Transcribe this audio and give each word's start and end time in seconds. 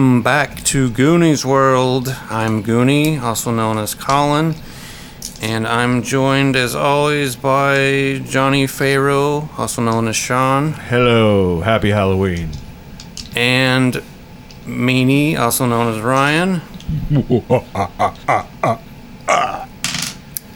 Welcome 0.00 0.22
back 0.22 0.64
to 0.72 0.88
Goonies 0.88 1.44
World. 1.44 2.08
I'm 2.30 2.64
Goonie, 2.64 3.20
also 3.20 3.50
known 3.50 3.76
as 3.76 3.94
Colin, 3.94 4.54
and 5.42 5.68
I'm 5.68 6.02
joined 6.02 6.56
as 6.56 6.74
always 6.74 7.36
by 7.36 8.22
Johnny 8.24 8.66
Farrow, 8.66 9.50
also 9.58 9.82
known 9.82 10.08
as 10.08 10.16
Sean, 10.16 10.72
Hello, 10.72 11.60
happy 11.60 11.90
Halloween. 11.90 12.48
and 13.36 14.02
Meanie, 14.64 15.38
also 15.38 15.66
known 15.66 15.94
as 15.94 16.00
Ryan. 16.00 16.62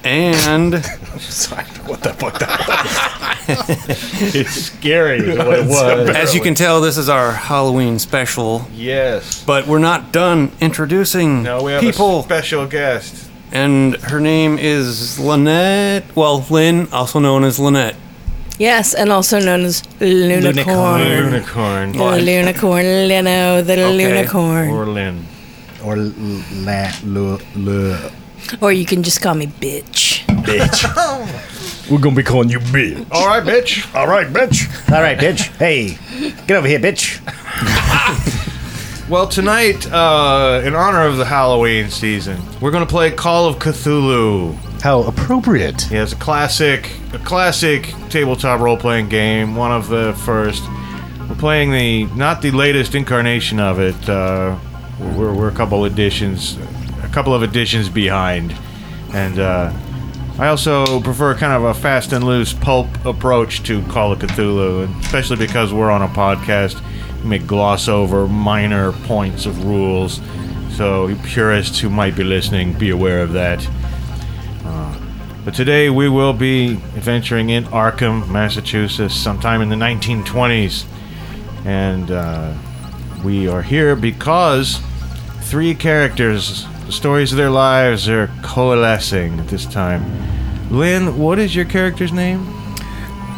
And 0.07 0.85
Sorry, 1.19 1.65
what 1.87 2.03
the 2.03 2.13
fuck 2.15 2.39
that 2.39 3.19
It's 4.35 4.51
scary 4.53 5.19
is 5.19 5.39
what 5.39 5.59
it 5.59 5.67
was. 5.67 6.11
as 6.11 6.35
you 6.35 6.41
can 6.41 6.55
tell, 6.55 6.81
this 6.81 6.97
is 6.97 7.09
our 7.09 7.33
Halloween 7.33 7.99
special. 7.99 8.67
Yes. 8.75 9.43
But 9.45 9.67
we're 9.67 9.79
not 9.79 10.13
done 10.13 10.51
introducing 10.61 11.43
Now 11.43 11.63
we 11.63 11.73
have 11.73 11.81
people. 11.83 12.21
a 12.21 12.23
special 12.23 12.67
guest. 12.67 13.29
and 13.53 13.97
her 13.97 14.21
name 14.21 14.59
is 14.59 15.19
Lynette. 15.21 16.05
Well, 16.17 16.45
Lynn, 16.51 16.89
also 16.93 17.19
known 17.21 17.45
as 17.45 17.59
Lynette. 17.59 17.97
Yes, 18.59 18.95
and 18.95 19.11
also 19.11 19.39
known 19.41 19.63
as 19.65 19.83
Lunicorn. 20.01 21.05
Unicorn. 21.33 21.93
The 21.93 21.99
Lunicorn, 21.99 23.09
Lino, 23.09 23.63
the 23.63 23.73
Okay. 23.73 24.25
Lunicorn. 24.25 24.71
Or 24.73 24.87
Lynn. 24.87 25.27
Or 25.85 25.97
la, 25.97 26.91
la, 27.05 27.39
la, 27.57 28.11
Or 28.61 28.73
you 28.73 28.87
can 28.87 29.03
just 29.03 29.21
call 29.21 29.35
me 29.35 29.47
bitch. 29.49 30.25
bitch. 30.47 30.85
We're 31.91 31.99
gonna 31.99 32.17
be 32.17 32.23
calling 32.23 32.49
you 32.49 32.59
bitch. 32.59 33.07
All 33.11 33.27
right, 33.27 33.43
bitch. 33.43 33.95
All 33.95 34.07
right, 34.07 34.27
bitch. 34.27 34.93
All 34.93 35.03
right, 35.03 35.19
bitch. 35.19 35.49
Hey, 35.57 35.99
get 36.47 36.57
over 36.57 36.67
here, 36.67 36.81
bitch. 36.81 37.21
Well, 39.07 39.29
tonight, 39.29 39.87
uh, 39.93 40.63
in 40.65 40.75
honor 40.75 41.07
of 41.07 41.19
the 41.19 41.27
Halloween 41.27 41.91
season, 41.91 42.41
we're 42.59 42.71
gonna 42.71 42.87
play 42.87 43.11
Call 43.11 43.47
of 43.47 43.59
Cthulhu. 43.59 44.55
How 44.81 45.03
appropriate. 45.03 45.91
Yeah, 45.91 46.05
it's 46.05 46.15
a 46.15 46.17
classic, 46.17 46.91
a 47.13 47.19
classic 47.19 47.93
tabletop 48.09 48.61
role-playing 48.61 49.11
game. 49.11 49.57
One 49.57 49.73
of 49.73 49.89
the 49.89 50.15
first. 50.25 50.63
We're 51.29 51.35
playing 51.37 51.73
the 51.73 52.07
not 52.17 52.41
the 52.41 52.51
latest 52.51 52.95
incarnation 52.95 53.61
of 53.61 53.79
it. 53.79 54.09
Uh, 54.09 54.57
we're, 54.99 55.35
we're 55.35 55.49
a 55.49 55.55
couple 55.55 55.85
editions, 55.85 56.57
a 57.03 57.09
couple 57.09 57.35
of 57.35 57.43
editions 57.43 57.91
behind, 57.91 58.57
and 59.13 59.39
uh, 59.39 59.71
I 60.39 60.49
also 60.49 61.01
prefer 61.01 61.35
kind 61.35 61.53
of 61.53 61.63
a 61.65 61.75
fast 61.75 62.13
and 62.13 62.25
loose 62.25 62.53
pulp 62.53 62.89
approach 63.05 63.63
to 63.65 63.83
Call 63.87 64.13
of 64.13 64.19
Cthulhu, 64.19 64.89
especially 65.01 65.37
because 65.37 65.73
we're 65.73 65.91
on 65.91 66.03
a 66.03 66.09
podcast. 66.09 66.83
We 67.23 67.29
may 67.29 67.39
gloss 67.39 67.89
over 67.89 68.27
minor 68.27 68.93
points 68.93 69.47
of 69.47 69.65
rules, 69.65 70.21
so 70.71 71.15
purists 71.25 71.79
who 71.79 71.89
might 71.89 72.17
be 72.17 72.25
listening, 72.25 72.73
be 72.73 72.91
aware 72.91 73.23
of 73.23 73.33
that. 73.33 73.67
But 75.45 75.55
today 75.55 75.91
we 75.91 76.09
will 76.09 76.33
be 76.33 76.73
adventuring 76.97 77.51
in 77.51 77.65
Arkham, 77.65 78.27
Massachusetts, 78.31 79.15
sometime 79.15 79.61
in 79.61 79.69
the 79.69 79.77
1920s. 79.77 80.87
And 81.67 82.11
uh, 82.11 82.55
we 83.23 83.47
are 83.47 83.61
here 83.61 83.95
because 83.95 84.81
three 85.43 85.75
characters, 85.75 86.65
the 86.87 86.93
stories 86.93 87.33
of 87.33 87.39
their 87.39 87.51
lives 87.51 88.09
are 88.09 88.31
coalescing 88.43 89.41
at 89.41 89.49
this 89.49 89.67
time. 89.67 90.05
Lynn, 90.71 91.19
what 91.19 91.39
is 91.39 91.55
your 91.55 91.65
character's 91.65 92.13
name? 92.13 92.47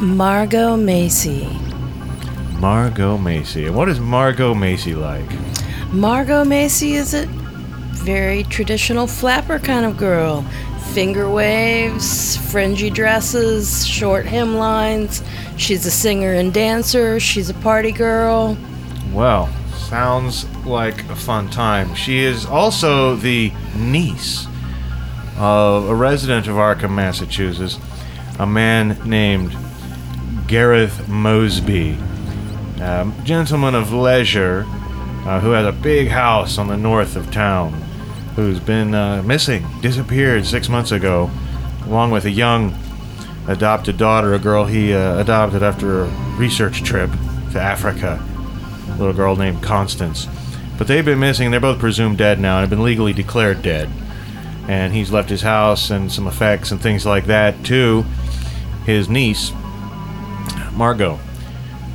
Margot 0.01 0.77
Macy. 0.77 1.49
Margot 2.59 3.17
Macy. 3.19 3.67
And 3.67 3.77
what 3.77 3.89
is 3.89 4.01
Margot 4.01 4.55
Macy 4.55 4.95
like? 4.95 5.31
Margot 5.93 6.45
Macy 6.45 6.95
is 6.95 7.15
a 7.15 7.27
very 7.27 8.43
traditional 8.45 9.07
flapper 9.07 9.59
kind 9.59 9.87
of 9.87 9.97
girl. 9.97 10.43
Finger 10.93 11.29
waves, 11.31 12.37
fringy 12.51 12.91
dresses, 12.91 13.87
short 13.87 14.25
hemlines. 14.25 15.25
She's 15.59 15.85
a 15.87 15.91
singer 15.91 16.33
and 16.33 16.53
dancer. 16.53 17.21
She's 17.21 17.51
a 17.51 17.55
party 17.55 17.93
girl. 17.93 18.57
Well, 19.13 19.49
sounds 19.87 20.45
like 20.67 21.09
a 21.11 21.17
fun 21.17 21.49
time. 21.49 21.95
She 21.95 22.19
is 22.19 22.45
also 22.45 23.15
the 23.15 23.53
niece 23.77 24.47
of 25.39 25.89
a 25.89 25.95
resident 25.95 26.49
of 26.49 26.57
Arkham, 26.57 26.95
Massachusetts, 26.95 27.79
a 28.39 28.47
man 28.47 28.99
named 29.05 29.57
Gareth 30.49 31.09
Mosby, 31.09 31.97
a 32.81 33.13
gentleman 33.23 33.77
of 33.77 33.93
leisure 33.93 34.65
uh, 35.25 35.41
who 35.41 35.53
has 35.53 35.67
a 35.67 35.73
big 35.73 36.09
house 36.09 36.59
on 36.59 36.67
the 36.67 36.77
north 36.77 37.15
of 37.15 37.31
town, 37.31 37.73
who's 38.35 38.59
been 38.59 38.93
uh, 38.93 39.23
missing, 39.23 39.65
disappeared 39.83 40.45
six 40.45 40.69
months 40.69 40.91
ago, 40.91 41.31
along 41.85 42.11
with 42.11 42.25
a 42.25 42.31
young 42.31 42.75
adopted 43.47 43.97
daughter, 43.97 44.35
a 44.35 44.39
girl 44.39 44.65
he 44.65 44.93
uh, 44.93 45.21
adopted 45.21 45.63
after 45.63 46.03
a 46.03 46.09
research 46.39 46.83
trip 46.83 47.11
to 47.53 47.61
Africa 47.61 48.21
little 48.99 49.15
girl 49.15 49.37
named 49.37 49.63
Constance. 49.63 50.27
But 50.79 50.87
they've 50.89 51.05
been 51.05 51.19
missing. 51.19 51.51
They're 51.51 51.61
both 51.61 51.79
presumed 51.79 52.19
dead 52.19 52.39
now 52.39 52.57
and 52.57 52.61
have 52.63 52.71
been 52.71 52.83
legally 52.83 53.13
declared 53.13 53.63
dead. 53.63 53.89
And 54.69 54.93
he's 54.93 55.13
left 55.13 55.31
his 55.31 55.43
house 55.43 55.91
and 55.91 56.11
some 56.11 56.27
effects 56.27 56.71
and 56.71 56.81
things 56.81 57.07
like 57.07 57.27
that 57.27 57.65
to 57.67 58.05
his 58.85 59.09
niece, 59.09 59.53
Margot, 60.73 61.17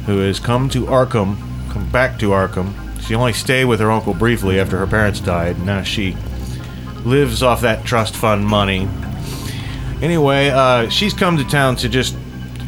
who 0.06 0.20
has 0.20 0.40
come 0.40 0.70
to 0.70 0.86
Arkham, 0.86 1.38
come 1.72 1.90
back 1.90 2.18
to 2.20 2.30
Arkham. 2.30 2.74
She 3.02 3.16
only 3.16 3.34
stayed 3.34 3.66
with 3.66 3.80
her 3.80 3.92
uncle 3.92 4.14
briefly 4.14 4.60
after 4.60 4.78
her 4.78 4.88
parents 4.88 5.20
died. 5.20 5.58
And 5.58 5.66
now 5.66 5.84
she 5.84 6.16
lives 7.04 7.44
off 7.44 7.62
that 7.62 7.86
trust 7.86 8.16
fund 8.16 8.46
money. 8.46 8.88
Anyway, 10.02 10.50
uh, 10.50 10.90
she's 10.90 11.14
come 11.14 11.38
to 11.38 11.44
town 11.44 11.76
to 11.78 11.90
just 11.90 12.16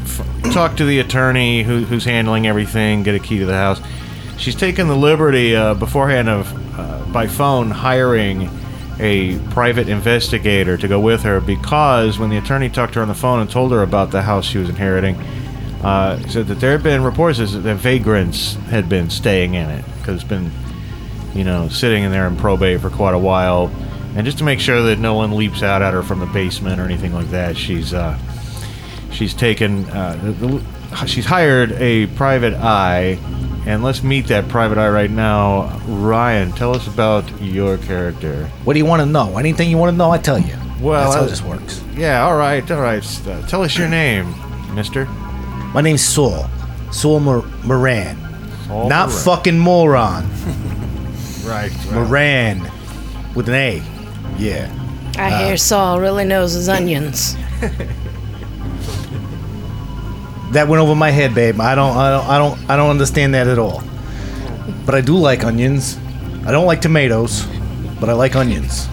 f- 0.04 0.54
talk 0.54 0.78
to 0.78 0.86
the 0.86 1.00
attorney 1.00 1.64
who, 1.64 1.84
who's 1.84 2.06
handling 2.06 2.46
everything, 2.46 3.04
get 3.04 3.16
a 3.16 3.20
key 3.20 3.40
to 3.40 3.46
the 3.46 3.54
house. 3.54 3.82
She's 4.44 4.56
taken 4.56 4.90
the 4.90 4.96
liberty 4.98 5.56
uh, 5.56 5.74
beforehand 5.74 6.28
of, 6.28 6.78
uh, 6.78 7.06
by 7.14 7.28
phone, 7.28 7.72
hiring 7.72 8.50
a 9.00 9.40
private 9.52 9.88
investigator 9.88 10.76
to 10.80 10.88
go 10.90 11.00
with 11.00 11.24
her 11.24 11.40
because 11.40 12.20
when 12.20 12.30
the 12.30 12.36
attorney 12.36 12.70
talked 12.70 12.92
to 12.92 13.00
her 13.00 13.04
on 13.04 13.08
the 13.08 13.14
phone 13.14 13.40
and 13.40 13.50
told 13.50 13.72
her 13.72 13.82
about 13.82 14.12
the 14.12 14.22
house 14.22 14.44
she 14.44 14.58
was 14.58 14.68
inheriting, 14.68 15.16
uh, 15.82 16.20
said 16.28 16.48
that 16.48 16.56
there 16.56 16.74
had 16.74 16.84
been 16.84 17.06
reports 17.06 17.38
that 17.38 17.76
vagrants 17.76 18.56
had 18.70 18.90
been 18.90 19.10
staying 19.10 19.54
in 19.54 19.70
it 19.70 19.86
because 20.00 20.16
it's 20.16 20.30
been, 20.30 20.52
you 21.34 21.46
know, 21.46 21.70
sitting 21.70 22.04
in 22.04 22.12
there 22.12 22.28
in 22.28 22.36
probate 22.36 22.82
for 22.82 22.90
quite 22.90 23.14
a 23.14 23.20
while. 23.20 23.72
And 24.18 24.26
just 24.26 24.40
to 24.40 24.44
make 24.44 24.60
sure 24.60 24.82
that 24.82 25.00
no 25.00 25.14
one 25.14 25.38
leaps 25.38 25.64
out 25.64 25.82
at 25.82 25.94
her 25.94 26.04
from 26.04 26.20
the 26.20 26.26
basement 26.26 26.82
or 26.82 26.84
anything 26.84 27.14
like 27.14 27.30
that, 27.30 27.56
she's 27.56 27.94
uh, 27.94 28.20
she's 29.10 29.34
taken 29.34 29.86
uh, 29.86 31.06
she's 31.06 31.26
hired 31.26 31.72
a 31.72 32.08
private 32.08 32.56
eye 32.56 33.18
and 33.66 33.84
let's 33.84 34.04
meet 34.04 34.28
that 34.28 34.48
private 34.50 34.78
eye 34.78 34.90
right 34.90 35.10
now 35.12 35.80
ryan 35.88 36.52
tell 36.52 36.76
us 36.76 36.88
about 36.88 37.24
your 37.42 37.78
character 37.78 38.46
What 38.66 38.74
do 38.74 38.80
you 38.80 38.86
want 38.86 39.02
to 39.02 39.06
know? 39.06 39.38
Anything 39.38 39.70
you 39.70 39.78
want 39.78 39.92
to 39.94 39.98
know, 39.98 40.12
I 40.12 40.18
tell 40.18 40.38
you. 40.40 40.56
Well, 40.82 41.02
that's 41.04 41.16
how 41.16 41.24
I- 41.24 41.28
this 41.28 41.42
works. 41.42 41.82
yeah 41.96 42.24
all 42.26 42.36
right 42.38 42.70
all 42.72 42.82
right 42.82 43.04
uh, 43.28 43.42
tell 43.48 43.62
us 43.64 43.78
your 43.78 43.88
name 43.88 44.34
mister 44.76 45.06
My 45.74 45.82
name's 45.82 46.04
Saul. 46.04 46.50
Saul 46.92 47.20
Mor- 47.22 47.46
Moran. 47.64 48.18
Saul 48.68 48.88
Not 48.90 49.10
Moran. 49.10 49.24
fucking 49.24 49.58
moron. 49.60 50.24
right, 51.46 51.72
right. 51.72 51.92
Moran. 51.94 52.62
With 53.36 53.50
an 53.50 53.56
A. 53.56 53.82
Yeah. 54.38 54.72
I 55.18 55.46
hear 55.46 55.58
Saul 55.58 56.00
really 56.00 56.26
knows 56.26 56.54
his 56.54 56.70
onions. 56.70 57.36
That 60.54 60.68
went 60.68 60.82
over 60.82 60.96
my 60.96 61.10
head, 61.10 61.34
babe. 61.34 61.60
I 61.60 61.74
don't, 61.76 61.98
I 61.98 62.12
don't, 62.12 62.28
I 62.28 62.38
don't, 62.38 62.70
I 62.70 62.76
don't 62.78 62.90
understand 62.92 63.34
that 63.34 63.48
at 63.48 63.58
all. 63.58 63.84
But 64.86 64.96
I 64.96 65.02
do 65.02 65.18
like 65.18 65.44
onions. 65.44 65.98
I 66.46 66.52
don't 66.52 66.66
like 66.66 66.82
tomatoes, 66.82 67.46
but 68.00 68.10
I 68.10 68.14
like 68.14 68.36
onions. 68.36 68.88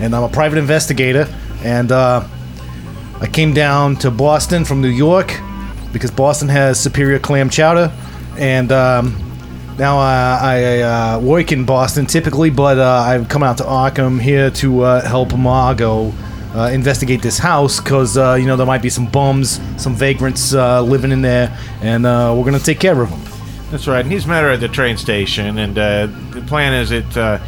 And 0.00 0.14
I'm 0.14 0.22
a 0.22 0.28
private 0.28 0.58
investigator, 0.58 1.28
and 1.62 1.92
uh, 1.92 2.26
I 3.20 3.26
came 3.26 3.52
down 3.52 3.96
to 3.96 4.10
Boston 4.10 4.64
from 4.64 4.80
New 4.80 4.88
York 4.88 5.38
because 5.92 6.10
Boston 6.10 6.48
has 6.48 6.80
superior 6.80 7.18
clam 7.18 7.50
chowder, 7.50 7.92
and 8.38 8.70
um, 8.72 9.14
now 9.78 9.98
I 9.98 10.80
uh, 10.80 11.20
work 11.20 11.52
in 11.52 11.64
Boston 11.64 12.06
typically, 12.06 12.50
but 12.50 12.78
uh, 12.78 13.04
I've 13.06 13.28
come 13.28 13.42
out 13.42 13.58
to 13.58 13.64
Arkham 13.64 14.20
here 14.20 14.50
to 14.52 14.82
uh, 14.82 15.06
help 15.06 15.36
Margot 15.36 16.12
uh, 16.54 16.70
investigate 16.72 17.22
this 17.22 17.38
house 17.38 17.80
because 17.80 18.16
uh, 18.16 18.34
you 18.34 18.46
know 18.46 18.56
there 18.56 18.66
might 18.66 18.82
be 18.82 18.90
some 18.90 19.06
bums, 19.06 19.60
some 19.76 19.94
vagrants 19.94 20.54
uh, 20.54 20.82
living 20.82 21.12
in 21.12 21.22
there, 21.22 21.56
and 21.82 22.06
uh, 22.06 22.34
we're 22.36 22.44
gonna 22.44 22.58
take 22.58 22.80
care 22.80 23.00
of 23.00 23.10
them. 23.10 23.20
That's 23.70 23.86
right. 23.86 24.00
And 24.00 24.10
he's 24.10 24.26
met 24.26 24.42
her 24.42 24.50
at 24.50 24.60
the 24.60 24.68
train 24.68 24.96
station, 24.96 25.58
and 25.58 25.78
uh, 25.78 26.06
the 26.30 26.42
plan 26.46 26.72
is 26.72 26.90
that 26.90 27.16
uh, 27.16 27.38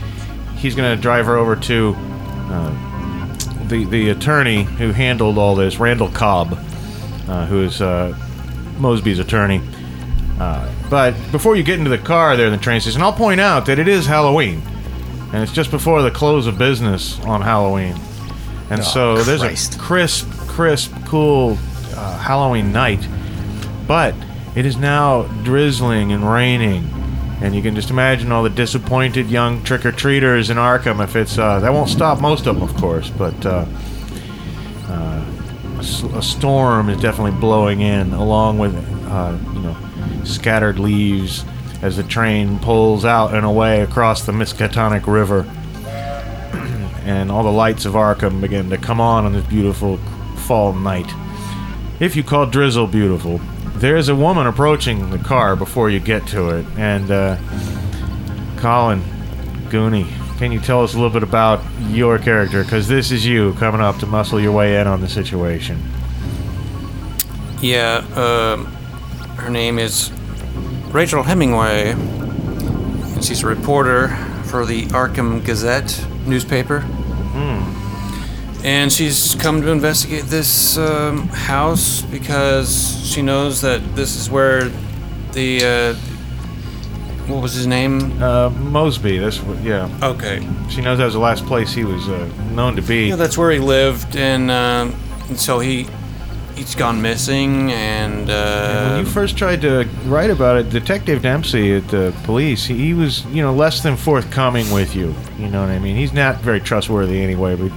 he's 0.56 0.74
to 0.74 0.96
drive 0.96 1.26
her 1.26 1.36
over 1.36 1.56
to 1.56 1.92
the 3.68 3.86
the 3.88 4.10
attorney 4.10 4.64
who 4.64 4.92
handled 4.92 5.38
all 5.38 5.54
this, 5.54 5.78
Randall 5.78 6.10
Cobb, 6.10 6.48
who 6.48 7.62
is 7.62 7.80
Mosby's 8.78 9.18
attorney. 9.18 9.62
But 10.38 11.14
before 11.30 11.54
you 11.54 11.62
get 11.62 11.78
into 11.78 11.90
the 11.90 11.98
car 11.98 12.36
there 12.36 12.46
in 12.46 12.52
the 12.52 12.58
train 12.58 12.80
station, 12.80 13.00
I'll 13.00 13.12
point 13.12 13.40
out 13.40 13.66
that 13.66 13.78
it 13.78 13.86
is 13.88 14.06
Halloween, 14.06 14.60
and 15.32 15.42
it's 15.42 15.52
just 15.52 15.70
before 15.70 16.02
the 16.02 16.10
close 16.10 16.46
of 16.48 16.58
business 16.58 17.18
on 17.20 17.40
Halloween, 17.42 17.94
and 18.70 18.82
so 18.84 19.22
there's 19.22 19.40
Christ. 19.40 19.74
a 19.74 19.78
crisp, 19.78 20.30
crisp, 20.48 20.92
cool 21.06 21.58
uh, 21.96 22.18
Halloween 22.18 22.72
night, 22.72 23.06
but 23.86 24.14
it 24.56 24.64
is 24.66 24.76
now 24.76 25.24
drizzling 25.44 26.12
and 26.12 26.28
raining, 26.30 26.88
and 27.42 27.54
you 27.54 27.62
can 27.62 27.74
just 27.74 27.90
imagine 27.90 28.32
all 28.32 28.42
the 28.42 28.50
disappointed 28.50 29.28
young 29.28 29.62
trick 29.64 29.84
or 29.84 29.92
treaters 29.92 30.50
in 30.50 30.56
Arkham. 30.56 31.02
If 31.02 31.16
it's 31.16 31.36
uh, 31.38 31.60
that 31.60 31.72
won't 31.72 31.90
stop 31.90 32.20
most 32.20 32.46
of 32.46 32.54
them, 32.58 32.62
of 32.68 32.74
course, 32.76 33.10
but 33.10 33.44
uh, 33.46 33.64
uh, 34.88 35.24
a, 35.76 35.78
s- 35.78 36.02
a 36.02 36.22
storm 36.22 36.88
is 36.88 37.00
definitely 37.00 37.38
blowing 37.40 37.80
in, 37.80 38.12
along 38.12 38.58
with 38.58 38.74
uh, 39.08 39.36
you 39.54 39.60
know 39.60 39.76
scattered 40.24 40.78
leaves 40.78 41.44
as 41.82 41.96
the 41.96 42.02
train 42.02 42.58
pulls 42.58 43.04
out 43.06 43.34
and 43.34 43.44
away 43.46 43.80
across 43.80 44.26
the 44.26 44.32
Miskatonic 44.32 45.06
River. 45.06 45.48
And 47.10 47.30
all 47.30 47.42
the 47.42 47.50
lights 47.50 47.84
of 47.86 47.94
Arkham 47.94 48.40
begin 48.40 48.70
to 48.70 48.78
come 48.78 49.00
on 49.00 49.24
on 49.24 49.32
this 49.32 49.44
beautiful 49.46 49.96
fall 50.46 50.72
night. 50.72 51.10
If 51.98 52.14
you 52.14 52.22
call 52.22 52.46
drizzle 52.46 52.86
beautiful, 52.86 53.38
there 53.74 53.96
is 53.96 54.08
a 54.08 54.14
woman 54.14 54.46
approaching 54.46 55.10
the 55.10 55.18
car 55.18 55.56
before 55.56 55.90
you 55.90 55.98
get 55.98 56.26
to 56.28 56.50
it, 56.50 56.66
and 56.76 57.10
uh, 57.10 57.36
Colin, 58.58 59.02
Goonie, 59.70 60.08
can 60.38 60.52
you 60.52 60.60
tell 60.60 60.84
us 60.84 60.94
a 60.94 60.96
little 60.96 61.10
bit 61.10 61.22
about 61.22 61.60
your 61.88 62.18
character? 62.18 62.62
Because 62.62 62.86
this 62.86 63.10
is 63.10 63.26
you 63.26 63.54
coming 63.54 63.80
up 63.80 63.98
to 63.98 64.06
muscle 64.06 64.40
your 64.40 64.52
way 64.52 64.80
in 64.80 64.86
on 64.86 65.00
the 65.00 65.08
situation. 65.08 65.82
Yeah, 67.60 68.04
um, 68.14 68.66
her 69.36 69.50
name 69.50 69.78
is 69.78 70.12
Rachel 70.92 71.24
Hemingway, 71.24 71.90
and 71.90 73.24
she's 73.24 73.42
a 73.42 73.46
reporter 73.46 74.08
for 74.44 74.64
the 74.64 74.86
Arkham 74.86 75.44
Gazette 75.44 76.06
newspaper. 76.26 76.84
And 78.62 78.92
she's 78.92 79.34
come 79.36 79.62
to 79.62 79.68
investigate 79.70 80.24
this 80.24 80.76
um, 80.76 81.28
house 81.28 82.02
because 82.02 83.00
she 83.06 83.22
knows 83.22 83.62
that 83.62 83.80
this 83.96 84.16
is 84.16 84.28
where 84.30 84.68
the 85.32 85.64
uh, 85.64 85.94
what 87.26 87.42
was 87.42 87.54
his 87.54 87.66
name? 87.66 88.20
Uh, 88.22 88.50
Mosby, 88.50 89.18
that's 89.18 89.40
what, 89.40 89.58
yeah. 89.62 89.88
Okay, 90.02 90.46
She 90.68 90.80
knows 90.82 90.98
that 90.98 91.04
was 91.06 91.14
the 91.14 91.20
last 91.20 91.46
place 91.46 91.72
he 91.72 91.84
was 91.84 92.08
uh, 92.08 92.28
known 92.52 92.76
to 92.76 92.82
be. 92.82 93.08
yeah, 93.08 93.16
that's 93.16 93.38
where 93.38 93.50
he 93.50 93.60
lived, 93.60 94.16
and, 94.16 94.50
um 94.50 94.94
and 95.28 95.38
so 95.38 95.60
he 95.60 95.86
he's 96.60 96.74
gone 96.74 97.00
missing, 97.00 97.72
and 97.72 98.28
uh, 98.28 98.90
when 98.90 99.06
you 99.06 99.10
first 99.10 99.38
tried 99.38 99.62
to 99.62 99.88
write 100.04 100.28
about 100.28 100.58
it, 100.58 100.68
Detective 100.68 101.22
Dempsey 101.22 101.74
at 101.74 101.88
the 101.88 102.14
police, 102.24 102.66
he, 102.66 102.76
he 102.76 102.94
was, 102.94 103.24
you 103.26 103.42
know, 103.42 103.54
less 103.54 103.82
than 103.82 103.96
forthcoming 103.96 104.70
with 104.70 104.94
you. 104.94 105.14
You 105.38 105.48
know 105.48 105.62
what 105.62 105.70
I 105.70 105.78
mean? 105.78 105.96
He's 105.96 106.12
not 106.12 106.36
very 106.40 106.60
trustworthy 106.60 107.22
anyway, 107.22 107.56
but 107.56 107.72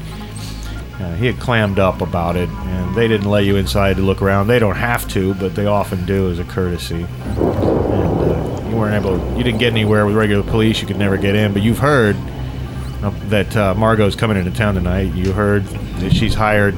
uh, 1.02 1.16
he 1.16 1.26
had 1.26 1.40
clammed 1.40 1.80
up 1.80 2.02
about 2.02 2.36
it, 2.36 2.50
and 2.50 2.94
they 2.94 3.08
didn't 3.08 3.30
let 3.30 3.46
you 3.46 3.56
inside 3.56 3.96
to 3.96 4.02
look 4.02 4.22
around. 4.22 4.48
They 4.48 4.60
don't 4.60 4.76
have 4.76 5.08
to, 5.10 5.34
but 5.36 5.56
they 5.56 5.66
often 5.66 6.06
do 6.06 6.30
as 6.30 6.40
a 6.40 6.44
courtesy. 6.44 7.04
And 7.04 7.40
uh, 7.40 8.68
you 8.70 8.76
weren't 8.76 8.96
able, 8.96 9.38
you 9.38 9.44
didn't 9.46 9.60
get 9.60 9.72
anywhere 9.72 10.06
with 10.06 10.16
regular 10.16 10.44
police. 10.44 10.82
You 10.82 10.88
could 10.88 11.00
never 11.00 11.16
get 11.16 11.36
in, 11.36 11.54
but 11.54 11.62
you've 11.62 11.80
heard 11.80 12.18
uh, 13.02 13.12
that 13.30 13.56
uh, 13.56 13.74
Margot's 13.76 14.18
coming 14.18 14.36
into 14.36 14.52
town 14.52 14.76
tonight. 14.76 15.14
You 15.14 15.32
heard 15.32 15.64
that 16.00 16.14
she's 16.14 16.34
hired 16.34 16.76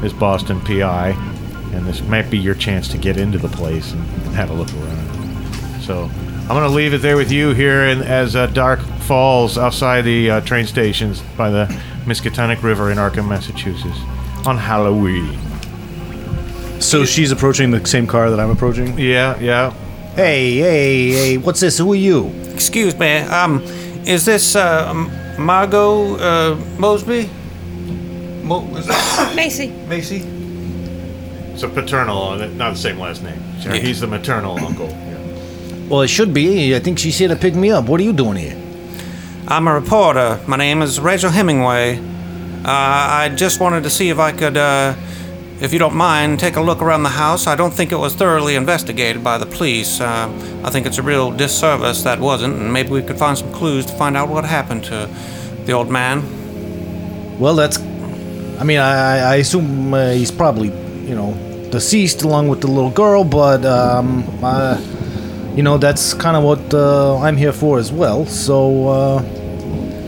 this 0.00 0.12
Boston 0.14 0.60
PI, 0.62 1.33
and 1.74 1.86
this 1.86 2.00
might 2.02 2.30
be 2.30 2.38
your 2.38 2.54
chance 2.54 2.88
to 2.88 2.98
get 2.98 3.16
into 3.16 3.38
the 3.38 3.48
place 3.48 3.92
and 3.92 4.02
have 4.34 4.50
a 4.50 4.54
look 4.54 4.72
around. 4.74 5.82
So 5.82 6.04
I'm 6.04 6.48
going 6.48 6.68
to 6.68 6.74
leave 6.74 6.94
it 6.94 7.02
there 7.02 7.16
with 7.16 7.30
you 7.30 7.52
here 7.52 7.84
in, 7.84 8.02
as 8.02 8.36
uh, 8.36 8.46
dark 8.46 8.80
falls 8.80 9.58
outside 9.58 10.02
the 10.02 10.30
uh, 10.30 10.40
train 10.40 10.66
stations 10.66 11.20
by 11.36 11.50
the 11.50 11.66
Miskatonic 12.04 12.62
River 12.62 12.90
in 12.90 12.98
Arkham, 12.98 13.28
Massachusetts 13.28 13.98
on 14.46 14.56
Halloween. 14.56 15.38
So 16.80 17.04
she's 17.04 17.32
approaching 17.32 17.70
the 17.70 17.84
same 17.86 18.06
car 18.06 18.30
that 18.30 18.40
I'm 18.40 18.50
approaching. 18.50 18.98
Yeah, 18.98 19.38
yeah. 19.38 19.70
Hey, 20.14 20.58
hey, 20.58 21.10
hey! 21.10 21.38
What's 21.38 21.60
this? 21.60 21.78
Who 21.78 21.92
are 21.92 21.96
you? 21.96 22.28
excuse 22.54 22.96
me, 22.98 23.18
um, 23.18 23.62
is 24.06 24.24
this 24.24 24.54
uh, 24.54 24.92
Margot 25.38 26.16
uh, 26.16 26.54
Mosby? 26.78 27.28
Mo- 28.42 28.76
is 28.76 28.86
that 28.86 29.32
Macy. 29.36 29.70
Macy? 29.88 30.20
It's 31.64 31.72
a 31.72 31.80
paternal, 31.80 32.36
not 32.36 32.74
the 32.74 32.78
same 32.78 32.98
last 32.98 33.22
name. 33.22 33.40
Yeah. 33.60 33.76
He's 33.76 34.00
the 34.00 34.06
maternal 34.06 34.58
uncle. 34.58 34.88
Yeah. 34.88 35.88
Well, 35.88 36.02
it 36.02 36.08
should 36.08 36.34
be. 36.34 36.76
I 36.76 36.78
think 36.78 36.98
she's 36.98 37.16
here 37.16 37.28
to 37.28 37.36
pick 37.36 37.54
me 37.54 37.70
up. 37.70 37.86
What 37.86 38.00
are 38.00 38.02
you 38.02 38.12
doing 38.12 38.36
here? 38.36 38.60
I'm 39.48 39.66
a 39.66 39.72
reporter. 39.72 40.38
My 40.46 40.58
name 40.58 40.82
is 40.82 41.00
Rachel 41.00 41.30
Hemingway. 41.30 41.98
Uh, 41.98 42.64
I 42.66 43.32
just 43.34 43.60
wanted 43.60 43.82
to 43.84 43.90
see 43.90 44.10
if 44.10 44.18
I 44.18 44.32
could, 44.32 44.58
uh, 44.58 44.94
if 45.62 45.72
you 45.72 45.78
don't 45.78 45.94
mind, 45.96 46.38
take 46.38 46.56
a 46.56 46.60
look 46.60 46.82
around 46.82 47.02
the 47.02 47.08
house. 47.08 47.46
I 47.46 47.56
don't 47.56 47.72
think 47.72 47.92
it 47.92 47.98
was 47.98 48.14
thoroughly 48.14 48.56
investigated 48.56 49.24
by 49.24 49.38
the 49.38 49.46
police. 49.46 50.02
Uh, 50.02 50.28
I 50.64 50.68
think 50.68 50.84
it's 50.84 50.98
a 50.98 51.02
real 51.02 51.30
disservice 51.30 52.02
that 52.02 52.20
wasn't, 52.20 52.56
and 52.56 52.74
maybe 52.74 52.90
we 52.90 53.00
could 53.00 53.18
find 53.18 53.38
some 53.38 53.50
clues 53.54 53.86
to 53.86 53.92
find 53.94 54.18
out 54.18 54.28
what 54.28 54.44
happened 54.44 54.84
to 54.84 55.08
the 55.64 55.72
old 55.72 55.88
man. 55.88 57.38
Well, 57.38 57.54
that's. 57.54 57.78
I 57.78 58.64
mean, 58.64 58.80
I, 58.80 59.18
I 59.18 59.34
assume 59.36 59.94
uh, 59.94 60.10
he's 60.10 60.30
probably, 60.30 60.68
you 61.08 61.14
know, 61.14 61.32
deceased 61.78 62.22
along 62.22 62.46
with 62.48 62.60
the 62.60 62.68
little 62.68 62.90
girl, 62.90 63.24
but, 63.24 63.64
um, 63.64 64.22
uh, 64.42 64.80
you 65.56 65.62
know, 65.64 65.76
that's 65.76 66.14
kind 66.14 66.36
of 66.36 66.44
what 66.44 66.72
uh, 66.72 67.18
I'm 67.18 67.36
here 67.36 67.52
for 67.52 67.78
as 67.80 67.90
well. 67.92 68.26
So, 68.26 68.88
uh, 68.88 69.18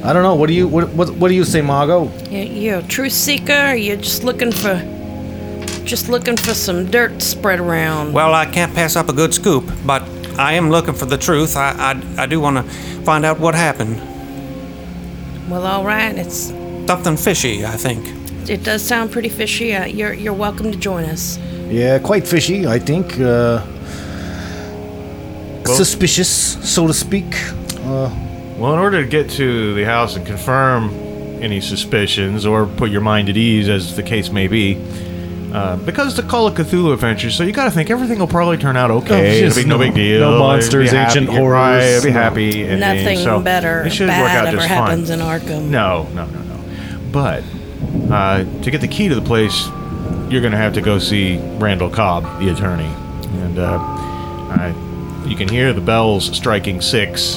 I 0.05 0.13
don't 0.13 0.23
know. 0.23 0.37
What 0.37 0.47
do 0.47 0.53
you 0.55 0.69
what, 0.69 0.89
what, 0.91 1.11
what 1.17 1.29
do 1.29 1.35
you 1.35 1.45
say, 1.45 1.61
Margot? 1.63 2.09
You- 2.31 2.39
You're 2.63 2.79
a 2.79 2.83
truth 2.85 3.13
seeker. 3.13 3.75
You're 3.75 3.97
just 3.97 4.23
looking 4.23 4.53
for, 4.53 4.77
just 5.85 6.09
looking 6.09 6.37
for 6.37 6.55
some 6.55 6.89
dirt 6.89 7.15
to 7.19 7.21
spread 7.21 7.59
around. 7.59 8.13
Well, 8.13 8.33
I 8.33 8.47
can't 8.47 8.73
pass 8.73 8.95
up 8.95 9.09
a 9.09 9.13
good 9.13 9.35
scoop, 9.35 9.65
but 9.85 10.03
I 10.39 10.53
am 10.53 10.71
looking 10.71 10.95
for 10.95 11.07
the 11.07 11.19
truth. 11.19 11.57
I, 11.57 11.73
I, 12.17 12.23
I 12.23 12.27
do 12.27 12.39
want 12.41 12.59
to 12.59 12.63
find 13.03 13.25
out 13.25 13.41
what 13.41 13.57
happened. 13.57 13.97
Well, 15.51 15.67
all 15.67 15.85
right. 15.85 16.17
It's 16.17 16.53
Something 16.87 17.17
fishy, 17.17 17.65
I 17.67 17.77
think. 17.77 18.07
it 18.49 18.63
does 18.63 18.81
sound 18.83 19.11
pretty 19.11 19.29
fishy. 19.29 19.75
Uh, 19.75 19.87
you're 19.87 20.13
you're 20.15 20.33
welcome 20.47 20.71
to 20.71 20.79
join 20.79 21.05
us. 21.05 21.37
Yeah, 21.69 21.99
quite 21.99 22.27
fishy, 22.27 22.67
I 22.67 22.79
think. 22.79 23.19
Uh, 23.21 23.63
suspicious, 25.65 26.29
so 26.69 26.87
to 26.87 26.95
speak. 26.95 27.27
Uh, 27.85 28.11
Well, 28.57 28.73
in 28.73 28.79
order 28.79 29.03
to 29.03 29.09
get 29.09 29.29
to 29.33 29.75
the 29.75 29.85
house 29.85 30.17
and 30.17 30.25
confirm 30.25 30.91
any 31.43 31.61
suspicions 31.61 32.47
or 32.47 32.65
put 32.67 32.91
your 32.91 33.03
mind 33.03 33.29
at 33.29 33.37
ease, 33.37 33.69
as 33.69 33.95
the 33.97 34.03
case 34.03 34.31
may 34.31 34.47
be, 34.47 34.79
uh, 35.53 35.77
because 35.77 36.09
it's 36.11 36.19
a 36.19 36.23
Call 36.23 36.47
of 36.47 36.55
Cthulhu 36.55 36.95
adventure, 36.95 37.31
so 37.31 37.43
you 37.43 37.53
got 37.53 37.65
to 37.65 37.71
think 37.71 37.91
everything 37.91 38.19
will 38.19 38.27
probably 38.27 38.57
turn 38.57 38.77
out 38.77 38.91
okay. 38.91 39.43
Oh, 39.43 39.47
it'll 39.47 39.63
be 39.63 39.69
no, 39.69 39.77
no- 39.77 39.85
big 39.85 39.95
deal. 39.95 40.21
no 40.21 40.39
monsters, 40.39 40.91
happy. 40.93 41.05
ancient 41.19 41.33
You're 41.37 41.51
right, 41.51 41.73
horrors, 41.81 41.85
It'll 41.97 42.05
be 42.09 42.13
no. 42.15 42.21
happy. 42.21 42.63
and- 42.63 42.71
and 42.73 42.81
Nothing 42.81 43.19
so 43.19 43.41
better 43.41 43.85
It 43.85 43.93
should 43.93 44.07
bad 44.07 44.23
work 44.23 44.31
out 44.31 44.47
ever 44.47 44.57
just 44.57 44.69
happens 44.69 45.09
fine. 45.11 45.21
in 45.21 45.27
Arkham. 45.27 45.63
No, 45.69 46.07
no, 46.15 46.25
no, 46.25 46.39
no. 46.41 46.57
But 47.13 47.43
uh, 48.11 48.45
to 48.63 48.71
get 48.71 48.81
the 48.81 48.89
key 48.89 49.09
to 49.09 49.15
the 49.15 49.21
place, 49.21 49.69
you're 50.29 50.41
going 50.41 50.53
to 50.53 50.59
have 50.59 50.75
to 50.75 50.81
go 50.81 50.99
see 50.99 51.39
Randall 51.59 51.91
Cobb, 51.91 52.41
the 52.41 52.49
attorney, 52.51 52.93
and 53.43 53.59
uh, 53.59 53.79
I, 53.79 54.75
you 55.27 55.37
can 55.37 55.49
hear 55.49 55.73
the 55.73 55.81
bells 55.81 56.37
striking 56.37 56.81
six 56.81 57.37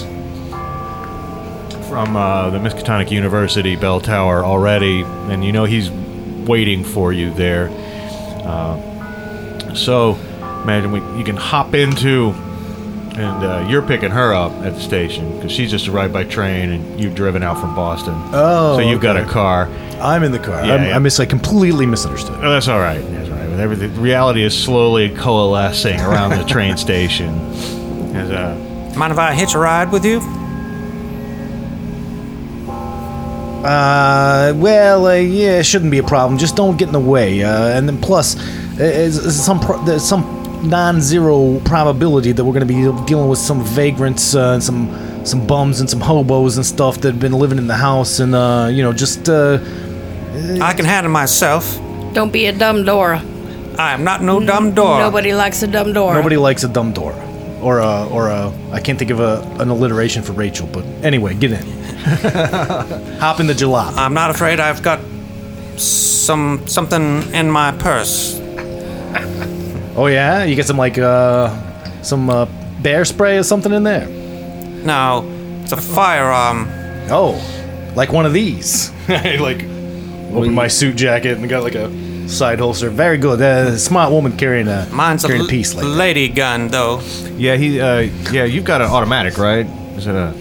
from 1.89 2.15
uh, 2.15 2.50
the 2.51 2.60
Miskatonic 2.60 3.10
University 3.12 3.75
bell 3.75 4.00
tower 4.00 4.46
already, 4.46 5.01
and 5.01 5.43
you 5.43 5.51
know 5.51 5.65
he's 5.65 5.89
waiting 6.48 6.84
for 6.84 7.12
you 7.12 7.34
there. 7.34 7.69
Uh, 8.43 9.74
so 9.74 10.15
imagine 10.63 10.91
we, 10.91 11.00
you 11.17 11.24
can 11.24 11.36
hop 11.36 11.74
into, 11.74 12.34
and 13.20 13.44
uh, 13.44 13.68
you're 13.70 13.82
picking 13.82 14.12
her 14.12 14.34
up 14.34 14.52
at 14.64 14.74
the 14.74 14.80
station 14.80 15.36
because 15.36 15.52
she's 15.52 15.70
just 15.72 15.88
arrived 15.88 16.14
by 16.14 16.24
train, 16.24 16.72
and 16.72 17.00
you've 17.00 17.16
driven 17.16 17.44
out 17.44 17.60
from 17.60 17.76
Boston. 17.76 18.14
Oh, 18.34 18.78
so 18.78 18.80
you've 18.90 19.02
got 19.02 19.18
a 19.18 19.26
car. 19.26 19.68
I'm 20.00 20.24
in 20.24 20.32
the 20.32 20.40
car. 20.40 20.66
Yeah, 20.66 20.76
I'm, 20.76 20.84
yeah. 20.84 20.96
I 20.96 21.00
miss. 21.00 21.20
I 21.20 21.26
completely 21.26 21.86
misunderstood. 21.86 22.36
Oh, 22.38 22.50
that's 22.50 22.68
all 22.68 22.80
right. 22.80 23.02
That's 23.02 23.30
all 23.30 23.36
right. 23.36 23.50
everything, 23.60 24.00
reality 24.02 24.44
is 24.44 24.58
slowly 24.58 25.10
coalescing 25.10 26.00
around 26.00 26.38
the 26.38 26.46
train 26.46 26.78
station. 26.88 27.30
As, 28.16 28.32
uh, 28.32 28.94
Mind 28.98 29.12
if 29.14 29.20
I 29.20 29.34
hitch 29.34 29.54
a 29.54 29.60
ride 29.60 29.92
with 29.92 30.06
you? 30.06 30.20
Uh, 33.64 34.54
well, 34.56 35.06
uh, 35.08 35.16
yeah, 35.16 35.60
it 35.60 35.66
shouldn't 35.66 35.92
be 35.92 35.98
a 35.98 36.04
problem. 36.04 36.40
Just 36.40 36.56
don't 36.56 36.78
get 36.78 36.88
in 36.88 36.94
the 36.94 37.00
way. 37.00 37.44
Uh, 37.44 37.68
and 37.78 37.88
then 37.90 38.00
plus, 38.00 38.38
uh, 38.80 38.84
is, 38.84 39.18
is 39.18 39.44
some 39.44 39.60
pro- 39.60 39.84
there's 39.84 40.04
some 40.04 40.38
non-zero 40.63 41.60
probability 41.62 42.32
that 42.32 42.44
we're 42.44 42.54
going 42.54 42.68
to 42.68 42.74
be 42.74 43.06
dealing 43.06 43.30
with 43.30 43.39
some 43.39 43.63
vagrants 43.63 44.36
uh, 44.36 44.54
and 44.54 44.63
some 44.63 44.89
some 45.25 45.46
bums 45.46 45.80
and 45.80 45.89
some 45.89 46.00
hobos 46.00 46.58
and 46.58 46.66
stuff 46.66 47.01
that 47.01 47.12
have 47.12 47.20
been 47.20 47.34
living 47.34 47.58
in 47.58 47.68
the 47.68 47.75
house 47.75 48.20
and 48.20 48.34
uh, 48.36 48.70
you 48.72 48.82
know 48.82 48.94
just 48.94 49.30
uh, 49.30 49.60
I 50.62 50.74
can 50.74 50.86
handle 50.86 51.12
myself. 51.12 51.80
Don't 52.13 52.32
be 52.32 52.46
a 52.46 52.51
dumb 52.51 52.86
Dora. 52.86 53.22
I 53.78 53.94
am 53.94 54.04
not 54.04 54.22
no 54.22 54.39
dumb 54.39 54.74
door. 54.74 55.00
Nobody 55.00 55.34
likes 55.34 55.63
a 55.63 55.68
dumb 55.68 55.94
Dora. 55.94 56.16
nobody 56.16 56.38
likes 56.38 56.63
a 56.63 56.68
dumb 56.68 56.94
door. 56.94 57.13
Or 57.62 57.80
a, 57.80 58.08
or 58.08 58.30
a, 58.30 58.54
I 58.72 58.80
can't 58.80 58.98
think 58.98 59.12
of 59.12 59.20
a, 59.20 59.42
an 59.60 59.68
alliteration 59.68 60.24
for 60.24 60.32
Rachel, 60.32 60.66
but 60.68 60.86
anyway, 61.04 61.34
get 61.34 61.51
in. 61.51 61.62
Hop 63.20 63.42
in 63.42 63.48
the 63.48 63.54
jalop. 63.54 63.98
I'm 63.98 64.13
not 64.13 64.30
afraid 64.30 64.62
I've 64.62 64.82
got 64.82 65.01
some 65.75 66.66
something 66.68 67.22
in 67.34 67.51
my 67.51 67.74
purse. 67.74 68.39
Oh 69.96 70.08
yeah, 70.08 70.43
you 70.43 70.55
get 70.55 70.65
some 70.67 70.77
like 70.77 70.98
uh, 70.98 71.50
some 72.03 72.29
uh, 72.29 72.46
bear 72.81 73.03
spray 73.05 73.38
or 73.38 73.43
something 73.43 73.74
in 73.74 73.84
there. 73.84 74.08
No, 74.86 75.25
it's 75.63 75.72
a 75.72 75.77
firearm. 75.77 76.67
Oh, 77.12 77.36
like 77.96 78.12
one 78.13 78.25
of 78.25 78.34
these. 78.34 78.91
I 79.10 79.36
like 79.41 79.63
open 80.34 80.53
my 80.53 80.67
suit 80.67 80.96
jacket 80.96 81.38
and 81.38 81.50
got 81.50 81.63
like 81.63 81.75
a 81.75 81.89
side 82.29 82.60
holster. 82.60 82.89
Very 82.89 83.17
good. 83.17 83.41
Uh, 83.41 83.75
smart 83.77 84.12
woman 84.12 84.38
carrying 84.38 84.67
a 84.67 84.88
Mine's 84.91 85.24
a 85.24 85.27
carrying 85.27 85.41
l- 85.41 85.48
a 85.48 85.50
piece 85.50 85.74
like 85.74 85.84
that. 85.84 85.89
lady 85.89 86.29
gun, 86.29 86.67
though. 86.69 87.01
yeah, 87.36 87.55
he, 87.55 87.81
uh, 87.81 88.00
yeah, 88.31 88.46
you've 88.46 88.65
got 88.65 88.81
an 88.81 88.88
automatic, 88.89 89.38
right? 89.38 89.65
Is 89.98 90.05
it 90.08 90.15
a 90.15 90.34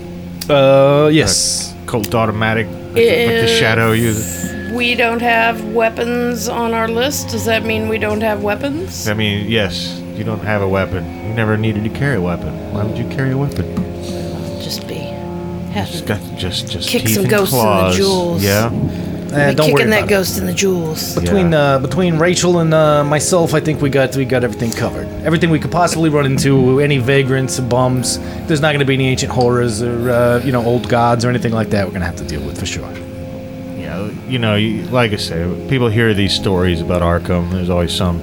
Uh, 0.52 1.08
yes. 1.08 1.74
Colt 1.86 2.14
automatic 2.14 2.66
like, 2.66 2.94
the- 2.94 3.26
like 3.26 3.40
the 3.46 3.48
shadow 3.58 3.92
uses? 3.92 4.52
We 4.72 4.94
don't 4.94 5.20
have 5.20 5.64
weapons 5.72 6.48
on 6.48 6.74
our 6.74 6.88
list. 6.88 7.30
Does 7.30 7.44
that 7.46 7.64
mean 7.64 7.88
we 7.88 7.98
don't 7.98 8.20
have 8.20 8.42
weapons? 8.42 9.08
I 9.08 9.14
mean, 9.14 9.48
yes, 9.48 9.98
you 10.14 10.24
don't 10.24 10.40
have 10.40 10.62
a 10.62 10.68
weapon. 10.68 11.04
You 11.26 11.34
never 11.34 11.56
needed 11.56 11.84
to 11.84 11.90
carry 11.90 12.16
a 12.16 12.20
weapon. 12.20 12.52
Why 12.72 12.84
would 12.84 12.98
you 12.98 13.08
carry 13.08 13.32
a 13.32 13.36
weapon? 13.38 13.66
Just 14.62 14.86
be 14.86 14.96
Just 15.74 16.06
got 16.06 16.20
just 16.36 16.70
just 16.70 16.88
Kick 16.88 17.02
teeth 17.02 17.14
some 17.14 17.24
and 17.24 17.30
ghosts 17.30 17.52
in 17.54 17.58
the 17.58 17.64
claws. 17.64 17.96
jewels. 17.96 18.44
Yeah. 18.44 18.66
Uh, 18.66 19.50
be 19.50 19.54
don't 19.56 19.66
worry 19.66 19.76
kicking 19.76 19.90
that 19.90 19.98
about 20.00 20.06
it. 20.06 20.08
ghost 20.10 20.38
in 20.38 20.46
the 20.46 20.54
jewels. 20.54 21.14
Between 21.14 21.52
Yeah. 21.52 21.58
uh, 21.58 21.78
between 21.78 22.18
Rachel 22.18 22.58
and 22.60 22.72
uh, 22.74 23.04
myself, 23.04 23.54
I 23.54 23.60
think 23.60 23.80
we 23.80 23.88
got 23.90 24.14
we 24.16 24.24
got 24.24 24.44
everything 24.44 24.70
covered. 24.72 25.06
Everything 25.24 25.50
we 25.50 25.58
could 25.58 25.70
possibly 25.72 26.10
run 26.10 26.26
into, 26.26 26.80
any 26.80 26.98
vagrants, 26.98 27.58
bums. 27.60 28.18
There's 28.46 28.60
not 28.60 28.68
going 28.68 28.80
to 28.80 28.86
be 28.86 28.94
any 28.94 29.08
ancient 29.08 29.32
horrors 29.32 29.82
or 29.82 30.10
uh, 30.10 30.42
you 30.44 30.52
know 30.52 30.64
old 30.64 30.88
gods 30.88 31.24
or 31.24 31.30
anything 31.30 31.52
like 31.52 31.70
that. 31.70 31.84
We're 31.86 31.90
going 31.92 32.00
to 32.00 32.06
have 32.06 32.16
to 32.16 32.24
deal 32.24 32.42
with 32.44 32.58
for 32.58 32.66
sure. 32.66 32.88
You 34.28 34.38
know, 34.38 34.56
you, 34.56 34.82
like 34.84 35.12
I 35.12 35.16
say, 35.16 35.66
people 35.68 35.88
hear 35.88 36.12
these 36.14 36.34
stories 36.34 36.80
about 36.80 37.02
Arkham. 37.02 37.50
There's 37.50 37.70
always 37.70 37.94
some 37.94 38.20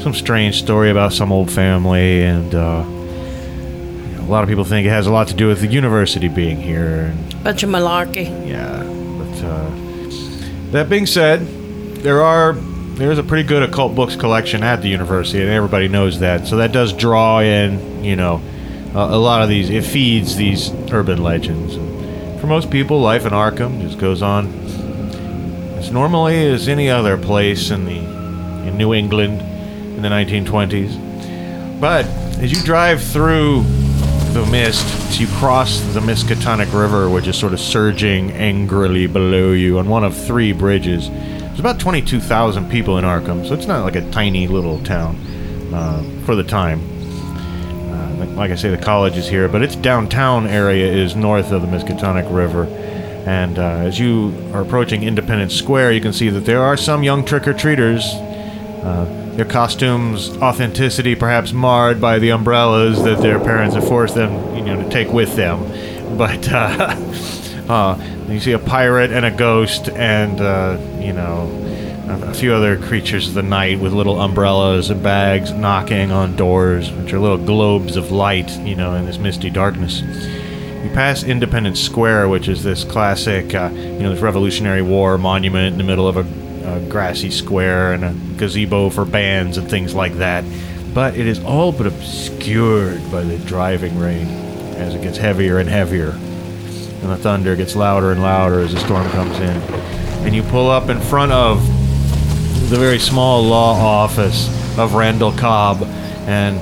some 0.00 0.14
strange 0.14 0.58
story 0.58 0.90
about 0.90 1.12
some 1.12 1.30
old 1.30 1.50
family, 1.50 2.24
and 2.24 2.52
uh, 2.54 2.84
you 2.86 4.16
know, 4.16 4.24
a 4.26 4.28
lot 4.30 4.42
of 4.42 4.48
people 4.48 4.64
think 4.64 4.84
it 4.86 4.90
has 4.90 5.06
a 5.06 5.12
lot 5.12 5.28
to 5.28 5.34
do 5.34 5.46
with 5.46 5.60
the 5.60 5.68
university 5.68 6.26
being 6.28 6.60
here. 6.60 7.12
And 7.12 7.44
Bunch 7.44 7.62
of 7.62 7.70
malarkey. 7.70 8.26
yeah, 8.48 8.78
but 8.82 9.44
uh, 9.44 9.70
that 10.72 10.88
being 10.90 11.06
said, 11.06 11.40
there 12.02 12.22
are 12.22 12.54
there's 12.54 13.18
a 13.18 13.22
pretty 13.22 13.46
good 13.46 13.62
occult 13.62 13.94
books 13.94 14.16
collection 14.16 14.64
at 14.64 14.82
the 14.82 14.88
university, 14.88 15.40
and 15.40 15.50
everybody 15.50 15.86
knows 15.86 16.18
that. 16.18 16.46
So 16.48 16.56
that 16.56 16.72
does 16.72 16.92
draw 16.92 17.40
in, 17.40 18.04
you 18.04 18.16
know, 18.16 18.40
a, 18.94 18.98
a 18.98 19.18
lot 19.18 19.42
of 19.42 19.48
these. 19.48 19.70
It 19.70 19.84
feeds 19.84 20.34
these 20.36 20.70
urban 20.92 21.22
legends. 21.22 21.76
And 21.76 22.40
for 22.40 22.48
most 22.48 22.70
people, 22.72 23.00
life 23.00 23.24
in 23.24 23.32
Arkham 23.32 23.80
just 23.82 23.98
goes 23.98 24.20
on 24.20 24.61
as 25.82 25.90
normally 25.90 26.46
as 26.46 26.68
any 26.68 26.88
other 26.88 27.16
place 27.18 27.70
in 27.70 27.84
the 27.84 27.98
in 28.68 28.76
New 28.76 28.94
England 28.94 29.40
in 29.96 30.02
the 30.02 30.08
1920s. 30.08 31.80
But 31.80 32.06
as 32.40 32.52
you 32.52 32.62
drive 32.62 33.02
through 33.02 33.64
the 34.32 34.46
mist, 34.50 34.84
as 35.10 35.20
you 35.20 35.26
cross 35.38 35.80
the 35.92 36.00
Miskatonic 36.00 36.72
River, 36.72 37.10
which 37.10 37.26
is 37.26 37.36
sort 37.36 37.52
of 37.52 37.60
surging 37.60 38.30
angrily 38.32 39.06
below 39.06 39.50
you 39.52 39.78
on 39.78 39.88
one 39.88 40.04
of 40.04 40.16
three 40.16 40.52
bridges, 40.52 41.10
there's 41.10 41.60
about 41.60 41.80
22,000 41.80 42.70
people 42.70 42.98
in 42.98 43.04
Arkham, 43.04 43.46
so 43.46 43.52
it's 43.54 43.66
not 43.66 43.82
like 43.84 43.96
a 43.96 44.10
tiny 44.10 44.46
little 44.46 44.78
town 44.84 45.16
uh, 45.74 46.02
for 46.24 46.34
the 46.36 46.44
time. 46.44 46.80
Uh, 47.90 48.14
like- 48.24 48.36
like 48.36 48.50
I 48.52 48.54
say, 48.54 48.70
the 48.70 48.78
college 48.78 49.16
is 49.18 49.28
here, 49.28 49.48
but 49.48 49.60
its 49.62 49.74
downtown 49.76 50.46
area 50.46 50.86
is 50.90 51.14
north 51.16 51.50
of 51.52 51.60
the 51.60 51.68
Miskatonic 51.68 52.32
River. 52.34 52.64
And 53.26 53.58
uh, 53.58 53.62
as 53.62 54.00
you 54.00 54.34
are 54.52 54.62
approaching 54.62 55.04
Independence 55.04 55.54
Square, 55.54 55.92
you 55.92 56.00
can 56.00 56.12
see 56.12 56.28
that 56.28 56.44
there 56.44 56.62
are 56.62 56.76
some 56.76 57.02
young 57.02 57.24
trick 57.24 57.46
or 57.46 57.52
treaters. 57.52 58.04
Uh, 58.04 59.20
their 59.36 59.44
costumes' 59.44 60.36
authenticity 60.38 61.14
perhaps 61.14 61.52
marred 61.52 62.00
by 62.00 62.18
the 62.18 62.30
umbrellas 62.30 63.02
that 63.04 63.22
their 63.22 63.38
parents 63.38 63.74
have 63.74 63.86
forced 63.86 64.14
them, 64.14 64.56
you 64.56 64.64
know, 64.64 64.82
to 64.82 64.88
take 64.90 65.08
with 65.12 65.36
them. 65.36 65.60
But 66.12 66.46
uh, 66.52 66.94
uh, 67.70 67.98
you 68.28 68.38
see 68.38 68.52
a 68.52 68.58
pirate 68.58 69.12
and 69.12 69.24
a 69.24 69.30
ghost, 69.30 69.88
and 69.88 70.38
uh, 70.42 70.78
you 71.00 71.14
know, 71.14 71.48
a, 72.06 72.30
a 72.30 72.34
few 72.34 72.52
other 72.52 72.76
creatures 72.76 73.28
of 73.28 73.34
the 73.34 73.42
night 73.42 73.80
with 73.80 73.94
little 73.94 74.20
umbrellas 74.20 74.90
and 74.90 75.02
bags 75.02 75.52
knocking 75.52 76.12
on 76.12 76.36
doors, 76.36 76.92
which 76.92 77.14
are 77.14 77.18
little 77.18 77.38
globes 77.38 77.96
of 77.96 78.12
light, 78.12 78.50
you 78.58 78.74
know, 78.74 78.94
in 78.94 79.06
this 79.06 79.16
misty 79.16 79.48
darkness. 79.48 80.02
You 80.82 80.90
pass 80.90 81.22
Independence 81.22 81.80
Square, 81.80 82.28
which 82.28 82.48
is 82.48 82.64
this 82.64 82.82
classic, 82.82 83.54
uh, 83.54 83.70
you 83.72 84.00
know, 84.00 84.10
this 84.10 84.20
Revolutionary 84.20 84.82
War 84.82 85.16
monument 85.16 85.74
in 85.74 85.78
the 85.78 85.84
middle 85.84 86.08
of 86.08 86.16
a, 86.16 86.74
a 86.74 86.80
grassy 86.88 87.30
square 87.30 87.92
and 87.92 88.04
a 88.04 88.12
gazebo 88.36 88.90
for 88.90 89.04
bands 89.04 89.58
and 89.58 89.70
things 89.70 89.94
like 89.94 90.14
that. 90.14 90.44
But 90.92 91.16
it 91.16 91.28
is 91.28 91.38
all 91.44 91.70
but 91.70 91.86
obscured 91.86 93.00
by 93.12 93.22
the 93.22 93.38
driving 93.38 93.96
rain 93.96 94.26
as 94.74 94.94
it 94.96 95.02
gets 95.02 95.18
heavier 95.18 95.58
and 95.58 95.68
heavier. 95.68 96.10
And 96.10 97.10
the 97.10 97.16
thunder 97.16 97.54
gets 97.54 97.76
louder 97.76 98.10
and 98.10 98.20
louder 98.20 98.58
as 98.58 98.74
the 98.74 98.80
storm 98.80 99.08
comes 99.10 99.38
in. 99.38 99.56
And 100.26 100.34
you 100.34 100.42
pull 100.42 100.68
up 100.68 100.88
in 100.88 101.00
front 101.00 101.30
of 101.30 101.64
the 102.70 102.76
very 102.76 102.98
small 102.98 103.42
law 103.42 103.74
office 103.74 104.48
of 104.78 104.94
Randall 104.94 105.32
Cobb 105.32 105.82
and 106.26 106.60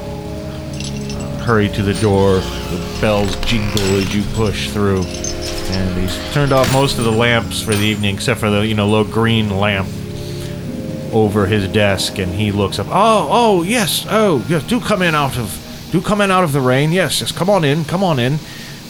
hurry 1.50 1.69
to 1.69 1.83
the 1.83 1.95
door. 1.95 2.35
The 2.35 2.99
bells 3.00 3.35
jingle 3.45 3.83
as 3.97 4.14
you 4.14 4.23
push 4.35 4.71
through. 4.71 5.02
And 5.02 6.00
he's 6.00 6.33
turned 6.33 6.52
off 6.52 6.73
most 6.73 6.97
of 6.99 7.02
the 7.02 7.11
lamps 7.11 7.61
for 7.61 7.75
the 7.75 7.83
evening, 7.83 8.14
except 8.14 8.38
for 8.38 8.50
the 8.50 8.64
you 8.64 8.76
know 8.76 8.87
low 8.87 9.02
green 9.02 9.50
lamp 9.50 9.88
over 11.12 11.47
his 11.47 11.66
desk. 11.66 12.21
And 12.21 12.33
he 12.33 12.52
looks 12.52 12.78
up. 12.78 12.87
Oh, 12.88 13.26
oh, 13.28 13.62
yes, 13.64 14.07
oh, 14.09 14.47
yes. 14.49 14.62
Do 14.62 14.80
come 14.80 15.02
in 15.02 15.16
out 15.16 15.37
of, 15.38 15.88
do 15.90 16.00
come 16.00 16.21
in 16.21 16.30
out 16.30 16.45
of 16.45 16.52
the 16.52 16.61
rain. 16.61 16.92
Yes, 16.92 17.21
yes. 17.21 17.33
Come 17.33 17.50
on 17.50 17.64
in. 17.64 17.85
Come 17.85 18.04
on 18.04 18.21
in. 18.21 18.38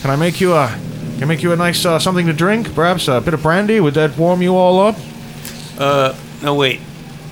Can 0.03 0.11
I 0.11 0.17
make 0.17 0.39
you 0.39 0.53
a, 0.53 0.69
can 1.15 1.23
I 1.23 1.25
make 1.25 1.43
you 1.43 1.53
a 1.53 1.57
nice 1.57 1.87
uh, 1.87 1.99
something 1.99 2.27
to 2.27 2.35
drink? 2.35 2.75
Perhaps 2.75 3.09
a 3.09 3.23
bit 3.23 3.33
of 3.33 3.43
brandy. 3.43 3.81
Would 3.81 3.95
that 3.95 4.19
warm 4.19 4.43
you 4.43 4.55
all 4.55 4.81
up? 4.81 4.97
Uh, 5.79 6.15
no, 6.43 6.55
wait. 6.55 6.83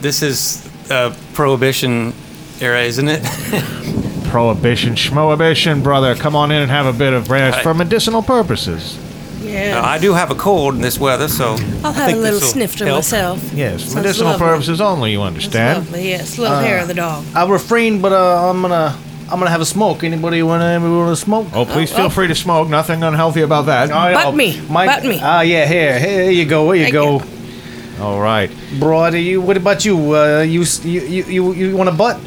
This 0.00 0.22
is 0.22 0.66
uh, 0.90 1.14
Prohibition 1.34 2.14
era, 2.62 2.80
isn't 2.80 3.08
it? 3.10 4.04
Prohibition, 4.28 4.94
schmohibition, 4.94 5.82
brother. 5.82 6.14
Come 6.14 6.36
on 6.36 6.50
in 6.50 6.60
and 6.62 6.70
have 6.70 6.86
a 6.86 6.92
bit 6.92 7.12
of 7.12 7.26
brandy 7.26 7.56
I- 7.58 7.62
for 7.62 7.72
medicinal 7.74 8.22
purposes. 8.22 8.98
Yeah. 9.40 9.80
Now, 9.80 9.84
I 9.84 9.98
do 9.98 10.12
have 10.12 10.30
a 10.30 10.34
cold 10.34 10.74
in 10.74 10.80
this 10.82 10.98
weather, 10.98 11.28
so 11.28 11.56
I'll 11.84 11.86
I 11.86 11.92
have 11.92 12.12
a 12.12 12.16
little 12.16 12.40
this'll 12.40 12.48
sniff 12.54 12.76
to 12.76 12.84
help. 12.84 12.96
myself. 12.98 13.52
Yes, 13.54 13.82
Sounds 13.82 13.94
medicinal 13.94 14.32
lovely. 14.32 14.46
purposes 14.46 14.80
only. 14.80 15.12
You 15.12 15.20
It's 15.22 15.26
understand? 15.28 15.78
lovely, 15.86 16.08
yes. 16.08 16.36
Little 16.38 16.58
hair 16.58 16.80
of 16.80 16.88
the 16.88 16.94
dog. 16.94 17.24
I'll 17.34 17.48
refrain, 17.48 18.00
but 18.00 18.12
uh, 18.12 18.50
I'm 18.50 18.60
gonna 18.60 18.98
I'm 19.30 19.38
gonna 19.38 19.50
have 19.50 19.60
a 19.60 19.64
smoke. 19.66 20.02
Anybody 20.04 20.42
want 20.42 20.60
to 20.62 20.78
want 20.90 21.16
to 21.16 21.16
smoke? 21.16 21.46
Oh, 21.54 21.64
please 21.64 21.90
Oh, 21.92 21.96
feel 21.96 22.06
oh. 22.06 22.10
free 22.10 22.26
to 22.26 22.34
smoke. 22.34 22.68
Nothing 22.68 23.02
unhealthy 23.02 23.42
about 23.42 23.66
that. 23.66 23.88
Butt 23.90 24.34
me, 24.34 24.60
butt 24.68 25.04
me. 25.04 25.20
Ah, 25.22 25.40
yeah, 25.42 25.64
here, 25.66 25.98
here 25.98 26.30
you 26.30 26.44
go. 26.44 26.72
Here 26.72 26.86
you 26.86 26.92
Thank 26.92 26.94
go, 26.94 27.20
you. 27.20 28.02
All 28.04 28.20
right. 28.20 28.50
broad. 28.78 29.14
You, 29.14 29.40
what 29.40 29.56
about 29.56 29.84
you? 29.84 30.14
Uh, 30.16 30.40
you, 30.42 30.62
s- 30.62 30.84
you, 30.84 31.00
you, 31.00 31.24
you, 31.24 31.52
you 31.54 31.76
want 31.76 31.88
a 31.88 31.92
butt? 31.92 32.18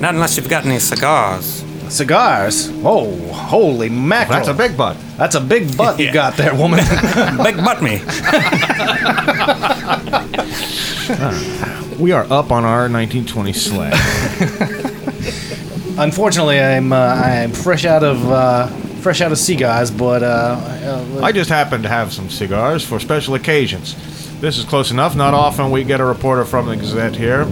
Not 0.00 0.14
unless 0.14 0.36
you've 0.36 0.48
got 0.48 0.64
any 0.64 0.78
cigars. 0.78 1.64
Cigars? 1.88 2.70
Oh, 2.84 3.16
holy 3.32 3.88
mackerel! 3.88 4.36
That's 4.36 4.48
a 4.48 4.54
big 4.54 4.76
butt. 4.76 4.96
That's 5.16 5.34
a 5.34 5.40
big 5.40 5.76
butt 5.76 5.98
you 5.98 6.12
got 6.22 6.36
there, 6.36 6.54
woman. 6.54 6.78
Big 7.44 7.56
butt 7.56 7.82
me. 7.82 8.00
We 12.00 12.12
are 12.12 12.24
up 12.32 12.50
on 12.50 12.64
our 12.64 12.88
1920 12.88 13.52
sled. 13.52 13.92
Unfortunately, 15.98 16.58
I'm 16.58 16.94
uh, 16.94 16.96
I'm 16.96 17.52
fresh 17.52 17.84
out 17.84 18.02
of 18.02 18.26
uh, 18.30 18.68
fresh 19.02 19.20
out 19.20 19.32
of 19.32 19.38
cigars, 19.38 19.90
but 19.90 20.22
uh, 20.22 20.26
uh, 20.26 21.20
I 21.22 21.32
just 21.32 21.50
happen 21.50 21.82
to 21.82 21.90
have 21.90 22.10
some 22.12 22.30
cigars 22.30 22.82
for 22.82 22.98
special 23.00 23.34
occasions. 23.34 23.96
This 24.40 24.56
is 24.56 24.64
close 24.64 24.90
enough. 24.90 25.14
Not 25.14 25.34
often 25.34 25.70
we 25.70 25.84
get 25.84 26.00
a 26.00 26.04
reporter 26.06 26.46
from 26.46 26.66
the 26.68 26.76
Gazette 26.76 27.16
here. 27.16 27.44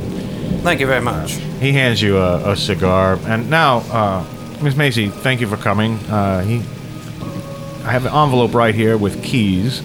Thank 0.62 0.80
you 0.80 0.86
very 0.86 1.00
much. 1.00 1.32
He 1.60 1.72
hands 1.72 2.00
you 2.02 2.18
a, 2.18 2.52
a 2.52 2.56
cigar. 2.56 3.18
And 3.26 3.48
now, 3.50 3.78
uh, 3.90 4.24
Miss 4.62 4.76
Macy, 4.76 5.08
thank 5.08 5.40
you 5.40 5.46
for 5.46 5.56
coming. 5.56 5.94
Uh, 6.10 6.42
he, 6.42 6.56
I 7.86 7.92
have 7.92 8.04
an 8.06 8.12
envelope 8.12 8.54
right 8.54 8.74
here 8.74 8.96
with 8.98 9.22
keys 9.22 9.82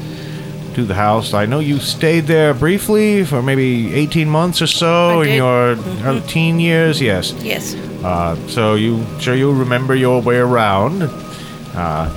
to 0.76 0.84
the 0.84 0.96
house. 0.96 1.34
I 1.34 1.46
know 1.46 1.60
you 1.60 1.78
stayed 1.80 2.22
there 2.26 2.54
briefly 2.54 3.24
for 3.24 3.42
maybe 3.44 3.94
18 3.94 4.28
months 4.28 4.62
or 4.62 4.68
so 4.68 5.22
I 5.22 5.24
in 5.24 5.30
did. 5.30 5.36
your 5.38 6.06
early 6.06 6.22
teen 6.28 6.60
years. 6.60 7.00
Yes. 7.02 7.34
Yes. 7.44 7.76
Uh, 8.04 8.36
so 8.48 8.74
you 8.76 9.06
sure 9.20 9.36
you 9.36 9.52
remember 9.54 9.96
your 9.96 10.22
way 10.22 10.38
around. 10.38 11.04
Uh, 11.04 12.10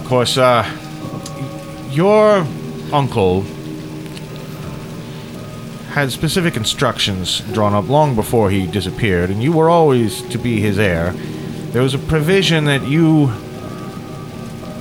of 0.00 0.04
course, 0.06 0.36
uh, 0.36 0.62
your 1.90 2.46
uncle 2.92 3.42
had 5.92 6.10
specific 6.10 6.56
instructions 6.56 7.40
drawn 7.52 7.74
up 7.74 7.88
long 7.88 8.14
before 8.14 8.50
he 8.50 8.66
disappeared, 8.66 9.28
and 9.28 9.42
you 9.42 9.52
were 9.52 9.68
always 9.68 10.22
to 10.28 10.38
be 10.38 10.58
his 10.58 10.78
heir. 10.78 11.12
There 11.72 11.82
was 11.82 11.92
a 11.92 11.98
provision 11.98 12.64
that 12.64 12.86
you 12.86 13.30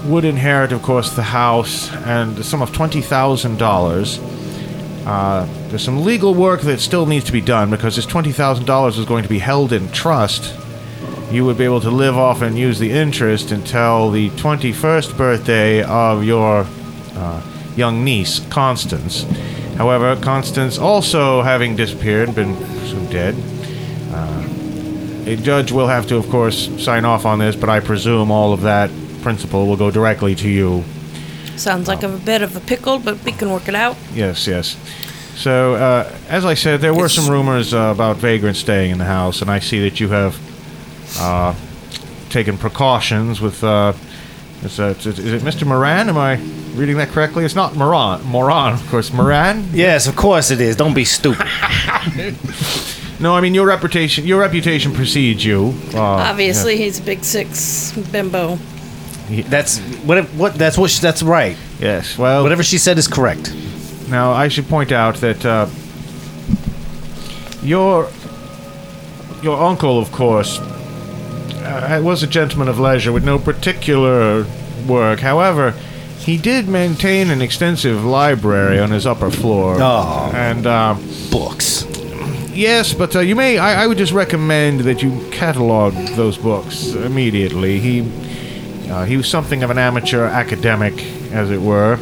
would 0.05 0.23
inherit, 0.23 0.71
of 0.71 0.81
course, 0.81 1.13
the 1.13 1.23
house 1.23 1.91
and 1.93 2.35
the 2.35 2.43
sum 2.43 2.61
of 2.61 2.71
twenty 2.73 3.01
thousand 3.01 3.57
dollars. 3.59 4.19
Uh, 5.05 5.45
there's 5.67 5.83
some 5.83 6.03
legal 6.03 6.33
work 6.33 6.61
that 6.61 6.79
still 6.79 7.05
needs 7.05 7.25
to 7.25 7.31
be 7.31 7.41
done 7.41 7.69
because 7.69 7.97
this 7.97 8.05
twenty 8.05 8.31
thousand 8.31 8.65
dollars 8.65 8.97
is 8.97 9.05
going 9.05 9.23
to 9.23 9.29
be 9.29 9.39
held 9.39 9.73
in 9.73 9.91
trust. 9.91 10.55
You 11.29 11.45
would 11.45 11.57
be 11.57 11.65
able 11.65 11.81
to 11.81 11.91
live 11.91 12.17
off 12.17 12.41
and 12.41 12.57
use 12.57 12.79
the 12.79 12.91
interest 12.91 13.51
until 13.51 14.11
the 14.11 14.29
twenty-first 14.31 15.17
birthday 15.17 15.83
of 15.83 16.23
your 16.23 16.65
uh, 17.15 17.41
young 17.75 18.03
niece, 18.05 18.39
Constance. 18.49 19.25
However, 19.81 20.15
Constance 20.15 20.77
also 20.77 21.41
having 21.41 21.75
disappeared, 21.75 22.35
been 22.35 22.55
presumed 22.55 23.09
dead. 23.09 23.33
Uh, 24.13 24.47
a 25.25 25.35
judge 25.35 25.71
will 25.71 25.87
have 25.87 26.05
to, 26.09 26.17
of 26.17 26.29
course, 26.29 26.69
sign 26.79 27.03
off 27.03 27.25
on 27.25 27.39
this, 27.39 27.55
but 27.55 27.67
I 27.67 27.79
presume 27.79 28.29
all 28.29 28.53
of 28.53 28.61
that 28.61 28.91
principle 29.23 29.65
will 29.65 29.77
go 29.77 29.89
directly 29.89 30.35
to 30.35 30.47
you. 30.47 30.83
Sounds 31.55 31.87
like 31.87 32.03
a 32.03 32.09
bit 32.09 32.43
of 32.43 32.55
a 32.55 32.59
pickle, 32.59 32.99
but 32.99 33.25
we 33.25 33.31
can 33.31 33.49
work 33.49 33.67
it 33.67 33.73
out. 33.73 33.97
Yes, 34.13 34.45
yes. 34.45 34.77
So, 35.35 35.73
uh, 35.73 36.15
as 36.29 36.45
I 36.45 36.53
said, 36.53 36.81
there 36.81 36.93
were 36.93 37.09
some 37.09 37.27
rumors 37.27 37.73
uh, 37.73 37.91
about 37.91 38.17
vagrants 38.17 38.59
staying 38.59 38.91
in 38.91 38.99
the 38.99 39.05
house, 39.05 39.41
and 39.41 39.49
I 39.49 39.57
see 39.57 39.79
that 39.89 39.99
you 39.99 40.09
have 40.09 40.37
uh, 41.19 41.55
taken 42.29 42.55
precautions 42.55 43.41
with. 43.41 43.63
Uh, 43.63 43.93
is, 44.61 44.77
that, 44.77 45.03
is 45.07 45.17
it 45.17 45.41
Mr. 45.41 45.65
Moran? 45.65 46.07
Am 46.07 46.19
I 46.19 46.39
reading 46.73 46.97
that 46.97 47.09
correctly? 47.09 47.45
It's 47.45 47.55
not 47.55 47.75
Moran. 47.75 48.23
Moran, 48.23 48.73
of 48.73 48.87
course. 48.89 49.11
Moran? 49.13 49.69
Yes, 49.73 50.07
of 50.07 50.15
course 50.15 50.51
it 50.51 50.61
is. 50.61 50.75
Don't 50.75 50.93
be 50.93 51.05
stupid. 51.05 51.47
No, 53.21 53.35
I 53.35 53.41
mean 53.41 53.53
your 53.53 53.67
reputation. 53.67 54.25
Your 54.25 54.39
reputation 54.39 54.93
precedes 54.93 55.45
you. 55.45 55.75
Uh, 55.93 56.01
Obviously, 56.01 56.75
he's 56.75 56.99
a 56.99 57.03
big 57.03 57.23
six 57.23 57.91
bimbo. 58.11 58.57
That's 59.29 59.77
what. 59.77 60.23
What? 60.29 60.55
That's 60.55 60.75
what. 60.75 60.89
She, 60.89 60.99
that's 61.01 61.21
right. 61.21 61.55
Yes. 61.79 62.17
Well, 62.17 62.41
Whatever 62.41 62.63
she 62.63 62.79
said 62.79 62.97
is 62.97 63.07
correct. 63.07 63.53
Now, 64.09 64.31
I 64.31 64.47
should 64.47 64.67
point 64.67 64.91
out 64.91 65.17
that 65.17 65.45
uh, 65.45 65.67
your 67.61 68.09
your 69.43 69.61
uncle, 69.61 69.99
of 69.99 70.11
course, 70.11 70.57
uh, 70.59 72.01
was 72.03 72.23
a 72.23 72.27
gentleman 72.27 72.69
of 72.69 72.79
leisure 72.79 73.11
with 73.11 73.23
no 73.23 73.37
particular 73.37 74.47
work. 74.87 75.19
However, 75.19 75.75
he 76.21 76.37
did 76.37 76.67
maintain 76.67 77.29
an 77.31 77.41
extensive 77.41 78.03
library 78.05 78.79
on 78.79 78.91
his 78.91 79.05
upper 79.05 79.31
floor. 79.31 79.77
Oh. 79.79 80.31
And 80.33 80.65
uh, 80.67 80.95
Books. 81.31 81.85
yes, 82.53 82.93
but 82.93 83.15
uh, 83.15 83.19
you 83.19 83.35
may. 83.35 83.57
I, 83.57 83.83
I 83.83 83.87
would 83.87 83.97
just 83.97 84.13
recommend 84.13 84.81
that 84.81 85.01
you 85.01 85.27
catalog 85.31 85.93
those 86.15 86.37
books 86.37 86.87
immediately. 86.93 87.79
He 87.79 88.01
uh, 88.91 89.05
he 89.05 89.17
was 89.17 89.27
something 89.27 89.63
of 89.63 89.69
an 89.69 89.77
amateur 89.77 90.25
academic, 90.25 90.93
as 91.31 91.49
it 91.49 91.61
were, 91.61 91.97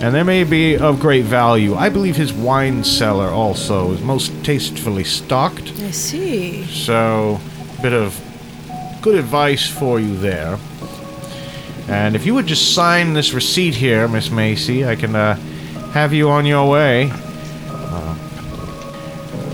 and 0.00 0.14
they 0.14 0.22
may 0.22 0.44
be 0.44 0.76
of 0.76 0.98
great 0.98 1.24
value. 1.26 1.74
I 1.74 1.88
believe 1.88 2.16
his 2.16 2.32
wine 2.32 2.82
cellar 2.84 3.28
also 3.28 3.92
is 3.92 4.00
most 4.00 4.32
tastefully 4.44 5.04
stocked, 5.04 5.72
I 5.80 5.90
see. 5.90 6.64
so 6.66 7.38
bit 7.82 7.92
of 7.92 8.18
good 9.02 9.16
advice 9.16 9.68
for 9.68 10.00
you 10.00 10.16
there. 10.16 10.58
And 11.92 12.16
if 12.16 12.24
you 12.24 12.32
would 12.34 12.46
just 12.46 12.74
sign 12.74 13.12
this 13.12 13.34
receipt 13.34 13.74
here, 13.74 14.08
Miss 14.08 14.30
Macy, 14.30 14.86
I 14.86 14.96
can 14.96 15.14
uh, 15.14 15.34
have 15.92 16.14
you 16.14 16.30
on 16.30 16.46
your 16.46 16.66
way. 16.66 17.10
Uh, 17.12 18.16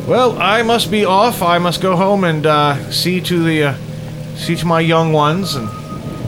well, 0.07 0.39
I 0.39 0.63
must 0.63 0.89
be 0.89 1.05
off. 1.05 1.43
I 1.43 1.59
must 1.59 1.83
go 1.83 1.97
home 1.97 2.23
and 2.23 2.47
uh, 2.47 2.93
see 2.93 3.21
to 3.23 3.43
the 3.43 3.65
uh, 3.65 3.75
see 4.37 4.55
to 4.55 4.65
my 4.67 4.79
young 4.79 5.13
ones 5.13 5.57
and 5.57 5.69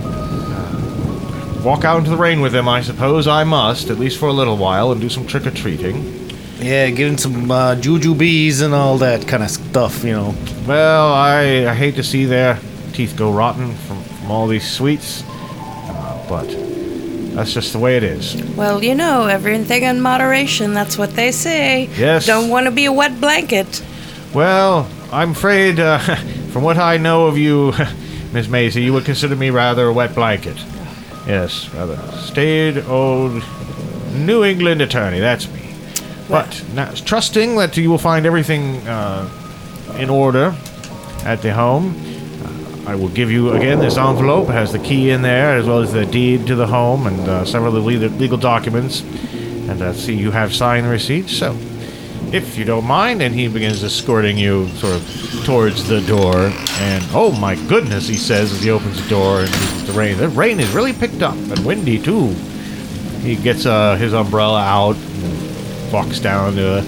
uh, 0.03 1.63
walk 1.65 1.85
out 1.85 1.99
into 1.99 2.11
the 2.11 2.17
rain 2.17 2.41
with 2.41 2.51
them. 2.51 2.69
I 2.69 2.83
suppose 2.83 3.29
I 3.29 3.45
must, 3.45 3.89
at 3.89 4.01
least 4.01 4.19
for 4.19 4.29
a 4.29 4.33
little 4.33 4.57
while, 4.57 4.91
and 4.91 5.01
do 5.01 5.09
some 5.09 5.29
trick 5.29 5.47
or 5.47 5.53
treating. 5.53 6.29
Yeah, 6.59 6.91
giving 6.91 7.19
some 7.19 7.49
uh, 7.49 7.77
Jujubes 7.77 8.63
and 8.63 8.75
all 8.75 8.99
that 8.99 9.29
kind 9.29 9.45
of 9.45 9.51
stuff. 9.51 10.03
You 10.03 10.15
know. 10.15 10.35
Well, 10.67 11.13
I, 11.13 11.67
I 11.69 11.75
hate 11.75 11.95
to 11.95 12.03
see 12.03 12.25
their 12.25 12.59
teeth 12.95 13.15
go 13.17 13.31
rotten 13.33 13.77
from, 13.77 14.03
from 14.03 14.31
all 14.33 14.49
these 14.49 14.69
sweets, 14.69 15.23
but 16.31 16.47
that's 17.35 17.53
just 17.53 17.73
the 17.73 17.79
way 17.81 17.97
it 17.97 18.05
is. 18.05 18.41
Well, 18.57 18.83
you 18.85 18.95
know, 18.95 19.27
everything 19.27 19.83
in 19.83 20.01
moderation. 20.01 20.75
That's 20.75 20.97
what 20.97 21.11
they 21.17 21.33
say. 21.33 21.91
Yes. 21.99 22.25
Don't 22.25 22.49
want 22.49 22.67
to 22.67 22.71
be 22.71 22.85
a 22.85 22.93
wet 22.93 23.21
blanket. 23.21 23.83
Well, 24.33 24.89
I'm 25.11 25.33
afraid, 25.33 25.81
uh, 25.81 25.99
from 26.53 26.63
what 26.63 26.79
I 26.79 26.99
know 26.99 27.27
of 27.27 27.37
you, 27.37 27.73
Miss 28.33 28.49
Macy, 28.49 28.83
you 28.83 28.93
would 28.93 29.05
consider 29.05 29.35
me 29.35 29.51
rather 29.51 29.89
a 29.89 29.93
wet 29.93 30.15
blanket. 30.15 30.57
Yes, 31.27 31.69
rather 31.75 31.97
staid 32.13 32.79
old 32.87 33.43
New 34.15 34.45
England 34.45 34.83
attorney. 34.83 35.19
That's 35.19 35.53
me. 35.53 35.75
But 36.29 36.65
now, 36.75 36.93
trusting 36.93 37.57
that 37.57 37.77
you 37.77 37.91
will 37.91 37.99
find 37.99 38.25
everything 38.25 38.77
uh, 38.87 39.29
in 39.99 40.09
order 40.09 40.55
at 41.25 41.43
the 41.43 41.53
home, 41.53 41.95
I 42.91 42.97
will 42.97 43.09
give 43.09 43.31
you 43.31 43.53
again 43.53 43.79
this 43.79 43.97
envelope. 43.97 44.49
It 44.49 44.55
has 44.55 44.73
the 44.73 44.81
key 44.81 45.11
in 45.11 45.23
there, 45.23 45.57
as 45.57 45.65
well 45.65 45.79
as 45.79 45.93
the 45.93 46.05
deed 46.05 46.49
to 46.49 46.57
the 46.57 46.67
home 46.67 47.07
and 47.07 47.21
uh, 47.21 47.45
several 47.45 47.77
of 47.77 47.85
the 47.85 48.09
legal, 48.09 48.37
documents. 48.37 49.03
And 49.71 49.81
uh, 49.81 49.93
see, 49.93 50.17
you 50.17 50.33
have 50.33 50.53
signed 50.53 50.87
the 50.87 50.91
receipt. 50.91 51.29
So, 51.29 51.57
if 52.33 52.59
you 52.59 52.65
don't 52.65 52.85
mind, 52.85 53.23
and 53.23 53.33
he 53.33 53.47
begins 53.47 53.85
escorting 53.85 54.37
you 54.37 54.67
sort 54.71 54.95
of 54.95 55.43
towards 55.45 55.87
the 55.87 56.01
door. 56.01 56.35
And 56.35 57.05
oh 57.13 57.31
my 57.31 57.55
goodness, 57.69 58.09
he 58.09 58.17
says 58.17 58.51
as 58.51 58.61
he 58.61 58.71
opens 58.71 59.01
the 59.01 59.09
door 59.09 59.43
and 59.43 59.53
the 59.87 59.93
rain. 59.93 60.17
The 60.17 60.29
rain 60.29 60.59
is 60.59 60.73
really 60.73 60.93
picked 60.93 61.23
up 61.23 61.37
and 61.37 61.65
windy 61.65 61.97
too. 61.97 62.31
He 63.21 63.37
gets 63.37 63.67
uh, 63.67 63.95
his 63.95 64.15
umbrella 64.15 64.63
out, 64.63 64.97
walks 65.93 66.19
down 66.19 66.57
to. 66.57 66.85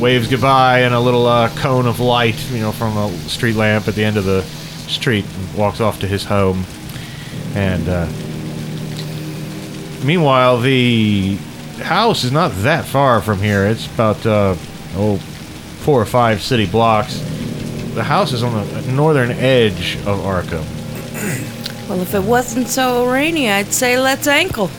Waves 0.00 0.28
goodbye 0.28 0.82
and 0.82 0.94
a 0.94 1.00
little 1.00 1.26
uh, 1.26 1.50
cone 1.56 1.86
of 1.86 1.98
light, 1.98 2.40
you 2.52 2.60
know, 2.60 2.70
from 2.70 2.96
a 2.96 3.10
street 3.28 3.56
lamp 3.56 3.88
at 3.88 3.96
the 3.96 4.04
end 4.04 4.16
of 4.16 4.24
the 4.24 4.42
street, 4.88 5.24
and 5.24 5.54
walks 5.54 5.80
off 5.80 6.00
to 6.00 6.06
his 6.06 6.24
home. 6.24 6.64
And 7.54 7.88
uh, 7.88 8.06
meanwhile, 10.04 10.58
the 10.58 11.36
house 11.82 12.24
is 12.24 12.32
not 12.32 12.52
that 12.62 12.84
far 12.84 13.20
from 13.20 13.40
here. 13.40 13.66
It's 13.66 13.86
about 13.92 14.24
uh, 14.26 14.54
oh, 14.94 15.16
four 15.80 16.00
or 16.00 16.06
five 16.06 16.42
city 16.42 16.66
blocks. 16.66 17.18
The 17.94 18.04
house 18.04 18.32
is 18.32 18.42
on 18.42 18.66
the 18.68 18.92
northern 18.92 19.30
edge 19.30 19.96
of 20.06 20.20
Arkham. 20.20 20.64
Well, 21.88 22.00
if 22.02 22.14
it 22.14 22.22
wasn't 22.22 22.68
so 22.68 23.10
rainy, 23.10 23.50
I'd 23.50 23.72
say 23.72 23.98
let's 23.98 24.26
ankle. 24.26 24.70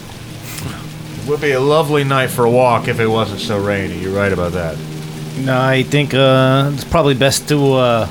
It 1.23 1.27
would 1.27 1.41
be 1.41 1.51
a 1.51 1.59
lovely 1.59 2.03
night 2.03 2.29
for 2.29 2.45
a 2.45 2.51
walk 2.51 2.87
if 2.87 2.99
it 2.99 3.07
wasn't 3.07 3.39
so 3.41 3.59
rainy. 3.59 3.97
You're 3.99 4.15
right 4.15 4.31
about 4.31 4.53
that. 4.53 4.77
No, 5.39 5.59
I 5.59 5.83
think 5.83 6.13
uh, 6.13 6.71
it's 6.73 6.83
probably 6.83 7.15
best 7.15 7.47
to 7.49 7.73
uh, 7.73 8.09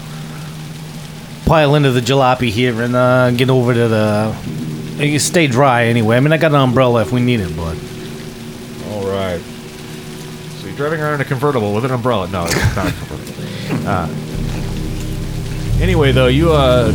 pile 1.49 1.75
into 1.75 1.91
the 1.91 2.01
jalopy 2.01 2.51
here 2.51 2.83
and 2.83 2.95
uh, 2.95 3.31
get 3.31 3.49
over 3.49 3.73
to 3.73 3.89
the. 3.89 4.37
You 4.99 5.19
stay 5.19 5.47
dry 5.47 5.85
anyway. 5.87 6.17
I 6.17 6.21
mean, 6.21 6.33
I 6.33 6.37
got 6.37 6.51
an 6.53 6.61
umbrella 6.61 7.01
if 7.03 7.11
we 7.11 7.21
need 7.21 7.41
it, 7.41 7.57
but 7.57 7.77
All 8.91 9.07
right. 9.07 9.41
So 10.59 10.67
you're 10.67 10.77
driving 10.77 11.01
around 11.01 11.15
in 11.15 11.21
a 11.23 11.25
convertible 11.25 11.73
with 11.75 11.85
an 11.85 11.93
umbrella. 11.93 12.29
No, 12.29 12.45
it's 12.45 12.77
not 12.77 12.89
a 12.89 12.93
convertible. 12.93 13.35
Uh, 13.87 14.07
anyway, 15.81 16.11
though, 16.13 16.27
you 16.27 16.53
uh, 16.53 16.93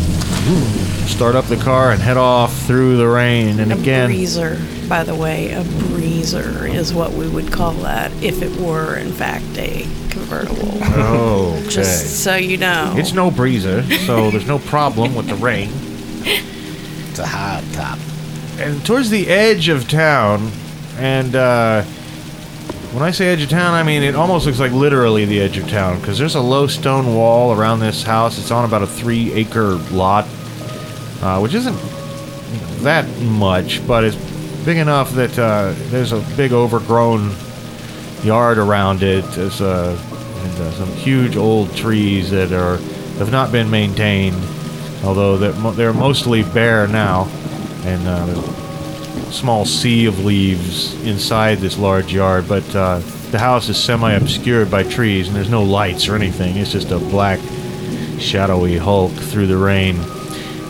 start 1.07 1.35
up 1.35 1.45
the 1.45 1.55
car 1.57 1.91
and 1.91 2.01
head 2.01 2.17
off 2.17 2.55
through 2.65 2.97
the 2.97 3.07
rain. 3.07 3.59
And 3.59 3.71
A 3.71 3.77
again, 3.77 4.09
breezer, 4.09 4.59
by 4.89 5.03
the 5.03 5.15
way, 5.15 5.51
a 5.51 5.63
breezer 5.63 6.73
is 6.73 6.93
what 6.93 7.11
we 7.13 7.27
would 7.27 7.51
call 7.51 7.71
that 7.73 8.11
if 8.23 8.41
it 8.41 8.55
were, 8.59 8.95
in 8.97 9.11
fact, 9.11 9.45
a 9.57 9.83
convertible. 10.09 10.69
oh, 10.95 11.55
okay. 11.61 11.69
Just 11.69 12.23
so 12.23 12.35
you 12.35 12.57
know. 12.57 12.93
It's 12.97 13.13
no 13.13 13.31
breezer, 13.31 13.83
so 14.05 14.29
there's 14.31 14.47
no 14.47 14.59
problem 14.59 15.15
with 15.15 15.27
the 15.27 15.35
rain. 15.35 15.69
it's 17.09 17.19
a 17.19 17.25
hard 17.27 17.63
top. 17.73 17.97
And 18.59 18.85
towards 18.85 19.09
the 19.09 19.27
edge 19.27 19.67
of 19.69 19.87
town, 19.87 20.51
and 20.97 21.35
uh, 21.35 21.83
When 22.93 23.01
I 23.01 23.09
say 23.09 23.29
edge 23.29 23.41
of 23.41 23.49
town, 23.49 23.73
I 23.73 23.81
mean 23.81 24.03
it 24.03 24.13
almost 24.15 24.45
looks 24.45 24.59
like 24.59 24.71
literally 24.71 25.25
the 25.25 25.39
edge 25.41 25.57
of 25.57 25.67
town 25.67 25.99
because 25.99 26.19
there's 26.19 26.35
a 26.35 26.41
low 26.41 26.67
stone 26.67 27.15
wall 27.15 27.51
around 27.51 27.79
this 27.79 28.03
house. 28.03 28.37
It's 28.37 28.51
on 28.51 28.65
about 28.65 28.83
a 28.83 28.87
three 28.87 29.33
acre 29.33 29.75
lot, 29.91 30.27
uh, 31.23 31.39
which 31.39 31.55
isn't 31.55 31.75
that 32.83 33.07
much, 33.21 33.81
but 33.87 34.03
it's 34.03 34.15
big 34.65 34.77
enough 34.77 35.11
that 35.13 35.37
uh, 35.37 35.73
there's 35.89 36.11
a 36.11 36.19
big 36.37 36.53
overgrown 36.53 37.31
yard 38.23 38.57
around 38.57 39.03
it. 39.03 39.23
There's 39.31 39.61
uh, 39.61 39.97
and, 40.43 40.59
uh, 40.59 40.71
some 40.71 40.89
huge 40.89 41.35
old 41.35 41.75
trees 41.75 42.31
that 42.31 42.51
are 42.51 42.77
have 43.17 43.31
not 43.31 43.51
been 43.51 43.69
maintained, 43.69 44.37
although 45.03 45.37
they're, 45.37 45.53
mo- 45.53 45.71
they're 45.71 45.93
mostly 45.93 46.43
bare 46.43 46.87
now, 46.87 47.27
and 47.83 48.07
uh, 48.07 49.27
a 49.27 49.31
small 49.31 49.65
sea 49.65 50.05
of 50.05 50.23
leaves 50.23 50.93
inside 51.05 51.59
this 51.59 51.77
large 51.77 52.13
yard. 52.13 52.47
But 52.47 52.75
uh, 52.75 52.99
the 53.31 53.39
house 53.39 53.69
is 53.69 53.81
semi-obscured 53.81 54.71
by 54.71 54.83
trees, 54.83 55.27
and 55.27 55.35
there's 55.35 55.49
no 55.49 55.63
lights 55.63 56.07
or 56.07 56.15
anything. 56.15 56.57
It's 56.57 56.71
just 56.71 56.91
a 56.91 56.99
black, 56.99 57.39
shadowy 58.19 58.77
hulk 58.77 59.11
through 59.11 59.47
the 59.47 59.57
rain 59.57 59.97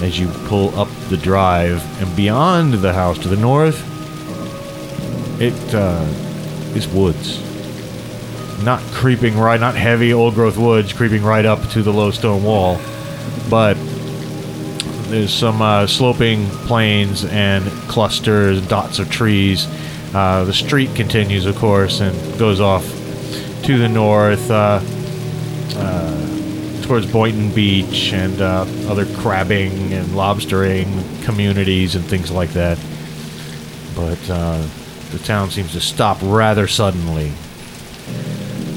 as 0.01 0.19
you 0.19 0.27
pull 0.47 0.77
up 0.77 0.82
the 1.09 1.17
drive, 1.17 1.83
and 2.01 2.15
beyond 2.15 2.73
the 2.75 2.93
house 2.93 3.17
to 3.19 3.27
the 3.27 3.37
north, 3.37 3.81
it 5.41 5.75
uh, 5.75 6.05
is 6.75 6.87
woods. 6.87 7.41
Not 8.63 8.81
creeping 8.93 9.37
right, 9.37 9.59
not 9.59 9.75
heavy 9.75 10.13
old 10.13 10.35
growth 10.35 10.57
woods 10.57 10.93
creeping 10.93 11.23
right 11.23 11.45
up 11.45 11.67
to 11.69 11.81
the 11.81 11.91
low 11.91 12.11
stone 12.11 12.43
wall, 12.43 12.79
but 13.49 13.75
there's 15.09 15.33
some 15.33 15.61
uh, 15.61 15.85
sloping 15.85 16.47
plains 16.67 17.25
and 17.25 17.65
clusters, 17.89 18.65
dots 18.67 18.99
of 18.99 19.11
trees. 19.11 19.67
Uh, 20.13 20.43
the 20.45 20.53
street 20.53 20.95
continues, 20.95 21.45
of 21.45 21.55
course, 21.57 21.99
and 21.99 22.39
goes 22.39 22.59
off 22.59 22.85
to 23.63 23.77
the 23.77 23.89
north. 23.89 24.49
Uh, 24.49 24.79
towards 26.83 27.11
Boynton 27.11 27.51
Beach 27.53 28.13
and 28.13 28.39
uh, 28.41 28.65
other 28.87 29.05
crabbing 29.17 29.93
and 29.93 30.07
lobstering 30.09 31.23
communities 31.23 31.95
and 31.95 32.05
things 32.05 32.29
like 32.29 32.51
that. 32.51 32.77
But 33.95 34.29
uh, 34.29 34.65
the 35.11 35.19
town 35.19 35.49
seems 35.49 35.71
to 35.73 35.79
stop 35.79 36.17
rather 36.21 36.67
suddenly. 36.67 37.31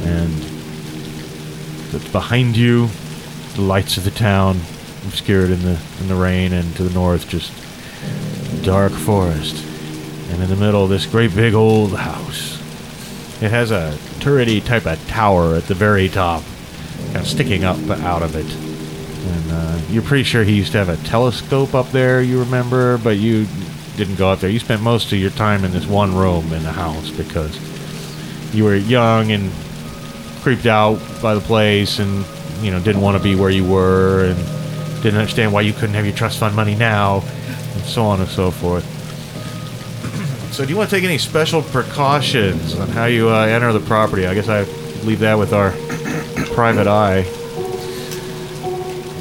And 0.05 0.33
behind 2.13 2.57
you, 2.57 2.89
the 3.55 3.63
lights 3.63 3.97
of 3.97 4.05
the 4.05 4.11
town 4.11 4.61
obscured 5.07 5.51
in 5.51 5.63
the 5.63 5.81
in 6.01 6.09
the 6.09 6.15
rain, 6.15 6.53
and 6.53 6.75
to 6.77 6.85
the 6.85 6.95
north, 6.95 7.29
just 7.29 7.53
dark 8.65 8.93
forest. 8.93 9.65
And 10.31 10.43
in 10.43 10.49
the 10.49 10.57
middle, 10.57 10.87
this 10.87 11.07
great 11.07 11.35
big 11.35 11.55
old 11.55 11.97
house. 11.97 12.57
It 13.43 13.51
has 13.51 13.71
a 13.71 13.97
turrety 14.19 14.65
type 14.65 14.87
of 14.87 15.07
tower 15.09 15.55
at 15.57 15.65
the 15.65 15.75
very 15.75 16.09
top 16.09 16.43
kind 17.17 17.25
of 17.25 17.33
sticking 17.33 17.65
up 17.65 17.79
out 18.03 18.23
of 18.23 18.37
it. 18.37 18.45
And 18.45 19.51
uh, 19.51 19.81
you're 19.89 20.03
pretty 20.03 20.23
sure 20.23 20.45
he 20.45 20.53
used 20.53 20.73
to 20.73 20.79
have 20.85 20.91
a 20.91 20.99
telescope 21.09 21.75
up 21.75 21.91
there, 21.91 22.21
you 22.21 22.41
remember, 22.41 22.99
but 22.99 23.17
you 23.17 23.47
didn't 23.97 24.17
go 24.17 24.29
up 24.29 24.41
there. 24.41 24.51
You 24.51 24.59
spent 24.59 24.83
most 24.83 25.11
of 25.13 25.19
your 25.19 25.31
time 25.31 25.65
in 25.65 25.73
this 25.73 25.87
one 25.87 26.15
room 26.15 26.53
in 26.53 26.63
the 26.63 26.73
house 26.73 27.11
because 27.11 27.59
you 28.55 28.65
were 28.65 28.77
young 28.77 29.33
and 29.33 29.51
creeped 30.43 30.67
out 30.67 31.01
by 31.23 31.35
the 31.35 31.41
place 31.41 32.01
and, 32.01 32.27
you 32.61 32.71
know, 32.71 32.81
didn't 32.81 33.01
want 33.01 33.17
to 33.17 33.23
be 33.23 33.35
where 33.35 33.49
you 33.49 33.65
were 33.65 34.27
and 34.27 35.03
didn't 35.03 35.19
understand 35.19 35.55
why 35.55 35.63
you 35.63 35.73
couldn't 35.73 35.95
have 35.95 36.05
your 36.05 36.15
trust 36.15 36.39
fund 36.39 36.55
money 36.55 36.75
now 36.75 37.23
and 37.73 37.83
so 37.85 38.05
on 38.05 38.21
and 38.21 38.29
so 38.29 38.51
forth. 38.51 38.85
So, 40.53 40.65
do 40.65 40.71
you 40.71 40.77
want 40.77 40.91
to 40.91 40.97
take 40.97 41.05
any 41.05 41.17
special 41.17 41.63
precautions 41.63 42.75
on 42.79 42.89
how 42.89 43.07
you 43.07 43.31
uh, 43.31 43.47
enter 43.47 43.73
the 43.73 43.81
property? 43.81 44.27
I 44.27 44.35
guess 44.35 44.51
I 44.51 44.65
leave 45.05 45.21
that 45.21 45.39
with 45.39 45.55
our 45.55 45.73
private 46.57 46.87
eye. 46.87 47.23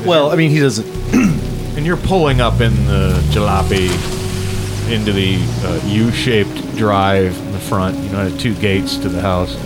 Well, 0.08 0.32
I 0.32 0.38
mean, 0.38 0.50
he 0.50 0.60
doesn't. 0.60 0.96
And 1.76 1.86
you're 1.86 1.98
pulling 1.98 2.40
up 2.40 2.62
in 2.62 2.74
the 2.88 3.22
jalopy 3.32 3.90
into 4.90 5.12
the 5.12 5.36
uh, 5.66 5.86
U-shaped 5.86 6.78
drive 6.78 7.38
in 7.38 7.52
the 7.52 7.60
front. 7.60 7.98
You 7.98 8.12
know, 8.12 8.26
it 8.26 8.32
had 8.32 8.40
two 8.40 8.56
gates 8.56 8.96
to 9.00 9.10
the 9.10 9.20
house, 9.20 9.58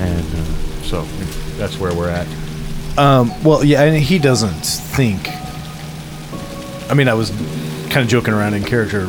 and 0.00 0.24
uh, 0.24 0.44
so 0.82 1.02
that's 1.58 1.78
where 1.78 1.94
we're 1.94 2.08
at. 2.08 2.26
Um, 2.96 3.30
well, 3.44 3.62
yeah, 3.62 3.82
and 3.82 4.02
he 4.02 4.18
doesn't 4.18 4.64
think. 4.64 5.28
I 6.90 6.94
mean, 6.94 7.06
I 7.06 7.12
was 7.12 7.28
kind 7.90 7.98
of 7.98 8.08
joking 8.08 8.32
around 8.32 8.54
in 8.54 8.64
character 8.64 9.02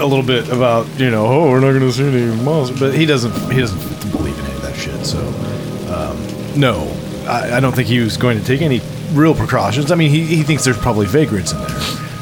a 0.00 0.06
little 0.06 0.24
bit 0.24 0.48
about 0.48 0.88
you 0.98 1.12
know, 1.12 1.26
oh, 1.26 1.48
we're 1.48 1.60
not 1.60 1.78
going 1.78 1.80
to 1.82 1.92
see 1.92 2.08
any 2.08 2.42
monsters, 2.42 2.80
but 2.80 2.92
he 2.92 3.06
doesn't. 3.06 3.52
He 3.52 3.60
doesn't 3.60 4.10
believe 4.10 4.36
in 4.36 4.44
any 4.46 4.54
of 4.56 4.62
that 4.62 4.74
shit. 4.74 5.06
So, 5.06 5.20
no, 6.56 6.86
I, 7.26 7.56
I 7.56 7.60
don't 7.60 7.74
think 7.74 7.88
he 7.88 8.00
was 8.00 8.16
going 8.16 8.38
to 8.38 8.44
take 8.44 8.62
any 8.62 8.80
real 9.12 9.34
precautions. 9.34 9.90
I 9.90 9.94
mean, 9.94 10.10
he, 10.10 10.24
he 10.24 10.42
thinks 10.42 10.64
there's 10.64 10.78
probably 10.78 11.06
vagrants 11.06 11.52
in 11.52 11.58
there 11.58 11.68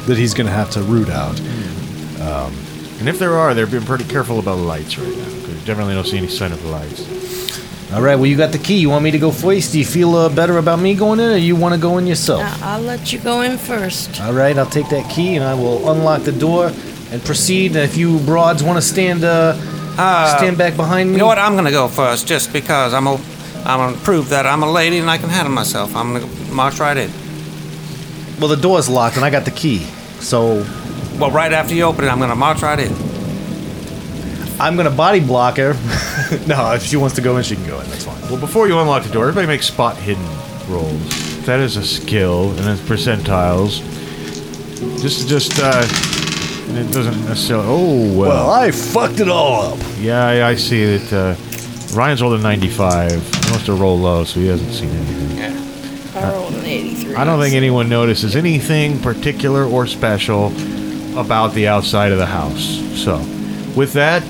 that 0.07 0.17
he's 0.17 0.33
going 0.33 0.47
to 0.47 0.53
have 0.53 0.69
to 0.71 0.81
root 0.83 1.09
out. 1.09 1.39
And 2.99 3.07
if 3.07 3.17
there 3.17 3.37
are, 3.37 3.53
they're 3.53 3.65
being 3.67 3.83
pretty 3.85 4.03
careful 4.03 4.39
about 4.39 4.57
the 4.57 4.63
lights 4.63 4.97
right 4.97 5.07
now. 5.07 5.23
'cause 5.23 5.47
you 5.49 5.65
definitely 5.65 5.93
don't 5.93 6.05
see 6.05 6.17
any 6.17 6.27
sign 6.27 6.51
of 6.51 6.61
the 6.61 6.67
lights. 6.69 7.05
All 7.93 8.01
right, 8.01 8.15
well, 8.15 8.25
you 8.25 8.35
got 8.35 8.51
the 8.51 8.57
key. 8.59 8.77
You 8.77 8.89
want 8.89 9.03
me 9.05 9.11
to 9.11 9.17
go 9.17 9.31
first? 9.31 9.71
Do 9.71 9.79
you 9.79 9.85
feel 9.85 10.13
uh, 10.15 10.27
better 10.29 10.57
about 10.57 10.79
me 10.79 10.93
going 10.95 11.19
in, 11.21 11.29
or 11.31 11.37
you 11.37 11.55
want 11.55 11.73
to 11.73 11.79
go 11.79 11.97
in 11.97 12.05
yourself? 12.05 12.41
Now, 12.41 12.73
I'll 12.75 12.81
let 12.81 13.11
you 13.13 13.19
go 13.19 13.41
in 13.41 13.57
first. 13.57 14.19
All 14.21 14.33
right, 14.33 14.55
I'll 14.57 14.65
take 14.69 14.89
that 14.89 15.09
key 15.09 15.35
and 15.37 15.43
I 15.45 15.53
will 15.55 15.89
unlock 15.89 16.23
the 16.23 16.31
door 16.33 16.71
and 17.11 17.23
proceed. 17.23 17.67
And 17.75 17.79
if 17.85 17.95
you 17.97 18.19
broads 18.19 18.61
want 18.61 18.77
to 18.77 18.81
stand, 18.81 19.23
uh, 19.23 19.53
stand 20.37 20.57
back 20.57 20.75
behind 20.75 21.09
me. 21.09 21.13
You 21.15 21.19
know 21.19 21.25
what? 21.27 21.39
I'm 21.39 21.55
gonna 21.55 21.71
go 21.71 21.87
first, 21.87 22.27
just 22.27 22.51
because 22.53 22.93
I'm 22.93 23.07
a, 23.07 23.19
I'm 23.65 23.77
gonna 23.79 23.97
prove 23.97 24.29
that 24.29 24.45
I'm 24.45 24.63
a 24.63 24.71
lady 24.71 24.97
and 24.99 25.09
I 25.09 25.17
can 25.17 25.29
handle 25.29 25.53
myself. 25.53 25.95
I'm 25.95 26.13
gonna 26.13 26.27
march 26.51 26.79
right 26.79 26.97
in. 26.97 27.11
Well, 28.39 28.47
the 28.49 28.57
door's 28.57 28.87
locked 28.89 29.15
and 29.17 29.25
I 29.25 29.29
got 29.29 29.45
the 29.45 29.51
key, 29.51 29.79
so 30.19 30.65
Well, 31.19 31.31
right 31.31 31.51
after 31.51 31.73
you 31.75 31.83
open 31.83 32.05
it, 32.05 32.07
I'm 32.07 32.19
gonna 32.19 32.35
march 32.35 32.61
right 32.61 32.79
in. 32.79 32.93
I'm 34.59 34.75
gonna 34.75 34.89
body 34.91 35.19
block 35.19 35.57
her. 35.57 35.73
no, 36.47 36.73
if 36.73 36.83
she 36.83 36.97
wants 36.97 37.15
to 37.15 37.21
go 37.21 37.37
in, 37.37 37.43
she 37.43 37.55
can 37.55 37.65
go 37.67 37.79
in. 37.79 37.89
That's 37.89 38.05
fine. 38.05 38.19
Well, 38.29 38.39
before 38.39 38.67
you 38.67 38.77
unlock 38.79 39.03
the 39.03 39.11
door, 39.11 39.23
everybody 39.23 39.47
make 39.47 39.63
spot 39.63 39.95
hidden 39.97 40.25
rolls. 40.67 41.45
That 41.45 41.59
is 41.59 41.77
a 41.77 41.83
skill, 41.85 42.51
and 42.51 42.67
it's 42.67 42.81
percentiles. 42.81 43.81
Just, 45.01 45.27
just, 45.27 45.59
uh, 45.59 45.85
and 46.69 46.77
it 46.77 46.91
doesn't 46.93 47.19
necessarily. 47.25 47.65
Oh 47.67 48.17
well. 48.17 48.29
Well, 48.29 48.49
I 48.51 48.71
fucked 48.71 49.19
it 49.19 49.29
all 49.29 49.73
up. 49.73 49.79
yeah, 49.99 50.25
I, 50.25 50.49
I 50.49 50.55
see 50.55 50.97
that. 50.97 51.13
Uh, 51.13 51.95
Ryan's 51.95 52.21
rolled 52.21 52.39
a 52.39 52.43
95. 52.43 53.38
He 53.49 53.53
wants 53.53 53.65
to 53.65 53.73
roll 53.73 53.97
low, 53.97 54.25
so 54.25 54.39
he 54.39 54.45
hasn't 54.45 54.71
seen 54.71 54.91
anything. 54.91 55.37
Yeah. 55.39 56.21
I 56.21 56.31
rolled 56.33 56.53
an 56.53 56.65
83. 56.65 57.15
I 57.15 57.23
don't 57.23 57.41
think 57.41 57.55
anyone 57.55 57.89
notices 57.89 58.35
anything 58.35 58.99
particular 58.99 59.65
or 59.65 59.87
special 59.87 60.53
about 61.19 61.55
the 61.55 61.67
outside 61.67 62.11
of 62.11 62.19
the 62.19 62.27
house. 62.27 62.79
So, 62.93 63.17
with 63.75 63.93
that, 63.93 64.21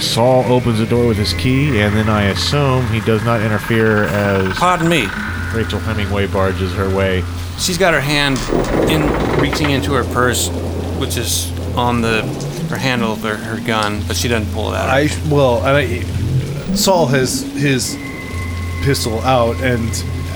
Saul 0.00 0.44
opens 0.52 0.78
the 0.78 0.86
door 0.86 1.08
with 1.08 1.16
his 1.16 1.32
key, 1.32 1.80
and 1.80 1.96
then 1.96 2.08
I 2.08 2.26
assume 2.26 2.86
he 2.86 3.00
does 3.00 3.24
not 3.24 3.40
interfere 3.40 4.04
as 4.04 4.56
Pardon 4.56 4.88
me. 4.88 5.08
Rachel 5.52 5.80
Hemingway 5.80 6.28
barges 6.28 6.72
her 6.74 6.94
way. 6.94 7.24
She's 7.58 7.76
got 7.76 7.92
her 7.92 8.00
hand 8.00 8.38
in 8.88 9.02
reaching 9.40 9.70
into 9.70 9.94
her 9.94 10.04
purse, 10.14 10.48
which 11.00 11.16
is 11.16 11.50
on 11.76 12.02
the 12.02 12.22
her 12.70 12.76
handle 12.76 13.14
of 13.14 13.22
her, 13.22 13.36
her 13.36 13.60
gun, 13.66 14.00
but 14.06 14.16
she 14.16 14.28
doesn't 14.28 14.52
pull 14.54 14.72
it 14.72 14.76
out. 14.76 14.88
I 14.88 15.08
well, 15.28 15.58
I, 15.64 16.04
Saul 16.74 17.06
has 17.06 17.42
his 17.52 17.96
pistol 18.82 19.20
out 19.20 19.56
and 19.60 19.88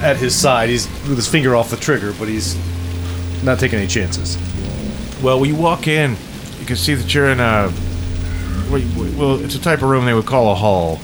at 0.03 0.16
his 0.16 0.35
side. 0.35 0.68
He's 0.68 0.87
with 1.09 1.16
his 1.16 1.29
finger 1.29 1.57
off 1.57 1.70
the 1.70 1.77
trigger, 1.77 2.12
but 2.18 2.29
he's 2.29 2.57
not 3.42 3.59
taking 3.59 3.79
any 3.79 3.88
chances. 3.88 4.37
Well, 5.22 5.44
you 5.46 5.57
walk 5.57 5.88
in, 5.88 6.16
you 6.61 6.66
can 6.66 6.77
see 6.77 6.94
that 6.94 7.12
you're 7.12 7.31
in 7.31 7.40
a. 7.40 7.72
Well, 8.70 9.42
it's 9.42 9.55
a 9.55 9.61
type 9.61 9.83
of 9.83 9.88
room 9.88 10.05
they 10.05 10.14
would 10.14 10.27
call 10.27 10.53
a 10.53 10.55
hall. 10.55 11.01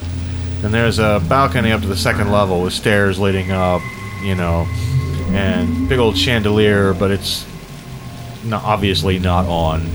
And 0.62 0.72
there's 0.72 0.98
a 0.98 1.20
balcony 1.28 1.72
up 1.72 1.80
to 1.80 1.88
the 1.88 1.96
second 1.96 2.30
level 2.30 2.62
with 2.62 2.72
stairs 2.72 3.18
leading 3.18 3.50
up, 3.50 3.82
you 4.22 4.34
know, 4.34 4.66
and 5.30 5.88
big 5.88 5.98
old 5.98 6.16
chandelier, 6.16 6.94
but 6.94 7.10
it's 7.10 7.46
not, 8.44 8.62
obviously 8.62 9.18
not 9.18 9.46
on. 9.46 9.88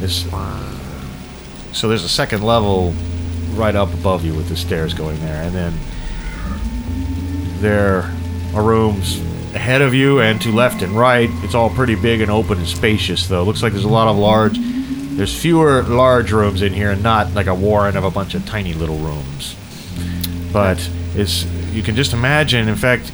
It's, 0.00 0.28
so 1.72 1.88
there's 1.88 2.02
a 2.02 2.08
second 2.08 2.42
level 2.42 2.94
right 3.52 3.74
up 3.74 3.92
above 3.94 4.24
you 4.24 4.34
with 4.34 4.48
the 4.48 4.56
stairs 4.56 4.94
going 4.94 5.20
there. 5.20 5.42
And 5.42 5.54
then 5.54 5.74
there 7.60 8.12
are 8.54 8.62
rooms 8.62 9.20
ahead 9.54 9.82
of 9.82 9.94
you 9.94 10.20
and 10.20 10.40
to 10.42 10.50
left 10.50 10.82
and 10.82 10.92
right. 10.92 11.28
It's 11.44 11.54
all 11.54 11.70
pretty 11.70 11.94
big 11.94 12.20
and 12.20 12.30
open 12.30 12.58
and 12.58 12.66
spacious, 12.66 13.26
though. 13.28 13.42
Looks 13.44 13.62
like 13.62 13.72
there's 13.72 13.84
a 13.84 13.88
lot 13.88 14.08
of 14.08 14.16
large. 14.16 14.58
There's 14.58 15.38
fewer 15.38 15.82
large 15.82 16.32
rooms 16.32 16.62
in 16.62 16.72
here, 16.72 16.90
and 16.90 17.02
not 17.02 17.34
like 17.34 17.46
a 17.46 17.54
warren 17.54 17.96
of 17.96 18.04
a 18.04 18.10
bunch 18.10 18.34
of 18.34 18.46
tiny 18.46 18.72
little 18.72 18.96
rooms. 18.96 19.54
But 20.52 20.88
it's 21.14 21.44
you 21.72 21.82
can 21.82 21.94
just 21.96 22.12
imagine. 22.14 22.68
In 22.68 22.76
fact, 22.76 23.12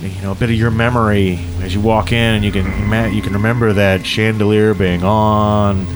you 0.00 0.22
know 0.22 0.32
a 0.32 0.36
bit 0.36 0.50
of 0.50 0.56
your 0.56 0.70
memory 0.70 1.40
as 1.62 1.74
you 1.74 1.80
walk 1.80 2.12
in, 2.12 2.34
and 2.34 2.44
you 2.44 2.52
can 2.52 3.12
you 3.12 3.22
can 3.22 3.32
remember 3.32 3.72
that 3.72 4.06
chandelier 4.06 4.72
being 4.72 5.02
on, 5.02 5.86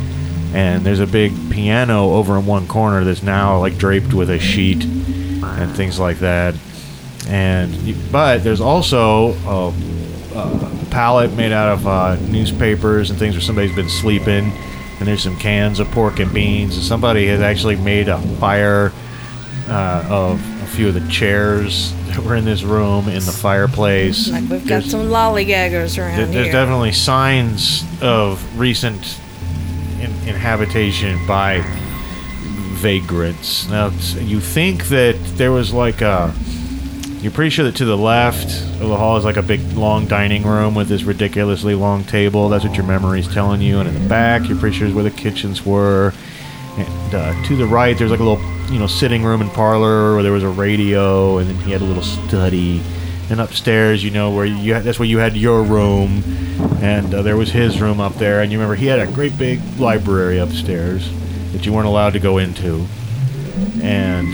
and 0.54 0.84
there's 0.84 1.00
a 1.00 1.06
big 1.06 1.32
piano 1.50 2.10
over 2.12 2.36
in 2.38 2.46
one 2.46 2.66
corner 2.66 3.04
that's 3.04 3.22
now 3.22 3.58
like 3.58 3.76
draped 3.78 4.12
with 4.12 4.30
a 4.30 4.38
sheet 4.38 4.82
and 4.84 5.72
things 5.76 5.98
like 5.98 6.18
that. 6.20 6.54
And 7.28 7.72
you, 7.74 7.94
but 8.10 8.42
there's 8.42 8.60
also 8.60 9.32
a, 9.46 9.72
a 10.36 10.86
pallet 10.90 11.32
made 11.34 11.52
out 11.52 11.68
of 11.72 11.86
uh, 11.86 12.16
newspapers 12.28 13.10
and 13.10 13.18
things 13.18 13.34
where 13.34 13.42
somebody's 13.42 13.74
been 13.76 13.88
sleeping. 13.88 14.52
And 14.98 15.08
there's 15.08 15.22
some 15.22 15.36
cans 15.38 15.80
of 15.80 15.88
pork 15.92 16.18
and 16.20 16.30
beans, 16.34 16.74
and 16.76 16.84
somebody 16.84 17.26
has 17.28 17.40
actually 17.40 17.76
made 17.76 18.08
a 18.08 18.18
fire 18.38 18.92
uh, 19.68 20.04
of 20.10 20.62
a 20.62 20.66
few 20.66 20.88
of 20.88 20.94
the 20.94 21.08
chairs 21.08 21.94
that 22.08 22.18
were 22.18 22.34
in 22.34 22.44
this 22.44 22.62
room 22.64 23.08
in 23.08 23.24
the 23.24 23.32
fireplace. 23.32 24.28
Like 24.28 24.42
we've 24.42 24.60
got 24.60 24.66
There's- 24.82 24.90
some 24.90 25.08
lollygaggers 25.08 25.96
there- 25.96 26.04
around 26.08 26.32
there's 26.34 26.46
here. 26.46 26.52
definitely 26.52 26.92
signs 26.92 27.82
of 28.02 28.42
recent 28.58 29.18
in- 30.00 30.28
inhabitation 30.28 31.24
by 31.26 31.62
vagrants. 32.80 33.68
Now, 33.68 33.88
you 34.18 34.40
think 34.40 34.88
that 34.88 35.16
there 35.36 35.52
was 35.52 35.72
like 35.72 36.00
a. 36.00 36.34
You're 37.20 37.32
pretty 37.32 37.50
sure 37.50 37.66
that 37.66 37.76
to 37.76 37.84
the 37.84 37.98
left 37.98 38.46
of 38.80 38.88
the 38.88 38.96
hall 38.96 39.18
is 39.18 39.26
like 39.26 39.36
a 39.36 39.42
big 39.42 39.60
long 39.74 40.06
dining 40.06 40.42
room 40.42 40.74
with 40.74 40.88
this 40.88 41.02
ridiculously 41.02 41.74
long 41.74 42.02
table. 42.04 42.48
That's 42.48 42.64
what 42.64 42.74
your 42.76 42.86
memory's 42.86 43.28
telling 43.28 43.60
you. 43.60 43.78
And 43.78 43.86
in 43.86 44.02
the 44.02 44.08
back, 44.08 44.48
you're 44.48 44.56
pretty 44.58 44.78
sure 44.78 44.86
is 44.88 44.94
where 44.94 45.04
the 45.04 45.10
kitchens 45.10 45.64
were. 45.66 46.14
And 46.78 47.14
uh, 47.14 47.44
to 47.46 47.56
the 47.56 47.66
right, 47.66 47.98
there's 47.98 48.10
like 48.10 48.20
a 48.20 48.24
little, 48.24 48.42
you 48.72 48.78
know, 48.78 48.86
sitting 48.86 49.22
room 49.22 49.42
and 49.42 49.50
parlor 49.50 50.14
where 50.14 50.22
there 50.22 50.32
was 50.32 50.44
a 50.44 50.48
radio, 50.48 51.36
and 51.36 51.50
then 51.50 51.56
he 51.56 51.72
had 51.72 51.82
a 51.82 51.84
little 51.84 52.02
study. 52.02 52.80
And 53.30 53.40
upstairs, 53.40 54.02
you 54.02 54.10
know, 54.10 54.32
where 54.32 54.44
you 54.44 54.74
had, 54.74 54.82
that's 54.82 54.98
where 54.98 55.08
you 55.08 55.18
had 55.18 55.36
your 55.36 55.62
room, 55.62 56.24
and 56.82 57.14
uh, 57.14 57.22
there 57.22 57.36
was 57.36 57.50
his 57.50 57.80
room 57.80 58.00
up 58.00 58.14
there. 58.14 58.42
And 58.42 58.50
you 58.50 58.58
remember 58.58 58.74
he 58.74 58.86
had 58.86 58.98
a 58.98 59.06
great 59.06 59.38
big 59.38 59.60
library 59.78 60.38
upstairs 60.38 61.08
that 61.52 61.64
you 61.64 61.72
weren't 61.72 61.86
allowed 61.86 62.14
to 62.14 62.18
go 62.18 62.38
into, 62.38 62.86
and 63.82 64.26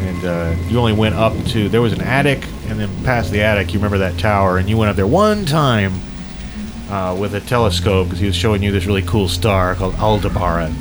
and 0.00 0.24
uh, 0.24 0.54
you 0.68 0.78
only 0.78 0.92
went 0.92 1.16
up 1.16 1.32
to 1.46 1.68
there 1.68 1.82
was 1.82 1.92
an 1.92 2.00
attic, 2.02 2.46
and 2.68 2.78
then 2.78 2.88
past 3.04 3.32
the 3.32 3.42
attic, 3.42 3.72
you 3.72 3.80
remember 3.80 3.98
that 3.98 4.16
tower, 4.18 4.58
and 4.58 4.68
you 4.68 4.76
went 4.76 4.90
up 4.90 4.96
there 4.96 5.06
one 5.06 5.44
time 5.44 5.92
uh, 6.88 7.16
with 7.18 7.34
a 7.34 7.40
telescope 7.40 8.06
because 8.06 8.20
he 8.20 8.26
was 8.26 8.36
showing 8.36 8.62
you 8.62 8.70
this 8.70 8.86
really 8.86 9.02
cool 9.02 9.28
star 9.28 9.74
called 9.74 9.94
Aldebaran. 9.96 10.74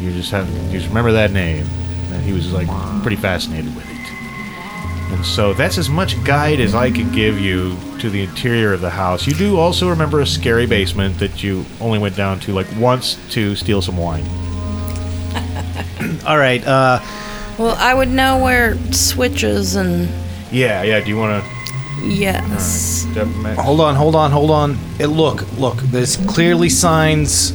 You 0.00 0.12
just 0.12 0.30
have 0.32 0.48
you 0.70 0.78
just 0.78 0.88
remember 0.88 1.12
that 1.12 1.30
name, 1.30 1.64
and 2.12 2.22
he 2.22 2.32
was 2.34 2.52
like 2.52 2.68
pretty 3.00 3.16
fascinated 3.16 3.74
with 3.74 3.88
it. 3.90 3.95
And 5.26 5.34
so 5.34 5.52
that's 5.52 5.76
as 5.76 5.90
much 5.90 6.22
guide 6.24 6.60
as 6.60 6.74
I 6.74 6.90
can 6.90 7.10
give 7.10 7.38
you 7.38 7.76
to 7.98 8.08
the 8.08 8.22
interior 8.22 8.72
of 8.72 8.80
the 8.80 8.90
house. 8.90 9.26
You 9.26 9.34
do 9.34 9.58
also 9.58 9.90
remember 9.90 10.20
a 10.20 10.26
scary 10.26 10.66
basement 10.66 11.18
that 11.18 11.42
you 11.42 11.64
only 11.80 11.98
went 11.98 12.16
down 12.16 12.38
to 12.40 12.52
like 12.52 12.68
once 12.78 13.18
to 13.32 13.56
steal 13.56 13.82
some 13.82 13.96
wine. 13.96 14.24
All 16.26 16.38
right. 16.38 16.64
Uh, 16.64 17.00
well, 17.58 17.74
I 17.76 17.92
would 17.92 18.08
know 18.08 18.42
where 18.42 18.80
switches 18.92 19.74
and 19.74 20.08
Yeah, 20.52 20.84
yeah. 20.84 21.00
Do 21.00 21.08
you 21.10 21.16
want 21.16 21.44
to? 21.44 22.06
yes. 22.06 23.04
to? 23.14 23.24
hold 23.56 23.80
on, 23.80 23.96
hold 23.96 24.14
on, 24.14 24.30
hold 24.30 24.52
on. 24.52 24.78
It, 25.00 25.08
look, 25.08 25.42
look. 25.58 25.76
There's 25.78 26.16
clearly 26.28 26.68
signs 26.68 27.52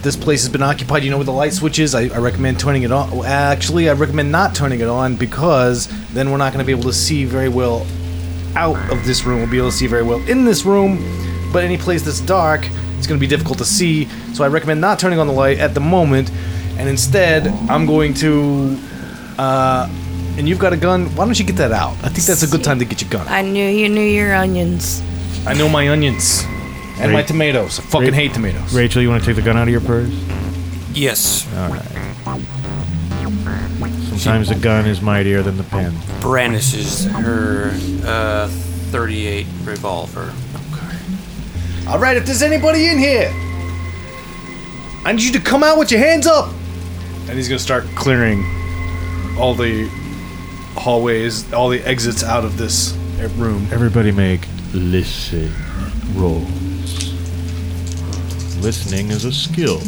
that 0.00 0.08
this 0.08 0.16
place 0.16 0.42
has 0.42 0.50
been 0.50 0.62
occupied. 0.62 1.04
You 1.04 1.10
know 1.10 1.18
where 1.18 1.24
the 1.24 1.32
light 1.32 1.52
switch 1.52 1.78
is. 1.78 1.94
I, 1.94 2.04
I 2.04 2.18
recommend 2.18 2.58
turning 2.58 2.82
it 2.84 2.92
on. 2.92 3.24
Actually, 3.24 3.90
I 3.90 3.92
recommend 3.92 4.32
not 4.32 4.54
turning 4.54 4.80
it 4.80 4.88
on 4.88 5.16
because 5.16 5.88
then 6.12 6.30
we're 6.30 6.38
not 6.38 6.52
going 6.52 6.64
to 6.64 6.66
be 6.66 6.72
able 6.72 6.88
to 6.90 6.92
see 6.92 7.24
very 7.24 7.48
well 7.48 7.86
out 8.56 8.78
of 8.90 9.04
this 9.04 9.24
room. 9.24 9.40
We'll 9.40 9.50
be 9.50 9.58
able 9.58 9.70
to 9.70 9.76
see 9.76 9.86
very 9.86 10.02
well 10.02 10.18
in 10.28 10.44
this 10.44 10.64
room, 10.64 10.98
but 11.52 11.64
any 11.64 11.76
place 11.76 12.02
that's 12.02 12.20
dark, 12.20 12.62
it's 12.96 13.06
going 13.06 13.18
to 13.18 13.20
be 13.20 13.26
difficult 13.26 13.58
to 13.58 13.64
see. 13.64 14.06
So 14.34 14.42
I 14.42 14.48
recommend 14.48 14.80
not 14.80 14.98
turning 14.98 15.18
on 15.18 15.26
the 15.26 15.32
light 15.32 15.58
at 15.58 15.74
the 15.74 15.80
moment, 15.80 16.30
and 16.78 16.88
instead, 16.88 17.46
I'm 17.68 17.86
going 17.86 18.14
to. 18.14 18.78
Uh, 19.38 19.88
and 20.38 20.48
you've 20.48 20.58
got 20.58 20.72
a 20.72 20.76
gun. 20.76 21.06
Why 21.14 21.26
don't 21.26 21.38
you 21.38 21.44
get 21.44 21.56
that 21.56 21.72
out? 21.72 21.92
I 22.02 22.08
think 22.08 22.26
that's 22.26 22.42
a 22.42 22.46
good 22.46 22.64
time 22.64 22.78
to 22.78 22.84
get 22.86 23.02
your 23.02 23.10
gun. 23.10 23.26
I 23.28 23.42
knew 23.42 23.66
you 23.66 23.88
knew 23.88 24.00
your 24.00 24.34
onions. 24.34 25.02
I 25.46 25.54
know 25.54 25.68
my 25.68 25.88
onions 25.88 26.46
and 27.02 27.12
my 27.12 27.22
tomatoes. 27.22 27.78
I 27.78 27.82
fucking 27.82 28.08
Ra- 28.08 28.14
hate 28.14 28.34
tomatoes. 28.34 28.74
Rachel, 28.74 29.02
you 29.02 29.08
want 29.08 29.22
to 29.22 29.26
take 29.26 29.36
the 29.36 29.42
gun 29.42 29.56
out 29.56 29.64
of 29.64 29.68
your 29.70 29.80
purse? 29.80 30.10
Yes, 30.92 31.46
All 31.56 31.70
right. 31.70 31.86
Sometimes 34.08 34.48
the 34.48 34.56
gun 34.56 34.86
is 34.86 35.00
mightier 35.00 35.42
than 35.42 35.56
the 35.56 35.62
pen. 35.64 35.94
brandishes 36.20 37.06
her 37.06 37.70
uh, 38.04 38.48
38 38.48 39.46
revolver. 39.64 40.32
Okay. 40.72 40.96
All 41.88 41.98
right, 41.98 42.16
if 42.16 42.26
there's 42.26 42.42
anybody 42.42 42.86
in 42.88 42.98
here, 42.98 43.30
I 45.04 45.12
need 45.12 45.22
you 45.22 45.32
to 45.32 45.40
come 45.40 45.62
out 45.64 45.78
with 45.78 45.90
your 45.90 46.00
hands 46.00 46.26
up. 46.26 46.52
And 47.28 47.30
he's 47.38 47.48
gonna 47.48 47.58
start 47.58 47.84
clearing 47.94 48.44
all 49.38 49.54
the 49.54 49.88
hallways, 50.74 51.50
all 51.52 51.68
the 51.70 51.80
exits 51.88 52.22
out 52.22 52.44
of 52.44 52.58
this 52.58 52.92
uh, 53.20 53.28
room. 53.36 53.66
Everybody 53.72 54.10
make 54.12 54.46
listen 54.74 55.52
rolls. 56.14 56.46
Listening 58.60 59.10
is 59.10 59.24
a 59.24 59.32
skill. 59.32 59.78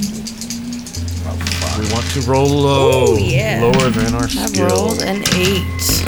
We 1.79 1.93
want 1.93 2.07
to 2.13 2.21
roll 2.27 2.49
low, 2.49 3.15
Ooh, 3.15 3.21
yeah. 3.21 3.61
lower 3.63 3.91
than 3.91 4.15
our 4.15 4.25
I 4.25 4.27
skill. 4.29 4.69
rolled 4.69 5.03
an 5.03 5.23
eight. 5.35 6.05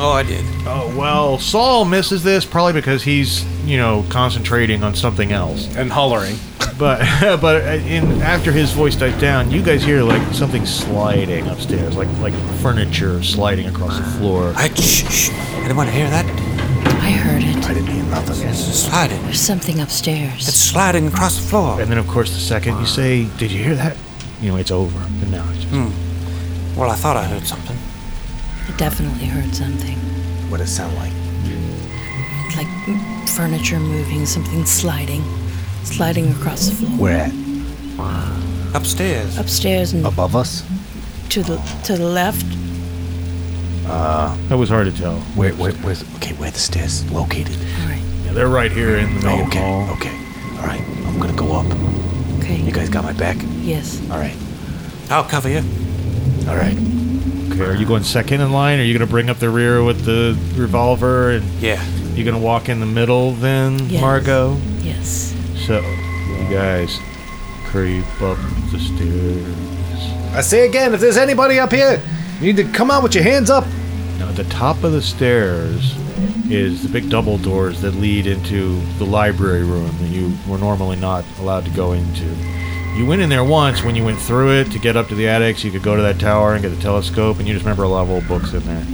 Oh, 0.00 0.12
I 0.14 0.22
did. 0.22 0.44
Oh 0.66 0.94
well, 0.96 1.38
Saul 1.38 1.84
misses 1.84 2.22
this 2.22 2.44
probably 2.44 2.72
because 2.72 3.02
he's 3.02 3.44
you 3.66 3.76
know 3.76 4.04
concentrating 4.08 4.82
on 4.82 4.94
something 4.94 5.32
else. 5.32 5.74
And 5.76 5.90
hollering. 5.92 6.36
But 6.78 7.00
but 7.40 7.62
in 7.80 8.22
after 8.22 8.52
his 8.52 8.72
voice 8.72 8.96
dies 8.96 9.18
down, 9.20 9.50
you 9.50 9.62
guys 9.62 9.82
hear 9.82 10.02
like 10.02 10.22
something 10.32 10.64
sliding 10.64 11.46
upstairs, 11.48 11.96
like 11.96 12.08
like 12.20 12.34
furniture 12.62 13.22
sliding 13.22 13.66
across 13.66 13.98
the 13.98 14.04
floor. 14.18 14.52
I 14.56 14.68
shh, 14.74 15.04
shh. 15.10 15.30
I 15.30 15.60
didn't 15.62 15.76
want 15.76 15.88
to 15.90 15.94
hear 15.94 16.08
that. 16.08 16.26
I 17.08 17.12
heard 17.12 17.42
it. 17.42 17.56
I 17.64 17.72
didn't 17.72 17.86
hear 17.88 18.04
nothing. 18.04 18.46
It's 18.46 18.58
sliding. 18.58 19.22
There's 19.22 19.40
something 19.40 19.80
upstairs. 19.80 20.46
It's 20.46 20.58
sliding 20.58 21.06
across 21.08 21.36
the 21.36 21.42
floor. 21.48 21.80
And 21.80 21.90
then 21.90 21.96
of 21.96 22.06
course 22.06 22.34
the 22.34 22.40
second 22.40 22.78
you 22.80 22.86
say, 22.86 23.24
"Did 23.38 23.50
you 23.50 23.64
hear 23.64 23.74
that?" 23.76 23.96
You 24.42 24.50
know 24.50 24.56
it's 24.56 24.70
over. 24.70 24.98
And 25.22 25.30
now 25.30 25.42
it's 25.48 25.64
just, 25.64 25.72
hmm. 25.74 25.88
Well, 26.78 26.90
I 26.90 26.96
thought 26.96 27.16
I 27.16 27.24
heard 27.24 27.46
something. 27.46 27.78
I 28.68 28.76
definitely 28.76 29.24
heard 29.24 29.54
something. 29.54 29.96
What 30.50 30.58
does 30.58 30.70
it 30.70 30.74
sound 30.74 30.94
like? 30.96 31.12
It's 32.46 32.56
like 32.56 32.68
furniture 33.30 33.80
moving, 33.80 34.26
something 34.26 34.66
sliding. 34.66 35.22
Sliding 35.84 36.30
across 36.32 36.68
the 36.68 36.74
floor. 36.76 36.98
Where 36.98 37.30
at? 37.30 37.32
Upstairs. 38.74 39.38
Upstairs 39.38 39.94
and 39.94 40.04
Above 40.04 40.36
us? 40.36 40.62
to 41.30 41.42
the 41.42 41.56
to 41.84 41.96
the 41.96 42.04
left. 42.04 42.44
Uh, 43.88 44.36
that 44.48 44.56
was 44.58 44.68
hard 44.68 44.86
to 44.86 44.92
tell. 44.92 45.16
Where? 45.34 45.52
Where? 45.54 45.72
Where's? 45.72 46.02
Okay, 46.16 46.34
where 46.34 46.50
the 46.50 46.58
stairs 46.58 47.10
located? 47.10 47.56
All 47.80 47.88
right. 47.88 48.02
Yeah, 48.24 48.32
they're 48.32 48.48
right 48.48 48.70
here 48.70 48.96
in 48.98 49.14
the 49.20 49.24
main 49.26 49.46
okay. 49.48 49.58
hall. 49.60 49.90
Okay. 49.96 50.14
All 50.58 50.66
right. 50.66 50.82
I'm 51.06 51.18
gonna 51.18 51.32
go 51.36 51.52
up. 51.52 51.66
Okay. 52.38 52.56
You 52.56 52.72
guys 52.72 52.88
got 52.88 53.04
my 53.04 53.12
back. 53.12 53.36
Yes. 53.60 54.00
All 54.10 54.18
right. 54.18 54.36
I'll 55.10 55.24
cover 55.24 55.48
you. 55.48 55.62
All 56.48 56.56
right. 56.56 56.76
Okay, 57.52 57.64
are 57.64 57.74
you 57.74 57.86
going 57.86 58.02
second 58.04 58.40
in 58.40 58.52
line? 58.52 58.78
Are 58.78 58.82
you 58.82 58.92
going 58.96 59.06
to 59.06 59.10
bring 59.10 59.28
up 59.30 59.38
the 59.38 59.50
rear 59.50 59.82
with 59.82 60.04
the 60.04 60.38
revolver? 60.54 61.30
And 61.30 61.44
Yeah. 61.60 61.82
you 62.14 62.22
going 62.24 62.36
to 62.36 62.42
walk 62.42 62.68
in 62.68 62.78
the 62.78 62.86
middle 62.86 63.32
then, 63.32 63.78
Yes. 63.88 64.00
Margot? 64.00 64.56
Yes. 64.80 65.34
So, 65.66 65.80
you 65.80 66.54
guys 66.54 66.98
creep 67.66 68.04
up 68.22 68.38
the 68.70 68.78
stairs. 68.78 70.34
I 70.34 70.40
say 70.42 70.66
again, 70.66 70.94
if 70.94 71.00
there's 71.00 71.16
anybody 71.16 71.58
up 71.58 71.72
here, 71.72 72.00
you 72.40 72.52
need 72.52 72.64
to 72.64 72.70
come 72.72 72.90
out 72.90 73.02
with 73.02 73.14
your 73.14 73.24
hands 73.24 73.50
up. 73.50 73.64
Now, 74.18 74.28
at 74.28 74.36
the 74.36 74.44
top 74.44 74.82
of 74.82 74.92
the 74.92 75.02
stairs 75.02 75.94
is 76.50 76.82
the 76.82 76.88
big 76.88 77.08
double 77.08 77.38
doors 77.38 77.80
that 77.82 77.94
lead 77.94 78.26
into 78.26 78.80
the 78.98 79.04
library 79.04 79.62
room 79.62 79.96
that 79.98 80.08
you 80.08 80.36
were 80.48 80.58
normally 80.58 80.96
not 80.96 81.24
allowed 81.38 81.64
to 81.66 81.70
go 81.70 81.92
into. 81.92 82.24
You 82.96 83.06
went 83.06 83.22
in 83.22 83.28
there 83.28 83.44
once 83.44 83.84
when 83.84 83.94
you 83.94 84.04
went 84.04 84.18
through 84.18 84.60
it 84.60 84.72
to 84.72 84.78
get 84.80 84.96
up 84.96 85.06
to 85.08 85.14
the 85.14 85.28
attic 85.28 85.58
so 85.58 85.66
you 85.66 85.72
could 85.72 85.84
go 85.84 85.94
to 85.94 86.02
that 86.02 86.18
tower 86.18 86.54
and 86.54 86.62
get 86.62 86.70
the 86.70 86.82
telescope, 86.82 87.38
and 87.38 87.46
you 87.46 87.54
just 87.54 87.64
remember 87.64 87.84
a 87.84 87.88
lot 87.88 88.02
of 88.02 88.10
old 88.10 88.26
books 88.26 88.52
in 88.52 88.64
there. 88.64 88.84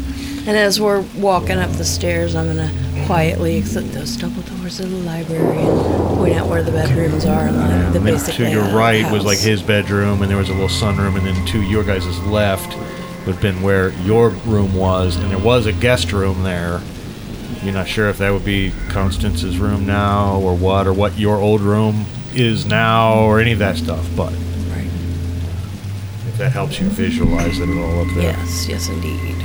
And 0.46 0.58
as 0.58 0.78
we're 0.78 1.00
walking 1.16 1.56
up 1.56 1.70
the 1.70 1.86
stairs, 1.86 2.34
I'm 2.34 2.46
gonna 2.46 2.70
quietly 3.06 3.56
exit 3.56 3.90
those 3.92 4.14
double 4.16 4.42
doors 4.42 4.78
of 4.78 4.90
the 4.90 4.96
library 4.98 5.56
and 5.56 6.18
point 6.18 6.34
out 6.34 6.48
where 6.48 6.62
the 6.62 6.70
bedrooms 6.70 7.24
are 7.24 7.46
and 7.46 7.56
the 7.56 7.96
And 7.96 8.04
basic 8.04 8.34
to 8.34 8.50
your 8.50 8.64
right 8.76 9.10
was 9.10 9.24
like 9.24 9.38
his 9.38 9.62
bedroom, 9.62 10.20
and 10.20 10.30
there 10.30 10.36
was 10.36 10.50
a 10.50 10.52
little 10.52 10.68
sunroom, 10.68 11.16
and 11.16 11.26
then 11.26 11.46
to 11.46 11.62
your 11.62 11.82
guys' 11.82 12.18
left 12.24 12.76
would 13.26 13.34
have 13.34 13.42
been 13.42 13.62
where 13.62 13.90
your 14.00 14.30
room 14.30 14.74
was, 14.74 15.16
and 15.16 15.30
there 15.30 15.38
was 15.38 15.66
a 15.66 15.72
guest 15.72 16.12
room 16.12 16.42
there. 16.42 16.80
You're 17.62 17.72
not 17.72 17.88
sure 17.88 18.08
if 18.10 18.18
that 18.18 18.30
would 18.30 18.44
be 18.44 18.72
Constance's 18.90 19.58
room 19.58 19.86
now, 19.86 20.38
or 20.40 20.54
what, 20.54 20.86
or 20.86 20.92
what 20.92 21.18
your 21.18 21.36
old 21.36 21.60
room 21.62 22.04
is 22.34 22.66
now, 22.66 23.14
or 23.20 23.40
any 23.40 23.52
of 23.52 23.58
that 23.60 23.76
stuff. 23.76 24.06
But 24.16 24.32
Right. 24.32 24.90
if 26.28 26.36
that 26.38 26.52
helps 26.52 26.78
you 26.80 26.88
visualize 26.88 27.58
it 27.58 27.68
at 27.68 27.76
all 27.78 28.00
up 28.02 28.14
there. 28.14 28.22
Yes. 28.24 28.66
Yes, 28.68 28.88
indeed. 28.88 29.36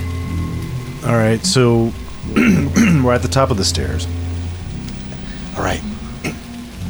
All 1.06 1.16
right, 1.16 1.44
so 1.46 1.94
we're 2.36 3.14
at 3.14 3.22
the 3.22 3.30
top 3.30 3.52
of 3.52 3.58
the 3.58 3.64
stairs. 3.66 4.06
All 5.56 5.64
right, 5.64 5.82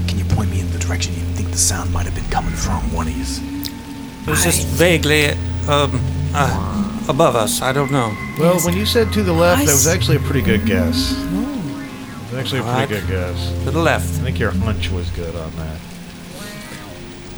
can 0.07 0.17
you 0.17 0.25
point 0.25 0.49
me 0.49 0.61
in 0.61 0.71
the 0.71 0.79
direction 0.79 1.13
you 1.13 1.19
think 1.35 1.51
the 1.51 1.57
sound 1.57 1.93
might 1.93 2.05
have 2.05 2.15
been 2.15 2.29
coming 2.31 2.53
from. 2.53 2.91
One 2.93 3.07
of 3.07 3.15
yous. 3.15 3.39
It 3.39 4.27
was 4.31 4.43
just 4.43 4.65
vaguely 4.67 5.29
um, 5.67 5.91
uh, 6.33 7.05
above 7.09 7.35
us. 7.35 7.61
I 7.61 7.71
don't 7.73 7.91
know. 7.91 8.15
Well, 8.39 8.59
when 8.61 8.75
you 8.75 8.85
said 8.85 9.11
to 9.13 9.23
the 9.23 9.33
left, 9.33 9.61
I 9.61 9.65
that 9.65 9.71
was 9.71 9.87
s- 9.87 9.93
actually 9.95 10.17
a 10.17 10.21
pretty 10.21 10.41
good 10.41 10.65
guess. 10.65 11.11
It 11.13 12.31
was 12.31 12.39
actually 12.39 12.59
a 12.59 12.63
pretty 12.63 12.69
Alright. 12.69 12.89
good 12.89 13.07
guess. 13.07 13.51
To 13.65 13.71
the 13.71 13.79
left. 13.79 14.05
I 14.05 14.23
think 14.23 14.39
your 14.39 14.51
hunch 14.51 14.89
was 14.91 15.09
good 15.11 15.35
on 15.35 15.51
that. 15.57 15.77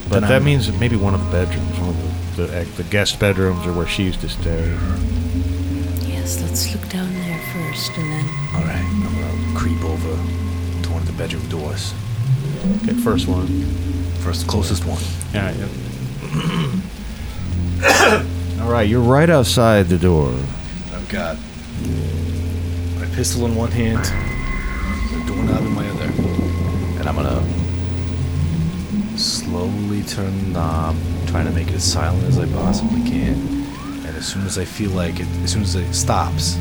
But 0.10 0.20
Then 0.20 0.22
that 0.24 0.32
I'm- 0.34 0.44
means 0.44 0.66
that 0.68 0.78
maybe 0.80 0.96
one 0.98 1.14
of 1.14 1.24
the 1.26 1.32
bedrooms, 1.32 1.80
one 1.80 1.90
of 1.90 2.36
the, 2.36 2.44
the, 2.48 2.66
the 2.84 2.90
guest 2.90 3.20
bedrooms, 3.20 3.66
or 3.66 3.74
where 3.74 3.88
she 3.88 4.04
used 4.04 4.20
to 4.22 4.30
stay. 4.30 4.78
Yes, 6.08 6.42
let's 6.42 6.74
look 6.74 6.88
down 6.90 7.12
there 7.14 7.40
first 7.54 7.92
and 7.98 8.12
then. 8.12 8.26
All 8.56 8.62
right, 8.62 8.84
I'm 8.84 9.04
gonna 9.04 9.58
creep 9.60 9.84
over 9.84 10.16
to 10.84 10.90
one 10.92 11.02
of 11.02 11.08
the 11.08 11.14
bedroom 11.14 11.48
doors. 11.48 11.94
Okay, 12.84 12.94
first 12.94 13.28
one. 13.28 13.48
First, 14.22 14.48
closest 14.48 14.86
one. 14.86 15.02
Yeah. 15.34 15.52
yeah. 15.56 15.68
All 18.62 18.72
right, 18.72 18.88
you're 18.88 19.02
right 19.02 19.30
outside 19.30 19.88
the 19.88 19.98
door. 19.98 20.32
I've 20.94 21.10
got 21.10 21.36
my 23.00 23.08
pistol 23.16 23.48
in 23.48 23.56
one 23.56 23.72
hand, 23.72 24.06
the 25.12 25.26
doorknob 25.26 25.66
in 25.66 25.72
my 25.72 25.90
other, 25.90 26.06
and 27.00 27.10
I'm 27.10 27.16
gonna 27.16 27.44
slowly 29.18 30.04
turn 30.04 30.38
the 30.44 30.50
knob, 30.60 30.96
trying 31.26 31.46
to 31.46 31.52
make 31.52 31.70
it 31.70 31.74
as 31.74 31.84
silent 31.84 32.24
as 32.26 32.38
I 32.38 32.46
possibly 32.54 33.02
can. 33.02 33.34
And 34.06 34.16
as 34.16 34.28
soon 34.28 34.46
as 34.46 34.60
I 34.60 34.66
feel 34.66 34.92
like 34.92 35.20
it, 35.20 35.28
as 35.44 35.52
soon 35.52 35.64
as 35.64 35.74
it 35.74 35.92
stops, 35.92 36.58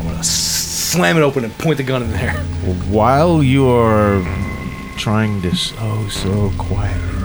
I'm 0.00 0.06
gonna 0.06 0.24
slam 0.24 1.18
it 1.18 1.20
open 1.20 1.44
and 1.44 1.52
point 1.58 1.76
the 1.76 1.84
gun 1.84 2.02
in 2.02 2.10
there. 2.12 2.32
While 2.88 3.42
you 3.42 3.68
are 3.68 4.22
trying 4.96 5.42
to 5.42 5.50
oh 5.50 6.08
so 6.10 6.48
so 6.48 6.50
quietly 6.56 7.15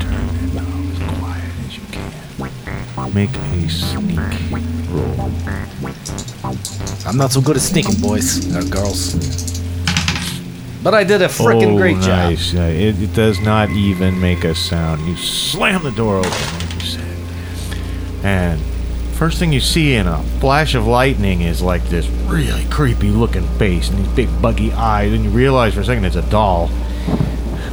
make 3.14 3.30
a 3.36 3.70
sneak 3.70 4.20
roll. 4.90 5.32
I'm 7.06 7.18
not 7.18 7.32
so 7.32 7.42
good 7.42 7.56
at 7.56 7.62
sneaking, 7.62 8.00
boys 8.02 8.56
or 8.56 8.64
girls. 8.70 9.16
But 10.84 10.96
I 10.96 11.04
did 11.04 11.22
a 11.22 11.28
freaking 11.28 11.74
oh, 11.74 11.78
great 11.78 11.98
job. 11.98 12.30
nice. 12.32 12.54
Yeah, 12.54 12.68
it, 12.68 13.02
it 13.02 13.14
does 13.14 13.40
not 13.40 13.70
even 13.70 14.20
make 14.20 14.44
a 14.44 14.56
sound. 14.56 15.02
You 15.08 15.16
slam 15.16 15.84
the 15.84 15.92
door 15.92 16.18
open, 16.18 16.32
like 16.32 16.74
you 16.74 16.80
said. 16.82 17.18
And 18.24 18.60
first 19.14 19.38
thing 19.38 19.54
you 19.54 19.60
see 19.60 19.94
in 19.94 20.08
a 20.08 20.24
flash 20.40 20.74
of 20.74 20.88
lightning 20.88 21.42
is 21.42 21.62
like 21.62 21.84
this 21.84 22.08
really 22.26 22.66
creepy 22.66 23.10
looking 23.10 23.48
face 23.60 23.90
and 23.90 24.00
these 24.00 24.08
big 24.16 24.42
buggy 24.42 24.72
eyes. 24.72 25.14
And 25.14 25.24
you 25.24 25.30
realize 25.30 25.76
for 25.76 25.82
a 25.82 25.86
second 25.86 26.06
it's 26.06 26.16
a 26.16 26.28
doll. 26.30 26.68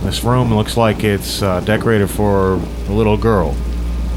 This 0.03 0.23
room 0.23 0.53
looks 0.53 0.77
like 0.77 1.03
it's 1.03 1.43
uh, 1.43 1.61
decorated 1.61 2.09
for 2.09 2.55
a 2.55 2.93
little 2.93 3.17
girl. 3.17 3.57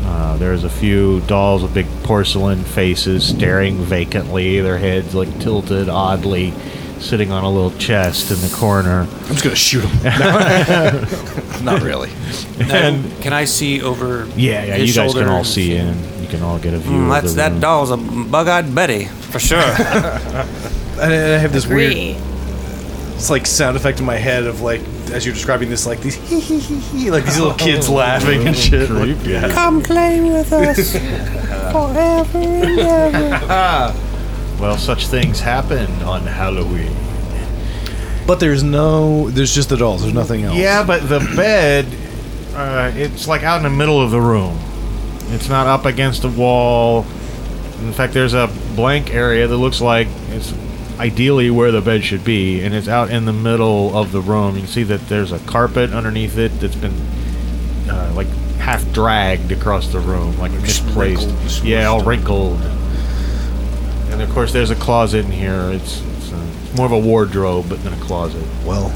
Uh, 0.03 0.37
there's 0.37 0.63
a 0.63 0.69
few 0.69 1.21
dolls 1.21 1.61
with 1.63 1.73
big 1.73 1.87
porcelain 2.03 2.63
faces 2.63 3.27
staring 3.27 3.77
vacantly, 3.77 4.59
their 4.61 4.77
heads 4.77 5.13
like 5.13 5.39
tilted 5.39 5.89
oddly, 5.89 6.53
sitting 6.99 7.31
on 7.31 7.43
a 7.43 7.49
little 7.49 7.71
chest 7.77 8.31
in 8.31 8.37
the 8.41 8.53
corner. 8.55 9.01
I'm 9.01 9.27
just 9.27 9.43
gonna 9.43 9.55
shoot 9.55 9.83
him. 9.83 10.03
not 11.63 11.81
really. 11.81 12.09
Now, 12.59 13.01
can 13.21 13.33
I 13.33 13.45
see 13.45 13.81
over? 13.81 14.25
Yeah, 14.35 14.65
yeah, 14.65 14.75
his 14.75 14.89
you 14.95 15.01
guys 15.01 15.13
can 15.13 15.27
all 15.27 15.37
and 15.39 15.47
see 15.47 15.75
in. 15.75 15.95
You 16.21 16.27
can 16.27 16.41
all 16.41 16.59
get 16.59 16.73
a 16.73 16.77
view. 16.79 16.91
Mm, 16.91 17.05
of 17.05 17.09
that's 17.09 17.31
the 17.33 17.37
that 17.37 17.51
room. 17.51 17.59
doll's 17.61 17.91
a 17.91 17.97
bug-eyed 17.97 18.73
Betty 18.73 19.05
for 19.05 19.39
sure. 19.39 19.61
And 21.01 21.11
I 21.13 21.37
have 21.39 21.51
this 21.51 21.65
weird 21.65 21.93
Agree. 21.93 22.17
It's 23.21 23.29
like 23.29 23.45
sound 23.45 23.77
effect 23.77 23.99
in 23.99 24.05
my 24.07 24.15
head 24.15 24.45
of 24.47 24.62
like 24.62 24.81
as 25.12 25.23
you're 25.27 25.36
describing 25.36 25.69
this 25.69 25.86
like 25.86 26.01
these 26.01 26.17
like 27.07 27.23
these 27.23 27.38
little 27.38 27.53
kids 27.53 27.88
laughing 27.88 28.47
and 28.47 28.57
shit. 28.67 28.89
Like, 28.89 29.15
Creepy. 29.15 29.29
yeah. 29.29 29.47
Come 29.47 29.84
play 29.84 30.19
with 30.21 30.51
us 30.51 30.93
forever 31.71 32.39
and 32.39 32.79
ever. 32.79 33.95
Well, 34.60 34.77
such 34.77 35.07
things 35.07 35.39
happen 35.39 35.88
on 36.03 36.21
Halloween. 36.21 36.95
But 38.27 38.39
there's 38.39 38.63
no 38.63 39.29
there's 39.29 39.53
just 39.53 39.69
the 39.69 39.77
dolls. 39.77 40.01
There's 40.01 40.13
nothing 40.15 40.43
else. 40.43 40.57
Yeah, 40.57 40.84
but 40.84 41.07
the 41.07 41.19
bed, 41.36 41.86
uh, 42.55 42.91
it's 42.95 43.27
like 43.27 43.43
out 43.43 43.57
in 43.57 43.63
the 43.63 43.69
middle 43.71 44.01
of 44.01 44.10
the 44.10 44.21
room. 44.21 44.57
It's 45.29 45.47
not 45.49 45.67
up 45.67 45.86
against 45.86 46.23
a 46.23 46.27
wall. 46.27 47.05
In 47.81 47.93
fact, 47.93 48.13
there's 48.13 48.34
a 48.36 48.49
blank 48.75 49.13
area 49.13 49.47
that 49.47 49.57
looks 49.57 49.79
like 49.81 50.07
it's 50.29 50.53
ideally 51.01 51.49
where 51.49 51.71
the 51.71 51.81
bed 51.81 52.03
should 52.03 52.23
be, 52.23 52.61
and 52.61 52.75
it's 52.75 52.87
out 52.87 53.09
in 53.09 53.25
the 53.25 53.33
middle 53.33 53.97
of 53.97 54.11
the 54.11 54.21
room. 54.21 54.53
You 54.53 54.61
can 54.61 54.69
see 54.69 54.83
that 54.83 55.07
there's 55.09 55.31
a 55.31 55.39
carpet 55.39 55.91
underneath 55.91 56.37
it 56.37 56.49
that's 56.59 56.75
been 56.75 56.93
uh, 57.89 58.13
like 58.15 58.27
half 58.59 58.89
dragged 58.93 59.51
across 59.51 59.87
the 59.87 59.99
room, 59.99 60.37
like 60.37 60.51
misplaced. 60.51 61.25
wrinkled, 61.27 61.63
yeah, 61.63 61.85
all 61.85 62.03
wrinkled. 62.03 62.61
And 64.11 64.21
of 64.21 64.29
course, 64.29 64.53
there's 64.53 64.69
a 64.69 64.75
closet 64.75 65.25
in 65.25 65.31
here. 65.31 65.71
It's, 65.73 66.01
it's, 66.01 66.31
uh, 66.31 66.51
it's 66.63 66.77
more 66.77 66.85
of 66.85 66.91
a 66.91 66.99
wardrobe, 66.99 67.67
but 67.67 67.83
than 67.83 67.93
a 67.93 68.01
closet. 68.01 68.45
Well, 68.63 68.93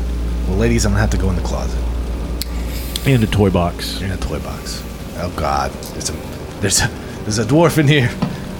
well, 0.47 0.57
ladies, 0.57 0.85
I'm 0.85 0.91
gonna 0.91 1.01
have 1.01 1.09
to 1.09 1.17
go 1.17 1.31
in 1.31 1.35
the 1.35 1.41
closet. 1.41 1.83
And 3.07 3.23
a 3.23 3.27
toy 3.27 3.49
box. 3.49 4.01
In 4.01 4.11
a 4.11 4.17
toy 4.17 4.39
box. 4.39 4.83
Oh 5.17 5.33
God, 5.35 5.71
there's 5.71 6.11
a 6.11 6.13
there's 6.59 6.81
a 6.81 6.87
there's 7.23 7.39
a 7.39 7.45
dwarf 7.45 7.79
in 7.79 7.87
here, 7.87 8.11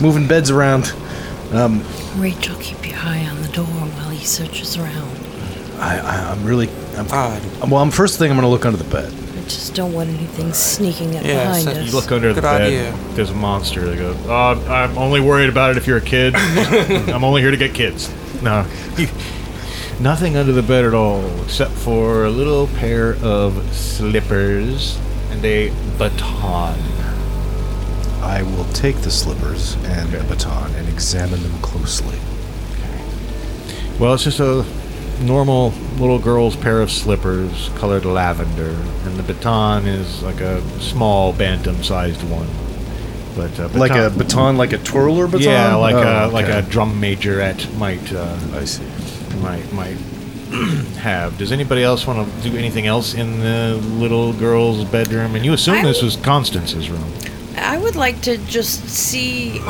moving 0.02 0.28
beds 0.28 0.50
around. 0.50 0.92
Um, 1.52 1.84
Rachel, 2.18 2.56
keep 2.60 2.88
your 2.88 2.98
eye 3.00 3.26
on 3.30 3.42
the 3.42 3.48
door 3.50 3.66
while 3.66 4.10
he 4.10 4.26
searches 4.26 4.78
around. 4.78 5.18
I, 5.80 6.00
I 6.00 6.32
I'm 6.32 6.44
really 6.46 6.70
I'm, 6.96 7.08
Odd. 7.12 7.70
well. 7.70 7.82
I'm 7.82 7.92
first 7.92 8.18
thing 8.18 8.32
I'm 8.32 8.38
gonna 8.38 8.50
look 8.50 8.66
under 8.66 8.78
the 8.78 8.90
bed. 8.90 9.12
I 9.38 9.42
just 9.44 9.76
don't 9.76 9.92
want 9.94 10.10
anything 10.10 10.54
sneaking 10.54 11.16
up 11.18 11.26
Yeah, 11.26 11.44
behind 11.44 11.64
so 11.64 11.72
us. 11.72 11.86
You 11.88 11.92
look 11.92 12.12
under 12.12 12.30
the 12.30 12.36
Good 12.42 12.48
bed. 12.48 12.62
idea. 12.62 12.92
There's 13.14 13.30
a 13.32 13.36
monster. 13.36 13.82
They 13.90 13.98
go, 13.98 14.12
uh, 14.32 14.56
I'm 14.70 14.98
only 14.98 15.20
worried 15.20 15.50
about 15.50 15.72
it 15.72 15.78
if 15.78 15.86
you're 15.88 15.98
a 15.98 16.02
kid. 16.02 16.36
I'm 16.36 17.24
only 17.26 17.42
here 17.42 17.52
to 17.52 17.58
get 17.58 17.74
kids. 17.74 18.10
No. 18.42 18.66
Nothing 20.00 20.36
under 20.38 20.52
the 20.54 20.64
bed 20.64 20.84
at 20.86 20.94
all, 20.94 21.26
except 21.44 21.72
for 21.72 22.26
a 22.26 22.30
little 22.30 22.68
pair 22.68 23.16
of 23.22 23.74
slippers 23.74 24.98
and 25.32 25.44
a 25.46 25.70
baton. 25.98 26.78
I 28.26 28.42
will 28.44 28.66
take 28.74 28.98
the 28.98 29.12
slippers 29.12 29.76
and 29.86 30.10
the 30.12 30.24
baton 30.24 30.74
and 30.76 30.90
examine 30.90 31.42
them 31.44 31.58
closely. 31.62 32.18
Well, 34.00 34.14
it's 34.16 34.24
just 34.24 34.40
a 34.40 34.66
normal 35.22 35.70
little 35.98 36.20
girl's 36.20 36.56
pair 36.56 36.82
of 36.82 36.92
slippers, 36.92 37.70
colored 37.76 38.04
lavender, 38.04 38.76
and 39.06 39.16
the 39.16 39.24
baton 39.24 39.86
is 39.86 40.22
like 40.24 40.42
a 40.42 40.62
small 40.82 41.34
bantam-sized 41.34 42.22
one. 42.24 42.48
But 43.36 43.58
uh, 43.60 43.68
Like 43.78 43.92
a 43.92 44.10
baton- 44.10 44.18
baton, 44.18 44.58
like 44.58 44.74
a 44.74 44.78
twirler 44.80 45.28
baton. 45.28 45.42
Yeah, 45.44 45.76
like 45.76 45.96
Oh, 45.96 46.30
a 46.30 46.32
like 46.32 46.48
a 46.48 46.62
drum 46.64 47.02
majorette 47.02 47.74
might 47.78 48.12
uh, 48.12 48.38
I 48.54 48.66
see. 48.66 48.84
might 49.42 49.72
might 49.72 49.98
have. 50.98 51.38
Does 51.38 51.52
anybody 51.52 51.84
else 51.84 52.08
want 52.08 52.28
to 52.42 52.50
do 52.50 52.58
anything 52.58 52.88
else 52.88 53.14
in 53.14 53.40
the 53.40 53.76
little 53.98 54.34
girl's 54.34 54.84
bedroom? 54.86 55.36
And 55.36 55.46
you 55.46 55.54
assume 55.54 55.76
I 55.76 55.84
this 55.84 56.02
was 56.02 56.16
Constance's 56.18 56.90
room. 56.90 57.12
I 57.58 57.78
would 57.78 57.96
like 57.96 58.22
to 58.22 58.38
just 58.38 58.88
see 58.90 59.62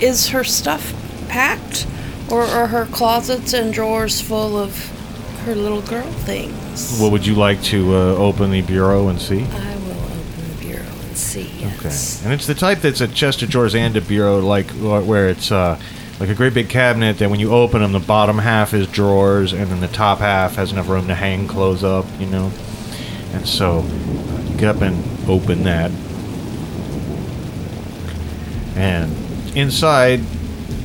is 0.00 0.28
her 0.28 0.44
stuff 0.44 0.92
packed 1.28 1.86
or 2.30 2.42
are 2.42 2.66
her 2.66 2.86
closets 2.86 3.52
and 3.52 3.72
drawers 3.72 4.20
full 4.20 4.56
of 4.56 4.90
her 5.44 5.54
little 5.54 5.82
girl 5.82 6.10
things? 6.10 6.98
Well, 7.00 7.10
would 7.10 7.26
you 7.26 7.34
like 7.34 7.62
to 7.64 7.94
uh, 7.94 7.98
open 8.16 8.50
the 8.50 8.62
bureau 8.62 9.08
and 9.08 9.20
see? 9.20 9.42
I 9.42 9.76
will 9.76 9.92
open 9.92 10.48
the 10.50 10.64
bureau 10.64 10.82
and 10.82 11.16
see. 11.16 11.46
Okay. 11.46 11.84
Yes. 11.84 12.22
And 12.24 12.32
it's 12.32 12.46
the 12.46 12.54
type 12.54 12.78
that's 12.80 13.00
a 13.00 13.08
chest 13.08 13.42
of 13.42 13.50
drawers 13.50 13.74
and 13.74 13.96
a 13.96 14.00
bureau, 14.00 14.40
like 14.40 14.70
where 14.70 15.28
it's 15.28 15.52
uh, 15.52 15.78
like 16.18 16.28
a 16.28 16.34
great 16.34 16.54
big 16.54 16.68
cabinet 16.68 17.18
that 17.18 17.28
when 17.28 17.40
you 17.40 17.52
open 17.52 17.82
them, 17.82 17.92
the 17.92 18.00
bottom 18.00 18.38
half 18.38 18.72
is 18.72 18.86
drawers, 18.86 19.52
and 19.52 19.66
then 19.68 19.80
the 19.80 19.88
top 19.88 20.18
half 20.18 20.56
has 20.56 20.72
enough 20.72 20.88
room 20.88 21.08
to 21.08 21.14
hang 21.14 21.46
clothes 21.46 21.84
up, 21.84 22.06
you 22.18 22.26
know. 22.26 22.50
And 23.32 23.46
so 23.46 23.80
uh, 23.80 24.42
you 24.48 24.56
get 24.56 24.76
up 24.76 24.82
and 24.82 25.28
open 25.28 25.64
that, 25.64 25.90
and 28.76 29.12
inside 29.56 30.20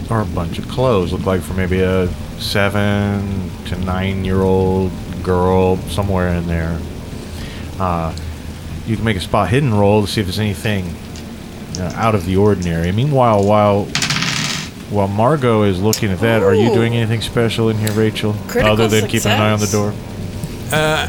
are 0.10 0.22
a 0.22 0.26
bunch 0.26 0.60
of 0.60 0.68
clothes. 0.68 1.12
Look 1.14 1.26
like 1.26 1.42
for 1.42 1.54
maybe 1.54 1.82
a 1.82 2.08
seven 2.40 3.52
to 3.66 3.78
nine 3.78 4.26
year 4.26 4.42
old 4.42 4.92
girl 5.24 5.78
somewhere 5.90 6.30
in 6.30 6.48
there. 6.48 6.80
Uh, 7.80 8.16
you 8.86 8.96
can 8.96 9.06
make 9.06 9.18
a 9.18 9.22
spot 9.22 9.50
hidden 9.50 9.74
roll 9.74 10.02
to 10.06 10.08
see 10.12 10.22
if 10.22 10.28
there's 10.28 10.40
anything 10.40 10.94
uh, 11.80 11.92
out 11.96 12.16
of 12.16 12.26
the 12.26 12.38
ordinary. 12.38 12.92
Meanwhile, 12.92 13.44
while 13.44 13.86
while 14.90 15.08
Margot 15.08 15.64
is 15.64 15.80
looking 15.80 16.10
at 16.10 16.20
that, 16.20 16.42
are 16.42 16.56
you 16.56 16.72
Ooh. 16.72 16.74
doing 16.74 16.96
anything 16.96 17.22
special 17.22 17.70
in 17.70 17.78
here, 17.78 17.92
Rachel? 17.92 18.34
Critical 18.48 18.72
Other 18.74 18.88
than 18.88 19.08
keeping 19.08 19.32
an 19.32 19.40
eye 19.40 19.52
on 19.52 19.60
the 19.60 19.68
door. 19.68 19.94
Uh, 20.72 21.08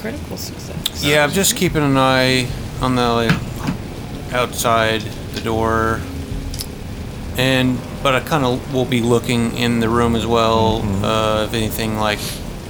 Critical 0.00 0.36
success. 0.36 1.02
yeah, 1.02 1.24
I'm 1.24 1.30
just 1.30 1.56
keeping 1.56 1.82
an 1.82 1.96
eye 1.96 2.46
on 2.82 2.94
the 2.94 3.08
like, 3.08 4.34
outside 4.34 5.00
the 5.32 5.40
door, 5.40 6.00
and 7.38 7.78
but 8.02 8.14
I 8.14 8.20
kind 8.20 8.44
of 8.44 8.74
will 8.74 8.84
be 8.84 9.00
looking 9.00 9.56
in 9.56 9.80
the 9.80 9.88
room 9.88 10.16
as 10.16 10.26
well. 10.26 10.80
Mm-hmm. 10.80 11.04
Uh, 11.04 11.44
if 11.44 11.54
anything 11.54 11.98
like 11.98 12.20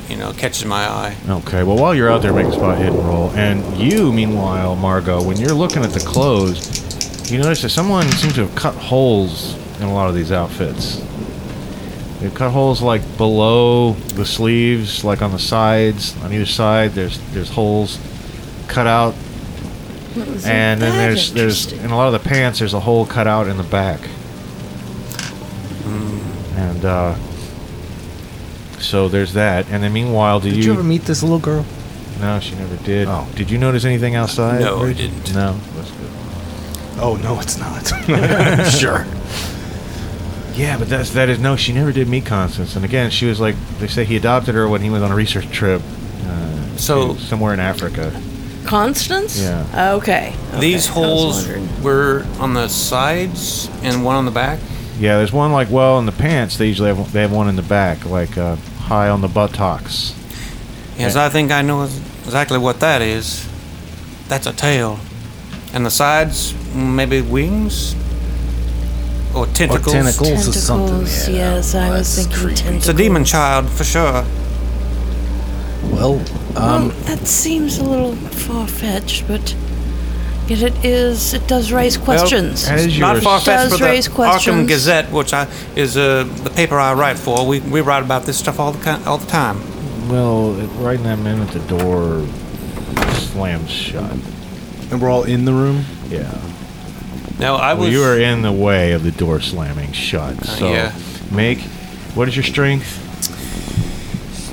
you 0.09 0.17
know, 0.17 0.33
catches 0.33 0.65
my 0.65 0.87
eye. 0.87 1.17
Okay, 1.29 1.63
well, 1.63 1.77
while 1.77 1.95
you're 1.95 2.11
out 2.11 2.23
there, 2.23 2.33
make 2.33 2.47
a 2.47 2.53
spot 2.53 2.79
hidden 2.79 2.97
roll. 2.97 3.31
And 3.31 3.79
you, 3.79 4.13
meanwhile, 4.13 4.77
Margot, 4.77 5.23
when 5.23 5.39
you're 5.39 5.55
looking 5.55 5.83
at 5.83 5.91
the 5.91 6.01
clothes, 6.01 7.31
you 7.31 7.39
notice 7.39 7.63
that 7.63 7.71
someone 7.71 8.07
seems 8.09 8.35
to 8.35 8.47
have 8.47 8.55
cut 8.55 8.75
holes 8.75 9.55
in 9.79 9.85
a 9.85 9.95
lot 9.95 10.09
of 10.09 10.15
these 10.15 10.31
outfits. 10.31 10.99
They've 12.21 12.35
cut 12.35 12.51
holes 12.51 12.81
like 12.81 13.17
below 13.17 13.93
the 13.93 14.25
sleeves, 14.25 15.05
like 15.05 15.21
on 15.21 15.33
the 15.33 15.39
sides, 15.39 16.17
on 16.23 16.33
either 16.33 16.47
side. 16.47 16.93
There's 16.93 17.19
there's 17.33 17.51
holes 17.51 17.99
cut 18.69 18.87
out, 18.87 19.15
What 20.15 20.29
was 20.29 20.47
and 20.47 20.81
then 20.81 20.97
there's 20.97 21.33
there's 21.33 21.73
in 21.73 21.91
a 21.91 21.97
lot 21.97 22.07
of 22.07 22.13
the 22.13 22.27
pants. 22.27 22.61
There's 22.61 22.73
a 22.73 22.81
hole 22.81 23.05
cut 23.05 23.27
out 23.27 23.47
in 23.47 23.57
the 23.57 23.63
back, 23.63 24.01
and 26.85 27.17
uh, 27.17 28.79
so 28.79 29.09
there's 29.09 29.33
that. 29.35 29.69
And 29.71 29.83
then 29.83 29.93
meanwhile, 29.93 30.41
do 30.41 30.51
Did 30.51 30.65
you 30.65 30.73
ever 30.73 30.83
meet 30.83 31.03
this 31.03 31.23
little 31.23 31.39
girl? 31.39 31.65
no, 32.21 32.39
she 32.41 32.55
never 32.55 32.77
did. 32.85 33.09
Oh. 33.09 33.29
Did 33.35 33.51
you 33.51 33.59
notice 33.59 33.85
anything 33.85 34.15
outside? 34.15 34.61
No, 34.61 34.83
I 34.83 34.93
didn't. 34.93 35.35
No, 35.35 35.59
that's 35.75 35.91
good. 35.91 36.11
Oh 36.97 37.19
no, 37.23 37.41
it's 37.41 37.59
not. 37.59 37.87
sure. 38.71 39.05
Yeah, 40.55 40.79
but 40.79 40.89
that's 40.89 41.11
that 41.11 41.29
is 41.29 41.41
no. 41.41 41.57
She 41.57 41.73
never 41.73 41.91
did 41.93 42.09
meet 42.09 42.27
Constance, 42.27 42.77
and 42.77 42.85
again, 42.85 43.11
she 43.11 43.27
was 43.27 43.41
like 43.41 43.57
they 43.79 43.89
say 43.89 44.05
he 44.05 44.17
adopted 44.17 44.55
her 44.55 44.69
when 44.69 44.81
he 44.81 44.91
was 44.91 45.03
on 45.03 45.11
a 45.11 45.15
research 45.15 45.51
trip. 45.51 45.83
Uh, 46.25 46.77
So- 46.77 47.15
to 47.15 47.21
somewhere 47.21 47.53
in 47.55 47.61
Africa. 47.61 48.13
Constance? 48.65 49.43
Yeah. 49.43 49.93
Okay. 49.97 50.35
These 50.59 50.89
okay, 50.89 50.99
I 50.99 51.03
was 51.03 51.47
holes 51.47 51.83
were 51.83 52.25
on 52.39 52.55
the 52.55 52.69
sides 52.69 53.69
and 53.83 54.03
one 54.03 54.17
on 54.17 54.25
the 54.25 54.31
back. 54.31 54.59
Yeah, 54.99 55.19
there's 55.19 55.33
one 55.33 55.53
like 55.53 55.71
well 55.71 55.99
in 55.99 56.07
the 56.07 56.13
pants. 56.13 56.57
They 56.57 56.67
usually 56.69 56.95
have 56.95 57.13
they 57.13 57.23
have 57.23 57.33
one 57.33 57.49
in 57.49 57.57
the 57.57 57.63
back, 57.63 58.05
like 58.07 58.39
uh, 58.39 58.57
high 58.79 59.09
on 59.09 59.21
the 59.21 59.29
buttocks. 59.29 60.15
Yes, 60.97 61.17
I 61.17 61.29
think 61.29 61.51
I 61.51 61.63
know 61.63 61.83
exactly 62.25 62.59
what 62.59 62.79
that 62.81 63.03
is. 63.03 63.49
That's 64.29 64.47
a 64.47 64.53
tail. 64.53 64.99
And 65.73 65.85
the 65.85 65.91
sides, 65.91 66.55
maybe 66.75 67.21
wings? 67.21 67.97
Or 69.35 69.43
Or 69.43 69.47
tentacles? 69.47 69.93
tentacles 69.93 70.49
or 70.49 70.53
something. 70.53 70.89
Tentacles, 70.89 71.29
Yeah, 71.29 71.35
yes, 71.57 71.75
I 71.75 71.89
well, 71.89 71.99
was 71.99 72.15
thinking 72.15 72.37
creepy. 72.39 72.55
tentacles. 72.55 72.77
It's 72.77 72.89
a 72.89 72.95
demon 73.03 73.25
child, 73.25 73.69
for 73.69 73.83
sure. 73.83 74.25
Well, 75.91 76.21
um, 76.57 76.89
well, 76.89 76.89
that 77.07 77.27
seems 77.27 77.79
a 77.79 77.85
little 77.85 78.15
far 78.15 78.69
fetched, 78.69 79.27
but 79.27 79.55
yet 80.49 80.63
it 80.63 80.85
is. 80.85 81.35
It 81.35 81.47
does 81.47 81.73
raise 81.73 81.97
questions. 81.97 82.69
as 82.69 82.99
Not 82.99 83.23
far 83.23 83.41
fetched 83.41 83.71
Does 83.71 83.73
for 83.73 83.79
the 83.79 83.85
raise 83.85 84.09
Arkham. 84.09 84.67
Gazette, 84.69 85.11
which 85.11 85.33
I, 85.33 85.49
is 85.77 85.97
uh, 85.97 86.25
the 86.25 86.51
paper 86.51 86.79
I 86.79 86.93
write 86.95 87.19
for. 87.19 87.47
We, 87.47 87.61
we 87.61 87.81
write 87.81 88.03
about 88.03 88.25
this 88.25 88.39
stuff 88.39 88.59
all 88.61 88.73
the, 88.73 89.03
all 89.07 89.19
the 89.19 89.27
time. 89.27 89.59
well, 90.09 90.59
it- 90.61 90.67
right 90.83 90.97
in 90.97 91.05
that 91.05 91.19
minute, 91.19 91.49
the 91.51 91.61
door 91.79 92.27
slams 93.15 93.71
shut. 93.71 94.11
and 94.91 95.01
we're 95.01 95.11
all 95.11 95.25
in 95.25 95.45
the 95.45 95.53
room. 95.53 95.85
Yeah. 96.09 96.31
Now, 97.39 97.57
I 97.57 97.75
Well, 97.75 97.85
was. 97.85 97.93
you 97.93 98.03
are 98.05 98.19
in 98.19 98.43
the 98.43 98.53
way 98.53 98.93
of 98.93 99.03
the 99.03 99.11
door 99.11 99.41
slamming 99.41 99.93
shut. 99.93 100.45
So 100.45 100.71
yeah. 100.71 100.93
make 101.33 101.59
what 102.15 102.29
is 102.29 102.37
your 102.37 102.45
strength? 102.45 103.01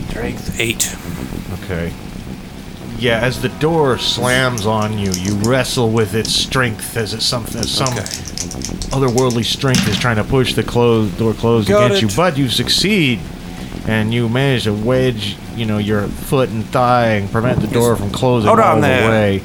Strength 0.09 0.59
8. 0.59 0.97
Okay. 1.63 1.93
Yeah, 3.01 3.19
as 3.19 3.41
the 3.41 3.49
door 3.49 3.97
slams 3.97 4.65
on 4.67 4.99
you, 4.99 5.11
you 5.13 5.33
wrestle 5.37 5.89
with 5.89 6.13
its 6.13 6.31
strength 6.31 6.95
as 6.95 7.13
it 7.15 7.21
some 7.21 7.45
as 7.55 7.71
some 7.71 7.87
Okay. 7.93 8.03
otherworldly 8.93 9.43
strength 9.43 9.87
is 9.87 9.97
trying 9.97 10.17
to 10.17 10.23
push 10.23 10.53
the 10.53 10.61
closed 10.63 11.17
door 11.17 11.33
closed 11.33 11.67
Got 11.67 11.85
against 11.85 12.03
it. 12.03 12.11
you, 12.11 12.15
but 12.15 12.37
you 12.37 12.47
succeed, 12.47 13.19
and 13.87 14.13
you 14.13 14.29
manage 14.29 14.65
to 14.65 14.73
wedge, 14.73 15.35
you 15.55 15.65
know, 15.65 15.79
your 15.79 16.03
foot 16.07 16.49
and 16.49 16.63
thigh 16.65 17.13
and 17.15 17.31
prevent 17.31 17.59
the 17.61 17.67
door 17.67 17.95
from 17.95 18.11
closing 18.11 18.47
Hold 18.47 18.59
all 18.59 18.75
on 18.75 18.81
the 18.81 18.87
there. 18.87 19.09
way. 19.09 19.41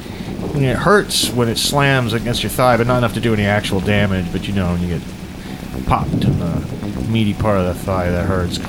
And 0.53 0.63
it 0.63 0.75
hurts 0.77 1.29
when 1.31 1.47
it 1.49 1.57
slams 1.57 2.13
against 2.13 2.43
your 2.43 2.51
thigh, 2.51 2.77
but 2.77 2.85
not 2.85 2.99
enough 2.99 3.15
to 3.15 3.19
do 3.19 3.33
any 3.33 3.45
actual 3.45 3.79
damage. 3.79 4.31
But 4.31 4.47
you 4.47 4.53
know, 4.53 4.67
when 4.73 4.81
you 4.83 4.99
get 4.99 5.01
popped 5.87 6.11
in 6.13 6.37
the 6.37 6.61
meaty 7.09 7.33
part 7.33 7.57
of 7.59 7.65
the 7.65 7.73
thigh, 7.73 8.11
that 8.11 8.25
hurts. 8.27 8.59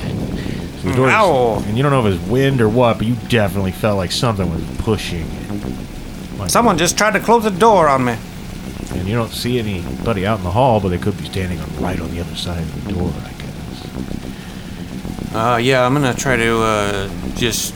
The 0.91 0.97
door 0.97 1.11
Ow. 1.11 1.62
and 1.66 1.76
you 1.76 1.82
don't 1.82 1.93
know 1.93 2.07
if 2.07 2.14
it 2.14 2.20
was 2.20 2.28
wind 2.30 2.61
or 2.61 2.68
what, 2.68 2.99
but 2.99 3.07
you 3.07 3.14
definitely 3.28 3.72
felt 3.72 3.97
like 3.97 4.12
something 4.12 4.51
was 4.51 4.62
pushing 4.78 5.26
it. 5.30 6.39
Like- 6.39 6.51
Someone 6.51 6.78
just 6.78 6.97
tried 6.99 7.12
to 7.12 7.20
close 7.20 7.45
the 7.45 7.51
door 7.51 7.89
on 7.89 8.05
me. 8.05 8.16
And 8.93 9.07
you 9.07 9.14
don't 9.14 9.32
see 9.32 9.59
anybody 9.59 10.26
out 10.26 10.39
in 10.39 10.45
the 10.45 10.51
hall, 10.51 10.80
but 10.80 10.89
they 10.89 10.99
could 10.99 11.16
be 11.18 11.24
standing 11.24 11.61
on, 11.61 11.76
right 11.78 12.01
on 12.01 12.11
the 12.11 12.20
other 12.20 12.34
side 12.34 12.62
of 12.62 12.84
the 12.84 12.93
door, 12.95 13.12
I 13.24 13.32
guess. 13.32 15.34
Uh, 15.34 15.59
yeah, 15.62 15.84
I'm 15.84 15.93
gonna 15.93 16.14
try 16.14 16.36
to 16.36 16.59
uh, 16.62 17.11
just 17.36 17.74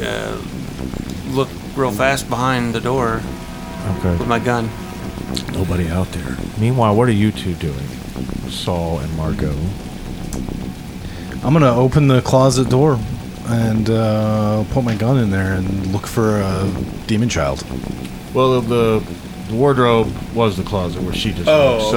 uh, 0.00 0.40
look 1.30 1.48
real 1.76 1.90
fast 1.90 2.28
behind 2.28 2.72
the 2.74 2.80
door 2.80 3.20
Okay. 3.98 4.16
with 4.16 4.28
my 4.28 4.38
gun. 4.38 4.70
Nobody 5.52 5.88
out 5.88 6.06
there. 6.12 6.36
Meanwhile, 6.58 6.94
what 6.94 7.08
are 7.08 7.12
you 7.12 7.32
two 7.32 7.54
doing? 7.54 7.86
Saul 8.48 9.00
and 9.00 9.12
Margot. 9.16 9.56
I'm 11.44 11.52
gonna 11.52 11.74
open 11.74 12.08
the 12.08 12.22
closet 12.22 12.70
door 12.70 12.98
and 13.46 13.90
uh, 13.90 14.64
put 14.70 14.82
my 14.84 14.94
gun 14.94 15.18
in 15.18 15.30
there 15.30 15.52
and 15.54 15.86
look 15.92 16.06
for 16.06 16.40
a 16.40 16.72
demon 17.06 17.28
child. 17.28 17.62
Well, 18.32 18.60
the, 18.62 19.00
the 19.48 19.54
wardrobe 19.54 20.10
was 20.34 20.56
the 20.56 20.62
closet 20.62 21.02
where 21.02 21.12
she 21.14 21.32
just 21.32 21.46
Oh, 21.48 21.76
lived, 21.76 21.90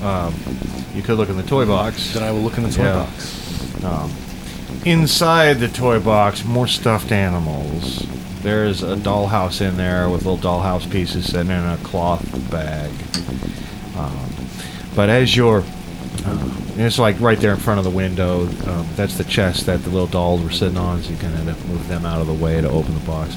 so 0.00 0.06
um, 0.06 0.34
you 0.94 1.02
could 1.02 1.18
look 1.18 1.28
in 1.28 1.36
the 1.36 1.42
toy 1.42 1.66
box. 1.66 2.14
Then 2.14 2.22
I 2.22 2.30
will 2.30 2.40
look 2.42 2.56
in 2.56 2.62
the 2.62 2.70
toy 2.70 2.84
Yeah. 2.84 2.92
box. 3.04 3.84
Um, 3.84 4.12
inside 4.84 5.54
the 5.54 5.68
toy 5.68 5.98
box, 5.98 6.44
more 6.44 6.68
stuffed 6.68 7.10
animals. 7.10 8.06
There's 8.42 8.82
a 8.84 8.94
dollhouse 8.96 9.60
in 9.60 9.76
there 9.76 10.08
with 10.08 10.24
little 10.24 10.38
dollhouse 10.38 10.88
pieces 10.90 11.26
sitting 11.26 11.50
in 11.50 11.64
a 11.64 11.76
cloth 11.78 12.24
bag. 12.50 12.90
Um, 13.96 14.30
but 14.94 15.08
as 15.10 15.36
you're, 15.36 15.64
uh, 16.24 16.50
it's 16.76 16.98
like 16.98 17.20
right 17.20 17.38
there 17.38 17.52
in 17.52 17.58
front 17.58 17.78
of 17.78 17.84
the 17.84 17.90
window. 17.90 18.42
Um, 18.66 18.88
that's 18.96 19.16
the 19.18 19.24
chest 19.24 19.66
that 19.66 19.82
the 19.82 19.90
little 19.90 20.06
dolls 20.06 20.42
were 20.42 20.50
sitting 20.50 20.78
on, 20.78 21.02
so 21.02 21.10
you 21.10 21.16
kind 21.16 21.34
of 21.48 21.68
move 21.68 21.86
them 21.88 22.06
out 22.06 22.20
of 22.20 22.26
the 22.26 22.34
way 22.34 22.60
to 22.60 22.68
open 22.68 22.94
the 22.94 23.06
box. 23.06 23.36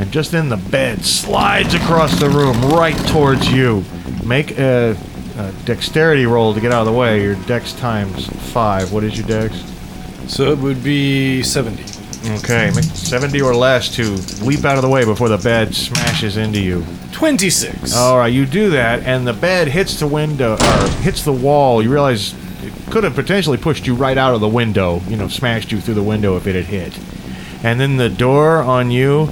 And 0.00 0.10
just 0.10 0.32
then, 0.32 0.48
the 0.48 0.56
bed 0.56 1.04
slides 1.04 1.74
across 1.74 2.18
the 2.18 2.28
room 2.28 2.60
right 2.70 2.96
towards 3.08 3.50
you. 3.50 3.84
Make 4.24 4.58
a, 4.58 4.96
a 5.38 5.52
dexterity 5.64 6.26
roll 6.26 6.54
to 6.54 6.60
get 6.60 6.72
out 6.72 6.80
of 6.80 6.92
the 6.92 6.98
way. 6.98 7.22
Your 7.22 7.36
dex 7.46 7.72
times 7.72 8.26
five. 8.52 8.92
What 8.92 9.04
is 9.04 9.18
your 9.18 9.26
dex? 9.26 9.54
So 10.28 10.50
it 10.52 10.58
would 10.58 10.82
be 10.82 11.42
70. 11.42 11.95
Okay, 12.24 12.72
make 12.74 12.84
70 12.84 13.40
or 13.40 13.54
less 13.54 13.94
to 13.96 14.02
leap 14.44 14.64
out 14.64 14.76
of 14.76 14.82
the 14.82 14.88
way 14.88 15.04
before 15.04 15.28
the 15.28 15.38
bed 15.38 15.74
smashes 15.74 16.36
into 16.36 16.60
you. 16.60 16.84
26. 17.12 17.94
All 17.94 18.18
right, 18.18 18.32
you 18.32 18.46
do 18.46 18.70
that, 18.70 19.02
and 19.04 19.26
the 19.26 19.32
bed 19.32 19.68
hits 19.68 20.00
the 20.00 20.06
window 20.06 20.54
or 20.54 20.88
hits 21.02 21.22
the 21.24 21.32
wall. 21.32 21.82
You 21.82 21.90
realize 21.92 22.34
it 22.62 22.72
could 22.90 23.04
have 23.04 23.14
potentially 23.14 23.56
pushed 23.56 23.86
you 23.86 23.94
right 23.94 24.18
out 24.18 24.34
of 24.34 24.40
the 24.40 24.48
window. 24.48 25.00
You 25.08 25.16
know, 25.16 25.28
smashed 25.28 25.70
you 25.70 25.80
through 25.80 25.94
the 25.94 26.02
window 26.02 26.36
if 26.36 26.46
it 26.46 26.54
had 26.56 26.64
hit. 26.64 26.98
And 27.64 27.80
then 27.80 27.96
the 27.96 28.08
door 28.08 28.58
on 28.58 28.90
you 28.90 29.28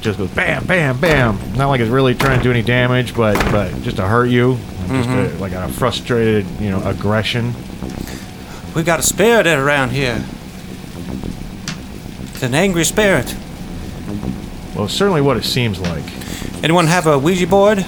just 0.00 0.18
goes 0.18 0.30
bam, 0.30 0.66
bam, 0.66 1.00
bam. 1.00 1.38
Not 1.54 1.68
like 1.68 1.80
it's 1.80 1.90
really 1.90 2.14
trying 2.14 2.38
to 2.38 2.42
do 2.42 2.50
any 2.50 2.62
damage, 2.62 3.14
but 3.14 3.36
but 3.50 3.70
just 3.82 3.96
to 3.96 4.06
hurt 4.06 4.26
you, 4.26 4.56
just 4.88 5.08
mm-hmm. 5.08 5.36
a, 5.36 5.40
like 5.40 5.52
a 5.52 5.68
frustrated, 5.68 6.46
you 6.60 6.70
know, 6.70 6.82
aggression. 6.82 7.52
We 8.74 8.82
got 8.82 9.00
a 9.00 9.02
spirit 9.02 9.46
around 9.46 9.90
here. 9.90 10.24
It's 12.38 12.44
an 12.44 12.54
angry 12.54 12.84
spirit. 12.84 13.34
Well, 14.76 14.84
it's 14.84 14.94
certainly 14.94 15.20
what 15.20 15.36
it 15.36 15.42
seems 15.42 15.80
like. 15.80 16.04
Anyone 16.62 16.86
have 16.86 17.08
a 17.08 17.18
Ouija 17.18 17.48
board? 17.48 17.84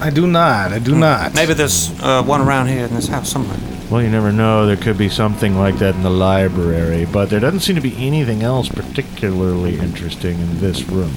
I 0.00 0.10
do 0.10 0.26
not. 0.26 0.72
I 0.72 0.80
do 0.80 0.96
not. 0.96 1.32
Maybe 1.32 1.54
there's 1.54 1.92
uh, 2.02 2.24
one 2.24 2.40
around 2.40 2.66
here 2.66 2.84
in 2.84 2.92
this 2.92 3.06
house 3.06 3.30
somewhere. 3.30 3.56
Well, 3.88 4.02
you 4.02 4.10
never 4.10 4.32
know. 4.32 4.66
There 4.66 4.76
could 4.76 4.98
be 4.98 5.08
something 5.08 5.56
like 5.56 5.76
that 5.76 5.94
in 5.94 6.02
the 6.02 6.10
library, 6.10 7.04
but 7.04 7.30
there 7.30 7.38
doesn't 7.38 7.60
seem 7.60 7.76
to 7.76 7.80
be 7.80 7.94
anything 7.96 8.42
else 8.42 8.68
particularly 8.68 9.78
interesting 9.78 10.40
in 10.40 10.58
this 10.58 10.82
room. 10.88 11.14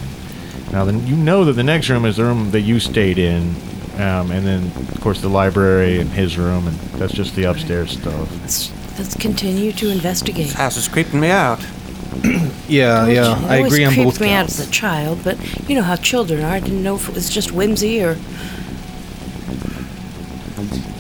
Now, 0.72 0.86
then 0.86 1.08
you 1.08 1.16
know 1.16 1.44
that 1.46 1.54
the 1.54 1.64
next 1.64 1.90
room 1.90 2.06
is 2.06 2.18
the 2.18 2.24
room 2.26 2.52
that 2.52 2.62
you 2.62 2.80
stayed 2.80 3.18
in, 3.18 3.56
um, 3.96 4.30
and 4.30 4.46
then, 4.46 4.66
of 4.94 5.02
course, 5.02 5.22
the 5.22 5.30
library 5.30 6.00
and 6.00 6.12
his 6.12 6.38
room, 6.38 6.68
and 6.68 6.78
that's 7.00 7.14
just 7.14 7.36
the 7.36 7.46
upstairs 7.46 7.94
stuff. 7.94 8.32
Let's, 8.42 8.72
let's 9.00 9.16
continue 9.16 9.72
to 9.72 9.90
investigate. 9.90 10.46
This 10.46 10.54
house 10.54 10.78
is 10.78 10.88
creeping 10.88 11.20
me 11.20 11.32
out. 11.32 11.66
Yeah, 12.68 13.06
It 13.06 13.14
yeah. 13.14 13.28
always- 13.28 13.44
I 13.46 13.58
always 13.58 13.74
agree 13.74 13.86
on 13.86 13.94
creeped 13.94 14.06
both 14.14 14.22
me 14.22 14.32
out 14.34 14.46
as 14.48 14.60
a 14.60 14.70
child, 14.72 15.20
but 15.24 15.38
you 15.70 15.76
know 15.76 15.84
how 15.84 15.96
children 15.96 16.44
are. 16.44 16.52
I 16.52 16.60
didn't 16.60 16.82
know 16.84 16.96
if 16.96 17.08
it 17.10 17.14
was 17.16 17.30
just 17.30 17.52
whimsy 17.52 18.02
or 18.04 18.18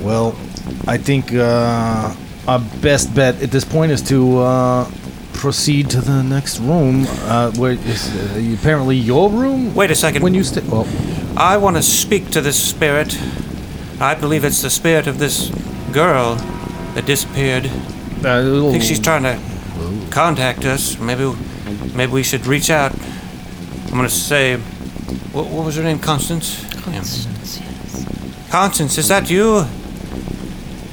Well, 0.01 0.35
I 0.87 0.97
think 0.97 1.33
uh, 1.33 2.13
our 2.47 2.59
best 2.81 3.13
bet 3.15 3.41
at 3.41 3.49
this 3.51 3.65
point 3.65 3.91
is 3.91 4.01
to 4.03 4.37
uh, 4.39 4.91
proceed 5.33 5.89
to 5.91 6.01
the 6.01 6.21
next 6.21 6.59
room. 6.59 7.05
Uh, 7.23 7.51
where 7.53 7.71
is 7.71 8.13
uh, 8.15 8.55
apparently 8.59 8.95
your 8.97 9.29
room? 9.31 9.73
Wait 9.73 9.89
a 9.89 9.95
second. 9.95 10.21
When 10.21 10.33
you 10.35 10.43
stay, 10.43 10.61
well, 10.61 10.85
I 11.35 11.57
want 11.57 11.75
to 11.77 11.81
speak 11.81 12.29
to 12.31 12.41
this 12.41 12.61
spirit. 12.61 13.17
I 13.99 14.13
believe 14.13 14.43
it's 14.45 14.61
the 14.61 14.69
spirit 14.69 15.07
of 15.07 15.17
this 15.17 15.49
girl 15.91 16.35
that 16.93 17.05
disappeared. 17.07 17.65
uh, 18.23 18.67
I 18.67 18.71
think 18.71 18.83
she's 18.83 18.99
trying 18.99 19.23
to 19.23 19.39
contact 20.15 20.63
us. 20.63 20.97
Maybe 20.97 21.29
maybe 21.93 22.11
we 22.13 22.23
should 22.23 22.47
reach 22.47 22.69
out. 22.69 22.93
I'm 23.87 23.97
gonna 23.97 24.09
say, 24.09 24.55
what, 25.33 25.47
what 25.47 25.65
was 25.65 25.75
her 25.75 25.83
name? 25.83 25.99
Constance. 25.99 26.63
Yeah. 26.87 26.93
Constance, 26.93 27.59
yes. 27.59 28.49
Constance, 28.49 28.97
is 28.97 29.09
that 29.09 29.29
you? 29.29 29.65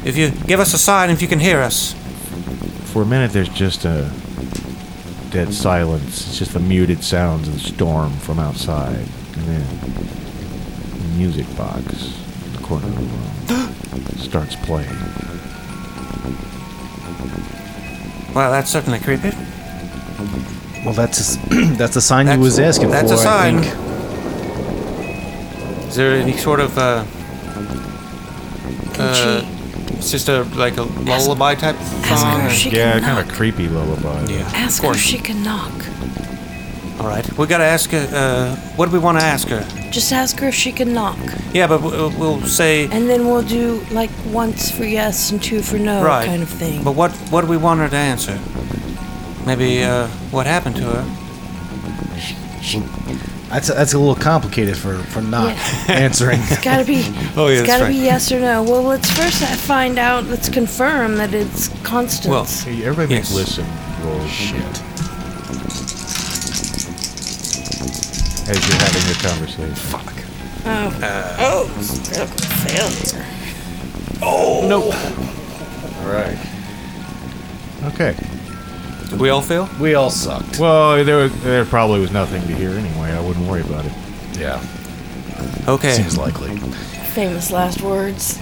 If 0.04 0.16
you 0.16 0.30
give 0.48 0.58
us 0.58 0.74
a 0.74 0.78
sign, 0.78 1.10
if 1.10 1.22
you 1.22 1.28
can 1.28 1.38
hear 1.38 1.60
us. 1.60 1.94
For 2.92 3.02
a 3.02 3.06
minute, 3.06 3.30
there's 3.30 3.48
just 3.48 3.84
a 3.84 4.10
dead 5.30 5.54
silence. 5.54 6.26
It's 6.26 6.38
just 6.38 6.52
the 6.52 6.60
muted 6.60 7.04
sounds 7.04 7.46
of 7.46 7.54
the 7.54 7.60
storm 7.60 8.10
from 8.14 8.40
outside. 8.40 9.06
And 9.36 9.46
then 9.46 9.66
the 10.98 11.16
music 11.16 11.46
box 11.56 11.84
in 12.44 12.52
the 12.54 12.62
corner 12.62 12.88
of 12.88 13.46
the 13.46 13.54
room 13.54 14.18
starts 14.18 14.56
playing. 14.56 15.31
Well, 18.34 18.50
that's 18.50 18.70
certainly 18.70 18.98
creepy. 18.98 19.30
Well, 20.84 20.94
that's 20.94 21.36
a, 21.36 21.38
that's 21.76 21.96
a 21.96 22.00
sign 22.00 22.26
That's, 22.26 22.38
you 22.38 22.42
was 22.42 22.58
asking 22.58 22.90
that's 22.90 23.10
for. 23.10 23.16
That's 23.16 23.20
a 23.20 23.24
sign. 23.24 23.58
I 23.58 23.62
think. 23.62 23.78
Is 25.88 25.96
there 25.96 26.12
any 26.14 26.32
sort 26.36 26.60
of 26.60 26.76
uh, 26.78 27.04
uh, 28.98 29.42
it's 29.98 30.10
just 30.10 30.28
a 30.28 30.42
like 30.56 30.76
a 30.78 30.82
lullaby 30.82 31.54
type 31.54 31.76
ask 31.76 32.20
song? 32.20 32.40
her 32.40 32.46
if 32.48 32.52
she 32.54 32.70
Yeah, 32.70 32.92
kind 33.00 33.16
knock? 33.18 33.26
of 33.26 33.32
creepy 33.32 33.68
lullaby. 33.68 34.24
yeah, 34.32 34.50
Ask 34.54 34.82
of 34.82 34.88
her 34.90 34.94
if 34.94 35.00
she 35.00 35.18
can 35.18 35.42
knock. 35.42 35.72
All 37.02 37.08
right, 37.08 37.26
we 37.36 37.48
gotta 37.48 37.64
ask 37.64 37.90
her. 37.90 38.08
Uh, 38.14 38.54
what 38.76 38.86
do 38.86 38.92
we 38.92 39.00
want 39.00 39.18
to 39.18 39.24
ask 39.24 39.48
her? 39.48 39.66
Just 39.90 40.12
ask 40.12 40.38
her 40.38 40.46
if 40.48 40.54
she 40.54 40.70
can 40.70 40.92
knock. 40.94 41.18
Yeah, 41.52 41.66
but 41.66 41.82
we'll, 41.82 42.10
we'll 42.16 42.40
say 42.42 42.84
And 42.84 43.08
then 43.10 43.26
we'll 43.26 43.42
do 43.42 43.80
like 43.90 44.10
once 44.28 44.70
for 44.70 44.84
yes 44.84 45.32
and 45.32 45.42
two 45.42 45.62
for 45.62 45.78
no 45.78 46.04
right 46.04 46.24
kind 46.26 46.42
of 46.44 46.48
thing. 46.48 46.84
But 46.84 46.92
what 46.94 47.10
what 47.32 47.40
do 47.40 47.48
we 47.48 47.56
want 47.56 47.80
her 47.80 47.88
to 47.88 47.96
answer? 47.96 48.38
Maybe 49.44 49.82
uh, 49.82 50.06
what 50.30 50.46
happened 50.46 50.76
to 50.76 50.84
her? 50.84 51.02
That's 53.50 53.68
a, 53.68 53.72
that's 53.74 53.92
a 53.94 53.98
little 53.98 54.14
complicated 54.14 54.76
for 54.78 54.98
for 54.98 55.22
not 55.22 55.48
Yeah. 55.88 55.94
answering. 55.94 56.38
It's 56.44 56.62
gotta 56.62 56.84
be. 56.84 57.02
Oh, 57.36 57.48
yeah, 57.48 57.58
it's 57.58 57.60
that's 57.62 57.66
gotta 57.66 57.84
right. 57.84 57.90
be 57.90 57.96
yes 57.96 58.30
or 58.30 58.38
no. 58.38 58.62
Well, 58.62 58.82
let's 58.82 59.10
first 59.10 59.42
find 59.66 59.98
out. 59.98 60.24
Let's 60.26 60.48
confirm 60.48 61.16
that 61.16 61.34
it's 61.34 61.68
Constance. 61.82 62.28
Well, 62.30 62.44
Hey, 62.44 62.84
everybody 62.84 63.14
Yes. 63.16 63.30
make 63.30 63.38
listen 63.40 63.66
rolls. 64.04 64.30
Shit. 64.30 64.82
As 68.48 68.68
you're 68.68 68.78
having 68.78 69.06
your 69.06 69.16
conversation. 69.30 69.74
Fuck. 69.74 70.14
oh, 70.66 71.00
uh, 71.02 71.36
oh, 71.40 71.70
critical 72.06 72.26
failure. 72.66 73.26
Oh. 74.22 74.92
All 76.00 76.08
right. 76.12 76.38
Okay. 77.94 78.14
Did 79.10 79.20
we 79.20 79.28
all 79.30 79.42
fail? 79.42 79.68
we 79.80 79.94
all 79.94 80.10
sucked. 80.10 80.58
Well, 80.58 81.04
there 81.04 81.16
was, 81.16 81.42
there 81.42 81.64
probably 81.64 82.00
was 82.00 82.12
nothing 82.12 82.42
to 82.42 82.54
hear 82.54 82.70
anyway. 82.70 83.12
I 83.12 83.20
wouldn't 83.20 83.46
worry 83.48 83.60
about 83.62 83.84
it. 83.84 83.92
Yeah, 84.38 84.62
Okay. 85.68 85.92
seems 85.92 86.16
likely. 86.16 86.56
Famous 87.14 87.50
last 87.52 87.82
words. 87.82 88.38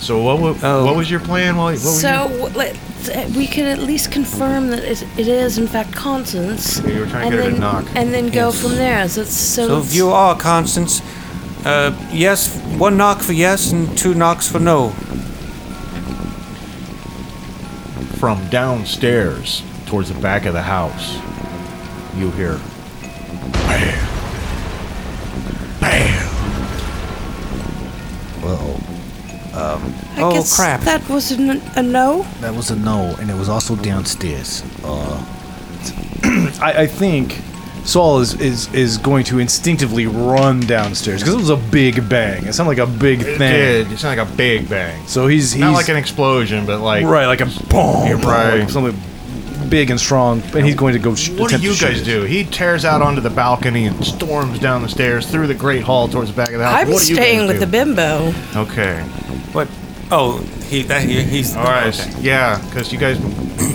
So 0.00 0.22
what? 0.22 0.40
wa- 0.40 0.56
Oh. 0.62 0.84
What 0.86 0.96
was 0.96 1.10
your 1.10 1.20
plan? 1.20 1.56
What, 1.56 1.64
what 1.64 1.72
was 1.84 2.00
So 2.00 2.28
w- 2.28 2.44
let's, 2.56 2.78
we 3.36 3.46
could 3.46 3.64
at 3.66 3.78
least 3.80 4.10
confirm 4.10 4.68
that 4.68 4.82
it, 4.82 5.02
it 5.18 5.28
is 5.28 5.58
in 5.58 5.66
fact 5.66 5.92
Constance. 5.92 6.78
Yeah, 6.80 6.88
you 6.88 7.00
were 7.00 7.06
trying 7.06 7.30
to 7.30 7.36
and 7.36 7.36
get 7.36 7.44
her 7.44 7.44
to 7.44 7.50
then, 7.52 7.60
knock. 7.60 7.84
And 7.94 8.12
then 8.14 8.28
go 8.30 8.50
from 8.50 8.72
there. 8.76 9.08
So, 9.08 9.22
it's, 9.22 9.32
so, 9.32 9.66
So 9.66 9.72
it's- 9.78 9.90
if 9.90 9.94
you 9.94 10.10
are 10.10 10.36
Constance, 10.38 11.02
uh, 11.66 11.92
yes, 12.12 12.56
one 12.78 12.96
knock 12.96 13.20
for 13.20 13.32
yes 13.34 13.72
and 13.72 13.96
two 13.96 14.14
knocks 14.14 14.48
for 14.50 14.58
no. 14.58 14.90
from 18.18 18.46
downstairs 18.50 19.62
towards 19.86 20.12
the 20.12 20.20
back 20.20 20.44
of 20.44 20.52
the 20.52 20.60
house, 20.62 21.16
you 22.16 22.30
hear. 22.32 22.58
Bam. 23.52 24.06
Bam. 25.80 26.26
Well, 28.42 28.80
I 29.54 30.14
oh, 30.18 30.32
guess 30.32 30.54
crap. 30.56 30.80
That 30.82 31.08
was 31.08 31.32
a, 31.32 31.36
n- 31.36 31.62
a 31.76 31.82
no. 31.82 32.22
that 32.40 32.54
was 32.54 32.70
a 32.70 32.76
no, 32.76 33.14
and 33.20 33.30
it 33.30 33.34
was 33.36 33.48
also 33.48 33.76
downstairs. 33.76 34.62
Uh, 34.84 35.26
I, 36.62 36.74
I 36.82 36.86
think 36.86 37.32
Saul 37.84 38.20
is, 38.20 38.38
is 38.40 38.72
is 38.74 38.98
going 38.98 39.24
to 39.24 39.38
instinctively 39.38 40.06
run 40.06 40.60
downstairs 40.60 41.20
because 41.22 41.34
it 41.34 41.38
was 41.38 41.50
a 41.50 41.56
big 41.56 42.08
bang. 42.08 42.46
It 42.46 42.52
sounded 42.52 42.78
like 42.78 42.88
a 42.88 42.90
big 42.98 43.20
It 43.20 43.38
thing. 43.38 43.52
did. 43.52 43.92
It 43.92 43.98
sounded 43.98 44.22
like 44.22 44.32
a 44.32 44.36
big 44.36 44.68
bang. 44.68 45.06
So 45.06 45.26
he's, 45.26 45.52
he's 45.52 45.60
Not 45.60 45.72
like 45.72 45.88
an 45.88 45.96
explosion, 45.96 46.66
but 46.66 46.80
like. 46.80 47.04
right, 47.04 47.26
like 47.26 47.40
a 47.40 47.46
boom, 47.46 48.06
Yeah, 48.06 48.20
right. 48.24 48.60
like 48.60 48.70
something 48.70 48.94
big 49.70 49.90
and 49.90 49.98
strong, 50.00 50.42
and 50.54 50.66
he's 50.66 50.74
going 50.74 50.92
to 50.94 50.98
go. 50.98 51.14
Sh- 51.14 51.30
What 51.30 51.38
do 51.38 51.44
attempt 51.56 51.64
you 51.64 51.70
to 51.70 51.76
shoot 51.76 51.86
guys 51.86 52.00
it. 52.02 52.04
do? 52.04 52.22
He 52.24 52.44
tears 52.44 52.84
out 52.84 53.02
onto 53.02 53.20
the 53.22 53.30
balcony 53.30 53.86
and 53.86 54.04
storms 54.04 54.58
down 54.58 54.82
the 54.82 54.88
stairs 54.88 55.30
through 55.30 55.46
the 55.46 55.54
great 55.54 55.82
hall 55.82 56.06
towards 56.08 56.30
the 56.30 56.36
back 56.36 56.50
of 56.52 56.58
the 56.58 56.64
house. 56.66 56.82
I'm 56.82 56.90
what 56.90 57.02
do 57.02 57.08
you 57.08 57.14
staying 57.14 57.38
guys 57.46 57.48
with 57.48 57.60
do? 57.60 57.66
the 57.66 57.70
bimbo. 57.72 58.32
Okay. 58.56 59.04
What? 59.52 59.68
Oh, 60.12 60.38
he, 60.68 60.82
that, 60.84 61.02
he 61.02 61.22
he's 61.22 61.54
All 61.56 61.62
right. 61.64 61.86
okay. 61.98 62.20
Yeah, 62.20 62.60
because 62.66 62.92
you 62.92 62.98
guys, 62.98 63.18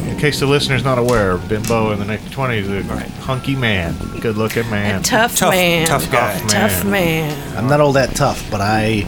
in 0.10 0.18
case 0.18 0.40
the 0.42 0.46
listener's 0.46 0.84
not 0.84 0.98
aware, 0.98 1.38
Bimbo 1.38 1.92
in 1.92 2.00
the 2.00 2.06
1920s 2.06 2.70
is 2.70 2.90
a 2.90 3.10
hunky 3.22 3.56
man, 3.56 3.96
good 4.20 4.36
looking 4.36 4.70
man. 4.70 5.00
A 5.00 5.04
tough, 5.04 5.38
Tough- 5.38 5.52
man. 5.54 5.88
tough 5.88 6.12
guy. 6.12 6.38
Tough 6.48 6.84
man. 6.86 7.58
I'm 7.58 7.68
not 7.68 7.80
all 7.80 7.94
that 7.94 8.16
tough, 8.16 8.50
but 8.52 8.60
I 8.60 9.06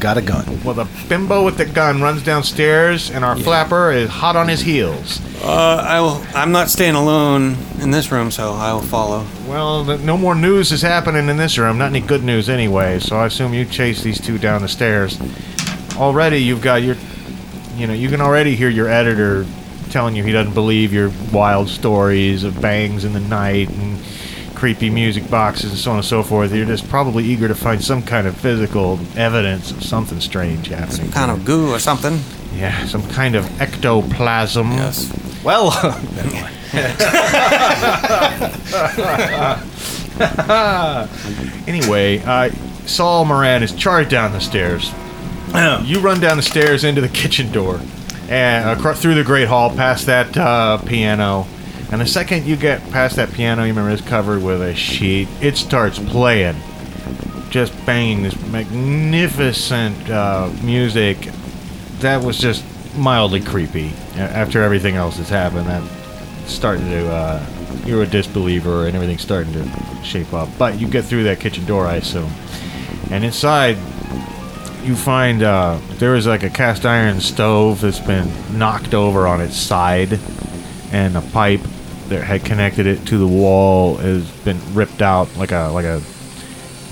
got 0.00 0.16
a 0.16 0.22
gun. 0.22 0.44
Well, 0.64 0.74
the 0.74 0.86
bimbo 1.10 1.44
with 1.44 1.58
the 1.58 1.66
gun 1.66 2.00
runs 2.00 2.22
downstairs, 2.22 3.10
and 3.10 3.22
our 3.24 3.36
flapper 3.36 3.90
is 3.92 4.08
hot 4.08 4.36
on 4.36 4.48
his 4.48 4.60
heels. 4.62 5.20
Uh, 5.42 5.84
I 5.86 6.00
will. 6.00 6.22
I'm 6.34 6.52
not 6.52 6.68
staying 6.70 6.94
alone 6.94 7.56
in 7.80 7.90
this 7.90 8.10
room, 8.10 8.30
so 8.30 8.52
I 8.52 8.72
will 8.72 8.80
follow. 8.80 9.26
Well, 9.46 9.84
th- 9.84 10.00
no 10.00 10.16
more 10.16 10.34
news 10.34 10.72
is 10.72 10.80
happening 10.80 11.28
in 11.28 11.36
this 11.36 11.58
room. 11.58 11.76
Not 11.76 11.90
any 11.90 12.00
good 12.00 12.24
news 12.24 12.48
anyway. 12.48 12.98
So 12.98 13.16
I 13.16 13.26
assume 13.26 13.52
you 13.52 13.66
chase 13.66 14.02
these 14.02 14.18
two 14.20 14.38
down 14.38 14.62
the 14.62 14.68
stairs. 14.68 15.18
Already, 15.96 16.38
you've 16.42 16.62
got 16.62 16.82
your, 16.82 16.96
you 17.76 17.86
know, 17.86 17.94
you 17.94 18.08
can 18.08 18.20
already 18.20 18.54
hear 18.54 18.68
your 18.68 18.88
editor 18.88 19.46
telling 19.90 20.14
you 20.16 20.22
he 20.24 20.32
doesn't 20.32 20.54
believe 20.54 20.92
your 20.92 21.10
wild 21.32 21.68
stories 21.68 22.44
of 22.44 22.60
bangs 22.60 23.04
in 23.04 23.12
the 23.12 23.20
night 23.20 23.70
and 23.70 23.98
creepy 24.54 24.90
music 24.90 25.30
boxes 25.30 25.70
and 25.70 25.78
so 25.78 25.90
on 25.92 25.96
and 25.98 26.06
so 26.06 26.22
forth. 26.22 26.52
You're 26.52 26.66
just 26.66 26.88
probably 26.88 27.24
eager 27.24 27.48
to 27.48 27.54
find 27.54 27.82
some 27.82 28.02
kind 28.02 28.26
of 28.26 28.36
physical 28.36 28.98
evidence 29.16 29.70
of 29.70 29.82
something 29.82 30.20
strange 30.20 30.68
happening. 30.68 31.10
Some 31.10 31.12
Kind 31.12 31.30
of 31.30 31.44
goo 31.44 31.70
or 31.72 31.78
something. 31.78 32.20
yeah, 32.54 32.84
some 32.86 33.06
kind 33.10 33.34
of 33.34 33.60
ectoplasm. 33.60 34.72
Yes. 34.72 35.12
Well, 35.44 35.70
Anyway, 41.66 42.18
uh, 42.24 42.50
Saul 42.86 43.24
Moran 43.24 43.62
is 43.62 43.72
charged 43.72 44.10
down 44.10 44.32
the 44.32 44.40
stairs. 44.40 44.92
you 45.84 46.00
run 46.00 46.20
down 46.20 46.36
the 46.36 46.42
stairs 46.42 46.84
into 46.84 47.00
the 47.00 47.08
kitchen 47.08 47.52
door, 47.52 47.80
and 48.28 48.78
acro- 48.78 48.94
through 48.94 49.14
the 49.14 49.24
great 49.24 49.48
hall, 49.48 49.70
past 49.70 50.06
that 50.06 50.36
uh, 50.36 50.78
piano. 50.78 51.46
And 51.92 52.00
the 52.00 52.06
second 52.06 52.46
you 52.46 52.56
get 52.56 52.82
past 52.90 53.16
that 53.16 53.32
piano, 53.32 53.62
you 53.62 53.68
remember 53.68 53.90
it's 53.90 54.02
covered 54.02 54.42
with 54.42 54.60
a 54.60 54.74
sheet. 54.74 55.28
It 55.40 55.56
starts 55.56 55.98
playing, 55.98 56.56
just 57.50 57.72
banging 57.86 58.24
this 58.24 58.36
magnificent 58.48 60.10
uh, 60.10 60.50
music. 60.62 61.30
That 62.00 62.24
was 62.24 62.38
just 62.38 62.64
mildly 62.96 63.40
creepy. 63.40 63.92
After 64.16 64.62
everything 64.62 64.96
else 64.96 65.16
that's 65.16 65.30
happened, 65.30 65.68
that 65.68 65.82
starting 66.48 66.88
to 66.90 67.08
uh, 67.08 67.46
you're 67.84 68.02
a 68.02 68.06
disbeliever 68.06 68.86
and 68.86 68.96
everything's 68.96 69.22
starting 69.22 69.52
to 69.52 70.04
shape 70.04 70.32
up. 70.32 70.48
But 70.58 70.80
you 70.80 70.88
get 70.88 71.04
through 71.04 71.24
that 71.24 71.38
kitchen 71.40 71.64
door, 71.66 71.86
I 71.86 71.96
assume, 71.96 72.30
and 73.10 73.24
inside 73.24 73.76
you 74.86 74.96
find 74.96 75.42
uh, 75.42 75.78
there 75.98 76.14
is 76.16 76.26
like 76.26 76.42
a 76.42 76.50
cast 76.50 76.86
iron 76.86 77.20
stove 77.20 77.80
that's 77.80 78.00
been 78.00 78.30
knocked 78.58 78.94
over 78.94 79.26
on 79.26 79.40
its 79.40 79.56
side, 79.56 80.18
and 80.92 81.16
a 81.16 81.20
pipe 81.20 81.60
that 82.08 82.22
had 82.22 82.44
connected 82.44 82.86
it 82.86 83.04
to 83.08 83.18
the 83.18 83.26
wall 83.26 83.96
has 83.96 84.30
been 84.44 84.58
ripped 84.74 85.02
out 85.02 85.34
like 85.36 85.50
a 85.52 85.68
like 85.72 85.84
a, 85.84 86.00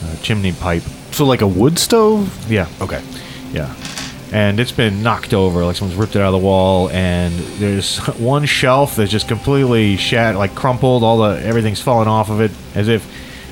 uh 0.04 0.16
chimney 0.22 0.52
pipe. 0.52 0.82
so 1.12 1.24
like 1.24 1.40
a 1.42 1.46
wood 1.46 1.78
stove. 1.78 2.50
Yeah, 2.50 2.68
Okay. 2.80 3.02
yeah. 3.52 3.74
And 4.32 4.58
it's 4.58 4.72
been 4.72 5.04
knocked 5.04 5.32
over, 5.32 5.64
like 5.64 5.76
someone's 5.76 5.96
ripped 5.96 6.16
it 6.16 6.20
out 6.20 6.34
of 6.34 6.40
the 6.40 6.44
wall. 6.44 6.88
And 6.90 7.32
there's 7.60 7.98
one 8.18 8.44
shelf 8.46 8.96
that's 8.96 9.12
just 9.12 9.28
completely 9.28 9.96
shattered, 9.96 10.36
like 10.38 10.56
crumpled. 10.56 11.04
All 11.04 11.18
the 11.18 11.40
everything's 11.46 11.80
fallen 11.80 12.08
off 12.08 12.30
of 12.30 12.40
it, 12.40 12.50
as 12.74 12.88
if 12.88 13.08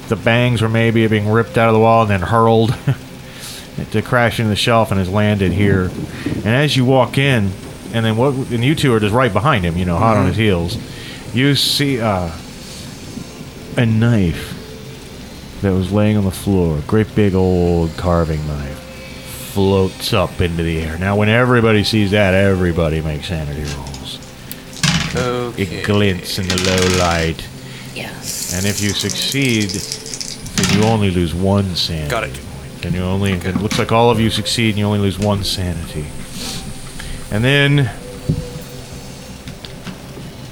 the 0.09 0.16
bangs 0.16 0.61
were 0.61 0.68
maybe 0.68 1.07
being 1.07 1.28
ripped 1.28 1.57
out 1.57 1.68
of 1.68 1.74
the 1.74 1.78
wall 1.80 2.03
and 2.03 2.11
then 2.11 2.20
hurled 2.20 2.74
to 3.91 4.03
crash 4.03 4.39
into 4.39 4.51
the 4.51 4.57
shelf 4.57 4.91
and 4.91 4.99
has 4.99 5.09
landed 5.09 5.53
here. 5.53 5.91
And 6.27 6.47
as 6.47 6.77
you 6.77 6.85
walk 6.85 7.18
in, 7.18 7.51
and 7.93 8.05
then 8.05 8.16
what? 8.16 8.35
And 8.51 8.64
you 8.64 8.75
two 8.75 8.95
are 8.95 9.01
just 9.01 9.14
right 9.14 9.33
behind 9.33 9.64
him, 9.64 9.77
you 9.77 9.85
know, 9.85 9.97
hot 9.97 10.16
on 10.16 10.27
his 10.27 10.37
heels. 10.37 10.77
You 11.35 11.55
see 11.55 12.01
uh, 12.01 12.31
a 13.77 13.87
knife 13.87 15.61
that 15.62 15.73
was 15.73 15.93
laying 15.93 16.16
on 16.16 16.25
the 16.25 16.31
floor, 16.31 16.79
a 16.79 16.83
great 16.83 17.14
big 17.14 17.35
old 17.35 17.97
carving 17.97 18.47
knife 18.47 18.79
floats 19.53 20.12
up 20.14 20.41
into 20.41 20.62
the 20.62 20.81
air. 20.81 20.99
Now, 20.99 21.16
when 21.16 21.29
everybody 21.29 21.85
sees 21.85 22.12
that, 22.12 22.33
everybody 22.33 23.03
makes 23.03 23.29
sanity 23.29 23.64
rolls. 23.75 24.18
Okay. 25.14 25.62
It 25.62 25.85
glints 25.85 26.39
in 26.39 26.49
the 26.49 26.57
low 26.57 26.99
light. 26.99 27.47
Yes. 27.95 28.55
And 28.57 28.64
if 28.64 28.81
you 28.81 28.91
succeed, 28.91 29.68
then 29.68 30.79
you 30.79 30.89
only 30.89 31.11
lose 31.11 31.35
one 31.35 31.77
sanity. 31.77 32.11
Got 32.11 32.25
it. 32.25 32.41
And 32.85 32.95
you 32.95 33.03
only, 33.03 33.33
it 33.33 33.57
looks 33.57 33.78
like 33.78 33.93
all 33.93 34.11
of 34.11 34.18
you 34.18 34.28
succeed 34.28 34.70
and 34.70 34.78
you 34.78 34.85
only 34.87 34.99
lose 34.99 35.18
one 35.18 35.45
sanity. 35.45 36.07
And 37.30 37.45
then 37.45 37.91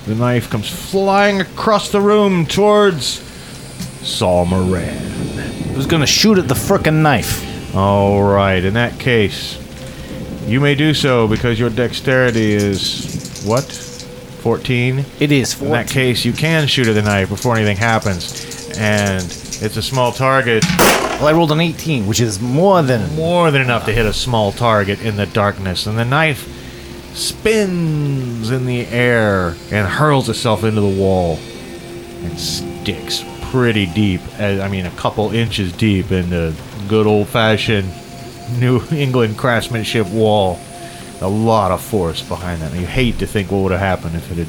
the 0.06 0.14
knife 0.14 0.48
comes 0.48 0.68
flying 0.68 1.40
across 1.40 1.90
the 1.90 2.00
room 2.00 2.46
towards 2.46 3.20
Saul 4.06 4.46
Moran. 4.46 4.98
Who's 5.74 5.86
gonna 5.86 6.06
shoot 6.06 6.38
at 6.38 6.48
the 6.48 6.54
frickin' 6.54 7.02
knife? 7.02 7.74
All 7.74 8.22
right, 8.22 8.64
in 8.64 8.74
that 8.74 8.98
case, 8.98 9.58
you 10.46 10.60
may 10.60 10.74
do 10.74 10.94
so 10.94 11.28
because 11.28 11.60
your 11.60 11.70
dexterity 11.70 12.52
is 12.52 13.42
what? 13.44 13.64
14? 13.64 15.04
It 15.20 15.30
is 15.30 15.52
14. 15.54 15.66
In 15.66 15.72
that 15.72 15.88
case, 15.92 16.24
you 16.24 16.32
can 16.32 16.66
shoot 16.66 16.88
at 16.88 16.94
the 16.94 17.02
knife 17.02 17.28
before 17.28 17.56
anything 17.56 17.76
happens. 17.76 18.70
And 18.78 19.22
it's 19.22 19.76
a 19.76 19.82
small 19.82 20.12
target, 20.12 20.64
Well, 21.20 21.28
I 21.28 21.32
rolled 21.32 21.52
an 21.52 21.60
18, 21.60 22.06
which 22.06 22.18
is 22.18 22.40
more 22.40 22.80
than. 22.80 23.14
more 23.14 23.50
than 23.50 23.60
enough 23.60 23.84
to 23.84 23.92
hit 23.92 24.06
a 24.06 24.12
small 24.12 24.52
target 24.52 25.02
in 25.02 25.16
the 25.16 25.26
darkness. 25.26 25.86
And 25.86 25.98
the 25.98 26.04
knife 26.06 26.48
spins 27.14 28.50
in 28.50 28.64
the 28.64 28.86
air 28.86 29.54
and 29.70 29.86
hurls 29.86 30.30
itself 30.30 30.64
into 30.64 30.80
the 30.80 30.88
wall 30.88 31.38
and 32.22 32.40
sticks 32.40 33.22
pretty 33.50 33.84
deep. 33.84 34.22
uh, 34.38 34.62
I 34.62 34.68
mean, 34.68 34.86
a 34.86 34.90
couple 34.92 35.30
inches 35.32 35.72
deep 35.72 36.10
in 36.10 36.30
the 36.30 36.56
good 36.88 37.06
old 37.06 37.28
fashioned 37.28 37.92
New 38.58 38.80
England 38.90 39.36
craftsmanship 39.36 40.06
wall. 40.06 40.58
A 41.20 41.28
lot 41.28 41.70
of 41.70 41.82
force 41.82 42.22
behind 42.26 42.62
that. 42.62 42.72
You 42.72 42.86
hate 42.86 43.18
to 43.18 43.26
think 43.26 43.50
what 43.50 43.58
would 43.58 43.72
have 43.72 43.80
happened 43.80 44.16
if 44.16 44.32
it 44.32 44.38
had 44.38 44.46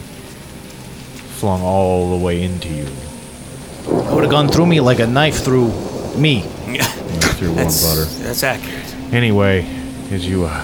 flung 1.36 1.62
all 1.62 2.18
the 2.18 2.24
way 2.24 2.42
into 2.42 2.70
you. 2.70 2.86
It 2.86 4.14
would 4.14 4.24
have 4.24 4.32
gone 4.32 4.48
through 4.48 4.68
me 4.68 4.80
like 4.80 5.00
a 5.00 5.08
knife 5.08 5.44
through 5.44 5.74
me. 6.16 6.46
through 7.36 7.50
one 7.50 7.58
That's, 7.58 7.84
butter. 7.84 8.06
that's 8.24 8.44
accurate. 8.44 8.96
Anyway, 9.14 9.66
as 10.12 10.28
you 10.28 10.46
uh, 10.46 10.64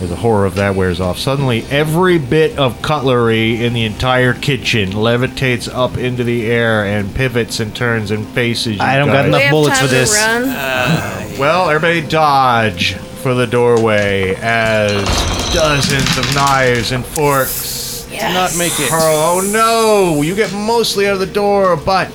as 0.00 0.08
the 0.08 0.16
horror 0.16 0.46
of 0.46 0.54
that 0.54 0.74
wears 0.74 1.00
off, 1.00 1.18
suddenly 1.18 1.62
every 1.70 2.18
bit 2.18 2.58
of 2.58 2.80
cutlery 2.82 3.64
in 3.64 3.72
the 3.72 3.84
entire 3.84 4.32
kitchen 4.32 4.90
levitates 4.90 5.68
up 5.72 5.96
into 5.98 6.24
the 6.24 6.46
air 6.50 6.84
and 6.86 7.14
pivots 7.14 7.60
and 7.60 7.74
turns 7.76 8.10
and 8.10 8.26
faces 8.28 8.76
you 8.76 8.82
I 8.82 8.96
don't 8.96 9.08
got 9.08 9.24
guys. 9.24 9.30
Do 9.32 9.36
enough 9.36 9.50
bullets 9.50 9.78
for 9.80 9.86
this. 9.88 10.12
To 10.14 10.20
run? 10.20 11.38
Well, 11.38 11.68
everybody 11.70 12.06
dodge 12.06 12.94
for 12.94 13.34
the 13.34 13.46
doorway 13.46 14.34
as 14.40 15.04
dozens 15.52 16.16
of 16.16 16.34
knives 16.34 16.92
and 16.92 17.04
forks. 17.04 18.06
Yes. 18.10 18.34
Not 18.34 18.58
make 18.58 18.72
it. 18.80 18.88
Oh 18.92 19.48
no! 19.52 20.22
You 20.22 20.34
get 20.34 20.52
mostly 20.52 21.06
out 21.06 21.14
of 21.14 21.20
the 21.20 21.26
door, 21.26 21.76
but 21.76 22.08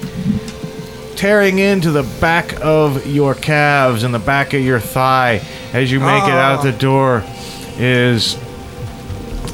tearing 1.16 1.60
into 1.60 1.92
the 1.92 2.04
back 2.20 2.60
of 2.62 3.06
your 3.08 3.34
calves 3.36 4.04
and 4.04 4.14
the 4.14 4.20
back 4.20 4.54
of 4.54 4.62
your 4.62 4.80
thigh 4.80 5.42
as 5.74 5.92
you 5.92 6.00
make 6.00 6.24
it 6.24 6.30
out 6.32 6.62
the 6.64 6.72
door 6.72 7.24
is 7.78 8.38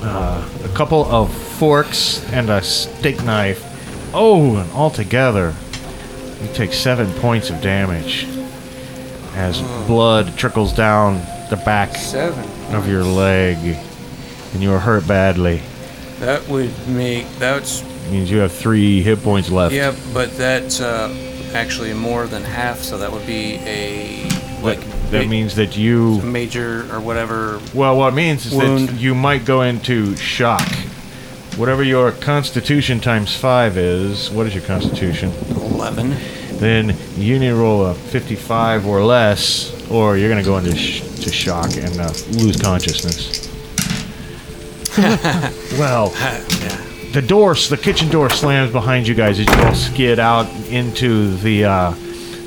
uh, 0.04 0.48
a 0.64 0.68
couple 0.76 1.06
of 1.06 1.32
forks 1.34 2.24
and 2.32 2.50
a 2.50 2.62
steak 2.62 3.24
knife. 3.24 3.68
Oh, 4.14 4.58
and 4.58 4.72
altogether, 4.72 5.54
you 6.42 6.54
take 6.54 6.74
seven 6.74 7.12
points 7.20 7.50
of 7.50 7.62
damage 7.62 8.28
as 9.36 9.62
blood 9.88 10.36
trickles 10.38 10.74
down 10.74 11.16
the 11.50 11.62
back 11.66 11.96
Seven. 11.96 12.44
of 12.76 12.88
your 12.88 13.04
leg, 13.04 13.58
and 14.54 14.62
you 14.62 14.72
are 14.74 14.80
hurt 14.80 15.08
badly. 15.08 15.62
That 16.20 16.48
would 16.50 16.72
make 16.88 17.28
that's 17.40 17.84
means 18.10 18.30
you 18.30 18.40
have 18.40 18.52
three 18.52 19.02
hit 19.02 19.24
points 19.24 19.50
left. 19.50 19.74
yeah, 19.74 19.96
but 20.14 20.36
that's 20.36 20.82
uh, 20.82 21.08
actually 21.54 21.94
more 21.94 22.28
than 22.28 22.44
half. 22.44 22.80
So 22.80 22.98
that 22.98 23.12
would 23.12 23.26
be 23.26 23.56
a 23.66 24.30
like 24.62 24.80
That 25.12 25.24
ma- 25.26 25.30
means 25.32 25.56
that 25.56 25.76
you. 25.78 26.22
major 26.22 26.88
or 26.94 27.00
whatever. 27.02 27.60
Well, 27.74 27.98
what 27.98 28.14
it 28.14 28.16
means 28.16 28.46
is 28.46 28.54
Wound. 28.54 28.90
that 28.90 29.00
you 29.00 29.16
might 29.16 29.46
go 29.46 29.62
into 29.62 30.16
shock. 30.18 30.68
Whatever 31.58 31.84
your 31.84 32.12
constitution 32.14 33.00
times 33.02 33.36
five 33.36 33.78
is, 33.78 34.30
what 34.32 34.48
is 34.48 34.54
your 34.56 34.64
constitution? 34.64 35.32
Eleven. 35.50 36.16
Then 36.54 36.96
you 37.18 37.40
need 37.40 37.50
to 37.50 37.56
roll 37.56 37.88
a 37.88 37.94
55 37.96 38.86
or 38.86 39.04
less, 39.04 39.90
or 39.90 40.16
you're 40.16 40.30
going 40.30 40.44
to 40.44 40.48
go 40.48 40.58
into 40.60 40.76
sh- 40.78 41.02
to 41.24 41.32
shock 41.32 41.76
and 41.76 42.00
uh, 42.00 42.14
lose 42.34 42.56
consciousness. 42.62 43.50
well, 45.80 46.10
the 47.12 47.22
door, 47.22 47.56
the 47.56 47.78
kitchen 47.78 48.10
door 48.10 48.30
slams 48.30 48.72
behind 48.72 49.08
you 49.08 49.14
guys 49.14 49.40
as 49.40 49.46
you 49.46 49.54
all 49.64 49.76
skid 49.76 50.20
out 50.20 50.48
into 50.70 51.36
the 51.38 51.66
uh, 51.66 51.92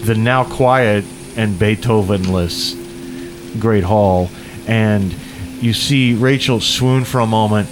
the 0.05 0.15
now 0.15 0.45
quiet 0.45 1.05
and 1.37 1.59
Beethovenless 1.59 2.75
great 3.61 3.85
hall, 3.85 4.31
and 4.67 5.15
you 5.61 5.73
see 5.73 6.15
Rachel 6.15 6.61
swoon 6.61 7.05
for 7.05 7.21
a 7.21 7.27
moment, 7.27 7.69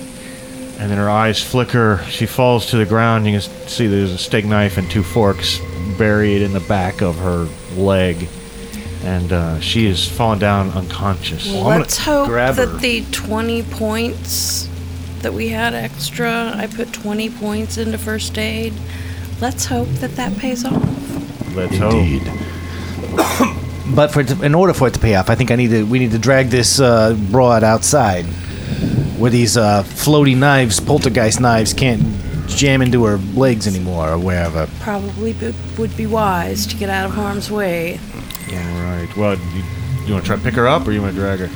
and 0.78 0.90
then 0.90 0.98
her 0.98 1.08
eyes 1.10 1.42
flicker. 1.42 2.02
She 2.08 2.26
falls 2.26 2.66
to 2.66 2.76
the 2.76 2.86
ground. 2.86 3.26
You 3.26 3.40
can 3.40 3.68
see 3.68 3.86
there's 3.86 4.12
a 4.12 4.18
steak 4.18 4.44
knife 4.44 4.76
and 4.76 4.90
two 4.90 5.02
forks 5.02 5.60
buried 5.98 6.42
in 6.42 6.52
the 6.52 6.60
back 6.60 7.00
of 7.00 7.16
her 7.18 7.48
leg, 7.74 8.28
and 9.02 9.32
uh, 9.32 9.60
she 9.60 9.86
is 9.86 10.06
fallen 10.06 10.38
down 10.38 10.70
unconscious. 10.70 11.50
Let's 11.50 11.98
hope 11.98 12.28
grab 12.28 12.56
her. 12.56 12.66
that 12.66 12.80
the 12.80 13.04
20 13.12 13.62
points 13.64 14.68
that 15.22 15.32
we 15.32 15.48
had 15.48 15.74
extra, 15.74 16.52
I 16.54 16.66
put 16.66 16.92
20 16.92 17.30
points 17.30 17.78
into 17.78 17.98
first 17.98 18.36
aid. 18.38 18.72
Let's 19.40 19.64
hope 19.66 19.88
that 20.00 20.16
that 20.16 20.36
pays 20.38 20.64
off. 20.64 21.54
Let's 21.54 21.76
hope. 21.76 22.06
But 23.94 24.10
for 24.12 24.20
it 24.20 24.28
to, 24.28 24.42
in 24.42 24.54
order 24.54 24.72
for 24.72 24.88
it 24.88 24.94
to 24.94 25.00
pay 25.00 25.16
off, 25.16 25.28
I 25.28 25.34
think 25.34 25.50
I 25.50 25.56
need 25.56 25.68
to. 25.70 25.82
We 25.84 25.98
need 25.98 26.12
to 26.12 26.18
drag 26.18 26.48
this 26.48 26.80
uh, 26.80 27.14
broad 27.30 27.62
outside, 27.62 28.24
where 29.18 29.30
these 29.30 29.56
uh, 29.56 29.82
floaty 29.82 30.36
knives, 30.36 30.80
poltergeist 30.80 31.40
knives, 31.40 31.74
can't 31.74 32.00
jam 32.46 32.80
into 32.80 33.04
her 33.04 33.18
legs 33.34 33.66
anymore 33.66 34.08
or 34.10 34.18
wherever. 34.18 34.66
Probably 34.80 35.32
b- 35.34 35.52
would 35.78 35.94
be 35.96 36.06
wise 36.06 36.66
to 36.68 36.76
get 36.76 36.88
out 36.88 37.06
of 37.06 37.14
harm's 37.14 37.50
way. 37.50 37.98
Yeah. 38.48 38.66
All 38.76 38.98
right. 39.04 39.16
Well, 39.16 39.36
you, 39.36 39.62
you 40.06 40.12
want 40.14 40.24
to 40.24 40.28
try 40.28 40.36
to 40.36 40.42
pick 40.42 40.54
her 40.54 40.68
up, 40.68 40.86
or 40.86 40.92
you 40.92 41.02
want 41.02 41.14
to 41.14 41.20
drag 41.20 41.40
her? 41.40 41.50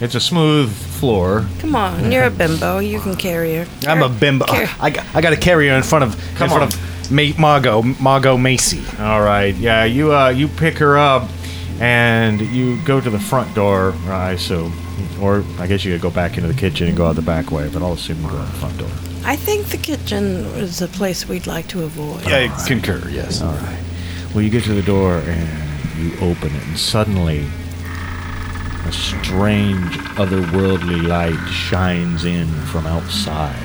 It's 0.00 0.14
a 0.14 0.20
smooth 0.20 0.70
floor. 0.98 1.46
Come 1.60 1.74
on, 1.76 2.10
you're 2.12 2.24
a 2.24 2.30
bimbo. 2.30 2.78
You 2.78 3.00
can 3.00 3.14
carry 3.16 3.54
her. 3.56 3.66
I'm 3.86 4.02
a 4.02 4.08
bimbo. 4.08 4.46
carry- 4.46 4.68
I, 4.80 4.90
got- 4.90 5.06
I 5.14 5.20
got 5.20 5.30
to 5.30 5.36
carry 5.36 5.68
her 5.68 5.74
in 5.76 5.82
front 5.82 6.04
of 6.04 6.16
Come 6.36 6.50
in 6.50 6.56
front 6.56 6.74
on. 6.74 6.80
of 6.80 7.10
Ma- 7.12 7.38
Margot 7.38 7.82
Margot 8.00 8.36
Macy. 8.36 8.82
All 9.00 9.22
right. 9.22 9.54
Yeah, 9.56 9.84
you 9.84 10.14
uh, 10.14 10.28
you 10.30 10.48
pick 10.48 10.78
her 10.78 10.96
up, 10.98 11.28
and 11.80 12.40
you 12.40 12.80
go 12.84 13.00
to 13.00 13.10
the 13.10 13.18
front 13.18 13.54
door. 13.54 13.94
I 14.08 14.32
assume, 14.32 14.72
or 15.20 15.44
I 15.58 15.66
guess 15.66 15.84
you 15.84 15.92
could 15.92 16.02
go 16.02 16.10
back 16.10 16.36
into 16.36 16.48
the 16.48 16.58
kitchen 16.58 16.88
and 16.88 16.96
go 16.96 17.06
out 17.06 17.16
the 17.16 17.22
back 17.22 17.50
way. 17.50 17.68
But 17.72 17.82
I'll 17.82 17.92
assume 17.94 18.22
you 18.22 18.28
go 18.30 18.36
out 18.36 18.46
the 18.52 18.58
front 18.58 18.78
door. 18.78 18.88
I 19.24 19.36
think 19.36 19.66
the 19.68 19.76
kitchen 19.78 20.24
is 20.56 20.80
a 20.82 20.88
place 20.88 21.28
we'd 21.28 21.46
like 21.46 21.66
to 21.68 21.82
avoid. 21.82 22.26
I 22.28 22.48
concur. 22.66 23.02
Yes. 23.10 23.42
All 23.42 23.52
right. 23.52 23.82
Well, 24.34 24.42
you 24.42 24.50
get 24.50 24.64
to 24.64 24.74
the 24.74 24.82
door 24.82 25.18
and 25.18 25.48
you 25.98 26.12
open 26.20 26.54
it, 26.54 26.62
and 26.66 26.78
suddenly 26.78 27.44
a 28.86 28.92
strange, 28.92 29.96
otherworldly 30.16 31.06
light 31.06 31.48
shines 31.50 32.24
in 32.24 32.46
from 32.66 32.86
outside. 32.86 33.62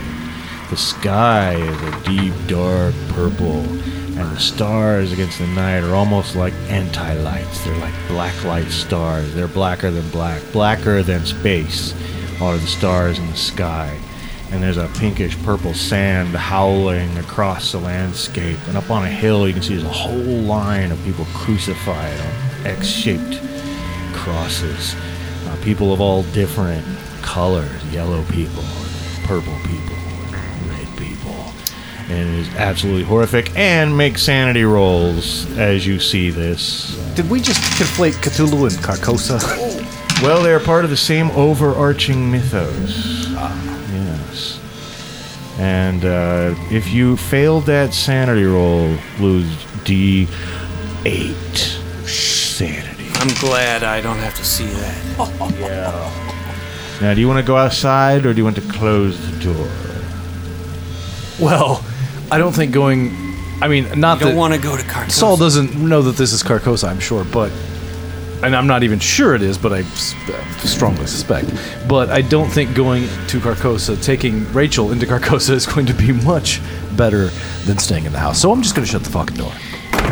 The 0.69 0.77
sky 0.77 1.55
is 1.55 1.81
a 1.81 2.03
deep, 2.03 2.33
dark 2.47 2.95
purple, 3.09 3.61
and 3.61 4.35
the 4.35 4.39
stars 4.39 5.11
against 5.11 5.39
the 5.39 5.47
night 5.47 5.83
are 5.83 5.93
almost 5.93 6.35
like 6.35 6.53
anti 6.69 7.13
lights. 7.13 7.63
They're 7.63 7.77
like 7.77 7.93
black 8.07 8.43
light 8.43 8.69
stars. 8.69 9.33
They're 9.33 9.47
blacker 9.47 9.91
than 9.91 10.09
black, 10.09 10.41
blacker 10.51 11.03
than 11.03 11.25
space 11.25 11.93
are 12.41 12.57
the 12.57 12.67
stars 12.67 13.19
in 13.19 13.27
the 13.27 13.37
sky 13.37 13.97
and 14.51 14.61
there's 14.61 14.77
a 14.77 14.89
pinkish 14.99 15.41
purple 15.43 15.73
sand 15.73 16.35
howling 16.35 17.17
across 17.17 17.71
the 17.71 17.77
landscape. 17.77 18.57
And 18.67 18.75
up 18.75 18.91
on 18.91 19.05
a 19.05 19.09
hill, 19.09 19.47
you 19.47 19.53
can 19.53 19.63
see 19.63 19.75
there's 19.75 19.87
a 19.87 19.89
whole 19.89 20.41
line 20.41 20.91
of 20.91 21.01
people 21.05 21.25
crucified 21.33 22.19
on 22.19 22.67
X 22.67 22.87
shaped 22.87 23.39
crosses. 24.13 24.93
People 25.61 25.93
of 25.93 26.01
all 26.01 26.23
different 26.33 26.85
colors 27.21 27.71
yellow 27.93 28.23
people, 28.25 28.63
purple 29.23 29.53
people, 29.63 29.95
red 30.67 30.87
people. 30.97 31.53
And 32.09 32.29
it 32.29 32.39
is 32.39 32.55
absolutely 32.55 33.03
horrific. 33.03 33.55
And 33.55 33.95
make 33.97 34.17
sanity 34.17 34.63
rolls 34.63 35.45
as 35.57 35.85
you 35.85 35.99
see 35.99 36.29
this. 36.29 36.95
Did 37.15 37.29
we 37.29 37.41
just 37.41 37.61
conflate 37.79 38.13
Cthulhu 38.13 38.69
and 38.69 38.83
Carcosa? 38.83 39.39
Well, 40.21 40.43
they're 40.43 40.59
part 40.59 40.83
of 40.83 40.91
the 40.91 40.97
same 40.97 41.31
overarching 41.31 42.29
mythos. 42.29 43.27
Yes. 43.27 44.59
And 45.57 46.05
uh, 46.05 46.53
if 46.69 46.91
you 46.91 47.17
failed 47.17 47.65
that 47.65 47.95
sanity 47.95 48.43
roll, 48.43 48.95
lose 49.19 49.51
D8 49.83 50.27
sanity. 52.07 52.90
I'm 53.21 53.33
glad 53.39 53.83
I 53.83 54.01
don't 54.01 54.17
have 54.17 54.35
to 54.35 54.43
see 54.43 54.65
that. 54.65 54.97
Yeah. 55.59 56.27
Now, 57.01 57.13
do 57.13 57.19
you 57.21 57.27
want 57.27 57.39
to 57.39 57.45
go 57.45 57.55
outside 57.55 58.25
or 58.25 58.33
do 58.33 58.37
you 58.37 58.43
want 58.43 58.55
to 58.57 58.61
close 58.63 59.19
the 59.31 59.43
door? 59.43 59.67
Well, 61.39 61.83
I 62.31 62.37
don't 62.37 62.51
think 62.53 62.71
going. 62.73 63.09
I 63.61 63.67
mean, 63.67 63.99
not 63.99 64.19
You 64.19 64.25
don't 64.25 64.33
that 64.33 64.39
want 64.39 64.53
to 64.55 64.59
go 64.59 64.75
to 64.75 64.83
Carcosa. 64.83 65.11
Saul 65.11 65.37
doesn't 65.37 65.75
know 65.75 66.01
that 66.03 66.15
this 66.15 66.33
is 66.33 66.41
Carcosa. 66.43 66.89
I'm 66.89 66.99
sure, 66.99 67.23
but 67.23 67.51
and 68.43 68.55
I'm 68.55 68.65
not 68.67 68.81
even 68.83 68.97
sure 68.99 69.35
it 69.35 69.41
is, 69.43 69.57
but 69.57 69.71
I 69.71 69.79
s- 69.81 70.15
uh, 70.29 70.43
strongly 70.59 71.05
suspect. 71.05 71.51
But 71.87 72.09
I 72.09 72.21
don't 72.21 72.49
think 72.49 72.75
going 72.75 73.03
to 73.27 73.39
Carcosa, 73.39 74.01
taking 74.03 74.51
Rachel 74.51 74.91
into 74.91 75.05
Carcosa, 75.05 75.51
is 75.51 75.65
going 75.67 75.85
to 75.87 75.93
be 75.93 76.11
much 76.25 76.59
better 76.95 77.27
than 77.65 77.77
staying 77.77 78.05
in 78.05 78.11
the 78.13 78.19
house. 78.19 78.39
So 78.41 78.51
I'm 78.51 78.61
just 78.63 78.75
going 78.75 78.85
to 78.85 78.91
shut 78.91 79.03
the 79.03 79.11
fucking 79.11 79.37
door. 79.37 79.51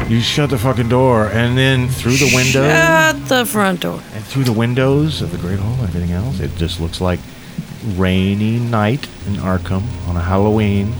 You 0.09 0.21
shut 0.21 0.49
the 0.49 0.57
fucking 0.57 0.89
door, 0.89 1.27
and 1.27 1.55
then 1.55 1.87
through 1.87 2.17
the 2.17 2.31
window, 2.35 2.67
Shut 2.67 3.27
the 3.29 3.45
front 3.45 3.81
door. 3.81 4.01
and 4.15 4.23
through 4.23 4.43
the 4.45 4.51
windows 4.53 5.21
of 5.21 5.31
the 5.31 5.37
Great 5.37 5.59
Hall 5.59 5.73
and 5.73 5.83
everything 5.83 6.11
else, 6.11 6.39
it 6.39 6.55
just 6.57 6.79
looks 6.81 6.99
like 6.99 7.19
rainy 7.95 8.57
night 8.59 9.07
in 9.27 9.33
Arkham 9.35 9.83
on 10.07 10.15
a 10.17 10.21
Halloween. 10.21 10.93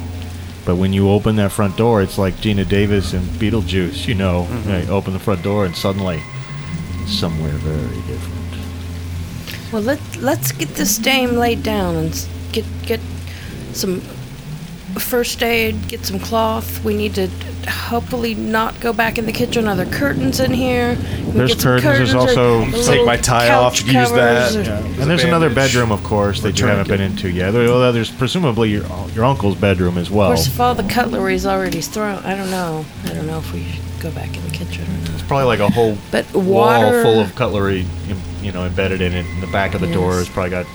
But 0.64 0.76
when 0.76 0.94
you 0.94 1.10
open 1.10 1.38
that 1.38 1.52
front 1.52 1.76
door, 1.76 2.04
it's 2.04 2.20
like 2.20 2.36
Geena 2.36 2.68
Davis 2.68 3.14
and 3.14 3.24
Beetlejuice. 3.40 4.08
You 4.08 4.14
know, 4.14 4.48
Mm-hmm. 4.52 4.88
you 4.88 4.94
open 4.94 5.14
the 5.14 5.20
front 5.20 5.42
door, 5.42 5.66
and 5.66 5.76
suddenly, 5.76 6.22
somewhere 7.08 7.54
very 7.54 8.02
different. 8.06 8.36
Well, 9.74 9.82
let 9.82 10.00
let's 10.18 10.52
get 10.52 10.70
this 10.76 10.98
dame 11.00 11.32
laid 11.36 11.64
down 11.64 11.96
and 11.96 12.28
get 12.52 12.66
get 12.86 13.00
some 13.74 14.02
first 14.98 15.44
aid. 15.44 15.88
Get 15.88 16.06
some 16.06 16.20
cloth. 16.20 16.84
We 16.84 16.96
need 16.96 17.16
to 17.16 17.28
hopefully 17.70 18.34
not 18.36 18.80
go 18.80 18.94
back 18.94 19.18
in 19.18 19.26
the 19.26 19.32
kitchen. 19.32 19.68
Are 19.68 19.76
there 19.76 19.86
curtains 19.86 20.40
in 20.40 20.52
here? 20.54 20.98
We 21.26 21.32
There's 21.32 21.52
get 21.52 21.62
some 21.62 21.80
curtains, 21.82 22.12
there's 22.12 22.14
also- 22.16 22.66
Take 22.66 22.74
little 22.88 23.06
my 23.06 23.18
tie 23.18 23.48
couch 23.48 23.82
off, 23.84 23.88
use 23.88 24.12
that, 24.12 24.56
or- 24.56 24.62
yeah. 24.62 24.78
And 25.02 25.10
there's 25.10 25.24
another 25.24 25.50
bedroom, 25.54 25.92
of 25.92 26.04
course, 26.04 26.42
that 26.42 26.60
you 26.60 26.66
haven't 26.68 26.88
been 26.88 27.02
into 27.02 27.30
yet. 27.30 27.54
Although 27.56 27.92
there's 27.92 28.10
presumably 28.10 28.70
your 28.72 28.86
your 29.16 29.26
uncle's 29.26 29.56
bedroom 29.56 29.98
as 29.98 30.10
well. 30.10 30.28
Of 30.28 30.30
well. 30.30 30.38
course, 30.38 30.48
if 30.48 30.60
all 30.60 30.74
the 30.76 30.84
cutlery's 30.84 31.46
already 31.46 31.82
thrown, 31.82 32.24
I 32.26 32.36
don't 32.36 32.50
know. 32.52 32.86
I 33.06 33.10
don't 33.14 33.28
know 33.28 33.38
if 33.40 33.52
we 33.54 33.64
should 33.66 33.82
go 34.00 34.12
back 34.12 34.36
in 34.36 34.44
the 34.44 34.52
kitchen. 34.52 34.86
It's 35.14 35.24
probably 35.24 35.46
like 35.46 35.60
a 35.60 35.70
whole 35.70 35.98
But 36.12 36.32
wall 36.34 36.82
water, 36.82 37.04
full 37.04 37.20
of 37.20 37.36
cutlery, 37.36 37.86
you 38.42 38.52
know, 38.52 38.66
embedded 38.66 39.02
in 39.02 39.14
it. 39.14 39.26
And 39.26 39.44
the 39.44 39.48
back 39.48 39.74
of 39.76 39.82
the 39.82 39.92
door 39.92 40.12
Yes. 40.12 40.20
has 40.20 40.30
probably 40.30 40.50
got. 40.52 40.66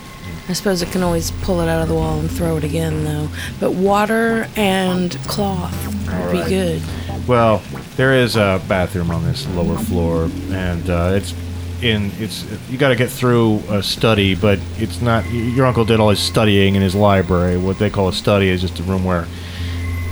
I 0.47 0.53
suppose 0.53 0.83
it 0.83 0.91
can 0.91 1.03
always 1.03 1.31
pull 1.31 1.61
it 1.61 1.69
out 1.69 1.81
of 1.83 1.89
the 1.89 1.95
wall 1.95 2.21
and 2.21 2.31
throw 2.31 2.57
it 2.59 2.65
again, 2.65 3.05
though. 3.05 3.29
But 3.61 3.73
water 3.73 4.47
and 4.57 5.13
cloth 5.27 5.87
would 5.87 6.33
be 6.33 6.39
right. 6.39 6.49
good. 6.49 6.83
Well, 7.27 7.63
there 7.97 8.13
is 8.13 8.37
a 8.37 8.63
bathroom 8.69 9.11
on 9.11 9.25
this 9.25 9.47
lower 9.49 9.79
floor, 9.79 10.31
and 10.51 10.89
uh, 10.91 11.13
it's 11.15 11.35
in. 11.83 12.11
It's 12.19 12.45
you 12.69 12.77
got 12.77 12.91
to 12.91 12.97
get 12.97 13.11
through 13.11 13.63
a 13.71 13.83
study, 13.83 14.35
but 14.35 14.59
it's 14.77 15.01
not. 15.01 15.25
Your 15.31 15.65
uncle 15.65 15.87
did 15.87 15.99
all 15.99 16.11
his 16.11 16.21
studying 16.21 16.75
in 16.75 16.83
his 16.83 16.95
library. 16.95 17.57
What 17.57 17.79
they 17.79 17.89
call 17.89 18.09
a 18.09 18.13
study 18.13 18.49
is 18.49 18.61
just 18.61 18.79
a 18.81 18.83
room 18.83 19.05
where 19.05 19.27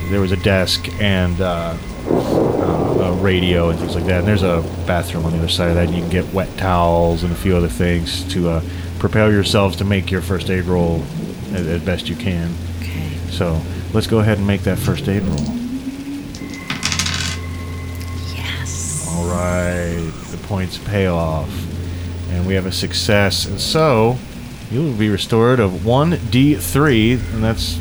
there 0.09 0.19
was 0.19 0.31
a 0.31 0.37
desk 0.37 0.89
and 0.99 1.39
uh, 1.41 1.77
uh, 2.07 3.03
a 3.03 3.13
radio 3.13 3.69
and 3.69 3.79
things 3.79 3.95
like 3.95 4.05
that. 4.05 4.19
And 4.19 4.27
there's 4.27 4.43
a 4.43 4.63
bathroom 4.87 5.25
on 5.25 5.31
the 5.31 5.37
other 5.37 5.47
side 5.47 5.69
of 5.69 5.75
that. 5.75 5.85
And 5.87 5.95
you 5.95 6.01
can 6.01 6.09
get 6.09 6.33
wet 6.33 6.55
towels 6.57 7.23
and 7.23 7.31
a 7.31 7.35
few 7.35 7.55
other 7.55 7.67
things 7.67 8.23
to 8.33 8.49
uh, 8.49 8.61
prepare 9.03 9.29
yourselves 9.33 9.75
to 9.75 9.83
make 9.83 10.09
your 10.09 10.21
first 10.21 10.49
aid 10.49 10.63
roll 10.63 11.03
as, 11.51 11.67
as 11.67 11.83
best 11.83 12.07
you 12.07 12.15
can. 12.15 12.55
Okay. 12.79 13.09
So 13.31 13.59
let's 13.91 14.07
go 14.07 14.19
ahead 14.19 14.37
and 14.37 14.47
make 14.47 14.61
that 14.61 14.79
first 14.79 15.09
aid 15.09 15.23
roll. 15.23 15.45
Yes. 18.33 19.05
All 19.09 19.27
right, 19.27 20.09
the 20.31 20.39
points 20.47 20.77
pay 20.77 21.07
off, 21.07 21.49
and 22.29 22.47
we 22.47 22.53
have 22.53 22.65
a 22.65 22.71
success. 22.71 23.45
And 23.45 23.59
so 23.59 24.17
you 24.71 24.81
will 24.81 24.93
be 24.93 25.09
restored 25.09 25.59
of 25.59 25.85
one 25.85 26.11
d3, 26.11 27.33
and 27.33 27.43
that's 27.43 27.75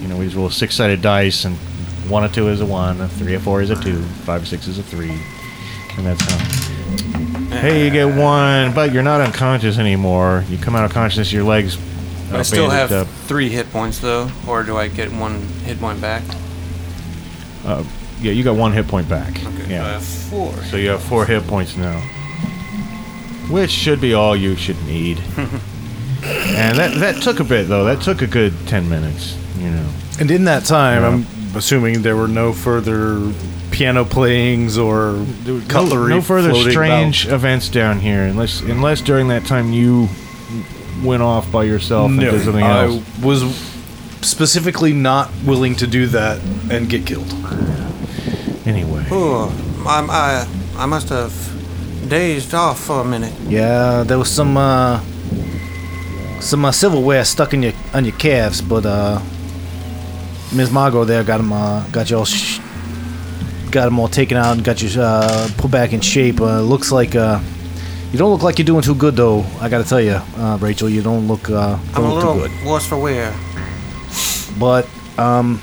you 0.00 0.06
know 0.06 0.16
we 0.16 0.26
just 0.26 0.36
roll 0.36 0.50
six-sided 0.50 1.02
dice, 1.02 1.46
and 1.46 1.56
one 2.08 2.22
or 2.22 2.28
two 2.28 2.46
is 2.46 2.60
a 2.60 2.66
one, 2.66 3.00
a 3.00 3.08
three 3.08 3.34
or 3.34 3.40
four 3.40 3.60
is 3.60 3.70
a 3.70 3.82
two, 3.82 4.00
five 4.24 4.44
or 4.44 4.46
six 4.46 4.68
is 4.68 4.78
a 4.78 4.84
three, 4.84 5.20
and 5.96 6.06
that's 6.06 6.22
how. 6.30 6.59
Hey, 7.50 7.84
you 7.84 7.90
get 7.90 8.06
one, 8.16 8.72
but 8.74 8.92
you're 8.92 9.02
not 9.02 9.20
unconscious 9.20 9.78
anymore. 9.78 10.44
You 10.48 10.56
come 10.56 10.76
out 10.76 10.84
of 10.84 10.92
consciousness, 10.92 11.32
your 11.32 11.44
legs. 11.44 11.78
I 12.32 12.38
are 12.38 12.44
still 12.44 12.70
have 12.70 12.92
up. 12.92 13.08
three 13.26 13.48
hit 13.48 13.70
points 13.72 13.98
though, 13.98 14.30
or 14.46 14.62
do 14.62 14.76
I 14.76 14.86
get 14.88 15.10
one 15.12 15.40
hit 15.64 15.80
point 15.80 16.00
back? 16.00 16.22
Uh, 17.64 17.84
yeah, 18.20 18.30
you 18.32 18.44
got 18.44 18.56
one 18.56 18.72
hit 18.72 18.86
point 18.86 19.08
back. 19.08 19.30
Okay, 19.30 19.40
so 19.40 19.64
I 19.64 19.68
yeah. 19.68 19.92
have 19.94 20.04
four. 20.04 20.52
So 20.64 20.76
you 20.76 20.90
have 20.90 21.02
four 21.02 21.26
hit 21.26 21.44
points 21.48 21.76
now. 21.76 21.98
Which 23.50 23.70
should 23.72 24.00
be 24.00 24.14
all 24.14 24.36
you 24.36 24.54
should 24.54 24.80
need. 24.84 25.18
and 25.36 26.78
that 26.78 26.94
that 27.00 27.20
took 27.22 27.40
a 27.40 27.44
bit 27.44 27.66
though. 27.68 27.84
That 27.84 28.00
took 28.00 28.22
a 28.22 28.26
good 28.28 28.54
ten 28.68 28.88
minutes, 28.88 29.36
you 29.58 29.70
know. 29.70 29.88
And 30.20 30.30
in 30.30 30.44
that 30.44 30.64
time, 30.64 31.02
Yeah. 31.02 31.08
I'm 31.08 31.56
assuming 31.56 32.02
there 32.02 32.16
were 32.16 32.28
no 32.28 32.52
further 32.52 33.32
piano 33.80 34.04
playings 34.04 34.76
or 34.76 35.24
cutlery. 35.68 36.10
no, 36.10 36.16
no 36.16 36.20
further 36.20 36.50
floating 36.50 36.70
strange 36.70 37.26
events 37.28 37.70
down 37.70 37.98
here 37.98 38.24
unless 38.24 38.60
unless 38.60 39.00
during 39.00 39.28
that 39.28 39.46
time 39.46 39.72
you 39.72 40.06
went 41.02 41.22
off 41.22 41.50
by 41.50 41.64
yourself 41.64 42.12
about. 42.12 42.22
and 42.22 42.30
did 42.32 42.44
something 42.44 42.60
No, 42.60 42.80
else. 43.00 43.22
I 43.22 43.26
was 43.26 43.40
specifically 44.20 44.92
not 44.92 45.30
willing 45.46 45.74
to 45.76 45.86
do 45.86 46.06
that 46.08 46.42
and 46.70 46.90
get 46.90 47.06
killed. 47.06 47.32
Anyway. 48.66 49.02
Ooh, 49.10 49.48
I'm, 49.86 50.10
I 50.10 50.46
I 50.76 50.84
must 50.84 51.08
have 51.08 51.32
dazed 52.06 52.52
off 52.52 52.78
for 52.80 53.00
a 53.00 53.04
minute. 53.04 53.32
Yeah, 53.48 54.02
there 54.06 54.18
was 54.18 54.28
some 54.30 54.58
uh, 54.58 55.00
some 56.40 56.66
uh, 56.66 56.72
silverware 56.72 57.24
stuck 57.24 57.54
in 57.54 57.62
your 57.62 57.72
on 57.94 58.04
your 58.04 58.16
calves, 58.18 58.60
but 58.60 58.84
uh, 58.84 59.22
Ms. 60.52 60.70
Margot 60.70 61.04
there 61.06 61.24
got 61.24 61.38
them 61.38 61.50
uh, 61.54 61.82
got 61.92 62.10
you 62.10 62.18
all 62.18 62.26
sh- 62.26 62.60
got 63.70 63.84
them 63.84 63.98
all 63.98 64.08
taken 64.08 64.36
out 64.36 64.56
and 64.56 64.64
got 64.64 64.82
you 64.82 65.00
uh, 65.00 65.48
put 65.56 65.70
back 65.70 65.92
in 65.92 66.00
shape. 66.00 66.40
Uh, 66.40 66.60
looks 66.60 66.92
like 66.92 67.14
uh, 67.14 67.40
you 68.12 68.18
don't 68.18 68.30
look 68.30 68.42
like 68.42 68.58
you're 68.58 68.66
doing 68.66 68.82
too 68.82 68.94
good 68.94 69.16
though. 69.16 69.44
I 69.60 69.68
gotta 69.68 69.84
tell 69.84 70.00
you, 70.00 70.20
uh, 70.36 70.58
Rachel, 70.60 70.88
you 70.88 71.02
don't 71.02 71.28
look 71.28 71.48
uh, 71.48 71.78
I'm 71.94 72.02
don't 72.02 72.04
a 72.04 72.14
look 72.14 72.50
little 72.50 72.68
worse 72.70 72.86
for 72.86 72.98
wear. 72.98 73.32
But 74.58 74.88
um, 75.18 75.60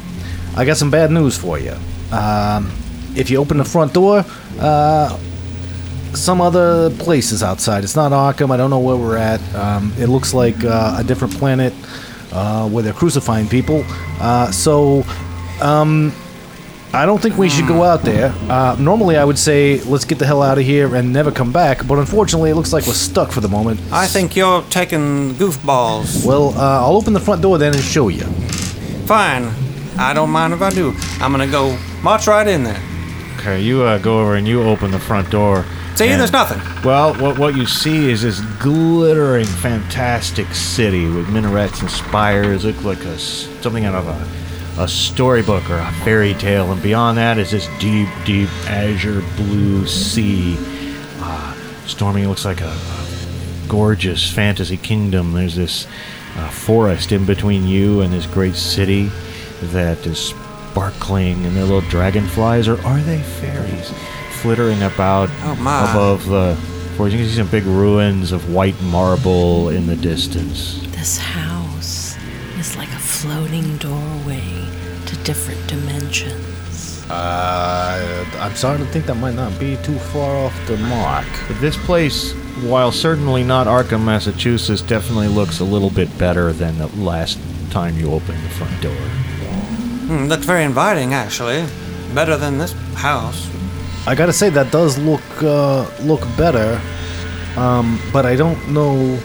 I 0.55 0.66
got 0.66 0.78
some 0.78 0.89
bad 0.89 1.12
news 1.12 1.38
for 1.38 1.60
you. 1.60 1.76
Um, 2.12 2.72
if 3.16 3.30
you 3.30 3.38
open 3.38 3.58
the 3.58 3.66
front 3.66 3.93
door, 3.93 4.24
uh, 4.60 5.18
some 6.14 6.39
other 6.39 6.89
place 6.91 7.32
is 7.32 7.43
outside. 7.43 7.84
It's 7.84 7.95
not 7.95 8.12
Arkham. 8.12 8.51
I 8.51 8.58
don't 8.58 8.70
know 8.70 8.80
where 8.80 8.95
we're 8.95 9.18
at. 9.18 9.41
Um, 9.53 9.93
it 9.97 10.08
looks 10.08 10.34
like 10.34 10.64
uh, 10.64 10.95
a 10.99 11.03
different 11.03 11.34
planet 11.34 11.74
uh, 12.32 12.68
where 12.70 12.84
they're 12.84 12.93
crucifying 12.93 13.47
people. 13.47 13.84
Uh, 14.20 14.51
so. 14.51 15.03
Um, 15.62 16.14
I 16.94 17.06
don't 17.06 17.22
think 17.22 17.38
we 17.38 17.50
should 17.50 17.68
go 17.68 17.84
out 17.84 18.02
there. 18.02 18.34
Uh, 18.50 18.76
normally, 18.80 19.18
I 19.18 19.24
would 19.26 19.38
say 19.38 19.80
let's 19.82 20.06
get 20.06 20.20
the 20.20 20.26
hell 20.26 20.42
out 20.42 20.58
of 20.58 20.64
here 20.64 20.96
and 20.96 21.12
never 21.14 21.32
come 21.32 21.52
back. 21.52 21.86
But 21.88 22.00
unfortunately, 22.00 22.50
it 22.52 22.56
looks 22.56 22.72
like 22.74 22.88
we're 22.88 22.94
stuck 22.94 23.32
for 23.32 23.42
the 23.42 23.50
moment. 23.50 23.80
I 23.92 24.08
think 24.08 24.36
you're 24.36 24.62
taking 24.64 25.34
goofballs. 25.36 26.26
Well, 26.26 26.50
uh, 26.58 26.82
I'll 26.86 26.96
open 26.96 27.14
the 27.14 27.20
front 27.20 27.42
door 27.42 27.58
then 27.58 27.74
and 27.74 27.84
show 27.84 28.08
you. 28.08 28.24
Fine. 29.06 29.52
I 30.00 30.14
don't 30.14 30.30
mind 30.30 30.54
if 30.54 30.62
I 30.62 30.70
do. 30.70 30.94
I'm 31.20 31.32
gonna 31.32 31.48
go 31.48 31.78
march 32.02 32.26
right 32.28 32.48
in 32.48 32.64
there. 32.64 32.82
Okay, 33.38 33.62
you 33.62 33.84
uh, 33.84 33.98
go 34.00 34.20
over 34.22 34.36
and 34.36 34.48
you 34.48 34.64
open 34.64 34.92
the 34.92 35.00
front 35.00 35.30
door. 35.30 35.66
See, 35.96 36.08
and- 36.08 36.20
there's 36.20 36.32
nothing. 36.32 36.62
Well, 36.84 37.14
what 37.16 37.38
what 37.38 37.56
you 37.56 37.66
see 37.66 38.10
is 38.10 38.22
this 38.22 38.40
glittering, 38.60 39.46
fantastic 39.46 40.48
city 40.54 41.06
with 41.08 41.28
minarets 41.30 41.82
and 41.82 41.90
spires. 41.92 42.64
Look 42.66 42.84
like 42.84 43.04
a 43.06 43.14
s- 43.16 43.48
something 43.62 43.86
out 43.86 43.96
of 43.96 44.08
a 44.08 44.47
a 44.78 44.88
storybook 44.88 45.69
or 45.69 45.78
a 45.78 45.91
fairy 46.03 46.34
tale, 46.36 46.71
and 46.71 46.82
beyond 46.84 47.17
that 47.17 47.38
is 47.38 47.51
this 47.51 47.67
deep, 47.80 48.07
deep 48.25 48.49
azure 48.67 49.21
blue 49.36 49.86
sea. 49.88 50.55
Uh, 51.19 51.53
Stormy 51.88 52.25
looks 52.28 52.45
like 52.45 52.61
a, 52.61 52.65
a 52.67 53.07
gorgeous 53.67 54.32
fantasy 54.32 54.78
kingdom. 54.78 55.34
There's 55.34 55.55
this 55.55 55.88
uh, 56.36 56.49
forest 56.49 57.11
in 57.11 57.25
between 57.25 57.65
you 57.65 58.01
and 58.01 58.13
this 58.13 58.25
great 58.28 58.55
city 58.55 59.09
that 59.61 60.05
is 60.05 60.19
sparkling, 60.19 61.43
and 61.45 61.55
there 61.55 61.63
are 61.63 61.67
little 61.67 61.89
dragonflies, 61.89 62.67
or 62.67 62.80
are 62.86 62.99
they 63.01 63.21
fairies, 63.21 63.91
flittering 64.41 64.84
about 64.84 65.30
Oh, 65.41 65.55
my. 65.55 65.89
above 65.91 66.25
the. 66.28 66.55
forest? 66.95 67.13
you 67.15 67.21
can 67.23 67.30
see 67.30 67.36
some 67.38 67.47
big 67.49 67.63
ruins 67.65 68.32
of 68.32 68.53
white 68.53 68.80
marble 68.84 69.69
in 69.69 69.88
the 69.88 69.95
distance. 69.95 70.80
This 70.95 71.17
house 71.17 72.15
is 72.59 72.75
like 72.78 72.89
a 72.89 72.99
floating 72.99 73.78
doorway 73.78 73.95
to 73.97 74.16
different 75.28 75.67
dimensions. 75.67 77.05
Uh, 77.09 78.25
I'm 78.39 78.55
starting 78.55 78.86
to 78.86 78.91
think 78.93 79.07
that 79.07 79.15
might 79.15 79.36
not 79.36 79.59
be 79.59 79.75
too 79.84 79.99
far 79.99 80.34
off 80.38 80.67
the 80.67 80.78
mark. 80.78 81.28
But 81.49 81.59
this 81.59 81.75
place, 81.75 82.32
while 82.63 82.93
certainly 82.93 83.43
not 83.43 83.67
Arkham, 83.67 84.05
Massachusetts, 84.05 84.82
definitely 84.82 85.28
looks 85.28 85.59
a 85.59 85.65
little 85.65 85.89
bit 85.89 86.17
better 86.17 86.53
than 86.53 86.78
the 86.78 86.88
last 86.95 87.39
time 87.71 87.97
you 87.97 88.09
opened 88.13 88.41
the 88.41 88.49
front 88.51 88.82
door. 88.82 88.95
Hmm, 90.07 90.28
looks 90.28 90.45
very 90.45 90.63
inviting, 90.63 91.13
actually. 91.13 91.65
Better 92.13 92.38
than 92.38 92.57
this 92.57 92.71
house. 92.95 93.49
I 94.07 94.15
gotta 94.15 94.32
say 94.32 94.49
that 94.51 94.71
does 94.71 94.97
look 94.97 95.43
uh, 95.43 95.86
look 96.03 96.21
better, 96.38 96.80
um, 97.57 97.99
but 98.13 98.25
I 98.25 98.38
don't 98.38 98.71
know. 98.71 99.19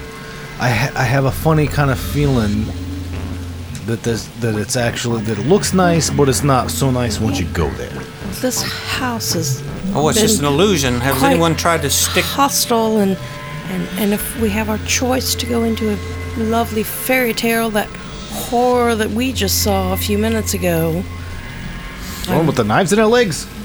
I 0.58 0.68
ha- 0.68 0.92
I 0.96 1.04
have 1.04 1.26
a 1.26 1.30
funny 1.30 1.68
kind 1.68 1.92
of 1.92 2.00
feeling 2.00 2.66
that 3.86 4.02
there's, 4.02 4.28
that 4.40 4.54
it's 4.54 4.76
actually 4.76 5.22
that 5.22 5.38
it 5.38 5.46
looks 5.46 5.74
nice, 5.74 6.10
but 6.10 6.28
it's 6.28 6.42
not 6.42 6.70
so 6.70 6.90
nice 6.90 7.20
once 7.20 7.38
you 7.38 7.46
go 7.46 7.68
there. 7.70 7.90
This 8.40 8.62
house 8.62 9.34
is 9.34 9.62
Oh, 9.94 10.08
it's 10.08 10.20
just 10.20 10.40
an 10.40 10.46
illusion. 10.46 11.00
Has 11.00 11.22
anyone 11.22 11.54
tried 11.54 11.82
to 11.82 11.90
stick? 11.90 12.24
hostile, 12.24 12.98
and, 12.98 13.18
and 13.68 13.88
and 13.98 14.12
if 14.12 14.40
we 14.40 14.48
have 14.50 14.70
our 14.70 14.78
choice 14.78 15.34
to 15.34 15.46
go 15.46 15.64
into 15.64 15.92
a 15.92 15.98
lovely 16.38 16.82
fairy 16.82 17.34
tale, 17.34 17.68
that 17.70 17.88
horror 18.30 18.94
that 18.94 19.10
we 19.10 19.32
just 19.32 19.62
saw 19.62 19.92
a 19.92 19.96
few 19.96 20.16
minutes 20.16 20.54
ago. 20.54 21.02
The 22.26 22.36
one 22.36 22.46
with 22.46 22.56
the 22.56 22.64
knives 22.64 22.92
in 22.92 22.96
their 22.96 23.06
legs. 23.06 23.46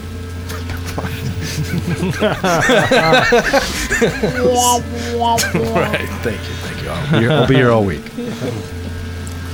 right. 5.78 6.10
Thank 6.22 6.42
you. 6.42 6.56
Thank 6.56 6.84
you. 6.84 6.90
I'll 6.90 7.12
be 7.12 7.20
here, 7.20 7.32
I'll 7.32 7.48
be 7.48 7.56
here 7.56 7.72
all 7.72 7.86
week. 7.86 8.04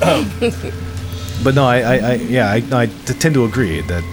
but 1.44 1.56
no, 1.56 1.66
I, 1.66 1.80
I, 1.80 1.96
I 1.96 2.14
yeah, 2.16 2.52
I, 2.52 2.64
I 2.72 2.86
tend 2.86 3.36
to 3.36 3.46
agree 3.46 3.82
that 3.82 4.04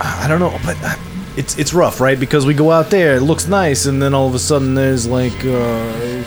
I 0.00 0.26
don't 0.28 0.40
know, 0.40 0.58
but 0.64 0.76
uh, 0.82 0.96
it's 1.36 1.58
it's 1.58 1.72
rough, 1.72 2.00
right? 2.00 2.18
Because 2.18 2.46
we 2.46 2.54
go 2.54 2.70
out 2.70 2.90
there, 2.90 3.16
it 3.16 3.22
looks 3.22 3.46
nice, 3.46 3.86
and 3.86 4.02
then 4.02 4.14
all 4.14 4.26
of 4.26 4.34
a 4.34 4.38
sudden 4.38 4.74
there's 4.74 5.06
like 5.06 5.44
uh, 5.44 6.22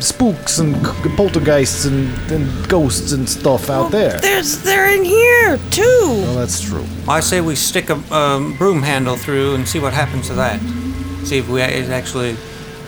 spooks 0.00 0.58
and 0.58 0.74
poltergeists 1.16 1.84
and, 1.84 2.08
and 2.30 2.68
ghosts 2.68 3.12
and 3.12 3.28
stuff 3.28 3.70
out 3.70 3.90
there. 3.90 4.18
There's 4.20 4.62
they're 4.62 4.94
in 4.94 5.04
here 5.04 5.58
too. 5.70 6.22
Well, 6.24 6.34
that's 6.36 6.60
true. 6.60 6.84
I 7.06 7.20
say 7.20 7.40
we 7.40 7.54
stick 7.54 7.90
a 7.90 7.96
um, 8.14 8.56
broom 8.56 8.82
handle 8.82 9.16
through 9.16 9.54
and 9.54 9.66
see 9.66 9.78
what 9.78 9.92
happens 9.92 10.26
to 10.28 10.34
that. 10.34 10.60
See 11.24 11.38
if 11.38 11.48
we 11.48 11.62
it 11.62 11.90
actually, 11.90 12.30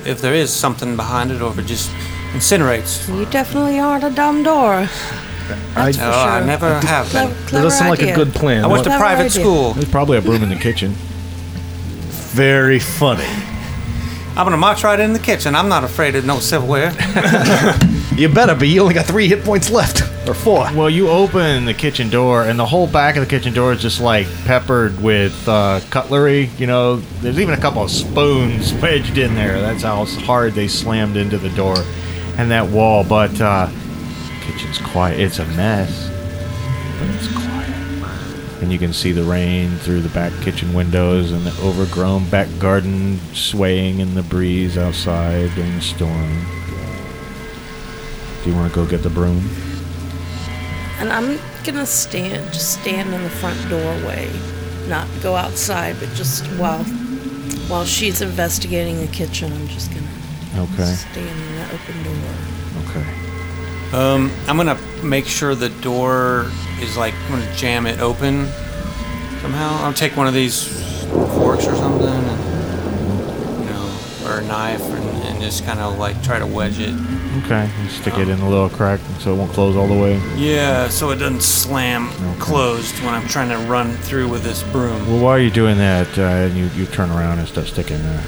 if 0.05 0.21
there 0.21 0.35
is 0.35 0.53
something 0.53 0.97
behind 0.97 1.31
it, 1.31 1.41
or 1.43 1.51
if 1.51 1.59
it 1.59 1.67
just 1.67 1.91
incinerates. 2.33 3.09
You 3.17 3.27
definitely 3.27 3.79
aren't 3.79 4.05
a 4.05 4.11
dumb 4.11 4.43
door. 4.43 4.89
I, 5.77 5.85
That's 5.87 5.97
for 5.99 6.05
Oh, 6.05 6.13
sure. 6.13 6.21
I 6.31 6.45
never 6.45 6.81
have 6.81 7.07
Clever, 7.09 7.29
been. 7.29 7.37
that 7.39 7.49
clever 7.49 7.65
does 7.67 7.79
sound 7.79 7.91
like 7.91 8.01
a 8.01 8.03
idea. 8.05 8.15
good 8.17 8.35
plan. 8.35 8.65
I 8.65 8.67
went 8.67 8.85
to 8.85 8.91
Clever 8.91 9.01
private 9.05 9.25
idea. 9.27 9.41
school. 9.43 9.73
There's 9.75 9.89
probably 9.91 10.19
a 10.19 10.23
broom 10.23 10.43
in 10.43 10.49
the 10.49 10.57
kitchen. 10.57 10.93
Very 12.33 12.79
funny. 12.79 13.27
I'm 14.37 14.47
gonna 14.47 14.57
march 14.57 14.85
right 14.85 14.99
in 15.01 15.13
the 15.13 15.19
kitchen. 15.19 15.55
I'm 15.57 15.69
not 15.69 15.83
afraid 15.85 16.15
of 16.15 16.25
no 16.25 16.39
silverware. 16.39 16.93
You 18.17 18.29
better 18.29 18.55
be. 18.55 18.69
You 18.69 18.83
only 18.83 18.93
got 18.93 19.07
three 19.07 19.29
hit 19.29 19.45
points 19.45 19.71
left, 19.71 20.03
or 20.29 20.35
four. 20.35 20.69
Well, 20.75 20.91
you 20.91 21.09
open 21.09 21.65
the 21.65 21.73
kitchen 21.73 22.11
door, 22.11 22.43
and 22.43 22.59
the 22.59 22.67
whole 22.67 22.87
back 22.87 23.17
of 23.17 23.23
the 23.25 23.31
kitchen 23.31 23.55
door 23.55 23.73
is 23.73 23.81
just 23.81 23.99
like 23.99 24.27
peppered 24.45 25.01
with 25.01 25.49
uh, 25.49 25.81
cutlery. 25.89 26.51
You 26.59 26.67
know, 26.67 26.97
there's 27.23 27.39
even 27.41 27.55
a 27.55 27.57
couple 27.57 27.83
of 27.83 27.91
spoons 27.91 28.75
wedged 28.83 29.17
in 29.17 29.37
there. 29.37 29.59
That's 29.63 29.85
how 29.85 30.05
hard 30.05 30.53
they 30.53 30.69
slammed 30.69 31.17
into 31.17 31.39
the 31.39 31.49
door 31.51 31.77
and 32.37 32.51
that 32.51 32.69
wall. 32.69 33.05
But 33.05 33.41
uh, 33.41 33.69
kitchen's 34.41 34.79
quiet. 34.79 35.21
It's 35.21 35.39
a 35.39 35.47
mess, 35.47 36.09
but 36.99 37.09
it's 37.15 37.29
quiet. 37.33 38.63
And 38.63 38.71
you 38.73 38.79
can 38.79 38.93
see 38.93 39.13
the 39.13 39.23
rain 39.23 39.71
through 39.79 40.01
the 40.03 40.11
back 40.11 40.33
kitchen 40.43 40.75
windows 40.75 41.33
and 41.33 41.47
the 41.47 41.63
overgrown 41.63 42.29
back 42.29 42.49
garden 42.59 43.19
swaying 43.33 44.01
in 44.01 44.15
the 44.15 44.23
breeze 44.23 44.77
outside 44.77 45.51
during 45.55 45.75
the 45.75 45.81
storm. 45.81 46.47
Do 48.45 48.51
you 48.51 48.57
want 48.57 48.71
to 48.73 48.75
go 48.75 48.87
get 48.87 49.03
the 49.03 49.11
broom? 49.11 49.49
And 50.99 51.11
I'm 51.11 51.39
gonna 51.65 51.87
stand, 51.87 52.53
just 52.53 52.81
stand 52.81 53.13
in 53.15 53.23
the 53.23 53.31
front 53.31 53.59
doorway, 53.71 54.31
not 54.89 55.09
go 55.23 55.35
outside, 55.37 55.97
but 55.99 56.11
just 56.15 56.45
while 56.59 56.85
while 57.69 57.85
she's 57.85 58.21
investigating 58.21 58.99
the 59.01 59.07
kitchen, 59.07 59.53
I'm 59.53 59.69
just 59.69 59.91
gonna 59.91 60.07
Okay. 60.65 60.93
stand 60.95 61.29
in 61.29 61.55
the 61.57 61.65
open 61.73 62.03
door. 62.03 62.35
Okay. 63.91 63.97
Um, 63.97 64.31
I'm 64.47 64.57
gonna 64.57 64.79
make 65.03 65.27
sure 65.27 65.55
the 65.55 65.69
door 65.69 66.51
is 66.81 66.97
like 66.97 67.15
I'm 67.25 67.41
gonna 67.41 67.55
jam 67.55 67.87
it 67.87 68.01
open 68.01 68.47
somehow. 69.43 69.85
I'll 69.85 69.93
take 69.93 70.17
one 70.17 70.27
of 70.27 70.35
these 70.35 70.65
forks 71.35 71.67
or 71.67 71.75
something, 71.75 72.09
and 72.09 73.65
you 73.65 73.71
know, 73.71 73.99
or 74.27 74.39
a 74.39 74.45
knife, 74.45 74.83
and, 74.83 75.05
and 75.25 75.41
just 75.41 75.65
kind 75.65 75.81
of 75.81 75.99
like 75.99 76.23
try 76.23 76.39
to 76.39 76.47
wedge 76.47 76.79
it. 76.79 76.95
Okay. 77.45 77.71
You 77.83 77.89
stick 77.89 78.19
it 78.19 78.29
in 78.29 78.41
a 78.41 78.49
little 78.49 78.69
crack 78.69 78.99
so 79.21 79.33
it 79.33 79.37
won't 79.37 79.53
close 79.53 79.77
all 79.77 79.87
the 79.87 79.95
way. 79.95 80.21
Yeah, 80.37 80.89
so 80.89 81.11
it 81.11 81.17
doesn't 81.17 81.43
slam 81.43 82.11
closed 82.41 82.99
when 83.05 83.15
I'm 83.15 83.27
trying 83.29 83.51
to 83.51 83.71
run 83.71 83.93
through 83.99 84.29
with 84.29 84.43
this 84.43 84.65
broom. 84.65 85.07
Well, 85.09 85.23
while 85.23 85.39
you're 85.39 85.51
doing 85.51 85.79
that, 85.79 86.19
uh, 86.19 86.23
and 86.23 86.57
you, 86.57 86.67
you 86.75 86.87
turn 86.87 87.09
around 87.11 87.39
and 87.39 87.47
start 87.47 87.69
sticking 87.69 88.03
the 88.03 88.19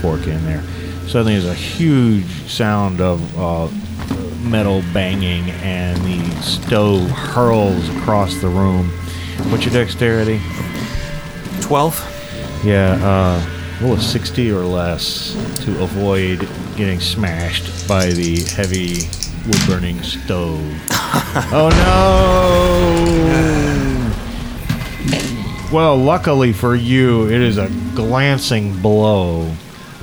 fork 0.00 0.26
in 0.26 0.42
there, 0.46 0.62
suddenly 1.06 1.34
there's 1.34 1.44
a 1.44 1.54
huge 1.54 2.26
sound 2.50 3.02
of 3.02 3.38
uh, 3.38 3.68
metal 4.46 4.82
banging, 4.92 5.50
and 5.62 5.96
the 6.02 6.42
stove 6.42 7.10
hurls 7.10 7.88
across 7.96 8.36
the 8.36 8.48
room. 8.48 8.88
What's 9.50 9.64
your 9.64 9.74
dexterity? 9.74 10.40
Twelve. 11.60 11.98
Yeah, 12.64 12.98
uh, 13.02 13.40
roll 13.82 13.94
a 13.94 14.00
60 14.00 14.50
or 14.50 14.64
less 14.64 15.34
to 15.64 15.82
avoid 15.82 16.48
getting 16.76 17.00
smashed 17.00 17.86
by 17.86 18.06
the 18.06 18.40
heavy 18.56 19.08
wood 19.46 19.60
burning 19.66 20.02
stove. 20.02 20.60
oh 21.52 21.70
no! 25.70 25.72
Well, 25.72 25.96
luckily 25.96 26.52
for 26.52 26.74
you, 26.74 27.26
it 27.28 27.40
is 27.40 27.58
a 27.58 27.68
glancing 27.94 28.80
blow. 28.80 29.52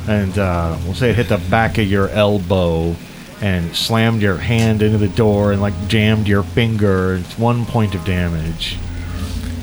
And 0.07 0.37
uh, 0.37 0.77
we'll 0.83 0.93
say 0.93 1.11
it 1.11 1.15
hit 1.15 1.29
the 1.29 1.37
back 1.49 1.77
of 1.77 1.87
your 1.87 2.09
elbow 2.09 2.95
and 3.43 3.75
slammed 3.75 4.21
your 4.21 4.37
hand 4.37 4.81
into 4.81 4.97
the 4.97 5.09
door 5.09 5.51
and 5.51 5.61
like 5.61 5.73
jammed 5.89 6.27
your 6.29 6.43
finger. 6.43 7.15
It's 7.15 7.37
one 7.37 7.65
point 7.65 7.93
of 7.93 8.05
damage. 8.05 8.77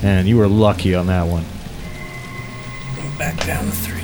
And 0.03 0.28
you 0.28 0.37
were 0.37 0.49
lucky 0.49 0.95
on 0.95 1.07
that 1.07 1.26
one. 1.26 1.45
Back 3.18 3.45
down 3.47 3.64
to 3.64 3.70
three. 3.70 3.97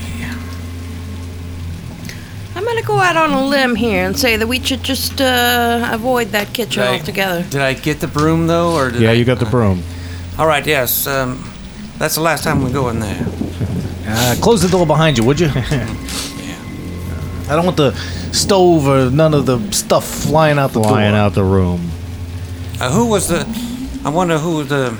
I'm 2.55 2.65
gonna 2.65 2.83
go 2.83 2.99
out 2.99 3.17
on 3.19 3.31
a 3.33 3.47
limb 3.47 3.75
here 3.75 4.07
and 4.07 4.19
say 4.19 4.37
that 4.39 4.47
we 4.47 4.61
should 4.65 4.83
just 4.83 5.21
uh, 5.21 5.91
avoid 5.93 6.29
that 6.29 6.55
kitchen 6.55 6.83
Did 6.83 6.91
I- 6.91 6.99
altogether. 6.99 7.43
Did 7.51 7.61
I 7.61 7.75
get 7.75 8.01
the 8.01 8.07
broom 8.09 8.47
though, 8.47 8.73
or 8.75 8.91
did 8.91 9.03
Yeah, 9.03 9.11
I- 9.11 9.13
you 9.13 9.27
got 9.27 9.39
the 9.39 9.45
broom. 9.47 9.83
All 10.39 10.47
right. 10.47 10.67
Yes. 10.67 11.07
Um, 11.07 11.53
that's 11.99 12.15
the 12.15 12.23
last 12.23 12.45
time 12.45 12.65
we 12.65 12.73
go 12.73 12.89
in 12.89 13.01
there. 13.01 13.27
Uh, 14.09 14.37
close 14.41 14.63
the 14.63 14.69
door 14.69 14.87
behind 14.87 15.19
you, 15.19 15.25
would 15.25 15.41
you? 15.41 15.49
Yeah. 17.47 17.53
I 17.53 17.57
don't 17.57 17.65
want 17.65 17.77
the 17.77 17.93
stove 18.33 18.87
or 18.87 19.11
none 19.11 19.35
of 19.35 19.47
the 19.47 19.59
stuff 19.73 20.05
flying 20.07 20.59
out 20.59 20.73
the 20.73 20.83
Flying 20.83 21.13
door. 21.13 21.21
out 21.21 21.35
the 21.35 21.45
room. 21.45 21.91
Uh, 22.81 22.91
who 22.91 23.07
was 23.07 23.29
the? 23.29 23.47
I 24.05 24.11
wonder 24.11 24.39
who 24.39 24.65
the 24.65 24.97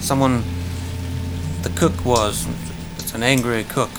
someone 0.00 0.42
the 1.62 1.70
cook 1.70 2.04
was. 2.04 2.46
It's 2.98 3.14
an 3.14 3.22
angry 3.22 3.64
cook. 3.64 3.90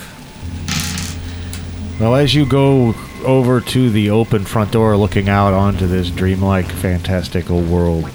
Well, 1.99 2.15
as 2.15 2.33
you 2.33 2.45
go 2.45 2.95
over 3.23 3.61
to 3.61 3.89
the 3.89 4.09
open 4.09 4.43
front 4.43 4.71
door 4.71 4.97
looking 4.97 5.29
out 5.29 5.53
onto 5.53 5.87
this 5.87 6.09
dreamlike, 6.09 6.65
fantastical 6.65 7.61
world, 7.61 8.09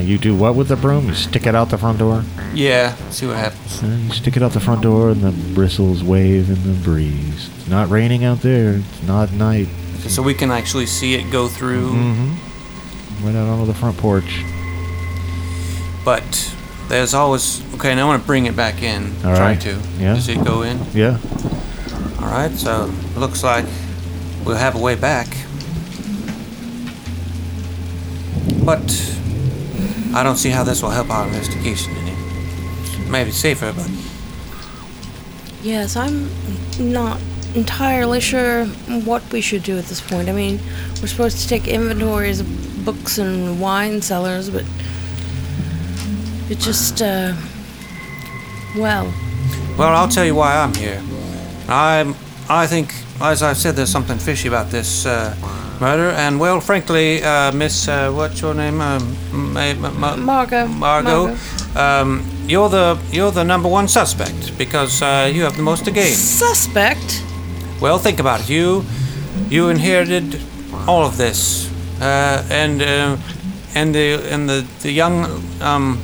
you 0.00 0.18
do 0.18 0.34
what 0.34 0.54
with 0.54 0.68
the 0.68 0.76
broom? 0.76 1.08
You 1.08 1.14
stick 1.14 1.46
it 1.46 1.54
out 1.54 1.70
the 1.70 1.78
front 1.78 1.98
door? 1.98 2.24
Yeah. 2.54 2.94
See 3.10 3.26
what 3.26 3.36
happens. 3.36 3.82
Uh, 3.82 3.86
you 3.86 4.10
stick 4.10 4.36
it 4.36 4.42
out 4.42 4.52
the 4.52 4.60
front 4.60 4.82
door, 4.82 5.10
and 5.10 5.20
the 5.20 5.32
bristles 5.54 6.02
wave 6.02 6.48
in 6.48 6.62
the 6.62 6.78
breeze. 6.82 7.50
It's 7.56 7.68
not 7.68 7.90
raining 7.90 8.24
out 8.24 8.40
there. 8.40 8.76
It's 8.76 9.02
not 9.02 9.32
night. 9.32 9.68
So 10.06 10.22
we 10.22 10.34
can 10.34 10.50
actually 10.50 10.86
see 10.86 11.14
it 11.14 11.30
go 11.30 11.48
through. 11.48 11.90
Mm-hmm. 11.92 13.26
Right 13.26 13.34
out 13.36 13.48
onto 13.48 13.66
the 13.66 13.74
front 13.78 13.96
porch. 13.98 14.42
But 16.04 16.54
there's 16.88 17.14
always 17.14 17.62
okay. 17.74 17.94
Now 17.94 18.06
I 18.06 18.08
want 18.08 18.22
to 18.22 18.26
bring 18.26 18.46
it 18.46 18.56
back 18.56 18.82
in. 18.82 19.06
All 19.24 19.36
Try 19.36 19.52
right. 19.52 19.60
to. 19.60 19.80
Yeah. 19.98 20.14
Does 20.14 20.28
it 20.28 20.44
go 20.44 20.62
in? 20.62 20.80
Yeah. 20.92 21.18
All 22.18 22.28
right. 22.28 22.50
So 22.52 22.92
looks 23.16 23.44
like 23.44 23.66
we'll 24.44 24.56
have 24.56 24.74
a 24.74 24.80
way 24.80 24.94
back. 24.96 25.28
But 28.64 29.11
I 30.14 30.22
don't 30.22 30.36
see 30.36 30.50
how 30.50 30.64
this 30.64 30.82
will 30.82 30.90
help 30.90 31.10
our 31.10 31.26
investigation 31.26 31.92
any. 31.96 33.10
Maybe 33.10 33.30
safer, 33.30 33.72
but 33.72 33.90
Yes, 35.62 35.96
I'm 35.96 36.28
not 36.78 37.20
entirely 37.54 38.20
sure 38.20 38.66
what 39.04 39.22
we 39.32 39.40
should 39.40 39.62
do 39.62 39.78
at 39.78 39.84
this 39.84 40.00
point. 40.00 40.28
I 40.28 40.32
mean, 40.32 40.58
we're 41.00 41.06
supposed 41.06 41.38
to 41.40 41.48
take 41.48 41.68
inventories 41.68 42.40
of 42.40 42.84
books 42.84 43.18
and 43.18 43.60
wine 43.60 44.02
cellars, 44.02 44.50
but 44.50 44.64
it 46.50 46.58
just, 46.58 47.00
uh, 47.00 47.34
well, 48.76 49.12
Well, 49.78 49.94
I'll 49.94 50.08
tell 50.08 50.24
you 50.24 50.34
why 50.34 50.56
I'm 50.56 50.74
here. 50.74 51.00
I'm. 51.68 52.14
I 52.48 52.66
think, 52.66 52.92
as 53.22 53.42
I've 53.42 53.56
said, 53.56 53.76
there's 53.76 53.90
something 53.90 54.18
fishy 54.18 54.48
about 54.48 54.70
this 54.70 55.06
uh, 55.06 55.34
murder, 55.80 56.10
and 56.10 56.38
well, 56.40 56.60
frankly, 56.60 57.22
uh, 57.22 57.52
Miss, 57.52 57.88
uh, 57.88 58.10
what's 58.10 58.40
your 58.40 58.54
name? 58.54 58.80
Um, 58.80 59.16
Ma- 59.32 59.74
Ma- 59.74 59.90
Ma- 59.90 60.16
Margot. 60.16 60.66
Margot. 60.66 61.36
Um, 61.76 62.22
you're 62.48 62.68
the 62.68 62.98
you're 63.10 63.30
the 63.30 63.44
number 63.44 63.68
one 63.68 63.88
suspect 63.88 64.56
because 64.58 65.02
uh, 65.02 65.30
you 65.32 65.42
have 65.44 65.56
the 65.56 65.62
most 65.62 65.84
to 65.84 65.90
gain. 65.90 66.14
suspect. 66.14 67.22
Well, 67.80 67.98
think 67.98 68.20
about 68.20 68.40
it. 68.40 68.50
You 68.50 68.84
you 69.48 69.68
inherited 69.70 70.38
all 70.86 71.04
of 71.04 71.16
this, 71.16 71.70
uh, 72.00 72.42
and 72.50 72.82
uh, 72.82 73.16
and 73.74 73.94
the 73.94 74.20
and 74.32 74.48
the 74.48 74.66
the 74.82 74.90
young 74.90 75.42
um, 75.60 75.98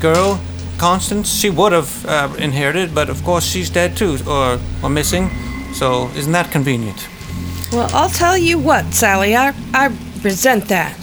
girl, 0.00 0.40
Constance, 0.78 1.28
she 1.30 1.50
would 1.50 1.72
have 1.72 2.06
uh, 2.06 2.34
inherited, 2.38 2.94
but 2.94 3.08
of 3.08 3.22
course 3.24 3.44
she's 3.44 3.70
dead 3.70 3.96
too, 3.96 4.16
or 4.26 4.58
or 4.82 4.90
missing. 4.90 5.30
So 5.72 6.08
isn't 6.16 6.32
that 6.32 6.50
convenient? 6.50 7.08
Well, 7.72 7.88
I'll 7.94 8.10
tell 8.10 8.36
you 8.36 8.58
what, 8.58 8.92
Sally. 8.94 9.34
I 9.36 9.54
I 9.72 9.86
resent 10.22 10.68
that. 10.68 10.96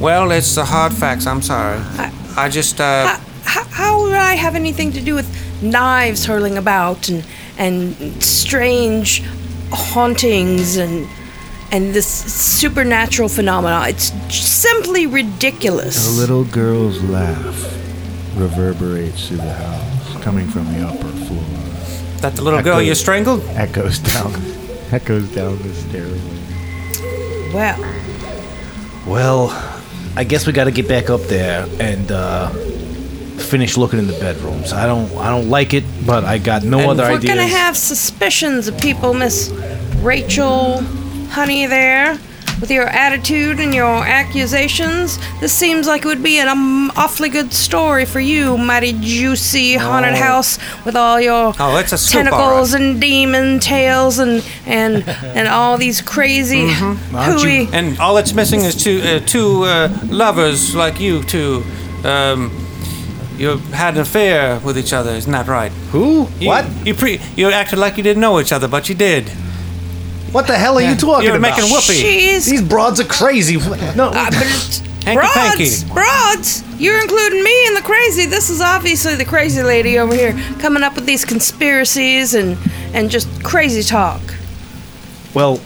Well, 0.00 0.30
it's 0.30 0.54
the 0.54 0.64
hard 0.64 0.92
facts. 0.92 1.26
I'm 1.26 1.42
sorry. 1.42 1.78
I- 1.98 2.12
I 2.36 2.48
just 2.48 2.80
uh, 2.80 3.06
How, 3.08 3.18
how, 3.42 3.64
how 3.64 4.00
would 4.02 4.12
I 4.12 4.34
have 4.36 4.54
anything 4.54 4.92
to 4.92 5.00
do 5.00 5.16
with 5.16 5.26
knives 5.60 6.24
hurling 6.24 6.56
about 6.56 7.08
and 7.08 7.24
and 7.58 7.96
strange 8.22 9.24
hauntings 9.72 10.76
and 10.76 11.08
and 11.72 11.92
this 11.94 12.06
supernatural 12.06 13.28
phenomena? 13.28 13.82
It's 13.88 14.12
simply 14.32 15.06
ridiculous. 15.08 16.16
A 16.16 16.20
little 16.20 16.44
girl's 16.44 17.02
laugh 17.02 17.74
reverberates 18.36 19.26
through 19.28 19.38
the 19.38 19.52
house, 19.52 20.22
coming 20.22 20.46
from 20.46 20.64
the 20.72 20.86
upper 20.86 21.08
floor. 21.26 21.44
That 22.20 22.34
the 22.36 22.42
little 22.42 22.62
girl 22.62 22.80
you 22.80 22.88
Echoes. 22.90 23.00
strangled. 23.00 23.42
Echoes 23.50 23.98
down, 23.98 24.34
echoes 24.92 25.28
down 25.34 25.58
the 25.58 25.72
stairway. 25.74 26.20
Well, 27.54 27.78
Well, 29.06 29.50
I 30.16 30.24
guess 30.24 30.46
we 30.46 30.52
got 30.52 30.64
to 30.64 30.70
get 30.70 30.86
back 30.88 31.08
up 31.10 31.20
there 31.22 31.66
and 31.80 32.10
uh, 32.12 32.48
finish 33.38 33.76
looking 33.76 33.98
in 34.00 34.06
the 34.06 34.18
bedrooms. 34.18 34.72
I 34.72 34.84
don't, 34.86 35.10
I 35.16 35.30
don't 35.30 35.48
like 35.48 35.72
it, 35.74 35.84
but 36.04 36.24
I 36.24 36.38
got 36.38 36.62
no 36.64 36.78
And 36.80 36.90
other 36.90 37.04
we're 37.04 37.16
ideas. 37.18 37.34
gonna 37.34 37.46
have 37.46 37.76
suspicions 37.76 38.68
of 38.68 38.76
people, 38.78 39.14
Miss 39.14 39.48
Rachel 40.00 40.82
Honey. 41.30 41.66
There, 41.66 42.18
with 42.60 42.70
your 42.70 42.86
attitude 42.88 43.60
and 43.60 43.74
your 43.74 44.04
accusations, 44.06 45.18
this 45.40 45.52
seems 45.52 45.86
like 45.86 46.04
it 46.04 46.08
would 46.08 46.22
be 46.22 46.38
an 46.38 46.48
um, 46.48 46.90
awfully 46.96 47.28
good 47.28 47.52
story 47.52 48.04
for 48.04 48.20
you, 48.20 48.56
mighty 48.58 48.92
juicy 49.00 49.74
haunted 49.74 50.14
house 50.14 50.58
with 50.84 50.96
all 50.96 51.20
your 51.20 51.54
Oh, 51.58 51.76
it's 51.76 51.92
a 51.92 52.10
tentacles 52.12 52.74
and 52.74 53.00
demon 53.00 53.58
tails 53.60 54.18
and 54.18 54.44
and 54.66 55.08
and 55.36 55.48
all 55.48 55.78
these 55.78 56.00
crazy 56.02 56.66
Mm-hmm. 56.68 57.16
Aren't 57.16 57.42
you- 57.42 57.66
hooey. 57.66 57.68
And 57.72 57.98
all 57.98 58.14
that's 58.14 58.32
missing 58.34 58.60
is 58.60 58.74
two 58.82 59.00
uh, 59.04 59.20
two 59.20 59.64
uh, 59.64 59.88
lovers 60.06 60.74
like 60.74 61.00
you 61.00 61.22
two. 61.22 61.62
Um, 62.04 62.50
you 63.36 63.58
had 63.72 63.94
an 63.94 64.00
affair 64.00 64.58
with 64.64 64.76
each 64.76 64.92
other, 64.92 65.10
isn't 65.12 65.30
that 65.30 65.46
right? 65.46 65.70
Who? 65.92 66.26
You, 66.40 66.48
what? 66.48 66.66
You 66.86 66.94
pre 66.94 67.20
you 67.36 67.48
acted 67.50 67.78
like 67.78 67.96
you 67.96 68.02
didn't 68.02 68.20
know 68.20 68.40
each 68.40 68.50
other, 68.52 68.66
but 68.68 68.88
you 68.88 68.94
did. 68.96 69.30
What 70.32 70.46
the 70.46 70.54
hell 70.56 70.76
are 70.78 70.82
you 70.82 70.94
talking 70.94 71.26
You're 71.26 71.36
about? 71.36 71.56
making 71.56 71.70
whoopee. 71.72 72.02
Jeez. 72.02 72.48
These 72.50 72.62
broads 72.62 73.00
are 73.00 73.04
crazy. 73.04 73.56
No, 73.96 74.08
Uh, 74.08 74.12
but 74.30 74.34
it's- 74.34 74.82
Hanky-panky. 75.04 75.64
broads, 75.64 75.84
broads, 75.84 76.62
you're 76.78 77.00
including 77.00 77.42
me 77.42 77.66
in 77.68 77.74
the 77.74 77.80
crazy. 77.80 78.26
This 78.26 78.50
is 78.50 78.60
obviously 78.60 79.14
the 79.14 79.24
crazy 79.24 79.62
lady 79.62 79.98
over 79.98 80.14
here 80.14 80.38
coming 80.58 80.82
up 80.82 80.96
with 80.96 81.06
these 81.06 81.24
conspiracies 81.24 82.34
and 82.34 82.58
and 82.92 83.08
just 83.10 83.26
crazy 83.42 83.82
talk. 83.82 84.20
well, 85.34 85.60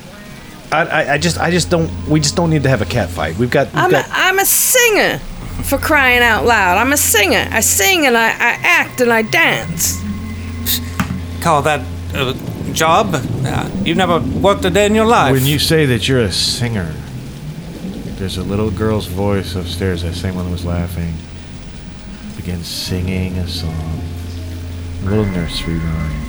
I, 0.70 0.82
I, 0.86 1.12
I 1.14 1.18
just, 1.18 1.38
I 1.40 1.50
just 1.50 1.70
don't. 1.70 1.90
We 2.08 2.20
just 2.20 2.36
don't 2.36 2.50
need 2.50 2.62
to 2.62 2.68
have 2.68 2.82
a 2.82 2.86
cat 2.86 3.08
fight. 3.10 3.36
We've 3.36 3.50
got, 3.50 3.66
we've 3.72 3.82
I'm 3.82 3.90
a, 3.90 3.92
got. 3.94 4.06
I'm 4.12 4.38
a 4.38 4.44
singer, 4.46 5.18
for 5.64 5.76
crying 5.76 6.22
out 6.22 6.44
loud. 6.46 6.78
I'm 6.78 6.92
a 6.92 6.96
singer. 6.96 7.46
I 7.50 7.60
sing 7.60 8.06
and 8.06 8.16
I, 8.16 8.28
I 8.28 8.58
act 8.62 9.00
and 9.00 9.12
I 9.12 9.22
dance. 9.22 9.98
Call 11.42 11.62
that 11.62 11.80
a 12.14 12.32
job? 12.72 13.14
Uh, 13.14 13.70
you've 13.84 13.96
never 13.96 14.20
worked 14.20 14.64
a 14.64 14.70
day 14.70 14.86
in 14.86 14.94
your 14.94 15.06
life. 15.06 15.32
When 15.32 15.46
you 15.46 15.58
say 15.58 15.86
that 15.86 16.08
you're 16.08 16.20
a 16.20 16.32
singer, 16.32 16.92
there's 18.16 18.36
a 18.36 18.42
little 18.42 18.70
girl's 18.70 19.06
voice 19.06 19.54
upstairs, 19.54 20.02
that 20.02 20.14
same 20.14 20.34
one 20.34 20.44
that 20.46 20.52
was 20.52 20.64
laughing, 20.64 21.14
begins 22.36 22.66
singing 22.68 23.36
a 23.38 23.48
song. 23.48 24.00
A 25.02 25.04
little 25.04 25.26
nursery 25.26 25.78
rhyme. 25.78 26.22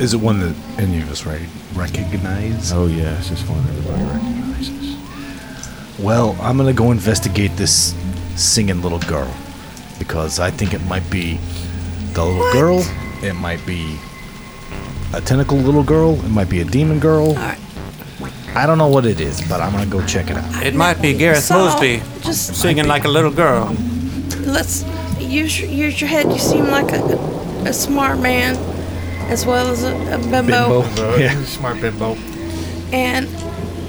Is 0.00 0.14
it 0.14 0.20
one 0.20 0.40
that 0.40 0.56
any 0.78 1.00
of 1.00 1.10
us 1.10 1.24
right 1.24 1.46
recognize? 1.74 2.72
Oh, 2.72 2.86
yes, 2.86 3.30
it's 3.30 3.42
one 3.48 3.60
everybody 3.60 4.02
recognizes. 4.02 4.96
Well, 6.00 6.36
I'm 6.40 6.56
gonna 6.56 6.72
go 6.72 6.90
investigate 6.90 7.56
this 7.56 7.94
singing 8.34 8.82
little 8.82 8.98
girl 8.98 9.32
because 9.98 10.40
I 10.40 10.50
think 10.50 10.74
it 10.74 10.82
might 10.86 11.08
be 11.08 11.38
the 12.14 12.24
little 12.24 12.38
What? 12.40 12.52
girl. 12.52 12.84
It 13.22 13.34
might 13.34 13.64
be 13.66 13.98
a 15.12 15.20
tentacle 15.20 15.58
little 15.58 15.84
girl. 15.84 16.14
It 16.24 16.28
might 16.30 16.48
be 16.48 16.60
a 16.60 16.64
demon 16.64 16.98
girl. 16.98 17.28
All 17.30 17.34
right. 17.34 17.58
I 18.54 18.66
don't 18.66 18.76
know 18.78 18.88
what 18.88 19.06
it 19.06 19.20
is, 19.20 19.40
but 19.48 19.60
I'm 19.60 19.72
gonna 19.72 19.86
go 19.86 20.04
check 20.06 20.30
it 20.30 20.36
out. 20.36 20.62
it 20.66 20.74
might 20.74 21.00
be 21.00 21.14
Gareth 21.14 21.44
So, 21.44 21.54
Mosby 21.54 22.02
just 22.20 22.54
singing 22.56 22.86
like 22.86 23.04
a 23.04 23.08
little 23.08 23.30
girl. 23.30 23.74
let's 24.40 24.84
use 25.18 25.58
your, 25.60 25.70
use 25.70 26.00
your 26.00 26.08
head. 26.10 26.26
You 26.30 26.38
seem 26.38 26.66
like 26.66 26.92
a, 26.92 27.02
a 27.66 27.72
smart 27.72 28.18
man, 28.18 28.56
as 29.30 29.46
well 29.46 29.68
as 29.68 29.84
a, 29.84 29.94
a 30.14 30.18
bimbo. 30.30 30.82
Yeah. 31.16 31.42
Smart 31.44 31.80
bimbo. 31.80 32.14
And 32.92 33.26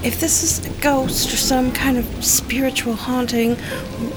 if 0.05 0.19
this 0.21 0.43
is 0.43 0.65
a 0.65 0.81
ghost 0.81 1.33
or 1.33 1.37
some 1.37 1.71
kind 1.73 1.97
of 1.97 2.05
spiritual 2.23 2.93
haunting, 2.93 3.55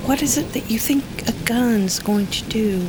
what 0.07 0.23
is 0.23 0.39
it 0.39 0.53
that 0.53 0.71
you 0.71 0.79
think 0.79 1.03
a 1.29 1.33
gun's 1.45 1.99
going 1.99 2.29
to 2.29 2.45
do 2.45 2.87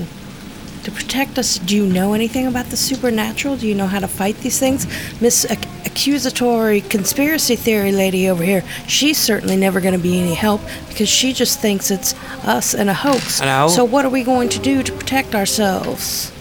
to 0.87 0.91
protect 0.91 1.37
us? 1.37 1.59
Do 1.59 1.75
you 1.75 1.85
know 1.85 2.13
anything 2.13 2.47
about 2.47 2.67
the 2.67 2.77
supernatural? 2.77 3.57
Do 3.57 3.67
you 3.67 3.75
know 3.75 3.87
how 3.87 3.99
to 3.99 4.07
fight 4.07 4.37
these 4.37 4.57
things? 4.57 4.87
Miss 5.21 5.43
ac- 5.43 5.59
accusatory 5.85 6.79
conspiracy 6.79 7.57
theory 7.57 7.91
lady 7.91 8.29
over 8.29 8.41
here, 8.41 8.63
she's 8.87 9.17
certainly 9.17 9.57
never 9.57 9.81
going 9.81 9.93
to 9.93 9.99
be 9.99 10.17
any 10.17 10.33
help 10.33 10.61
because 10.87 11.09
she 11.09 11.33
just 11.33 11.59
thinks 11.59 11.91
it's 11.91 12.13
us 12.45 12.73
and 12.73 12.89
a 12.89 12.93
hoax. 12.93 13.41
Hello? 13.41 13.67
So 13.67 13.83
what 13.83 14.05
are 14.05 14.09
we 14.09 14.23
going 14.23 14.47
to 14.47 14.59
do 14.59 14.81
to 14.81 14.93
protect 14.93 15.35
ourselves? 15.35 16.31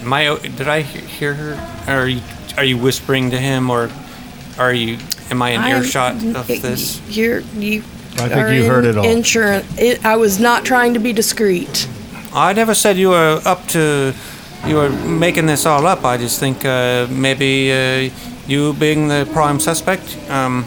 Am 0.00 0.12
I, 0.12 0.36
did 0.38 0.66
I 0.66 0.80
hear 0.82 1.34
her? 1.34 1.84
Are 1.86 2.08
you, 2.08 2.22
are 2.56 2.64
you 2.64 2.76
whispering 2.76 3.30
to 3.30 3.38
him, 3.38 3.70
or 3.70 3.88
are 4.58 4.74
you? 4.74 4.98
Am 5.30 5.40
I 5.42 5.50
in 5.50 5.60
I'm- 5.60 5.76
earshot 5.80 6.14
of 6.34 6.48
this? 6.48 7.00
You're 7.08 7.40
you. 7.54 7.84
I 8.14 8.28
think 8.28 8.32
are 8.32 8.52
you 8.52 8.64
heard 8.64 8.84
in 8.84 8.90
it 8.90 8.98
all. 8.98 9.06
Insurance. 9.06 9.78
It, 9.78 10.04
I 10.04 10.16
was 10.16 10.40
not 10.40 10.64
trying 10.64 10.94
to 10.94 11.00
be 11.00 11.12
discreet. 11.12 11.86
I 12.32 12.52
never 12.52 12.74
said 12.74 12.96
you 12.96 13.10
were 13.10 13.40
up 13.44 13.66
to. 13.68 14.12
You 14.66 14.76
were 14.76 14.90
making 14.90 15.46
this 15.46 15.64
all 15.66 15.86
up. 15.86 16.04
I 16.04 16.16
just 16.18 16.38
think 16.38 16.64
uh, 16.64 17.06
maybe 17.10 17.72
uh, 17.72 18.10
you 18.46 18.74
being 18.74 19.08
the 19.08 19.28
prime 19.32 19.58
suspect, 19.58 20.18
um, 20.28 20.66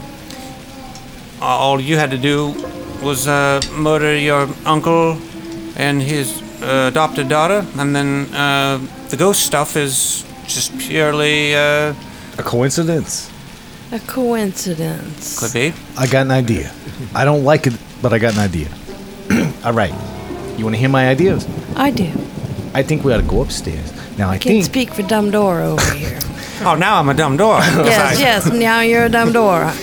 all 1.42 1.80
you 1.80 1.98
had 1.98 2.10
to 2.12 2.18
do 2.18 2.54
was 3.04 3.28
uh, 3.28 3.62
murder 3.78 4.18
your 4.18 4.48
uncle 4.66 5.18
and 5.76 6.02
his 6.02 6.42
uh, 6.64 6.90
adopted 6.92 7.30
daughter, 7.30 7.66
and 7.78 7.96
then 7.96 8.26
uh, 8.34 8.80
the 9.10 9.18
ghost 9.18 9.46
stuff 9.46 9.76
is 9.76 10.26
just 10.48 10.78
purely 10.80 11.54
uh, 11.56 11.94
A 12.40 12.44
coincidence? 12.44 13.30
A 13.92 14.00
coincidence. 14.00 15.40
could 15.40 15.54
be. 15.54 15.74
I 15.98 16.08
got 16.08 16.22
an 16.26 16.32
idea. 16.32 16.72
I 17.14 17.26
don't 17.26 17.44
like 17.44 17.68
it, 17.68 17.74
but 18.02 18.12
I 18.12 18.18
got 18.20 18.34
an 18.34 18.40
idea. 18.40 18.70
All 19.66 19.74
right. 19.74 19.94
You 20.58 20.66
want 20.66 20.76
to 20.76 20.80
hear 20.80 20.90
my 20.90 21.08
ideas? 21.10 21.48
I 21.76 21.92
do. 21.92 22.12
I 22.74 22.84
think 22.84 23.04
we 23.04 23.14
ought 23.14 23.18
to 23.18 23.24
go 23.28 23.42
upstairs. 23.42 23.92
Now 24.18 24.30
I 24.30 24.38
Can't 24.38 24.44
think 24.54 24.66
speak 24.66 24.94
for 24.94 25.02
dumb 25.04 25.32
Dora 25.32 25.66
over 25.70 25.94
here. 25.94 26.20
Oh, 26.66 26.76
now 26.76 26.98
I'm 26.98 27.10
a 27.10 27.14
dumb 27.14 27.36
door. 27.36 27.58
yes, 27.60 28.20
yes. 28.20 28.50
Now 28.54 28.80
you're 28.82 29.04
a 29.06 29.10
dumb 29.10 29.34
Dora. 29.34 29.74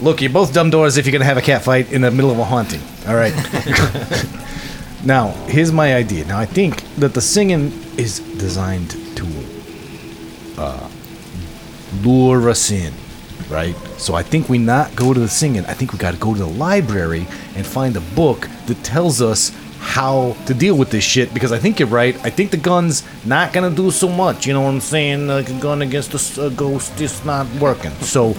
Look, 0.00 0.20
you're 0.20 0.30
both 0.30 0.52
dumb 0.52 0.70
doors 0.70 0.98
if 0.98 1.04
you're 1.06 1.12
gonna 1.12 1.24
have 1.24 1.36
a 1.38 1.42
cat 1.42 1.62
fight 1.62 1.90
in 1.90 2.02
the 2.02 2.12
middle 2.12 2.30
of 2.30 2.38
a 2.38 2.44
haunting. 2.44 2.80
All 3.08 3.16
right. 3.16 3.32
now, 5.04 5.28
here's 5.48 5.72
my 5.72 5.96
idea. 5.96 6.24
Now, 6.26 6.38
I 6.38 6.44
think 6.46 6.84
that 6.96 7.14
the 7.14 7.20
singing 7.20 7.72
is 7.96 8.20
designed 8.38 8.90
to 9.16 9.26
uh, 10.58 10.88
lure 12.02 12.48
us 12.48 12.70
in, 12.70 12.92
right? 13.52 13.76
So 13.98 14.14
I 14.14 14.22
think 14.22 14.48
we 14.48 14.58
not 14.58 14.94
go 14.96 15.12
to 15.12 15.20
the 15.20 15.28
singing. 15.28 15.64
I 15.66 15.74
think 15.74 15.92
we 15.92 15.98
got 15.98 16.14
to 16.14 16.20
go 16.20 16.32
to 16.32 16.40
the 16.40 16.46
library 16.46 17.26
and 17.54 17.66
find 17.66 17.96
a 17.96 18.00
book 18.00 18.48
that 18.66 18.82
tells 18.82 19.20
us 19.20 19.54
how 19.78 20.36
to 20.46 20.54
deal 20.54 20.76
with 20.76 20.90
this 20.90 21.04
shit. 21.04 21.34
Because 21.34 21.52
I 21.52 21.58
think 21.58 21.78
you're 21.78 21.88
right. 21.88 22.16
I 22.24 22.30
think 22.30 22.50
the 22.50 22.56
gun's 22.56 23.04
not 23.24 23.52
gonna 23.52 23.70
do 23.70 23.90
so 23.90 24.08
much. 24.08 24.46
You 24.46 24.54
know 24.54 24.62
what 24.62 24.70
I'm 24.70 24.80
saying? 24.80 25.26
Like 25.26 25.50
a 25.50 25.60
gun 25.60 25.82
against 25.82 26.38
a 26.38 26.50
ghost 26.50 27.00
is 27.00 27.24
not 27.24 27.46
working. 27.56 27.92
So. 28.00 28.34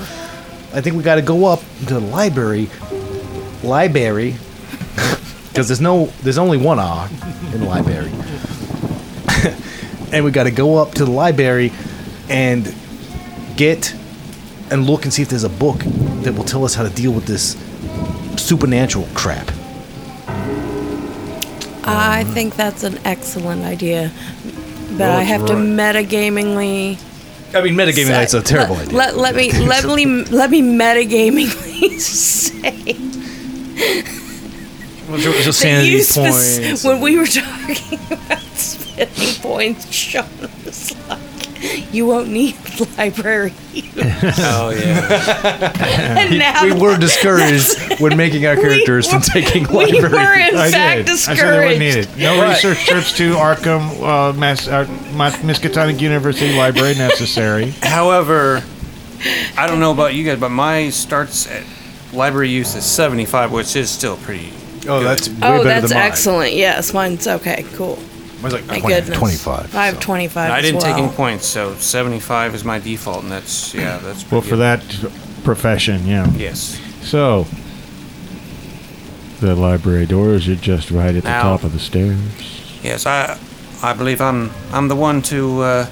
I 0.74 0.82
think 0.82 0.96
we 0.96 1.04
got 1.04 1.16
to 1.16 1.22
go 1.22 1.46
up 1.46 1.60
to 1.86 1.94
the 1.94 2.00
library, 2.00 2.68
library, 3.62 4.32
because 5.50 5.68
there's 5.68 5.80
no, 5.80 6.08
there's 6.24 6.40
only 6.40 6.58
one 6.58 6.80
R 6.80 7.08
in 7.54 7.64
library, 7.64 8.10
and 10.12 10.26
we 10.26 10.32
got 10.32 10.46
to 10.46 10.52
go 10.52 10.78
up 10.78 10.96
to 10.96 11.06
the 11.06 11.12
library 11.12 11.72
and 12.28 12.74
get 13.56 13.96
and 14.74 14.86
look 14.88 15.04
and 15.04 15.14
see 15.14 15.22
if 15.22 15.30
there's 15.30 15.44
a 15.44 15.50
book 15.50 15.80
that 16.24 16.34
will 16.34 16.44
tell 16.44 16.66
us 16.66 16.74
how 16.74 16.84
to 16.84 16.90
deal 16.90 17.12
with 17.14 17.26
this 17.26 17.56
supernatural 18.42 19.08
crap. 19.14 19.48
I 21.86 22.24
think 22.34 22.56
that's 22.56 22.84
an 22.84 22.98
excellent 23.06 23.64
idea. 23.64 24.12
But 24.92 25.00
Well, 25.00 25.18
I 25.18 25.22
it's 25.22 25.30
have 25.32 25.46
to 25.48 25.54
right. 25.56 25.64
metagamingly 25.64 26.98
I 27.54 27.62
mean, 27.62 27.76
metagaming 27.76 28.06
say- 28.06 28.10
night's 28.12 28.34
a 28.34 28.42
terrible 28.42 28.76
let, 28.76 28.86
idea. 28.88 28.98
Let, 28.98 29.18
let 29.18 29.36
me 29.36 29.52
let 29.68 29.86
me 29.86 30.06
let 30.26 30.50
me 30.50 30.62
metagamingly 30.62 32.00
say 32.00 32.94
Just 35.18 35.46
that 35.46 35.54
sanity 35.54 35.90
you 35.90 36.02
spec- 36.02 36.32
points. 36.32 36.84
when 36.84 37.00
we 37.02 37.18
were 37.18 37.26
talking 37.28 38.00
about 38.12 38.40
spending 38.56 39.36
points, 39.42 39.92
Sean 39.94 40.26
was 40.66 40.96
like, 41.08 41.20
"You 41.92 42.06
won't 42.06 42.30
need 42.30 42.56
library." 42.98 43.54
Oh 43.76 44.70
yeah. 44.78 45.72
and 46.20 46.38
now 46.40 46.64
we 46.64 46.74
were 46.74 46.98
discouraged 46.98 48.00
when 48.02 48.18
making 48.18 48.46
our 48.46 48.56
characters 48.56 49.08
from 49.10 49.22
taking 49.22 49.64
we 49.68 49.92
library. 49.92 50.10
were 50.14 50.34
in 50.34 50.56
I 50.58 50.70
fact 50.72 51.06
did. 51.08 51.10
I 51.14 51.16
said 51.16 51.36
they 51.38 51.60
wouldn't 51.60 51.80
need 51.80 51.96
it. 51.96 52.18
No 52.18 52.48
research 52.48 52.86
trips 52.86 53.16
to 53.18 53.34
Arkham, 53.36 54.02
uh, 54.02 54.34
Mass, 54.34 54.68
uh, 54.68 54.86
Miskatonic 55.14 56.00
University 56.02 56.56
Library 56.58 56.96
necessary. 56.96 57.72
However, 57.82 58.62
I 59.58 59.68
don't 59.68 59.80
know 59.80 59.92
about 59.92 60.14
you 60.16 60.26
guys, 60.26 60.40
but 60.40 60.50
my 60.50 60.90
starts 60.90 61.48
at 61.50 61.64
library 62.14 62.50
use 62.50 62.76
is 62.76 62.84
75, 62.86 63.52
which 63.52 63.76
is 63.76 63.90
still 63.90 64.18
pretty. 64.18 64.52
oh, 64.88 65.02
that's 65.02 65.30
way 65.30 65.36
Oh, 65.42 65.64
better 65.64 65.64
that's 65.64 65.90
than 65.90 65.98
mine. 65.98 66.08
excellent. 66.08 66.54
Yes, 66.54 66.94
mine's 66.94 67.26
okay. 67.28 67.66
Cool. 67.74 67.98
Mine's 68.44 68.54
like 68.56 68.64
Thank 68.66 68.82
20 68.84 68.96
goodness. 68.96 69.18
25. 69.18 69.76
I 69.76 69.86
have 69.86 69.96
so. 69.96 70.02
25 70.02 70.52
I 70.52 70.58
as 70.60 70.66
didn't 70.66 70.82
take 70.82 70.96
well. 70.98 71.06
any 71.06 71.16
points, 71.16 71.46
so 71.48 71.76
75 71.76 72.54
is 72.56 72.64
my 72.66 72.78
default, 72.78 73.24
and 73.24 73.32
that's 73.32 73.74
yeah, 73.74 73.98
that's 74.00 74.30
Well, 74.30 74.42
for 74.42 74.58
good. 74.58 74.60
that 74.60 75.10
profession, 75.46 76.06
yeah. 76.06 76.30
Yes. 76.34 76.78
So, 77.02 77.48
the 79.40 79.56
library 79.56 80.06
doors 80.06 80.48
are 80.50 80.56
just 80.56 80.92
right 80.92 81.16
at 81.16 81.24
the 81.24 81.30
Now- 81.30 81.44
top 81.44 81.64
of 81.64 81.72
the 81.74 81.80
stairs. 81.80 82.18
Yes, 82.84 83.06
I, 83.06 83.38
I 83.82 83.94
believe 83.94 84.20
I'm, 84.20 84.52
I'm 84.74 84.90
the 84.90 84.96
one 84.96 85.22
to 85.24 85.62
uh, 85.62 85.88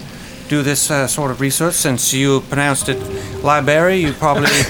do 0.50 0.62
this 0.62 0.92
uh, 0.92 1.08
sort 1.08 1.32
of 1.32 1.40
research. 1.40 1.76
Since 1.76 2.12
you 2.14 2.42
pronounced 2.42 2.90
it 2.90 2.98
library, 3.44 3.96
you 3.98 4.12
probably 4.12 4.50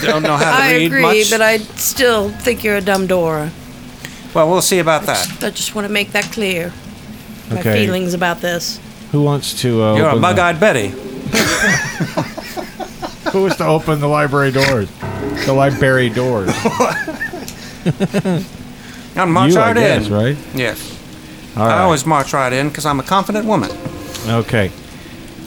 don't 0.00 0.22
know 0.22 0.36
how 0.36 0.56
to 0.58 0.62
I 0.62 0.74
read 0.74 0.86
agree, 0.86 1.02
much. 1.02 1.30
but 1.32 1.42
I 1.42 1.58
still 1.58 2.30
think 2.30 2.62
you're 2.62 2.76
a 2.76 2.80
dumb 2.80 3.08
Dora. 3.08 3.50
well, 4.32 4.48
we'll 4.48 4.62
see 4.62 4.78
about 4.78 5.06
that. 5.06 5.42
I 5.42 5.50
just 5.50 5.74
want 5.74 5.88
to 5.88 5.92
make 5.92 6.12
that 6.12 6.26
clear. 6.30 6.72
My 7.50 7.60
Okay. 7.60 7.86
feelings 7.86 8.14
about 8.14 8.40
this. 8.40 8.78
Who 9.12 9.22
wants 9.22 9.60
to? 9.62 9.82
Uh, 9.82 9.96
You're 9.96 10.06
a 10.06 10.08
open 10.10 10.20
the- 10.20 10.28
bug-eyed 10.28 10.60
Betty. 10.60 10.88
Who 13.32 13.42
wants 13.42 13.56
to 13.56 13.66
open 13.66 14.00
the 14.00 14.06
library 14.08 14.50
doors? 14.52 14.88
The 15.44 15.52
library 15.52 16.08
doors. 16.08 16.48
I'm 19.16 19.32
march 19.32 19.52
you, 19.52 19.58
I 19.60 19.66
right 19.72 19.76
guess, 19.76 20.06
in. 20.06 20.12
right? 20.12 20.36
Yes. 20.54 20.92
All 21.56 21.62
I 21.66 21.80
always 21.82 22.04
march 22.06 22.32
right 22.32 22.52
in 22.52 22.68
because 22.68 22.86
I'm 22.86 23.00
a 23.00 23.02
confident 23.02 23.46
woman. 23.46 23.70
Okay. 24.26 24.70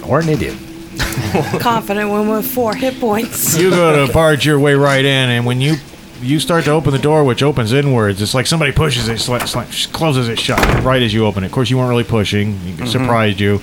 Or 0.08 0.20
an 0.22 0.30
idiot. 0.30 0.58
Confident 1.60 2.10
woman 2.10 2.30
with 2.36 2.50
four 2.52 2.74
hit 2.76 3.00
points. 3.00 3.58
You 3.58 3.70
go 3.70 4.06
to 4.08 4.12
barge 4.12 4.46
your 4.46 4.60
way 4.60 4.74
right 4.74 5.06
in, 5.06 5.30
and 5.30 5.46
when 5.46 5.62
you 5.62 5.76
you 6.22 6.40
start 6.40 6.66
to 6.66 6.72
open 6.72 6.92
the 6.92 7.00
door, 7.00 7.24
which 7.24 7.42
opens 7.44 7.72
inwards, 7.74 8.22
it's 8.22 8.34
like 8.34 8.46
somebody 8.48 8.72
pushes 8.72 9.08
it, 9.08 9.14
sla- 9.20 9.40
sla- 9.42 9.92
closes 9.94 10.28
it 10.30 10.40
shut 10.40 10.60
right 10.84 11.02
as 11.02 11.14
you 11.14 11.26
open 11.26 11.44
it. 11.44 11.48
Of 11.48 11.52
course, 11.54 11.70
you 11.70 11.78
weren't 11.78 11.90
really 11.90 12.04
pushing; 12.04 12.54
Mm-hmm. 12.56 12.86
surprised 12.86 13.40
you. 13.40 13.56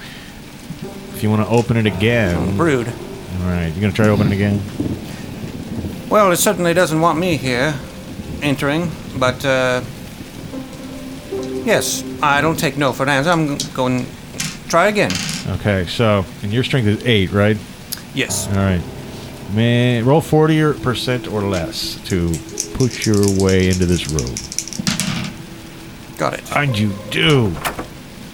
If 1.15 1.23
you 1.23 1.31
want 1.31 1.43
to 1.43 1.49
open 1.49 1.77
it 1.77 1.87
again, 1.87 2.59
Rude. 2.59 2.89
all 2.89 3.49
right, 3.49 3.69
you 3.75 3.81
gonna 3.81 3.93
try 3.93 4.07
to 4.07 4.13
open 4.13 4.27
it 4.29 4.35
again? 4.35 4.61
Well, 6.11 6.31
it 6.31 6.37
certainly 6.37 6.73
doesn't 6.75 7.01
want 7.01 7.19
me 7.19 7.37
here 7.37 7.75
entering, 8.43 8.91
but 9.19 9.45
uh, 9.45 9.81
yes, 11.65 12.05
I 12.23 12.41
don't 12.41 12.59
take 12.59 12.77
no 12.77 12.93
for 12.93 13.03
an 13.05 13.09
answer. 13.09 13.31
I'm 13.31 13.57
going 13.75 14.05
to 14.05 14.69
try 14.69 14.87
again. 14.89 15.11
Okay, 15.49 15.87
so 15.87 16.25
and 16.43 16.53
your 16.53 16.65
strength 16.65 16.87
is 16.87 17.05
eight, 17.07 17.33
right? 17.33 17.57
Yes. 18.15 18.47
All 18.49 18.55
right, 18.57 18.81
man, 19.53 20.05
roll 20.05 20.21
forty 20.21 20.61
or 20.61 20.75
percent 20.75 21.27
or 21.29 21.43
less 21.43 21.97
to 22.09 22.29
push 22.77 23.07
your 23.07 23.25
way 23.43 23.69
into 23.69 23.87
this 23.87 24.09
room. 24.11 24.35
Got 26.19 26.35
it. 26.35 26.57
And 26.57 26.77
you 26.79 26.93
do. 27.11 27.55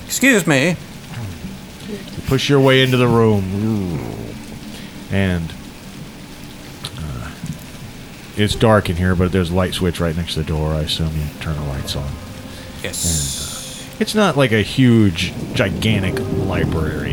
Excuse 0.07 0.47
me. 0.47 0.77
push 2.27 2.49
your 2.49 2.61
way 2.61 2.83
into 2.83 2.97
the 2.97 3.07
room 3.09 3.99
and 5.11 5.53
uh, 6.99 7.31
it's 8.37 8.55
dark 8.55 8.89
in 8.89 8.97
here 8.97 9.15
but 9.15 9.31
there's 9.33 9.51
a 9.51 9.55
light 9.55 9.75
switch 9.75 10.01
right 10.01 10.17
next 10.17 10.33
to 10.35 10.41
the 10.41 10.47
door 10.47 10.73
i 10.73 10.81
assume 10.81 11.09
you 11.15 11.27
turn 11.41 11.55
the 11.57 11.63
lights 11.65 11.95
on 11.97 12.09
Yes. 12.83 13.95
it's 14.01 14.15
not 14.15 14.37
like 14.39 14.53
a 14.53 14.63
huge 14.63 15.35
gigantic 15.53 16.15
library 16.47 17.12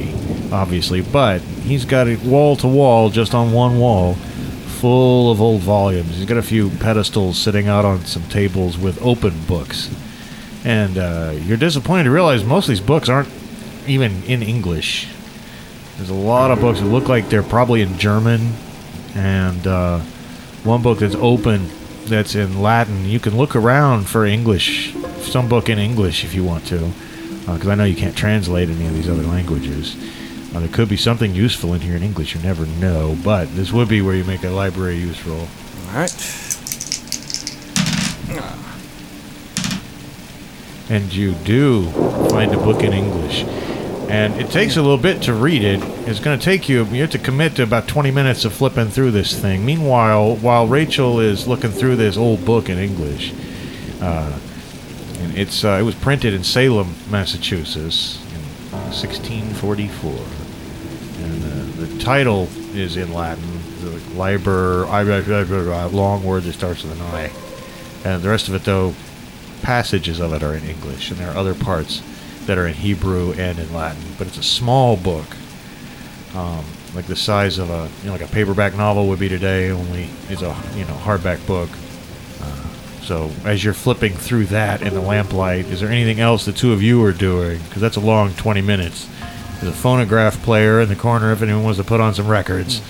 obviously 0.51 1.01
but 1.01 1.41
he's 1.41 1.85
got 1.85 2.07
it 2.07 2.21
wall 2.21 2.55
to 2.55 2.67
wall 2.67 3.09
just 3.09 3.33
on 3.33 3.51
one 3.51 3.79
wall 3.79 4.13
full 4.13 5.31
of 5.31 5.41
old 5.41 5.61
volumes 5.61 6.15
he's 6.15 6.25
got 6.25 6.37
a 6.37 6.41
few 6.41 6.69
pedestals 6.79 7.37
sitting 7.37 7.67
out 7.67 7.85
on 7.85 7.99
some 8.05 8.23
tables 8.23 8.77
with 8.77 9.01
open 9.01 9.33
books 9.45 9.93
and 10.63 10.97
uh, 10.97 11.33
you're 11.43 11.57
disappointed 11.57 12.03
to 12.03 12.11
realize 12.11 12.43
most 12.43 12.65
of 12.65 12.69
these 12.69 12.81
books 12.81 13.09
aren't 13.09 13.29
even 13.87 14.23
in 14.23 14.41
english 14.41 15.07
there's 15.99 16.11
a 16.11 16.13
lot 16.13 16.49
of 16.49 16.61
books 16.61 16.79
that 16.79 16.85
look 16.85 17.09
like 17.09 17.27
they're 17.27 17.43
probably 17.43 17.81
in 17.81 17.97
German, 17.97 18.53
and 19.15 19.67
uh, 19.67 19.99
one 20.63 20.81
book 20.81 20.99
that's 20.99 21.15
open 21.15 21.69
that's 22.05 22.35
in 22.35 22.61
Latin. 22.61 23.03
You 23.03 23.19
can 23.19 23.35
look 23.35 23.53
around 23.53 24.07
for 24.07 24.25
English, 24.25 24.93
some 25.19 25.49
book 25.49 25.67
in 25.67 25.77
English 25.77 26.23
if 26.23 26.33
you 26.33 26.45
want 26.45 26.65
to, 26.67 26.89
because 27.41 27.67
I 27.67 27.75
know 27.75 27.83
you 27.83 27.97
can't 27.97 28.15
translate 28.15 28.69
any 28.69 28.87
of 28.87 28.93
these 28.93 29.09
other 29.09 29.23
languages. 29.23 29.97
Uh, 30.53 30.59
there 30.59 30.69
could 30.69 30.89
be 30.89 30.97
something 30.97 31.35
useful 31.35 31.73
in 31.73 31.81
here 31.81 31.95
in 31.95 32.03
English. 32.03 32.35
You 32.35 32.41
never 32.41 32.65
know, 32.65 33.17
but 33.23 33.53
this 33.55 33.71
would 33.71 33.87
be 33.87 34.01
where 34.01 34.15
you 34.15 34.23
make 34.23 34.43
a 34.43 34.49
library 34.49 34.97
use 34.97 35.25
roll. 35.25 35.47
All 35.89 35.95
right. 35.95 36.49
and 40.89 41.13
you 41.13 41.33
do 41.33 41.89
find 42.29 42.53
a 42.53 42.57
book 42.57 42.83
in 42.83 42.93
English. 42.93 43.43
And 44.09 44.33
it 44.41 44.49
takes 44.49 44.75
a 44.75 44.81
little 44.81 44.97
bit 44.97 45.21
to 45.23 45.35
read 45.35 45.63
it. 45.63 45.79
It's 46.07 46.19
going 46.19 46.39
to 46.39 46.43
take 46.43 46.67
you, 46.67 46.83
you 46.85 47.01
have 47.01 47.11
to 47.11 47.19
commit 47.19 47.55
to 47.57 47.63
about 47.63 47.87
20 47.87 48.09
minutes 48.09 48.43
of 48.43 48.53
flipping 48.53 48.89
through 48.89 49.11
this 49.11 49.39
thing. 49.39 49.63
Meanwhile, 49.63 50.37
while 50.37 50.67
Rachel 50.67 51.19
is 51.19 51.47
looking 51.47 51.69
through 51.69 51.97
this 51.97 52.17
old 52.17 52.43
book 52.43 52.69
in 52.69 52.79
English, 52.79 53.33
uh, 54.01 54.39
and 55.19 55.37
it's 55.37 55.63
uh, 55.63 55.77
it 55.79 55.83
was 55.83 55.93
printed 55.93 56.33
in 56.33 56.43
Salem, 56.43 56.95
Massachusetts 57.11 58.18
1644. 58.91 60.11
And 61.23 61.43
uh, 61.43 61.85
the 61.85 61.99
title 61.99 62.47
is 62.73 62.97
in 62.97 63.13
Latin, 63.13 63.43
the 63.81 63.91
Liber, 64.15 64.85
I 64.87 65.03
have 65.03 65.51
a 65.51 65.87
long 65.87 66.23
word 66.23 66.43
that 66.43 66.53
starts 66.53 66.83
with 66.83 66.93
an 66.93 67.01
I. 67.01 67.31
And 68.03 68.21
the 68.21 68.29
rest 68.29 68.47
of 68.47 68.55
it, 68.55 68.63
though, 68.63 68.95
passages 69.61 70.19
of 70.19 70.33
it 70.33 70.43
are 70.43 70.55
in 70.55 70.63
English, 70.63 71.11
and 71.11 71.19
there 71.19 71.29
are 71.29 71.37
other 71.37 71.53
parts 71.53 72.01
that 72.45 72.57
are 72.57 72.67
in 72.67 72.73
Hebrew 72.73 73.33
and 73.33 73.59
in 73.59 73.73
Latin. 73.73 74.01
But 74.17 74.27
it's 74.27 74.37
a 74.37 74.43
small 74.43 74.97
book, 74.97 75.27
um, 76.35 76.65
like 76.95 77.05
the 77.05 77.15
size 77.15 77.57
of 77.59 77.69
a 77.69 77.89
you 78.01 78.07
know, 78.07 78.13
like 78.13 78.21
a 78.21 78.27
paperback 78.27 78.75
novel 78.75 79.07
would 79.09 79.19
be 79.19 79.29
today. 79.29 79.69
Only 79.69 80.09
it's 80.29 80.41
a 80.41 80.55
you 80.75 80.85
know 80.85 80.93
hardback 80.93 81.45
book. 81.45 81.69
So 83.09 83.31
as 83.43 83.63
you're 83.63 83.73
flipping 83.73 84.13
through 84.13 84.45
that 84.45 84.83
in 84.83 84.93
the 84.93 85.01
lamplight, 85.01 85.65
is 85.65 85.79
there 85.79 85.89
anything 85.89 86.19
else 86.19 86.45
the 86.45 86.51
two 86.51 86.73
of 86.73 86.83
you 86.83 87.03
are 87.03 87.11
doing? 87.11 87.57
Because 87.63 87.81
that's 87.81 87.95
a 87.95 87.99
long 87.99 88.35
20 88.35 88.61
minutes. 88.61 89.09
There's 89.59 89.73
a 89.73 89.75
phonograph 89.75 90.39
player 90.43 90.79
in 90.79 90.89
the 90.89 90.95
corner 90.95 91.31
if 91.31 91.41
anyone 91.41 91.63
wants 91.63 91.79
to 91.79 91.83
put 91.83 91.99
on 92.01 92.13
some 92.13 92.27
records. 92.27 92.83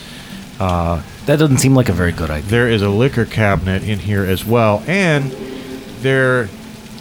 Uh, 0.60 1.04
That 1.26 1.40
doesn't 1.40 1.60
seem 1.60 1.74
like 1.74 1.88
a 1.88 1.94
very 1.94 2.12
good 2.12 2.30
idea. 2.30 2.50
there 2.50 2.68
is 2.68 2.82
a 2.82 2.90
liquor 2.90 3.24
cabinet 3.24 3.88
in 3.88 4.00
here 4.00 4.26
as 4.26 4.44
well, 4.44 4.84
and 4.88 5.32
there 6.02 6.50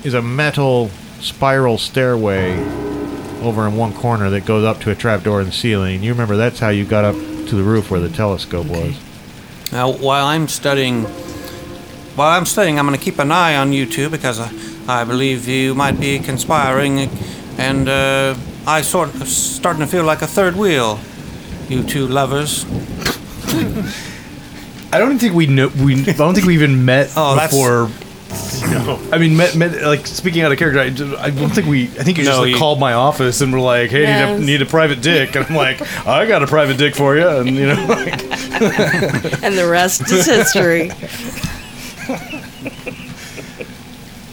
is 0.05 0.15
a 0.15 0.23
metal 0.23 0.89
spiral 1.19 1.77
stairway 1.77 2.57
over 3.43 3.67
in 3.67 3.75
one 3.77 3.95
corner 3.95 4.31
that 4.31 4.47
goes 4.47 4.65
up 4.65 4.79
to 4.83 4.93
a 4.93 4.95
trapdoor 4.95 5.41
in 5.41 5.47
the 5.47 5.53
ceiling. 5.53 6.05
You 6.05 6.13
remember 6.13 6.37
that's 6.37 6.61
how 6.61 6.69
you 6.69 6.85
got 6.85 7.05
up 7.05 7.17
to 7.17 7.57
the 7.57 7.65
roof 7.65 7.91
where 7.91 7.99
the 7.99 8.11
telescope 8.11 8.67
was. 8.69 8.97
Now, 9.73 9.91
while 9.91 10.27
I'm 10.27 10.47
studying, 10.47 11.05
while 12.19 12.37
I'm 12.37 12.47
studying, 12.47 12.79
I'm 12.79 12.87
going 12.87 12.99
to 12.99 13.05
keep 13.05 13.19
an 13.21 13.31
eye 13.31 13.55
on 13.57 13.73
you 13.73 13.87
two 13.87 14.11
because 14.11 14.41
I, 14.41 14.51
I 14.89 15.05
believe 15.05 15.47
you 15.47 15.75
might 15.75 16.01
be 16.01 16.19
conspiring, 16.19 17.09
and 17.59 17.89
uh, 17.89 18.35
I 18.67 18.83
sort 18.83 19.15
of 19.15 19.29
starting 19.29 19.81
to 19.83 19.87
feel 19.87 20.03
like 20.05 20.23
a 20.23 20.27
third 20.27 20.57
wheel. 20.57 20.99
You 21.69 21.85
two 21.85 22.09
lovers. 22.09 22.65
I 24.93 24.99
don't 24.99 25.19
think 25.19 25.35
we 25.35 25.47
know. 25.47 25.69
We 25.69 26.01
I 26.09 26.13
don't 26.13 26.35
think 26.35 26.47
we 26.47 26.55
even 26.55 26.85
met 26.85 27.13
Oh, 27.17 27.35
that's- 27.37 27.51
before. 27.53 27.89
I 29.13 29.17
mean, 29.19 29.37
met, 29.39 29.57
met 29.57 29.81
like 29.83 30.07
speaking 30.07 30.43
out 30.43 30.53
of 30.53 30.59
character. 30.59 30.81
I, 30.81 30.91
just- 30.91 31.17
I 31.19 31.31
don't 31.31 31.49
think 31.51 31.67
we. 31.67 31.85
I 31.85 32.03
think 32.05 32.19
you 32.19 32.25
just 32.25 32.39
like, 32.39 32.51
you- 32.51 32.57
called 32.59 32.79
my 32.81 32.93
office 32.95 33.41
and 33.41 33.53
were 33.53 33.61
like, 33.61 33.91
"Hey, 33.91 34.03
Yes. 34.03 34.39
need, 34.39 34.43
a, 34.43 34.47
need 34.47 34.63
a 34.63 34.67
private 34.67 35.01
dick," 35.01 35.35
and 35.37 35.47
I'm 35.47 35.55
like, 35.55 35.81
"I 36.07 36.27
got 36.27 36.43
a 36.43 36.47
private 36.47 36.77
dick 36.79 36.95
for 36.97 37.17
you," 37.17 37.27
and 37.29 37.49
you 37.49 37.67
know, 37.69 37.87
like, 37.89 38.21
and 39.43 39.57
the 39.57 39.67
rest 39.71 40.11
is 40.11 40.27
history. 40.27 40.91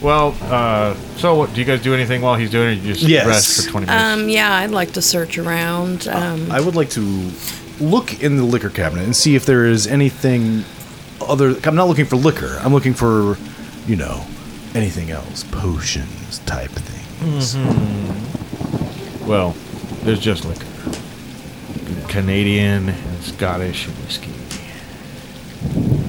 Well, 0.06 0.36
uh, 0.42 0.94
so 1.16 1.34
what, 1.34 1.52
do 1.52 1.58
you 1.58 1.66
guys 1.66 1.82
do 1.82 1.92
anything 1.92 2.22
while 2.22 2.36
he's 2.36 2.52
doing 2.52 2.78
it? 2.78 2.82
You 2.84 2.94
just 2.94 3.08
Yes. 3.08 3.26
rest 3.26 3.64
for 3.64 3.70
20 3.72 3.86
minutes? 3.86 4.04
Um, 4.04 4.28
yeah, 4.28 4.54
I'd 4.54 4.70
like 4.70 4.92
to 4.92 5.02
search 5.02 5.36
around. 5.36 6.06
Um, 6.06 6.48
I 6.52 6.60
would 6.60 6.76
like 6.76 6.90
to 6.90 7.32
look 7.80 8.22
in 8.22 8.36
the 8.36 8.44
liquor 8.44 8.70
cabinet 8.70 9.02
and 9.04 9.16
see 9.16 9.34
if 9.34 9.44
there 9.46 9.66
is 9.66 9.88
anything 9.88 10.64
other. 11.20 11.56
I'm 11.64 11.74
not 11.74 11.88
looking 11.88 12.04
for 12.04 12.14
liquor. 12.14 12.56
I'm 12.62 12.72
looking 12.72 12.94
for, 12.94 13.36
you 13.88 13.96
know, 13.96 14.24
anything 14.76 15.10
else, 15.10 15.42
potions 15.42 16.38
type 16.46 16.70
things. 16.70 17.56
well, 19.26 19.56
there's 20.04 20.20
just 20.20 20.44
liquor. 20.44 20.66
Canadian 22.06 22.90
and 22.90 23.22
Scottish 23.24 23.88
whiskey. 23.88 24.30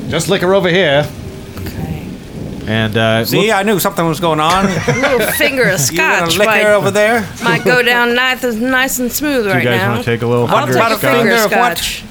Just 0.07 0.29
liquor 0.29 0.53
over 0.53 0.69
here. 0.69 1.09
Okay. 2.67 2.71
And 2.73 2.97
uh, 2.97 3.25
See, 3.25 3.51
I 3.51 3.63
knew 3.63 3.79
something 3.79 4.05
was 4.05 4.19
going 4.19 4.39
on. 4.39 4.65
A 4.65 4.69
little 4.99 5.27
finger 5.33 5.69
of 5.69 5.79
you 5.91 5.97
got 5.97 6.27
a 6.27 6.31
scotch 6.31 6.37
liquor 6.37 6.45
might, 6.45 6.65
over 6.65 6.91
there? 6.91 7.27
might 7.43 7.63
go 7.63 7.81
down 7.81 8.13
nice, 8.15 8.43
nice 8.43 8.99
and 8.99 9.11
smooth 9.11 9.47
right 9.47 9.53
now. 9.55 9.59
do 9.59 9.63
you 9.65 9.69
right 9.71 9.77
guys 9.79 9.87
want 9.89 10.05
to 10.05 10.11
take 10.11 10.21
a 10.21 10.27
little 10.27 10.47
I'll 10.47 10.65
finger 10.65 10.73
take 10.79 10.91
of 10.91 10.91
a 10.91 10.97
scotch? 10.97 11.17
finger 11.17 11.33
of 11.33 11.39
Finger 11.49 11.55
of 11.55 11.59
what? 11.61 11.77
scotch. 11.77 12.03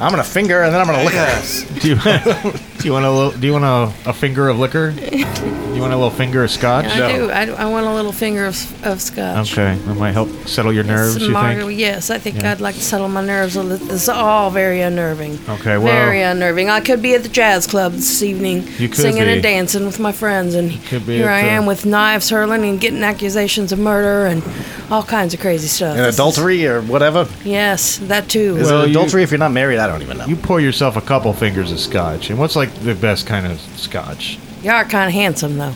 I'm 0.00 0.10
gonna 0.10 0.24
finger 0.24 0.62
and 0.62 0.74
then 0.74 0.80
I'm 0.80 0.86
gonna 0.88 1.04
lick 1.04 1.14
Yes. 1.14 2.62
Do 2.82 2.88
you, 2.88 2.92
want 2.94 3.04
a 3.04 3.10
little, 3.12 3.30
do 3.40 3.46
you 3.46 3.52
want 3.52 3.64
a, 3.64 4.10
a 4.10 4.12
finger 4.12 4.48
of 4.48 4.58
liquor? 4.58 4.90
Do 4.90 5.00
you 5.06 5.80
want 5.80 5.92
a 5.92 5.96
little 5.96 6.10
finger 6.10 6.42
of 6.42 6.50
scotch? 6.50 6.86
I 6.86 7.12
do. 7.16 7.30
I, 7.30 7.42
I 7.46 7.64
want 7.66 7.86
a 7.86 7.94
little 7.94 8.10
finger 8.10 8.44
of, 8.44 8.84
of 8.84 9.00
scotch. 9.00 9.52
Okay, 9.52 9.76
that 9.76 9.94
might 9.94 10.10
help 10.12 10.28
settle 10.48 10.72
your 10.72 10.82
nerves. 10.82 11.14
Some 11.14 11.22
You 11.22 11.28
margar- 11.30 11.66
think? 11.68 11.78
Yes, 11.78 12.10
I 12.10 12.18
think 12.18 12.36
Yeah. 12.42 12.50
I'd 12.50 12.60
like 12.60 12.74
to 12.74 12.80
settle 12.80 13.08
my 13.08 13.24
nerves 13.24 13.54
a 13.54 13.62
little. 13.62 13.86
This 13.86 14.02
is 14.02 14.08
all 14.08 14.50
very 14.50 14.80
unnerving. 14.80 15.38
Okay, 15.48 15.78
well- 15.78 15.86
very 15.94 16.22
unnerving. 16.22 16.70
I 16.70 16.80
could 16.80 17.00
be 17.00 17.14
at 17.14 17.22
the 17.22 17.28
jazz 17.28 17.68
club 17.68 17.92
this 17.92 18.20
evening, 18.22 18.64
You 18.78 18.88
could 18.88 18.96
singing 18.98 19.22
be. 19.24 19.32
and 19.34 19.42
dancing 19.44 19.86
with 19.86 20.00
my 20.00 20.10
friends, 20.12 20.54
and 20.56 20.72
Could 20.86 21.06
be 21.06 21.18
here 21.18 21.28
at 21.28 21.34
I 21.38 21.42
the- 21.44 21.50
am 21.50 21.66
with 21.66 21.86
knives 21.86 22.30
hurling 22.30 22.64
and 22.64 22.80
getting 22.80 23.04
accusations 23.04 23.70
of 23.70 23.78
murder 23.78 24.26
and 24.26 24.42
all 24.90 25.04
kinds 25.04 25.34
of 25.34 25.40
crazy 25.40 25.68
stuff. 25.68 25.92
And 25.96 26.00
This 26.00 26.14
is- 26.14 26.14
adultery 26.16 26.66
or 26.66 26.82
whatever. 26.82 27.28
yes, 27.44 27.98
that 28.08 28.28
too. 28.28 28.56
Is 28.58 28.68
Well, 28.70 28.82
it 28.82 28.86
you- 28.86 28.90
adultery 28.90 29.22
if 29.22 29.30
you're 29.30 29.38
not 29.38 29.52
married? 29.52 29.78
I 29.78 29.86
don't 29.86 30.02
even 30.02 30.18
know. 30.18 30.26
You 30.26 30.34
pour 30.34 30.60
yourself 30.60 30.96
a 30.96 31.00
couple 31.00 31.32
fingers 31.32 31.70
of 31.70 31.78
scotch, 31.78 32.28
and 32.28 32.38
what's 32.40 32.56
like 32.56 32.70
the 32.80 32.94
best 32.94 33.26
kind 33.26 33.46
of 33.46 33.60
scotch? 33.78 34.38
You 34.62 34.70
are 34.70 34.84
kind 34.84 35.08
of 35.08 35.14
handsome, 35.14 35.58
though. 35.58 35.74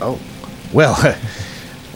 oh, 0.00 0.20
well. 0.72 1.16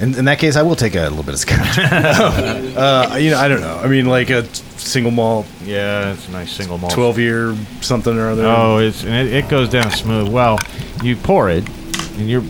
In, 0.00 0.14
in 0.14 0.24
that 0.24 0.38
case, 0.38 0.56
I 0.56 0.62
will 0.62 0.76
take 0.76 0.94
a 0.94 1.02
little 1.02 1.22
bit 1.22 1.34
of 1.34 1.40
scotch. 1.40 1.78
uh, 1.78 3.18
you 3.20 3.28
know, 3.30 3.38
I 3.38 3.48
don't 3.48 3.60
know. 3.60 3.76
I 3.84 3.86
mean, 3.86 4.06
like 4.06 4.30
a 4.30 4.46
single 4.78 5.10
malt, 5.10 5.46
Yeah, 5.62 6.14
it's 6.14 6.26
a 6.26 6.32
nice 6.32 6.50
single 6.52 6.78
malt. 6.78 6.94
twelve 6.94 7.18
year 7.18 7.54
something 7.82 8.16
or 8.18 8.30
other. 8.30 8.46
Oh, 8.46 8.78
it's 8.78 9.04
and 9.04 9.28
it, 9.28 9.44
it 9.44 9.48
goes 9.50 9.68
down 9.68 9.90
smooth. 9.90 10.32
Well, 10.32 10.58
you 11.02 11.16
pour 11.16 11.50
it, 11.50 11.68
and 12.16 12.30
you're 12.30 12.42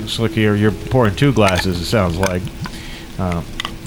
it's 0.00 0.18
like 0.18 0.36
you're, 0.36 0.54
you're 0.54 0.70
pouring 0.70 1.16
two 1.16 1.32
glasses. 1.32 1.80
It 1.80 1.86
sounds 1.86 2.18
like. 2.18 2.42
Uh, 3.18 3.42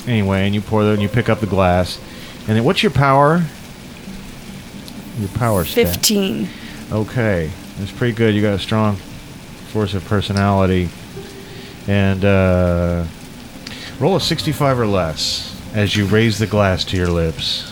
anyway, 0.08 0.48
and 0.48 0.56
you 0.56 0.62
pour 0.62 0.84
them, 0.84 0.94
and 0.94 1.02
you 1.04 1.08
pick 1.08 1.30
up 1.30 1.42
the 1.42 1.46
glass, 1.46 2.00
and 2.48 2.58
then 2.58 2.64
what's 2.64 2.82
your 2.82 2.92
power? 2.92 3.44
Your 5.20 5.30
power 5.30 5.64
stat. 5.64 5.88
Fifteen. 5.88 6.48
Okay, 6.92 7.52
that's 7.82 7.92
pretty 7.92 8.14
good. 8.14 8.34
You 8.36 8.42
got 8.42 8.54
a 8.54 8.60
strong 8.60 8.96
force 8.96 9.94
of 9.94 10.06
personality, 10.06 10.90
and 11.88 12.24
uh, 12.24 13.06
roll 14.00 14.16
a 14.16 14.22
sixty-five 14.22 14.80
or 14.80 14.88
less 14.88 15.58
as 15.74 15.96
you 15.96 16.06
raise 16.06 16.38
the 16.38 16.48
glass 16.48 16.86
to 16.86 16.98
your 16.98 17.08
lips. 17.08 17.68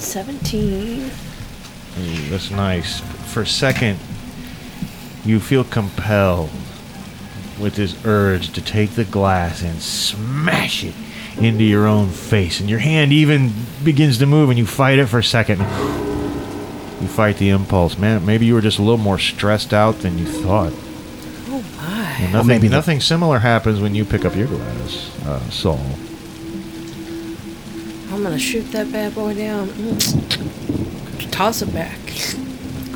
Seventeen. 0.00 1.10
Ooh, 2.00 2.28
that's 2.30 2.50
nice. 2.50 3.00
For 3.32 3.42
a 3.42 3.46
second, 3.46 3.98
you 5.24 5.38
feel 5.38 5.64
compelled 5.64 6.50
with 7.60 7.74
this 7.74 7.94
urge 8.06 8.52
to 8.52 8.62
take 8.62 8.92
the 8.92 9.04
glass 9.04 9.62
and 9.62 9.82
smash 9.82 10.84
it 10.84 10.94
into 11.38 11.64
your 11.64 11.86
own 11.86 12.08
face. 12.08 12.60
And 12.60 12.70
your 12.70 12.78
hand 12.78 13.12
even 13.12 13.52
begins 13.84 14.18
to 14.18 14.26
move, 14.26 14.48
and 14.48 14.58
you 14.58 14.64
fight 14.64 14.98
it 14.98 15.06
for 15.06 15.18
a 15.18 15.24
second. 15.24 15.60
You 17.00 17.06
fight 17.08 17.36
the 17.36 17.50
impulse. 17.50 17.96
Man, 17.98 18.24
maybe 18.26 18.46
you 18.46 18.54
were 18.54 18.60
just 18.60 18.78
a 18.78 18.82
little 18.82 18.98
more 18.98 19.18
stressed 19.18 19.72
out 19.72 20.00
than 20.00 20.18
you 20.18 20.26
thought. 20.26 20.72
Oh 21.48 21.64
my. 21.76 22.10
And 22.18 22.22
Well, 22.24 22.32
nothing, 22.32 22.46
maybe 22.48 22.68
the- 22.68 22.74
nothing 22.76 23.00
similar 23.00 23.38
happens 23.38 23.80
when 23.80 23.94
you 23.94 24.04
pick 24.04 24.24
up 24.24 24.34
your 24.34 24.48
glass, 24.48 25.10
uh, 25.26 25.40
Saul. 25.50 25.80
I'm 28.12 28.22
gonna 28.22 28.38
shoot 28.38 28.70
that 28.72 28.90
bad 28.90 29.14
boy 29.14 29.34
down. 29.34 29.68
Mm. 29.68 31.30
Toss 31.30 31.62
it 31.62 31.72
back. 31.72 31.98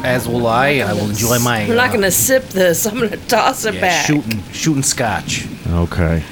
As 0.04 0.26
will 0.26 0.48
I. 0.48 0.78
I 0.78 0.92
will 0.94 1.10
enjoy 1.10 1.38
my. 1.38 1.60
I'm 1.60 1.76
not 1.76 1.90
uh, 1.90 1.92
gonna 1.92 2.10
sip 2.10 2.48
this. 2.48 2.86
I'm 2.86 2.94
gonna 2.98 3.16
toss 3.16 3.64
it 3.64 3.74
yeah, 3.74 3.80
back. 3.80 4.06
shooting 4.06 4.42
shooting 4.52 4.82
scotch. 4.82 5.46
Okay. 5.68 6.24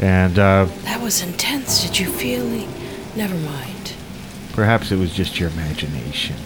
And 0.00 0.38
uh, 0.38 0.66
That 0.84 1.02
was 1.02 1.22
intense. 1.22 1.82
Did 1.86 1.98
you 1.98 2.06
feel 2.06 2.50
it? 2.54 2.68
Never 3.14 3.34
mind. 3.34 3.92
perhaps 4.54 4.90
it 4.90 4.96
was 4.98 5.12
just 5.12 5.38
your 5.38 5.50
imagination. 5.50 6.36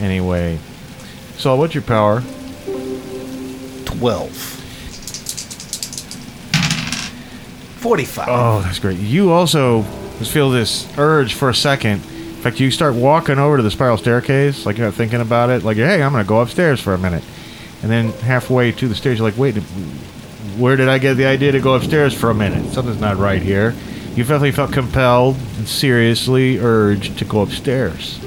Anyway, 0.00 0.58
So, 1.38 1.54
what's 1.56 1.74
your 1.74 1.82
power? 1.82 2.22
Twelve. 3.84 4.30
Forty-five. 7.80 8.28
Oh, 8.28 8.60
that's 8.62 8.78
great. 8.78 8.98
You 8.98 9.30
also 9.32 9.82
just 10.18 10.32
feel 10.32 10.50
this 10.50 10.86
urge 10.98 11.34
for 11.34 11.48
a 11.50 11.54
second. 11.54 12.02
In 12.04 12.42
fact, 12.42 12.60
you 12.60 12.70
start 12.70 12.94
walking 12.94 13.38
over 13.38 13.56
to 13.56 13.62
the 13.62 13.70
spiral 13.70 13.96
staircase, 13.96 14.66
like 14.66 14.76
you're 14.78 14.86
not 14.86 14.94
thinking 14.94 15.20
about 15.20 15.50
it. 15.50 15.62
Like, 15.62 15.76
hey, 15.76 16.02
I'm 16.02 16.12
going 16.12 16.24
to 16.24 16.28
go 16.28 16.40
upstairs 16.40 16.80
for 16.80 16.94
a 16.94 16.98
minute. 16.98 17.24
And 17.82 17.90
then 17.90 18.10
halfway 18.20 18.72
to 18.72 18.88
the 18.88 18.94
stairs, 18.94 19.18
you're 19.18 19.28
like, 19.28 19.38
wait, 19.38 19.56
where 20.56 20.76
did 20.76 20.88
I 20.88 20.98
get 20.98 21.14
the 21.14 21.26
idea 21.26 21.52
to 21.52 21.60
go 21.60 21.74
upstairs 21.74 22.14
for 22.14 22.30
a 22.30 22.34
minute? 22.34 22.72
Something's 22.72 23.00
not 23.00 23.16
right 23.18 23.42
here. 23.42 23.74
You 24.10 24.22
definitely 24.24 24.52
felt 24.52 24.72
compelled 24.72 25.36
and 25.58 25.68
seriously 25.68 26.58
urged 26.58 27.18
to 27.18 27.24
go 27.24 27.40
upstairs. 27.42 28.18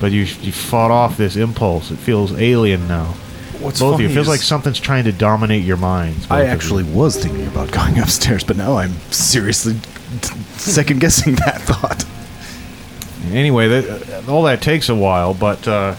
But 0.00 0.12
you, 0.12 0.20
you 0.20 0.52
fought 0.52 0.90
off 0.90 1.16
this 1.16 1.36
impulse. 1.36 1.90
It 1.90 1.96
feels 1.96 2.32
alien 2.38 2.86
now. 2.86 3.14
What's 3.60 3.80
Both 3.80 3.94
of 3.94 4.00
you. 4.00 4.08
It 4.08 4.12
feels 4.12 4.28
like 4.28 4.40
something's 4.40 4.78
trying 4.78 5.04
to 5.04 5.12
dominate 5.12 5.64
your 5.64 5.76
minds. 5.76 6.30
I 6.30 6.44
actually 6.44 6.84
was 6.84 7.20
thinking 7.20 7.46
about 7.46 7.72
going 7.72 7.98
upstairs, 8.04 8.44
but 8.44 8.56
now 8.56 8.76
I'm 8.76 8.92
seriously 9.10 9.74
second 10.56 11.00
guessing 11.00 11.34
that 11.36 11.60
thought. 11.62 12.04
anyway, 13.32 13.66
that, 13.68 14.28
all 14.28 14.44
that 14.44 14.62
takes 14.62 14.88
a 14.88 14.94
while, 14.94 15.34
but 15.34 15.66
uh, 15.66 15.96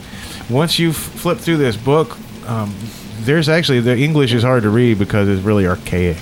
once 0.49 0.80
you 0.80 0.93
flip 0.93 1.38
through 1.38 1.57
this 1.57 1.76
book, 1.76 2.17
um, 2.47 2.73
there's 3.19 3.49
actually 3.49 3.81
the 3.81 3.97
English 3.97 4.34
is 4.34 4.43
hard 4.43 4.63
to 4.63 4.69
read 4.69 4.97
because 4.97 5.27
it's 5.27 5.41
really 5.41 5.67
archaic. 5.67 6.17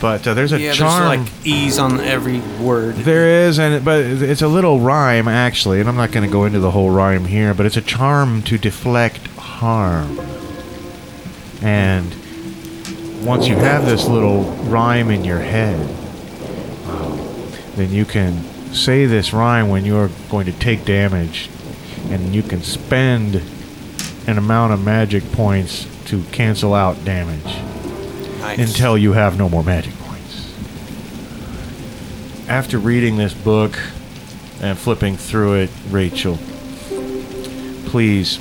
But 0.00 0.26
uh, 0.28 0.34
there's 0.34 0.52
a 0.52 0.60
Yeah, 0.60 0.72
charm. 0.72 1.08
there's 1.08 1.28
like 1.28 1.46
ease 1.46 1.78
on 1.78 2.00
every 2.00 2.40
word. 2.64 2.94
there 2.96 3.46
is, 3.48 3.58
and 3.58 3.84
but 3.84 4.00
it's 4.00 4.42
a 4.42 4.48
little 4.48 4.78
rhyme 4.80 5.26
actually, 5.28 5.80
and 5.80 5.88
I'm 5.88 5.96
not 5.96 6.12
going 6.12 6.24
to 6.26 6.32
go 6.32 6.44
into 6.44 6.60
the 6.60 6.70
whole 6.70 6.90
rhyme 6.90 7.24
here, 7.24 7.52
but 7.54 7.66
it's 7.66 7.76
a 7.76 7.82
charm 7.82 8.42
to 8.42 8.58
deflect 8.58 9.26
harm. 9.36 10.20
And 11.62 12.14
once 13.24 13.48
you 13.48 13.56
have 13.56 13.84
this 13.86 14.06
little 14.06 14.44
rhyme 14.70 15.10
in 15.10 15.24
your 15.24 15.40
head, 15.40 15.80
um, 16.88 17.18
then 17.74 17.90
you 17.90 18.04
can 18.04 18.44
say 18.72 19.06
this 19.06 19.32
rhyme 19.32 19.68
when 19.68 19.84
you're 19.84 20.10
going 20.30 20.46
to 20.46 20.52
take 20.52 20.84
damage, 20.84 21.50
and 22.10 22.32
you 22.34 22.42
can 22.44 22.62
spend 22.62 23.42
an 24.28 24.38
amount 24.38 24.72
of 24.72 24.84
magic 24.84 25.24
points 25.32 25.86
to 26.04 26.22
cancel 26.30 26.74
out 26.74 27.04
damage 27.04 27.56
Nice. 28.38 28.58
until 28.58 28.96
you 28.96 29.12
have 29.12 29.36
no 29.38 29.48
more 29.48 29.62
magic 29.64 29.94
points. 29.98 30.54
After 32.48 32.78
reading 32.78 33.16
this 33.16 33.34
book 33.34 33.78
and 34.60 34.78
flipping 34.78 35.16
through 35.16 35.54
it, 35.54 35.70
Rachel, 35.90 36.38
please 37.86 38.38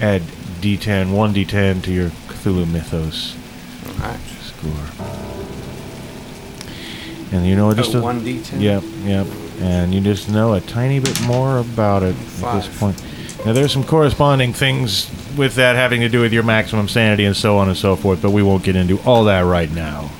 add 0.00 0.22
D10, 0.60 1.08
1d10 1.12 1.82
to 1.84 1.92
your 1.92 2.10
Cthulhu 2.28 2.70
Mythos 2.70 3.36
Alright. 4.00 4.20
score. 4.42 5.06
And 7.32 7.46
you 7.46 7.54
know 7.54 7.72
just 7.74 7.94
Oh, 7.94 7.98
a, 8.00 8.02
1d10? 8.02 8.60
Yep, 8.60 8.82
yep. 9.04 9.26
And 9.60 9.94
you 9.94 10.00
just 10.00 10.28
know 10.30 10.54
a 10.54 10.60
tiny 10.60 10.98
bit 11.00 11.20
more 11.22 11.58
about 11.58 12.02
it 12.02 12.16
at 12.42 12.54
this 12.62 12.78
point. 12.78 13.00
Now 13.44 13.54
there's 13.54 13.72
some 13.72 13.84
corresponding 13.84 14.52
things 14.52 15.10
with 15.34 15.54
that 15.54 15.74
having 15.74 16.02
to 16.02 16.10
do 16.10 16.20
with 16.20 16.32
your 16.32 16.42
maximum 16.42 16.88
sanity 16.88 17.24
and 17.24 17.34
so 17.34 17.56
on 17.56 17.68
and 17.68 17.76
so 17.76 17.96
forth, 17.96 18.20
but 18.20 18.32
we 18.32 18.42
won't 18.42 18.64
get 18.64 18.76
into 18.76 19.00
all 19.02 19.24
that 19.24 19.40
right 19.40 19.70
now. 19.70 20.10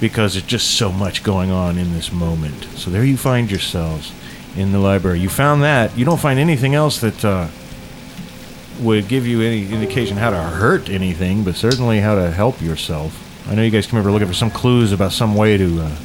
Because 0.00 0.34
there's 0.34 0.44
just 0.44 0.72
so 0.72 0.92
much 0.92 1.22
going 1.22 1.50
on 1.50 1.78
in 1.78 1.94
this 1.94 2.12
moment. 2.12 2.64
So 2.74 2.90
there 2.90 3.04
you 3.04 3.16
find 3.16 3.50
yourselves 3.50 4.12
in 4.54 4.72
the 4.72 4.78
library. 4.78 5.20
You 5.20 5.30
found 5.30 5.62
that. 5.62 5.96
You 5.96 6.04
don't 6.04 6.20
find 6.20 6.38
anything 6.38 6.74
else 6.74 7.00
that 7.00 7.24
uh, 7.24 7.48
would 8.80 9.08
give 9.08 9.26
you 9.26 9.40
any 9.40 9.72
indication 9.72 10.18
how 10.18 10.30
to 10.30 10.40
hurt 10.40 10.90
anything, 10.90 11.42
but 11.42 11.54
certainly 11.54 12.00
how 12.00 12.16
to 12.16 12.30
help 12.30 12.60
yourself. 12.60 13.18
I 13.48 13.54
know 13.54 13.62
you 13.62 13.70
guys 13.70 13.86
come 13.86 13.98
over 13.98 14.10
looking 14.10 14.28
for 14.28 14.34
some 14.34 14.50
clues 14.50 14.92
about 14.92 15.12
some 15.12 15.34
way 15.34 15.56
to 15.56 15.80
uh, 15.80 15.96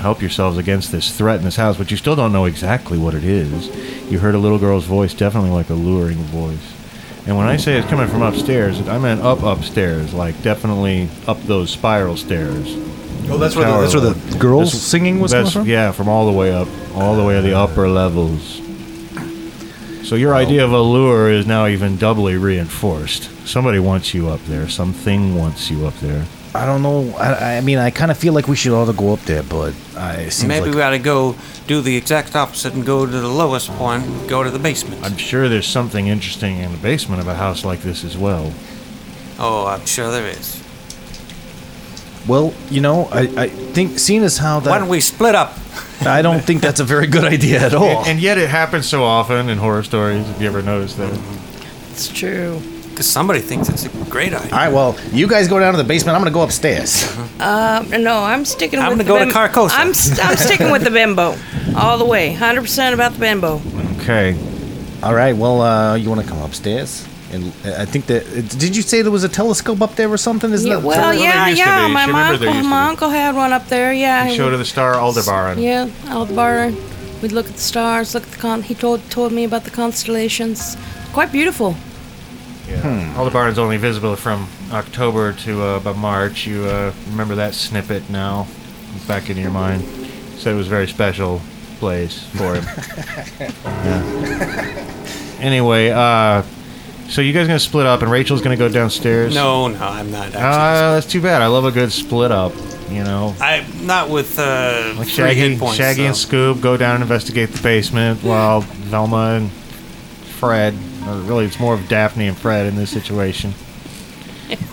help 0.00 0.20
yourselves 0.20 0.56
against 0.58 0.90
this 0.92 1.16
threat 1.16 1.38
in 1.38 1.44
this 1.44 1.56
house, 1.56 1.76
but 1.76 1.90
you 1.90 1.96
still 1.96 2.16
don't 2.16 2.32
know 2.32 2.44
exactly 2.46 2.98
what 2.98 3.14
it 3.14 3.24
is. 3.24 3.68
You 4.10 4.18
heard 4.18 4.34
a 4.34 4.38
little 4.38 4.58
girl's 4.58 4.84
voice, 4.86 5.14
definitely 5.14 5.50
like 5.50 5.70
a 5.70 5.74
luring 5.74 6.18
voice. 6.18 6.74
And 7.26 7.36
when 7.36 7.46
I 7.46 7.56
say 7.56 7.76
it's 7.78 7.86
coming 7.88 8.08
from 8.08 8.22
upstairs, 8.22 8.80
I 8.88 8.98
meant 8.98 9.20
up 9.20 9.42
upstairs, 9.42 10.14
like 10.14 10.40
definitely 10.42 11.08
up 11.26 11.40
those 11.42 11.70
spiral 11.70 12.16
stairs. 12.16 12.66
Oh, 13.28 13.36
that's 13.38 13.54
where 13.54 13.66
the- 13.66 13.80
that's 13.82 13.94
where 13.94 14.12
the 14.14 14.38
girls 14.38 14.72
singing 14.72 15.20
was 15.20 15.30
That's, 15.30 15.54
yeah, 15.66 15.92
from 15.92 16.08
all 16.08 16.26
the 16.26 16.32
way 16.32 16.52
up, 16.52 16.66
all 16.96 17.14
the 17.16 17.22
way 17.24 17.36
to 17.36 17.42
the 17.42 17.56
upper 17.56 17.88
levels. 17.88 18.60
So 20.02 20.16
your 20.16 20.34
idea 20.34 20.64
of 20.64 20.72
a 20.72 20.80
lure 20.80 21.30
is 21.30 21.46
now 21.46 21.66
even 21.66 21.96
doubly 21.96 22.36
reinforced. 22.36 23.28
Somebody 23.46 23.78
wants 23.78 24.14
you 24.14 24.28
up 24.28 24.40
there. 24.46 24.66
Something 24.68 25.36
wants 25.36 25.70
you 25.70 25.86
up 25.86 25.94
there. 26.00 26.24
I 26.54 26.66
don't 26.66 26.82
know. 26.82 27.14
I, 27.16 27.58
I 27.58 27.60
mean, 27.60 27.78
I 27.78 27.90
kind 27.90 28.10
of 28.10 28.18
feel 28.18 28.32
like 28.32 28.48
we 28.48 28.56
should 28.56 28.72
all 28.72 28.92
go 28.92 29.12
up 29.12 29.20
there, 29.20 29.42
but 29.44 29.72
I 29.96 30.14
it 30.14 30.30
seems 30.32 30.48
Maybe 30.48 30.66
like 30.66 30.74
we 30.74 30.82
ought 30.82 30.90
to 30.90 30.98
go 30.98 31.36
do 31.68 31.80
the 31.80 31.96
exact 31.96 32.34
opposite 32.34 32.74
and 32.74 32.84
go 32.84 33.06
to 33.06 33.12
the 33.12 33.28
lowest 33.28 33.70
point, 33.70 34.04
go 34.28 34.42
to 34.42 34.50
the 34.50 34.58
basement. 34.58 35.04
I'm 35.04 35.16
sure 35.16 35.48
there's 35.48 35.66
something 35.68 36.08
interesting 36.08 36.58
in 36.58 36.72
the 36.72 36.78
basement 36.78 37.20
of 37.20 37.28
a 37.28 37.34
house 37.34 37.64
like 37.64 37.82
this 37.82 38.02
as 38.04 38.18
well. 38.18 38.52
oh, 39.38 39.66
I'm 39.66 39.86
sure 39.86 40.10
there 40.10 40.26
is. 40.26 40.60
well, 42.26 42.52
you 42.68 42.80
know, 42.80 43.08
I, 43.12 43.20
I 43.44 43.48
think 43.48 43.98
seeing 44.00 44.24
as 44.24 44.38
how 44.38 44.58
that 44.60 44.70
Why 44.70 44.78
don't 44.78 44.88
we 44.88 45.00
split 45.00 45.34
up? 45.36 45.56
I 46.00 46.22
don't 46.22 46.40
think 46.40 46.62
that's 46.62 46.80
a 46.80 46.84
very 46.84 47.06
good 47.06 47.24
idea 47.24 47.60
at 47.60 47.74
all. 47.74 47.84
And, 48.00 48.08
and 48.08 48.20
yet 48.20 48.38
it 48.38 48.48
happens 48.48 48.88
so 48.88 49.04
often 49.04 49.48
in 49.48 49.58
horror 49.58 49.82
stories. 49.84 50.28
If 50.30 50.40
you 50.40 50.48
ever 50.48 50.62
noticed 50.62 50.96
that? 50.96 51.12
It's 51.90 52.08
true. 52.08 52.60
Because 53.00 53.12
somebody 53.12 53.40
thinks 53.40 53.70
it's 53.70 53.86
a 53.86 54.10
great 54.10 54.34
idea. 54.34 54.52
all 54.52 54.58
right, 54.58 54.70
well, 54.70 54.94
you 55.10 55.26
guys 55.26 55.48
go 55.48 55.58
down 55.58 55.72
to 55.72 55.78
the 55.78 55.84
basement. 55.88 56.16
I'm 56.16 56.20
gonna 56.20 56.30
go 56.34 56.42
upstairs. 56.42 57.10
Uh, 57.40 57.82
no, 57.98 58.22
I'm 58.22 58.44
sticking 58.44 58.78
I'm 58.78 58.98
with 58.98 59.06
gonna 59.08 59.24
the 59.24 59.32
go 59.32 59.46
to 59.48 59.48
Carcosa. 59.48 59.70
I'm, 59.72 59.94
st- 59.94 60.22
I'm 60.22 60.36
sticking 60.36 60.70
with 60.70 60.84
the 60.84 60.90
bimbo. 60.90 61.34
All 61.74 61.96
the 61.96 62.04
way. 62.04 62.34
100% 62.34 62.92
about 62.92 63.14
the 63.14 63.18
bimbo. 63.18 63.62
Okay. 64.02 64.36
All 65.02 65.14
right, 65.14 65.34
well, 65.34 65.62
uh, 65.62 65.94
you 65.94 66.10
want 66.10 66.20
to 66.20 66.26
come 66.28 66.42
upstairs? 66.42 67.08
And 67.32 67.44
uh, 67.64 67.76
I 67.78 67.86
think 67.86 68.04
that 68.08 68.22
did 68.58 68.76
you 68.76 68.82
say 68.82 69.00
there 69.00 69.10
was 69.10 69.24
a 69.24 69.30
telescope 69.30 69.80
up 69.80 69.94
there 69.94 70.10
or 70.12 70.18
something? 70.18 70.52
Isn't 70.52 70.68
Yeah, 70.70 70.76
that 70.76 70.84
well, 70.86 70.98
well, 71.00 71.10
there 71.12 71.22
yeah, 71.22 71.46
used 71.48 71.62
to 71.62 71.66
yeah. 71.66 71.86
be. 71.86 71.94
My, 71.94 72.04
She 72.04 72.12
my 72.12 72.18
remembered 72.18 72.40
there 72.40 72.48
uncle, 72.50 72.54
used 72.58 72.64
to 72.66 72.68
my 72.68 72.84
be. 72.84 72.90
uncle 72.90 73.08
had 73.08 73.34
one 73.34 73.52
up 73.54 73.66
there. 73.68 73.94
Yeah. 73.94 74.24
You 74.24 74.30
he 74.32 74.36
showed 74.36 74.50
her 74.52 74.58
the 74.58 74.64
star 74.66 74.96
Aldebaran. 74.96 75.58
Yeah, 75.58 75.88
Aldebaran. 76.08 76.76
We'd 77.22 77.32
look 77.32 77.46
at 77.46 77.54
the 77.54 77.60
stars, 77.60 78.12
look 78.14 78.24
at 78.24 78.30
the 78.32 78.38
con. 78.38 78.60
He 78.62 78.74
told 78.74 79.00
told 79.10 79.32
me 79.32 79.44
about 79.44 79.64
the 79.64 79.70
constellations. 79.70 80.76
Quite 81.14 81.32
beautiful. 81.32 81.74
Yeah. 82.70 83.14
Aldebaran's 83.18 83.58
only 83.58 83.76
visible 83.76 84.16
from 84.16 84.48
October 84.72 85.32
to 85.32 85.62
uh, 85.62 85.76
about 85.78 85.96
March. 85.96 86.46
You 86.46 86.64
uh, 86.64 86.92
remember 87.08 87.34
that 87.36 87.54
snippet 87.54 88.08
now? 88.08 88.46
Back 89.06 89.28
in 89.30 89.36
your 89.36 89.50
mind. 89.50 89.82
Said 90.38 90.52
it 90.54 90.56
was 90.56 90.66
a 90.66 90.70
very 90.70 90.88
special 90.88 91.40
place 91.78 92.24
for 92.36 92.54
him. 92.54 92.64
Yeah. 93.66 94.86
Anyway, 95.40 95.88
uh, 95.90 96.42
so 97.08 97.22
you 97.22 97.32
guys 97.32 97.46
gonna 97.46 97.58
split 97.58 97.86
up, 97.86 98.02
and 98.02 98.10
Rachel's 98.10 98.42
gonna 98.42 98.56
go 98.56 98.68
downstairs. 98.68 99.34
No, 99.34 99.68
no, 99.68 99.78
I'm 99.78 100.10
not. 100.10 100.26
Actually. 100.26 100.40
Uh, 100.42 100.94
that's 100.94 101.06
too 101.06 101.20
bad. 101.22 101.40
I 101.42 101.46
love 101.46 101.64
a 101.64 101.70
good 101.72 101.90
split 101.92 102.30
up. 102.30 102.52
You 102.90 103.04
know, 103.04 103.34
I'm 103.40 103.86
not 103.86 104.10
with 104.10 104.38
uh, 104.38 104.94
like 104.96 105.06
three 105.06 105.14
Shaggy, 105.26 105.40
hit 105.50 105.58
points. 105.58 105.76
Shaggy 105.76 106.04
and 106.06 106.14
though. 106.14 106.54
Scoob 106.54 106.60
go 106.60 106.76
down 106.76 106.96
and 106.96 107.02
investigate 107.02 107.50
the 107.50 107.62
basement, 107.62 108.22
while 108.22 108.60
Velma 108.60 109.36
and 109.36 109.50
Fred, 110.38 110.74
or 111.10 111.20
really 111.22 111.44
it's 111.44 111.58
more 111.60 111.74
of 111.74 111.88
Daphne 111.88 112.26
and 112.28 112.36
Fred 112.36 112.66
in 112.66 112.76
this 112.76 112.90
situation. 112.90 113.52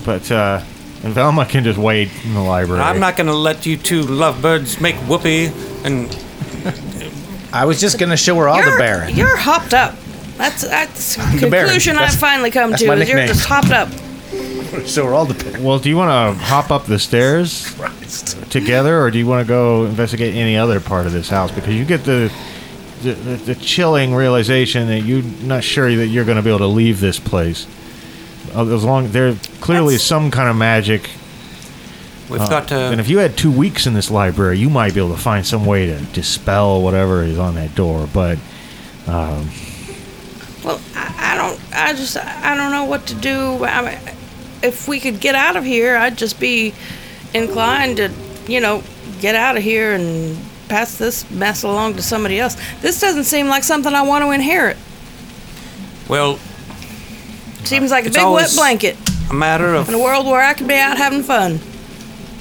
But 0.05 0.31
uh, 0.31 0.61
and 1.03 1.13
Velma 1.13 1.45
can 1.45 1.63
just 1.63 1.77
wait 1.77 2.09
in 2.25 2.33
the 2.33 2.41
library. 2.41 2.81
I'm 2.81 2.99
not 2.99 3.15
going 3.17 3.27
to 3.27 3.33
let 3.35 3.65
you 3.65 3.77
two 3.77 4.01
lovebirds 4.01 4.81
make 4.81 4.95
whoopee 5.07 5.51
and 5.83 6.07
I 7.53 7.65
was 7.65 7.79
just 7.79 7.97
gonna 7.97 8.17
show 8.17 8.35
her 8.35 8.47
all 8.49 8.57
the 8.61 8.69
you're, 8.69 8.77
Baron. 8.77 9.15
You're 9.15 9.37
hopped 9.37 9.73
up. 9.73 9.95
That's 10.37 10.61
that's 10.67 11.15
the 11.15 11.21
The 11.39 11.49
Baron. 11.49 11.65
conclusion 11.67 11.95
That's- 11.95 12.13
I've 12.13 12.19
finally 12.19 12.51
come 12.51 12.71
that's 12.71 12.81
to. 12.81 12.87
my 12.89 12.95
Is 12.95 13.07
you're 13.07 13.17
nickname. 13.17 13.35
just 13.35 13.47
hopped 13.47 13.71
up. 13.71 13.89
Show 14.87 15.05
her 15.05 15.13
all 15.13 15.25
the 15.25 15.33
Baron. 15.43 15.63
Well, 15.63 15.79
do 15.79 15.87
you 15.89 15.95
want 15.95 16.37
to 16.37 16.43
hop 16.43 16.71
up 16.71 16.85
the 16.85 16.99
stairs 16.99 17.73
together, 18.49 18.99
or 19.01 19.09
do 19.11 19.17
you 19.17 19.25
want 19.25 19.45
to 19.45 19.47
go 19.47 19.85
investigate 19.85 20.35
any 20.35 20.57
other 20.57 20.79
part 20.81 21.05
of 21.05 21.13
this 21.13 21.29
house? 21.29 21.51
Because 21.51 21.73
you 21.73 21.85
get 21.85 22.03
the 22.03 22.31
the, 23.01 23.13
the, 23.13 23.35
the 23.37 23.55
chilling 23.55 24.13
realization 24.13 24.87
that 24.87 25.01
you're 25.01 25.23
not 25.23 25.63
sure 25.63 25.95
that 25.95 26.07
you're 26.07 26.25
going 26.25 26.37
to 26.37 26.43
be 26.43 26.49
able 26.49 26.59
to 26.59 26.67
leave 26.67 26.99
this 26.99 27.19
place. 27.19 27.67
As 28.53 28.83
long 28.83 29.09
there 29.11 29.35
clearly 29.61 29.95
is 29.95 30.03
some 30.03 30.31
kind 30.31 30.49
of 30.49 30.55
magic, 30.55 31.09
we've 32.29 32.41
uh, 32.41 32.47
got 32.47 32.67
to. 32.69 32.75
and 32.75 32.99
if 32.99 33.09
you 33.09 33.19
had 33.19 33.37
two 33.37 33.51
weeks 33.51 33.85
in 33.85 33.93
this 33.93 34.09
library, 34.09 34.57
you 34.57 34.69
might 34.69 34.93
be 34.93 34.99
able 34.99 35.15
to 35.15 35.21
find 35.21 35.45
some 35.45 35.65
way 35.65 35.85
to 35.85 35.99
dispel 36.13 36.81
whatever 36.81 37.23
is 37.23 37.37
on 37.37 37.55
that 37.55 37.75
door. 37.75 38.07
But 38.11 38.37
um, 39.05 39.49
Well, 40.63 40.81
I, 40.95 41.33
I 41.33 41.37
don't. 41.37 41.59
I 41.73 41.93
just. 41.93 42.17
I 42.17 42.55
don't 42.55 42.71
know 42.71 42.85
what 42.85 43.05
to 43.07 43.15
do. 43.15 43.63
I 43.65 43.81
mean, 43.81 44.15
if 44.63 44.87
we 44.87 44.99
could 44.99 45.19
get 45.19 45.35
out 45.35 45.55
of 45.55 45.63
here, 45.63 45.95
I'd 45.97 46.17
just 46.17 46.39
be 46.39 46.73
inclined 47.33 47.97
to, 47.97 48.11
you 48.47 48.59
know, 48.59 48.83
get 49.19 49.35
out 49.35 49.57
of 49.57 49.63
here 49.63 49.93
and 49.93 50.37
pass 50.67 50.97
this 50.97 51.29
mess 51.31 51.63
along 51.63 51.95
to 51.95 52.01
somebody 52.01 52.39
else. 52.39 52.55
This 52.81 52.99
doesn't 52.99 53.23
seem 53.25 53.47
like 53.47 53.63
something 53.63 53.93
I 53.93 54.01
want 54.03 54.23
to 54.23 54.31
inherit. 54.31 54.77
well, 56.07 56.39
Seems 57.63 57.91
like 57.91 58.05
a 58.05 58.09
big 58.09 58.25
wet 58.25 58.51
blanket 58.55 58.95
a 59.29 59.33
matter 59.33 59.73
of 59.75 59.89
in 59.89 59.95
a 59.95 59.99
world 59.99 60.25
where 60.25 60.41
I 60.41 60.53
could 60.53 60.67
be 60.69 60.75
out 60.75 60.97
having 60.97 61.21
fun. 61.21 61.59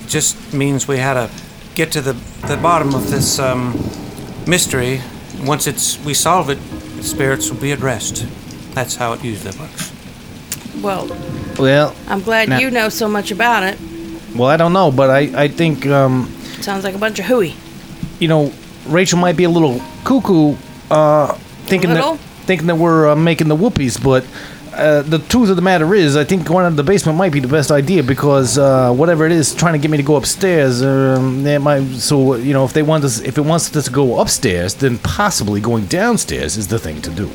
just 0.07 0.55
means 0.55 0.86
we 0.86 0.98
had 0.98 1.15
to 1.15 1.28
get 1.74 1.90
to 1.93 2.01
the 2.01 2.12
the 2.47 2.57
bottom 2.57 2.94
of 2.94 3.11
this 3.11 3.39
um, 3.40 3.73
mystery. 4.47 5.01
Once 5.43 5.66
it's 5.66 5.98
we 6.05 6.15
solve 6.15 6.48
it, 6.48 6.59
spirits 7.03 7.51
will 7.51 7.61
be 7.61 7.73
at 7.73 7.81
rest. 7.81 8.24
That's 8.74 8.94
how 8.94 9.15
it 9.15 9.24
usually 9.24 9.59
works. 9.59 9.93
Well, 10.81 11.09
Well, 11.59 11.97
I'm 12.07 12.20
glad 12.23 12.48
Now- 12.48 12.59
you 12.59 12.70
know 12.70 12.89
so 12.89 13.09
much 13.09 13.32
about 13.32 13.65
it. 13.65 13.78
well, 14.36 14.48
I 14.48 14.57
don't 14.57 14.73
know, 14.73 14.93
but 14.93 15.11
I 15.11 15.44
I 15.44 15.48
think 15.48 15.86
um, 15.86 16.31
Sounds 16.61 16.85
like 16.85 16.94
a 16.94 16.98
bunch 16.98 17.19
of 17.19 17.24
hooey. 17.27 17.55
You 18.19 18.28
know 18.28 18.53
Rachel 18.87 19.19
might 19.19 19.37
be 19.37 19.45
a 19.45 19.51
little 19.51 19.81
cuckoo, 20.05 20.57
uh, 20.91 21.33
thinking 21.66 21.91
that 21.91 22.19
thinking 22.47 22.66
that 22.69 22.77
we're 22.77 23.11
uh, 23.11 23.16
making 23.16 23.49
the 23.49 23.57
whoopies, 23.57 24.03
but. 24.03 24.24
Uh, 24.77 25.01
the 25.01 25.19
truth 25.19 25.49
of 25.49 25.57
the 25.57 25.62
matter 25.62 25.95
is, 25.95 26.19
I 26.19 26.24
think 26.24 26.47
going 26.47 26.66
into 26.66 26.77
the 26.77 26.83
basement 26.83 27.16
might 27.16 27.33
be 27.33 27.41
the 27.41 27.49
best 27.49 27.70
idea 27.70 28.03
because 28.03 28.59
uh, 28.59 28.93
whatever 28.93 29.24
it 29.24 29.33
is 29.33 29.55
trying 29.55 29.73
to 29.73 29.78
get 29.78 29.91
me 29.91 29.97
to 29.97 30.03
go 30.03 30.16
upstairs, 30.16 30.83
um, 30.83 31.43
they 31.45 31.57
might. 31.57 31.83
So 31.95 32.35
you 32.35 32.53
know, 32.53 32.66
if 32.66 32.74
they 32.74 32.83
want 32.83 33.03
us, 33.03 33.20
if 33.20 33.39
it 33.39 33.41
wants 33.41 33.74
us 33.74 33.87
to 33.87 33.91
go 33.91 34.20
upstairs, 34.20 34.74
then 34.74 34.99
possibly 34.99 35.62
going 35.62 35.87
downstairs 35.87 36.59
is 36.59 36.69
the 36.69 36.78
thing 36.78 37.01
to 37.01 37.11
do. 37.11 37.31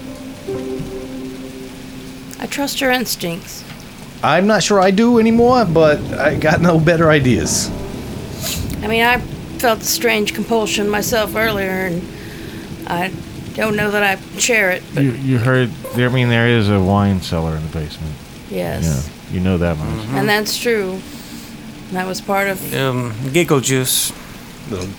I 2.40 2.46
trust 2.46 2.80
your 2.80 2.92
instincts. 2.92 3.64
I'm 4.24 4.46
not 4.46 4.62
sure 4.62 4.80
I 4.80 4.92
do 4.92 5.18
anymore, 5.18 5.66
but 5.66 6.00
I 6.14 6.36
got 6.36 6.62
no 6.62 6.80
better 6.80 7.10
ideas. 7.10 7.72
I 8.84 8.88
mean, 8.88 9.04
I 9.04 9.20
felt 9.62 9.82
a 9.82 9.86
strange 9.86 10.34
compulsion 10.34 10.90
myself 10.90 11.36
earlier, 11.36 11.70
and 11.88 12.02
I 12.88 13.12
don't 13.54 13.76
know 13.76 13.92
that 13.92 14.04
I 14.04 14.38
share 14.40 14.72
it, 14.72 14.84
but 14.94 15.04
you, 15.04 15.12
you 15.12 15.38
heard. 15.38 15.70
I 15.96 16.10
mean, 16.10 16.30
there 16.30 16.48
is 16.48 16.70
a 16.70 16.80
wine 16.82 17.22
cellar 17.22 17.56
in 17.56 17.64
the 17.64 17.70
basement. 17.72 18.14
yes. 18.50 18.84
Yeah, 19.30 19.34
you 19.36 19.40
know 19.40 19.58
that 19.60 19.78
much. 19.78 19.88
Mm-hmm. 19.88 20.16
And 20.16 20.28
that's 20.30 20.58
true. 20.58 21.00
That 21.92 22.08
was 22.08 22.22
part 22.22 22.48
of 22.48 22.74
Um, 22.74 23.14
giggle 23.34 23.60
juice. 23.62 24.12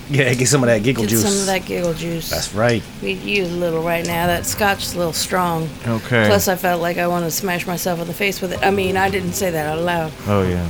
Yeah, 0.09 0.31
get 0.35 0.47
some 0.47 0.61
of 0.61 0.67
that 0.67 0.83
giggle 0.83 1.03
get 1.05 1.09
juice. 1.09 1.23
some 1.23 1.39
of 1.41 1.45
that 1.47 1.65
giggle 1.65 1.93
juice. 1.95 2.29
That's 2.29 2.53
right. 2.53 2.83
We 3.01 3.13
use 3.13 3.51
a 3.51 3.55
little 3.55 3.81
right 3.81 4.05
now. 4.05 4.27
That 4.27 4.45
scotch 4.45 4.83
is 4.83 4.93
a 4.93 4.97
little 4.97 5.13
strong. 5.13 5.67
Okay. 5.87 6.27
Plus, 6.27 6.47
I 6.47 6.55
felt 6.55 6.79
like 6.81 6.97
I 6.99 7.07
wanted 7.07 7.25
to 7.25 7.31
smash 7.31 7.65
myself 7.65 7.99
in 7.99 8.05
the 8.07 8.13
face 8.13 8.39
with 8.39 8.53
it. 8.53 8.59
I 8.61 8.69
mean, 8.69 8.95
I 8.97 9.09
didn't 9.09 9.33
say 9.33 9.49
that 9.49 9.65
out 9.65 9.79
loud. 9.83 10.11
Oh 10.27 10.47
yeah. 10.47 10.67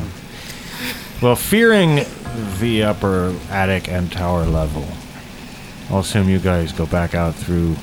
Well, 1.22 1.36
fearing 1.36 2.06
the 2.60 2.84
upper 2.84 3.36
attic 3.50 3.90
and 3.90 4.12
tower 4.12 4.46
level, 4.46 4.88
I'll 5.90 6.00
assume 6.00 6.30
you 6.30 6.40
guys 6.40 6.72
go 6.72 6.86
back 6.86 7.14
out 7.14 7.36
through 7.36 7.76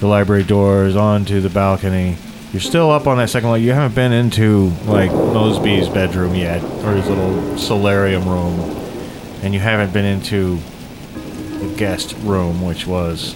the 0.00 0.06
library 0.06 0.44
doors 0.44 0.96
onto 0.96 1.40
the 1.40 1.50
balcony. 1.50 2.16
You're 2.52 2.60
still 2.60 2.90
up 2.90 3.06
on 3.06 3.18
that 3.18 3.30
second 3.30 3.50
level. 3.50 3.64
You 3.64 3.72
haven't 3.72 3.94
been 3.94 4.12
into 4.12 4.70
like 4.84 5.10
Mosby's 5.10 5.88
bedroom 5.88 6.34
yet, 6.34 6.62
or 6.84 6.94
his 6.94 7.08
little 7.08 7.58
solarium 7.58 8.28
room, 8.28 8.58
and 9.42 9.52
you 9.52 9.60
haven't 9.60 9.92
been 9.92 10.04
into 10.04 10.58
the 11.58 11.74
guest 11.76 12.14
room, 12.20 12.62
which 12.62 12.86
was 12.86 13.34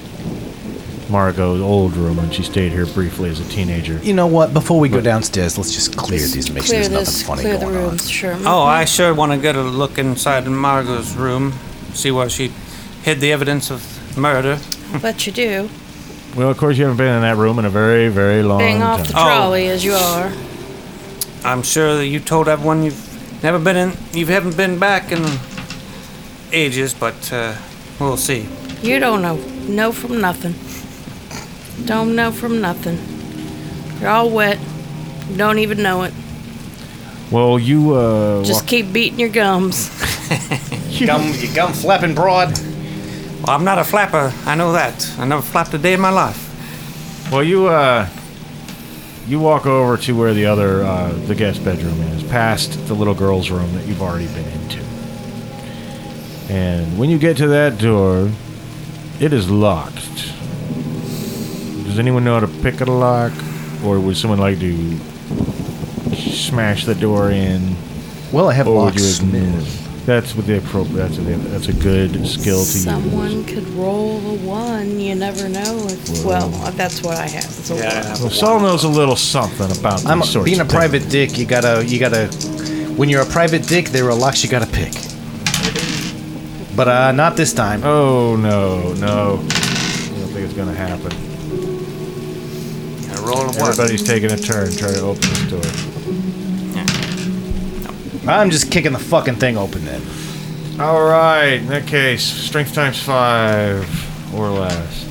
Margot's 1.12 1.60
old 1.60 1.94
room 1.94 2.16
when 2.16 2.30
she 2.30 2.42
stayed 2.42 2.72
here 2.72 2.86
briefly 2.86 3.28
as 3.28 3.38
a 3.38 3.44
teenager. 3.44 3.98
You 4.02 4.14
know 4.14 4.26
what? 4.26 4.52
Before 4.54 4.80
we 4.80 4.88
go 4.88 5.00
downstairs, 5.02 5.58
let's 5.58 5.72
just 5.74 5.96
clear 5.96 6.18
these 6.20 6.46
and 6.46 6.54
make 6.54 6.64
sure 6.64 6.76
Clear 6.78 6.88
there's 6.88 7.06
this, 7.06 7.20
nothing 7.20 7.26
funny 7.26 7.42
clear 7.42 7.58
the 7.58 7.64
going 7.66 7.76
on. 7.76 7.82
rooms, 7.90 8.10
sure. 8.10 8.34
Oh, 8.46 8.62
I 8.62 8.86
sure 8.86 9.12
want 9.14 9.32
to 9.32 9.38
get 9.38 9.54
a 9.54 9.62
look 9.62 9.98
inside 9.98 10.46
Margot's 10.46 11.14
room, 11.14 11.52
see 11.92 12.10
where 12.10 12.30
she 12.30 12.48
hid 13.02 13.20
the 13.20 13.30
evidence 13.30 13.70
of 13.70 14.16
murder. 14.16 14.58
But 15.00 15.26
you 15.26 15.32
do. 15.32 15.68
Well, 16.34 16.48
of 16.48 16.56
course, 16.56 16.78
you 16.78 16.84
haven't 16.84 16.96
been 16.96 17.14
in 17.14 17.20
that 17.22 17.36
room 17.36 17.58
in 17.58 17.66
a 17.66 17.70
very, 17.70 18.08
very 18.08 18.42
long 18.42 18.58
Being 18.60 18.78
time. 18.78 19.00
off 19.00 19.06
the 19.06 19.14
Oh. 19.18 19.22
trolley 19.24 19.68
as 19.68 19.84
you 19.84 19.92
are. 19.92 20.32
I'm 21.44 21.62
sure 21.62 21.96
that 21.96 22.06
you 22.06 22.20
told 22.20 22.48
everyone 22.48 22.82
you've 22.84 23.42
never 23.42 23.58
been 23.58 23.76
in, 23.76 23.92
you 24.14 24.24
haven't 24.26 24.56
been 24.56 24.78
back 24.78 25.12
in 25.12 25.22
ages, 26.52 26.94
but 26.94 27.32
uh, 27.32 27.54
We'll 28.00 28.16
see. 28.16 28.48
You 28.82 28.98
don't 28.98 29.22
know. 29.22 29.36
Know 29.68 29.92
from 29.92 30.20
nothing. 30.20 30.54
Don't 31.86 32.14
know 32.14 32.30
from 32.30 32.60
nothing. 32.60 32.98
You're 34.00 34.10
all 34.10 34.30
wet. 34.30 34.58
Don't 35.36 35.58
even 35.58 35.82
know 35.82 36.02
it. 36.04 36.12
Well, 37.30 37.58
you 37.58 37.94
uh, 37.94 38.44
Just 38.44 38.62
walk- 38.62 38.68
keep 38.68 38.92
beating 38.92 39.18
your 39.18 39.28
gums. 39.30 39.90
Gum, 41.06 41.32
you 41.34 41.52
gum 41.54 41.72
flapping 41.72 42.14
broad. 42.14 42.56
Well, 42.58 43.50
I'm 43.50 43.64
not 43.64 43.78
a 43.78 43.84
flapper. 43.84 44.32
I 44.46 44.54
know 44.54 44.72
that. 44.72 45.10
I 45.18 45.24
never 45.24 45.42
flapped 45.42 45.74
a 45.74 45.78
day 45.78 45.94
in 45.94 46.00
my 46.00 46.10
life. 46.10 47.28
well, 47.32 47.42
you 47.42 47.66
uh, 47.66 48.08
you 49.26 49.40
walk 49.40 49.66
over 49.66 49.96
to 49.96 50.12
where 50.16 50.32
the 50.34 50.46
other 50.46 50.84
uh, 50.84 51.12
the 51.26 51.34
guest 51.34 51.64
bedroom 51.64 52.00
is, 52.02 52.22
past 52.24 52.86
the 52.86 52.94
little 52.94 53.14
girl's 53.14 53.50
room 53.50 53.72
that 53.74 53.84
you've 53.86 54.02
already 54.02 54.26
been 54.28 54.44
into. 54.60 54.80
And 56.52 56.98
when 56.98 57.10
you 57.10 57.18
get 57.18 57.36
to 57.38 57.48
that 57.48 57.78
door, 57.78 58.30
it 59.18 59.32
is 59.32 59.50
locked. 59.50 60.31
Does 61.92 61.98
anyone 61.98 62.24
know 62.24 62.40
how 62.40 62.46
to 62.46 62.62
pick 62.62 62.80
a 62.80 62.86
lock, 62.86 63.32
or 63.84 64.00
would 64.00 64.16
someone 64.16 64.38
like 64.38 64.58
to 64.60 64.96
smash 66.16 66.86
the 66.86 66.94
door 66.94 67.30
in? 67.30 67.76
Well, 68.32 68.48
I 68.48 68.54
have 68.54 68.66
Or 68.66 68.86
would 68.86 68.98
you 68.98 69.06
ignore 69.06 69.42
locksmith. 69.42 70.06
That's 70.06 70.34
what 70.34 70.46
the 70.46 70.56
appropriate. 70.56 70.96
That's 70.96 71.18
a, 71.18 71.20
that's 71.20 71.68
a 71.68 71.74
good 71.74 72.26
skill 72.26 72.64
to 72.64 72.72
use. 72.72 72.84
Someone 72.84 73.44
could 73.44 73.68
roll 73.74 74.16
a 74.20 74.34
one. 74.36 75.00
You 75.00 75.16
never 75.16 75.50
know. 75.50 75.84
If, 75.86 76.24
well, 76.24 76.48
that's 76.70 77.02
what 77.02 77.18
I 77.18 77.28
have. 77.28 77.44
It's 77.44 77.68
a 77.68 77.74
one. 77.74 77.82
Well, 77.82 78.30
Saul 78.30 78.60
knows 78.60 78.84
a 78.84 78.88
little 78.88 79.14
something 79.14 79.70
about 79.78 79.98
these 79.98 80.06
I'm 80.06 80.22
sorts 80.22 80.46
being 80.46 80.60
a 80.60 80.62
of 80.62 80.70
things. 80.70 80.78
private 80.78 81.10
dick. 81.10 81.36
You 81.36 81.44
gotta, 81.44 81.84
you 81.86 81.98
gotta. 82.00 82.28
When 82.96 83.10
you're 83.10 83.20
a 83.20 83.26
private 83.26 83.68
dick, 83.68 83.88
there 83.90 84.08
are 84.08 84.14
locks 84.14 84.42
you 84.42 84.48
gotta 84.48 84.64
pick. 84.64 84.94
But 86.74 86.88
uh, 86.88 87.12
not 87.12 87.36
this 87.36 87.52
time. 87.52 87.82
Oh 87.84 88.34
no, 88.36 88.94
no! 88.94 89.34
I 89.34 89.36
don't 89.36 90.30
think 90.32 90.46
it's 90.46 90.54
gonna 90.54 90.72
happen. 90.72 91.31
I 93.32 93.34
roll 93.34 93.44
a 93.44 93.58
one. 93.58 93.70
Everybody's 93.70 94.02
taking 94.02 94.30
a 94.30 94.36
turn 94.36 94.70
trying 94.72 94.94
to 94.94 95.00
open 95.00 95.20
this 95.22 95.50
door. 95.50 95.62
I'm 98.28 98.50
just 98.50 98.70
kicking 98.70 98.92
the 98.92 98.98
fucking 98.98 99.36
thing 99.36 99.56
open 99.56 99.84
then. 99.84 100.02
All 100.80 101.02
right, 101.02 101.54
in 101.54 101.66
that 101.68 101.86
case, 101.86 102.22
strength 102.22 102.74
times 102.74 103.02
five 103.02 104.34
or 104.34 104.48
less. 104.50 105.08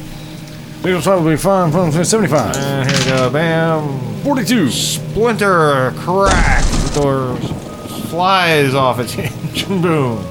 It'll 0.83 1.01
probably 1.01 1.33
be 1.33 1.37
fine. 1.37 1.71
75. 1.71 2.55
And 2.55 2.89
here 2.89 2.99
we 2.99 3.05
go, 3.05 3.29
bam! 3.29 3.99
42. 4.23 4.71
Splinter, 4.71 5.91
crack! 5.97 6.63
The 6.63 7.01
door 7.01 7.37
flies 8.09 8.73
off 8.73 8.99
its 8.99 9.13
hinge, 9.13 9.67
boom. 9.67 10.25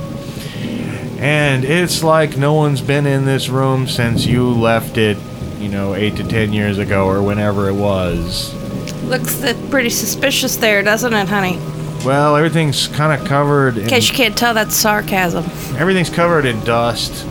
And 1.21 1.65
it's 1.65 2.03
like 2.03 2.37
no 2.37 2.55
one's 2.55 2.81
been 2.81 3.07
in 3.07 3.27
this 3.27 3.49
room 3.49 3.87
since 3.87 4.27
you 4.27 4.49
left 4.49 4.99
it, 4.99 5.17
you 5.61 5.69
know, 5.69 5.95
eight 5.95 6.17
to 6.17 6.25
ten 6.25 6.53
years 6.53 6.79
ago 6.79 7.07
or 7.07 7.23
whenever 7.23 7.69
it 7.69 7.75
was. 7.75 8.55
Looks 9.05 9.41
pretty 9.69 9.91
suspicious 9.91 10.57
there, 10.57 10.83
doesn't 10.83 11.13
it, 11.13 11.29
honey? 11.29 11.59
Well, 12.05 12.35
everything's 12.37 12.89
kind 12.89 13.21
of 13.21 13.27
covered 13.29 13.77
in 13.77 13.83
In 13.85 13.89
case 13.89 14.09
you 14.09 14.15
can't 14.15 14.37
tell, 14.37 14.55
that's 14.55 14.75
sarcasm. 14.75 15.45
everything's 15.79 16.11
covered 16.11 16.47
in 16.47 16.59
dust. 16.65 17.27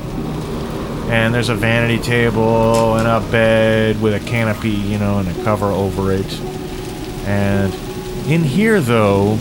And 1.10 1.34
there's 1.34 1.49
a 1.49 1.56
vanity 1.56 1.97
table 1.97 2.95
and 2.97 3.07
a 3.07 3.19
bed 3.31 3.99
with 3.99 4.14
a 4.14 4.19
canopy, 4.30 4.69
you 4.69 4.99
know, 4.99 5.18
and 5.18 5.27
a 5.27 5.43
cover 5.43 5.65
over 5.65 6.11
it. 6.11 6.39
And 7.26 7.73
in 8.30 8.43
here, 8.43 8.80
though, 8.80 9.38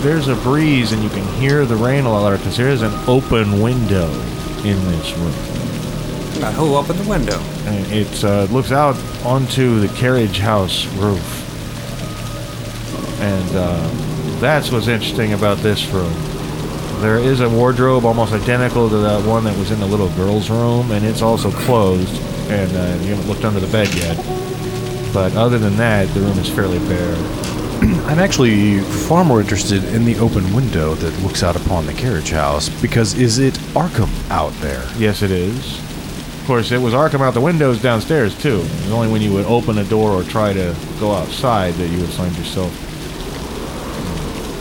there's 0.00 0.28
a 0.28 0.34
breeze 0.36 0.92
and 0.92 1.02
you 1.02 1.10
can 1.10 1.26
hear 1.34 1.66
the 1.66 1.76
rain 1.76 2.04
a 2.06 2.10
lot 2.10 2.34
because 2.38 2.56
there 2.56 2.70
is 2.70 2.80
an 2.80 2.92
open 3.06 3.60
window 3.60 4.08
in 4.64 4.82
this 4.86 5.12
room. 5.18 5.51
Now, 6.40 6.50
who 6.52 6.76
opened 6.76 6.98
the 6.98 7.08
window? 7.08 7.38
And 7.66 7.92
it 7.92 8.24
uh, 8.24 8.44
looks 8.44 8.72
out 8.72 8.96
onto 9.24 9.80
the 9.80 9.88
carriage 9.94 10.38
house 10.38 10.86
roof. 10.94 11.38
And 13.20 13.56
uh, 13.56 13.88
that's 14.40 14.72
what's 14.72 14.88
interesting 14.88 15.34
about 15.34 15.58
this 15.58 15.86
room. 15.88 16.12
There 17.00 17.18
is 17.18 17.40
a 17.40 17.48
wardrobe 17.48 18.04
almost 18.04 18.32
identical 18.32 18.88
to 18.88 18.98
that 18.98 19.26
one 19.26 19.44
that 19.44 19.56
was 19.58 19.70
in 19.70 19.80
the 19.80 19.86
little 19.86 20.08
girl's 20.10 20.50
room, 20.50 20.90
and 20.90 21.04
it's 21.04 21.22
also 21.22 21.50
closed. 21.50 22.14
And 22.50 22.70
uh, 22.76 23.02
you 23.04 23.14
haven't 23.14 23.28
looked 23.28 23.44
under 23.44 23.60
the 23.60 23.70
bed 23.70 23.92
yet. 23.94 24.16
But 25.12 25.36
other 25.36 25.58
than 25.58 25.76
that, 25.76 26.08
the 26.14 26.20
room 26.20 26.38
is 26.38 26.48
fairly 26.48 26.78
bare. 26.88 27.14
I'm 28.06 28.18
actually 28.18 28.80
far 28.80 29.24
more 29.24 29.40
interested 29.40 29.84
in 29.84 30.04
the 30.04 30.16
open 30.18 30.54
window 30.54 30.94
that 30.94 31.22
looks 31.22 31.42
out 31.42 31.56
upon 31.56 31.86
the 31.86 31.92
carriage 31.92 32.30
house 32.30 32.68
because 32.80 33.14
is 33.14 33.38
it 33.38 33.54
Arkham 33.74 34.08
out 34.30 34.52
there? 34.60 34.84
Yes, 34.96 35.22
it 35.22 35.30
is. 35.30 35.80
Of 36.42 36.48
course, 36.48 36.72
it 36.72 36.78
was 36.78 36.92
Arkham 36.92 37.20
out 37.20 37.34
the 37.34 37.40
windows 37.40 37.80
downstairs 37.80 38.36
too. 38.36 38.56
It 38.56 38.82
was 38.82 38.90
only 38.90 39.06
when 39.12 39.22
you 39.22 39.32
would 39.32 39.46
open 39.46 39.78
a 39.78 39.84
door 39.84 40.10
or 40.10 40.24
try 40.24 40.52
to 40.52 40.74
go 40.98 41.12
outside 41.12 41.72
that 41.74 41.86
you 41.86 42.00
would 42.00 42.10
find 42.10 42.36
yourself 42.36 42.72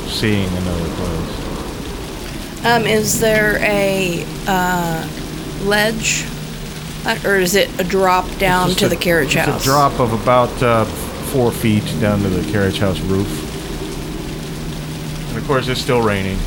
seeing 0.07 0.47
another 0.47 0.89
place. 0.93 2.65
Um, 2.67 2.85
is 2.85 3.19
there 3.19 3.57
a 3.61 4.23
uh, 4.45 5.07
ledge, 5.63 6.27
uh, 7.07 7.17
or 7.25 7.37
is 7.37 7.55
it 7.55 7.67
a 7.79 7.83
drop 7.83 8.27
down 8.37 8.69
to 8.75 8.85
a- 8.85 8.89
the 8.89 8.95
carriage 8.95 9.35
it's 9.35 9.47
house? 9.47 9.63
A 9.63 9.65
drop 9.65 9.99
of 9.99 10.13
about 10.13 10.51
uh, 10.61 10.85
four 11.33 11.51
feet 11.51 11.83
down 11.99 12.21
to 12.21 12.29
the 12.29 12.51
carriage 12.51 12.77
house 12.77 12.99
roof. 12.99 13.27
And 15.29 15.37
of 15.39 15.47
course, 15.47 15.67
it's 15.67 15.81
still 15.81 16.03
raining. 16.03 16.37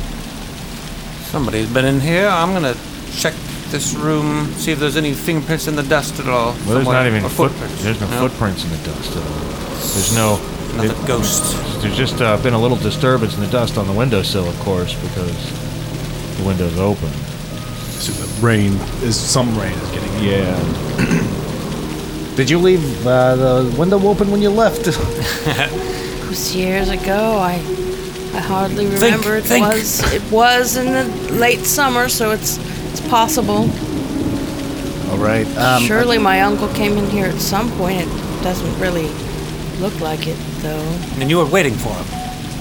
Somebody's 1.25 1.69
been 1.73 1.83
in 1.83 1.99
here. 1.99 2.29
I'm 2.29 2.53
gonna 2.53 2.77
check 3.11 3.33
this 3.71 3.93
room, 3.95 4.45
see 4.53 4.71
if 4.71 4.79
there's 4.79 4.97
any 4.97 5.13
fingerprints 5.13 5.67
in 5.67 5.75
the 5.75 5.83
dust 5.83 6.19
at 6.19 6.27
all. 6.27 6.53
Well, 6.65 6.75
there's 6.75 6.85
not 6.87 7.07
even 7.07 7.23
or 7.23 7.29
foot, 7.29 7.51
footprints. 7.51 7.83
there's 7.83 7.99
no, 8.01 8.07
footprints 8.07 8.63
in 8.63 8.69
the 8.71 8.77
dust 8.77 9.11
at 9.15 9.23
all. 9.23 9.39
There's 9.93 10.15
no 10.15 10.37
Nothing 10.75 10.91
it- 11.03 11.07
ghost. 11.07 11.81
There's 11.81 11.95
just 11.97 12.21
uh, 12.21 12.37
been 12.41 12.53
a 12.53 12.59
little 12.59 12.77
disturbance 12.77 13.35
in 13.35 13.41
the 13.41 13.47
dust 13.49 13.77
on 13.77 13.85
the 13.87 13.93
windowsill, 13.93 14.47
of 14.47 14.59
course, 14.61 14.93
because 15.01 16.37
the 16.37 16.43
window's 16.45 16.77
open. 16.79 17.09
So 17.99 18.11
the 18.11 18.45
rain 18.45 18.73
is 19.03 19.15
some 19.19 19.57
rain 19.57 19.71
is 19.73 19.91
getting. 19.91 20.11
Yeah. 20.23 21.31
Did 22.35 22.49
you 22.49 22.59
leave 22.59 23.07
uh, 23.07 23.35
the 23.35 23.75
window 23.79 23.99
open 24.07 24.29
when 24.31 24.41
you 24.41 24.49
left? 24.49 24.87
It 26.25 26.29
was 26.29 26.55
years 26.55 26.89
ago. 26.89 27.37
I 27.37 27.53
I 28.33 28.39
hardly 28.39 28.87
remember. 28.87 29.37
it 29.37 29.43
think. 29.45 29.65
was 29.65 30.01
it 30.11 30.23
was 30.31 30.75
in 30.75 30.87
the 30.91 31.33
late 31.33 31.61
summer, 31.65 32.09
so 32.09 32.31
it's 32.31 32.57
it's 32.97 33.07
possible. 33.09 33.69
All 35.11 35.17
right. 35.17 35.45
Um, 35.57 35.83
Surely 35.83 36.17
my 36.17 36.39
uncle 36.41 36.69
came 36.69 36.97
in 36.97 37.05
here 37.09 37.25
at 37.25 37.39
some 37.39 37.69
point. 37.71 38.01
It 38.01 38.07
doesn't 38.41 38.79
really 38.79 39.09
look 39.81 39.99
like 39.99 40.27
it, 40.27 40.37
though. 40.61 40.79
And 41.19 41.29
you 41.29 41.37
were 41.37 41.45
waiting 41.45 41.73
for 41.73 41.89
him, 41.89 42.05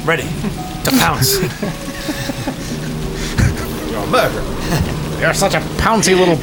ready 0.05 0.24
to 0.24 0.90
pounce. 0.98 1.40
You're 3.90 4.02
a 4.02 4.06
murderer. 4.09 4.43
You're 5.20 5.35
such 5.35 5.55
a 5.55 5.61
pouncy 5.78 6.16
little. 6.19 6.36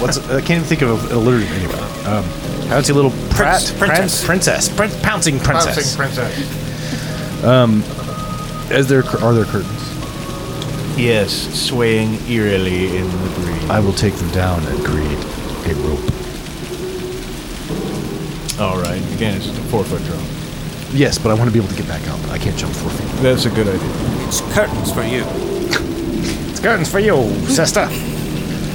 What's 0.00 0.16
I 0.30 0.40
can't 0.40 0.52
even 0.52 0.64
think 0.64 0.80
of 0.80 1.10
a, 1.10 1.14
a 1.14 1.18
alliterative 1.18 1.50
name. 1.50 1.70
Um, 2.06 2.24
pouncy 2.70 2.94
little 2.94 3.10
prat, 3.28 3.74
princess. 3.78 4.24
princess, 4.24 4.68
prin- 4.74 4.90
pouncing 5.02 5.38
princess. 5.38 5.94
Pouncing 5.96 6.24
princess. 6.24 6.64
Is 8.70 8.86
there 8.88 9.04
are 9.20 9.34
there 9.34 9.44
curtains? 9.44 9.83
Yes, 10.96 11.32
swaying 11.68 12.14
eerily 12.28 12.96
in 12.96 13.04
the 13.10 13.30
breeze. 13.40 13.70
I 13.70 13.80
will 13.80 13.92
take 13.92 14.14
them 14.14 14.30
down 14.30 14.64
and 14.66 14.84
create 14.84 15.18
a 15.66 15.74
rope. 15.82 16.00
All 18.60 18.78
right. 18.80 19.02
Again, 19.14 19.36
it's 19.36 19.46
just 19.46 19.58
a 19.58 19.62
four-foot 19.64 20.02
drop. 20.04 20.22
Yes, 20.92 21.18
but 21.18 21.30
I 21.30 21.34
want 21.34 21.46
to 21.48 21.52
be 21.52 21.58
able 21.58 21.68
to 21.70 21.76
get 21.76 21.88
back 21.88 22.06
up. 22.08 22.20
I 22.30 22.38
can't 22.38 22.56
jump 22.56 22.72
four 22.74 22.90
feet. 22.90 23.08
That's 23.22 23.46
a 23.46 23.50
good 23.50 23.66
idea. 23.66 24.26
it's 24.28 24.40
curtains 24.54 24.92
for 24.92 25.02
you. 25.02 25.24
It's 26.50 26.60
curtains 26.60 26.88
for 26.88 27.00
you, 27.00 27.28
sister. 27.48 27.88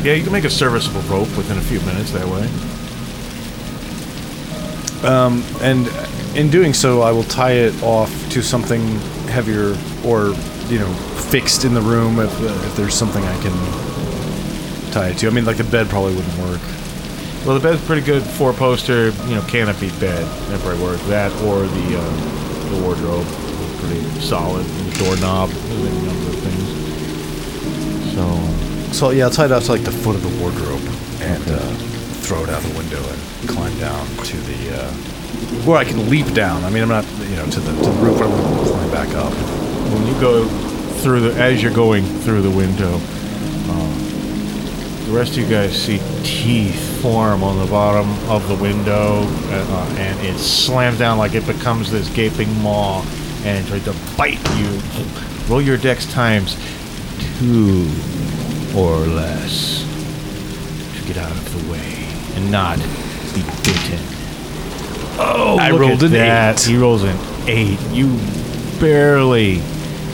Yeah, 0.03 0.13
you 0.15 0.23
can 0.23 0.33
make 0.33 0.43
a 0.43 0.49
serviceable 0.49 1.01
rope 1.03 1.29
within 1.37 1.57
a 1.57 1.61
few 1.61 1.79
minutes 1.81 2.11
that 2.11 2.27
way. 2.27 2.49
Um, 5.07 5.43
And 5.61 5.87
in 6.37 6.49
doing 6.49 6.73
so, 6.73 7.01
I 7.01 7.11
will 7.13 7.23
tie 7.23 7.53
it 7.53 7.81
off 7.81 8.11
to 8.31 8.41
something 8.41 8.81
heavier 9.29 9.77
or, 10.05 10.35
you 10.69 10.79
know, 10.79 10.91
fixed 11.29 11.65
in 11.65 11.73
the 11.73 11.81
room 11.81 12.19
if, 12.19 12.41
uh, 12.41 12.45
if 12.45 12.75
there's 12.75 12.93
something 12.93 13.23
I 13.23 13.41
can 13.41 14.91
tie 14.91 15.09
it 15.09 15.17
to. 15.19 15.27
I 15.27 15.29
mean, 15.31 15.45
like 15.45 15.57
the 15.57 15.63
bed 15.63 15.89
probably 15.89 16.15
wouldn't 16.15 16.37
work. 16.37 16.61
Well, 17.45 17.57
the 17.57 17.61
bed's 17.61 17.83
pretty 17.85 18.05
good 18.05 18.21
four-poster, 18.23 19.09
you 19.09 19.35
know, 19.35 19.41
canopy 19.43 19.89
bed. 19.99 20.25
That 20.49 20.59
probably 20.61 20.83
work. 20.83 20.99
That 21.07 21.31
or 21.43 21.61
the 21.61 21.97
uh, 21.97 22.69
the 22.69 22.83
wardrobe, 22.83 23.25
pretty 23.79 24.01
solid. 24.19 24.65
The 24.65 25.05
doorknob, 25.05 25.49
there's 25.49 25.85
a 25.85 26.01
number 26.05 26.29
of 26.29 26.39
things. 26.43 26.67
So 28.13 28.93
So, 28.93 29.09
yeah, 29.11 29.25
I'll 29.25 29.31
tie 29.31 29.45
it 29.45 29.51
off 29.51 29.63
to 29.65 29.71
like 29.71 29.83
the 29.83 29.91
foot 29.91 30.15
of 30.15 30.21
the 30.21 30.41
wardrobe 30.41 30.81
and 31.21 31.43
uh, 31.47 31.59
throw 32.21 32.43
it 32.43 32.49
out 32.49 32.61
the 32.61 32.77
window 32.77 33.01
and 33.01 33.49
climb 33.49 33.77
down 33.79 34.05
to 34.25 34.37
the. 34.37 34.83
Uh, 34.83 34.91
where 35.65 35.77
I 35.77 35.83
can 35.85 36.09
leap 36.09 36.33
down. 36.33 36.63
I 36.63 36.69
mean, 36.69 36.83
I'm 36.83 36.89
not, 36.89 37.05
you 37.29 37.35
know, 37.35 37.45
to 37.45 37.59
the, 37.59 37.71
to 37.71 37.89
the 37.89 38.01
roof, 38.01 38.17
but 38.19 38.25
I 38.25 38.29
want 38.29 38.65
to 38.65 38.71
climb 38.71 38.91
back 38.91 39.09
up. 39.15 39.68
When 39.93 40.05
you 40.07 40.19
go 40.19 40.47
through 41.01 41.21
the 41.21 41.41
as 41.41 41.61
you're 41.63 41.73
going 41.73 42.03
through 42.21 42.41
the 42.41 42.51
window, 42.51 42.99
uh, 43.69 45.05
the 45.05 45.11
rest 45.11 45.31
of 45.31 45.37
you 45.39 45.49
guys 45.49 45.75
see 45.75 45.99
teeth 46.23 47.01
form 47.01 47.43
on 47.43 47.57
the 47.57 47.65
bottom 47.71 48.09
of 48.29 48.47
the 48.47 48.55
window, 48.55 49.23
uh, 49.23 49.95
and 49.97 50.19
it 50.25 50.37
slams 50.37 50.97
down 50.99 51.17
like 51.17 51.33
it 51.33 51.45
becomes 51.45 51.89
this 51.91 52.09
gaping 52.09 52.53
maw 52.61 53.03
and 53.43 53.65
tries 53.67 53.83
to 53.85 53.95
bite 54.17 54.39
you. 54.57 54.79
Roll 55.47 55.61
your 55.61 55.77
dex 55.77 56.05
times 56.11 56.55
two 57.39 57.87
or 58.75 58.97
less 58.97 59.85
to 60.99 61.07
get 61.07 61.17
out 61.17 61.31
of 61.31 61.65
the 61.65 61.71
way 61.71 62.05
and 62.35 62.51
not 62.51 62.77
be 63.33 63.41
bitten. 63.63 63.99
Oh, 65.21 65.57
I 65.59 65.71
rolled 65.71 66.03
an 66.03 66.11
that. 66.11 66.61
eight. 66.61 66.69
He 66.69 66.77
rolls 66.77 67.03
an 67.03 67.17
eight. 67.47 67.79
You 67.91 68.17
barely. 68.79 69.61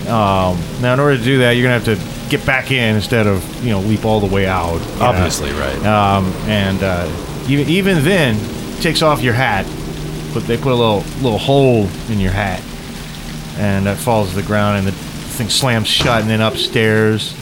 Um, 0.07 0.59
now, 0.81 0.93
in 0.93 0.99
order 0.99 1.17
to 1.17 1.23
do 1.23 1.39
that, 1.39 1.51
you're 1.53 1.63
gonna 1.63 1.79
have 1.79 1.85
to 1.99 2.29
get 2.29 2.45
back 2.45 2.71
in 2.71 2.95
instead 2.95 3.27
of 3.27 3.63
you 3.63 3.71
know 3.71 3.79
leap 3.79 4.05
all 4.05 4.19
the 4.19 4.33
way 4.33 4.45
out. 4.47 4.79
you 4.81 4.99
know. 4.99 5.05
Obviously, 5.05 5.51
right. 5.51 5.85
Um, 5.85 6.25
and 6.47 6.81
uh, 6.83 7.07
even 7.47 7.67
even 7.69 8.03
then, 8.03 8.37
takes 8.81 9.01
off 9.01 9.21
your 9.21 9.33
hat, 9.33 9.65
but 10.33 10.43
they 10.47 10.57
put 10.57 10.71
a 10.71 10.75
little 10.75 11.03
little 11.21 11.39
hole 11.39 11.87
in 12.09 12.19
your 12.19 12.31
hat, 12.31 12.61
and 13.57 13.85
that 13.85 13.97
falls 13.97 14.29
to 14.29 14.35
the 14.35 14.43
ground, 14.43 14.77
and 14.79 14.87
the 14.87 14.91
thing 14.91 15.49
slams 15.49 15.87
shut. 15.87 16.21
And 16.21 16.29
then 16.29 16.41
upstairs, 16.41 17.33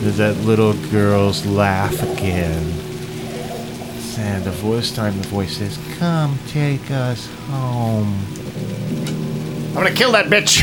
there's 0.00 0.16
that 0.18 0.36
little 0.38 0.72
girl's 0.90 1.44
laugh 1.46 2.02
again. 2.14 2.64
And 4.18 4.44
the 4.44 4.50
voice 4.50 4.92
time, 4.92 5.20
the 5.20 5.28
voice 5.28 5.58
says, 5.58 5.78
"Come 5.98 6.38
take 6.48 6.90
us 6.90 7.28
home." 7.50 8.16
I'm 9.76 9.82
gonna 9.82 9.94
kill 9.94 10.12
that 10.12 10.26
bitch. 10.26 10.62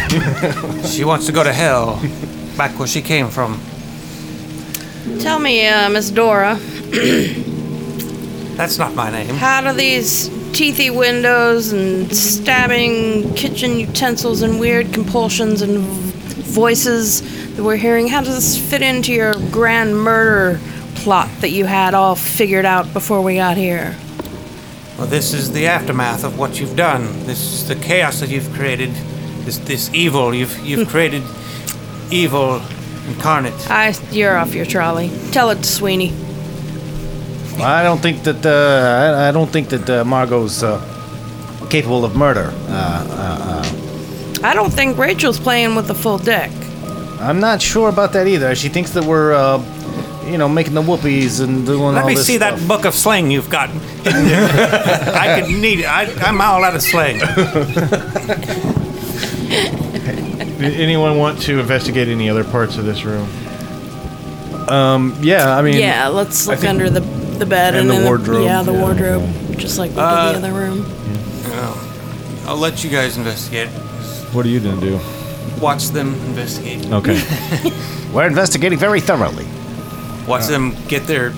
She 0.94 1.03
wants 1.06 1.26
to 1.27 1.31
go 1.31 1.44
to 1.44 1.53
hell, 1.53 1.99
back 2.57 2.77
where 2.77 2.88
she 2.88 3.02
came 3.02 3.30
from. 3.30 3.60
Tell 5.19 5.40
me, 5.40 5.68
uh, 5.68 5.90
Miss 5.90 6.10
Dora, 6.11 6.56
That's 8.56 8.77
not 8.77 8.94
my 8.95 9.10
name. 9.11 9.34
how 9.35 9.61
do 9.61 9.73
these 9.73 10.30
teethy 10.53 10.95
windows 10.95 11.72
and 11.73 12.14
stabbing 12.15 13.34
kitchen 13.34 13.80
utensils 13.80 14.41
and 14.44 14.60
weird 14.60 14.94
compulsions 14.94 15.61
and 15.61 15.80
voices 15.80 17.22
that 17.56 17.64
we're 17.64 17.76
hearing, 17.77 18.07
how 18.07 18.22
does 18.22 18.35
this 18.35 18.69
fit 18.69 18.81
into 18.81 19.11
your 19.14 19.34
grand 19.52 19.95
murder 19.98 20.60
plot 20.95 21.30
that 21.41 21.49
you 21.49 21.65
had 21.65 21.94
all 21.94 22.15
figured 22.15 22.65
out 22.65 22.91
before 22.94 23.22
we 23.22 23.35
got 23.35 23.57
here? 23.57 23.95
Well, 24.98 25.07
this 25.07 25.34
is 25.34 25.52
the 25.52 25.68
aftermath 25.68 26.24
of 26.24 26.38
what 26.38 26.60
you've 26.60 26.76
done. 26.76 27.03
This 27.26 27.41
is 27.53 27.68
the 27.68 27.76
chaos 27.76 28.20
that 28.20 28.30
you've 28.30 28.52
created. 28.53 28.91
This 29.45 29.57
this 29.57 29.94
evil 29.94 30.34
you've 30.34 30.57
you've 30.60 30.88
created. 30.94 31.24
Evil 32.11 32.61
incarnate. 33.07 33.53
I, 33.70 33.94
you're 34.11 34.38
off 34.38 34.53
your 34.53 34.65
trolley. 34.65 35.10
Tell 35.32 35.49
it 35.49 35.56
to 35.57 35.64
Sweeney. 35.64 36.14
I 37.60 37.84
don't 37.84 38.02
think 38.02 38.24
that 38.24 38.45
uh, 38.45 39.20
I, 39.20 39.30
I 39.30 39.32
don't 39.32 39.49
think 39.49 39.70
that 39.70 39.90
uh, 39.90 40.03
Margot's 40.03 40.64
uh, 40.64 40.80
capable 41.70 42.06
of 42.06 42.15
murder. 42.15 42.52
Uh, 42.68 43.64
I 44.44 44.53
don't 44.53 44.72
think 44.74 44.98
Rachel's 44.98 45.40
playing 45.40 45.76
with 45.76 45.90
a 45.90 45.94
full 45.94 46.18
deck. 46.18 46.52
I'm 47.20 47.40
not 47.40 47.61
sure 47.61 47.90
about 47.90 48.11
that 48.14 48.28
either. 48.28 48.53
She 48.56 48.68
thinks 48.70 48.91
that 48.91 49.06
we're, 49.06 49.32
uh, 49.34 49.60
you 50.30 50.38
know, 50.38 50.48
making 50.50 50.74
the 50.74 50.82
whoopies 50.82 51.41
and 51.44 51.66
doing 51.66 51.80
Let 51.94 52.02
all 52.02 52.06
Let 52.06 52.06
me 52.06 52.16
see 52.16 52.36
stuff. 52.38 52.60
that 52.60 52.68
book 52.68 52.86
of 52.86 52.94
slang 52.94 53.32
you've 53.32 53.50
got. 53.50 53.70
I 54.06 55.40
could 55.41 55.50
need 55.52 55.80
it. 55.82 55.86
I, 55.86 56.04
I'm 56.28 56.40
all 56.41 56.64
out 56.64 56.76
of 56.76 56.82
slang. 56.82 57.20
Did 60.60 60.80
anyone 60.80 61.18
want 61.18 61.41
to 61.44 61.60
investigate 61.60 62.08
any 62.08 62.30
other 62.30 62.44
parts 62.44 62.78
of 62.78 62.86
this 62.86 63.04
room? 63.04 63.28
Yeah, 65.22 65.56
I 65.58 65.62
mean, 65.62 65.78
Yeah, 65.78 66.08
let's 66.08 66.48
look 66.48 66.60
think- 66.60 66.70
under 66.70 66.90
the 66.90 67.02
the 67.34 67.45
bed 67.48 67.74
and 67.74 67.82
and, 67.82 67.90
the 67.90 67.94
then 67.95 68.06
wardrobe, 68.06 68.44
yeah, 68.45 68.62
the 68.62 68.72
yeah. 68.72 68.80
wardrobe, 68.82 69.58
just 69.58 69.80
like 69.80 69.90
we 69.91 69.98
Uh, 69.98 70.34
did 70.34 70.41
the 70.44 70.48
other 70.48 70.58
room. 70.58 70.86
Yeah. 71.50 71.74
I'll 72.48 72.58
let 72.58 72.84
you 72.84 72.91
guys 72.91 73.18
investigate. 73.18 73.70
What 74.34 74.45
are 74.45 74.50
you 74.50 74.60
gonna 74.60 74.80
do? 74.80 75.00
Watch 75.60 75.88
them 75.90 76.14
investigate. 76.30 76.86
Okay. 76.91 77.20
we're 78.14 78.28
investigating 78.28 78.78
very 78.78 79.02
thoroughly. 79.02 79.48
Watch 80.28 80.48
them 80.48 80.76
get 80.88 81.06
their 81.08 81.32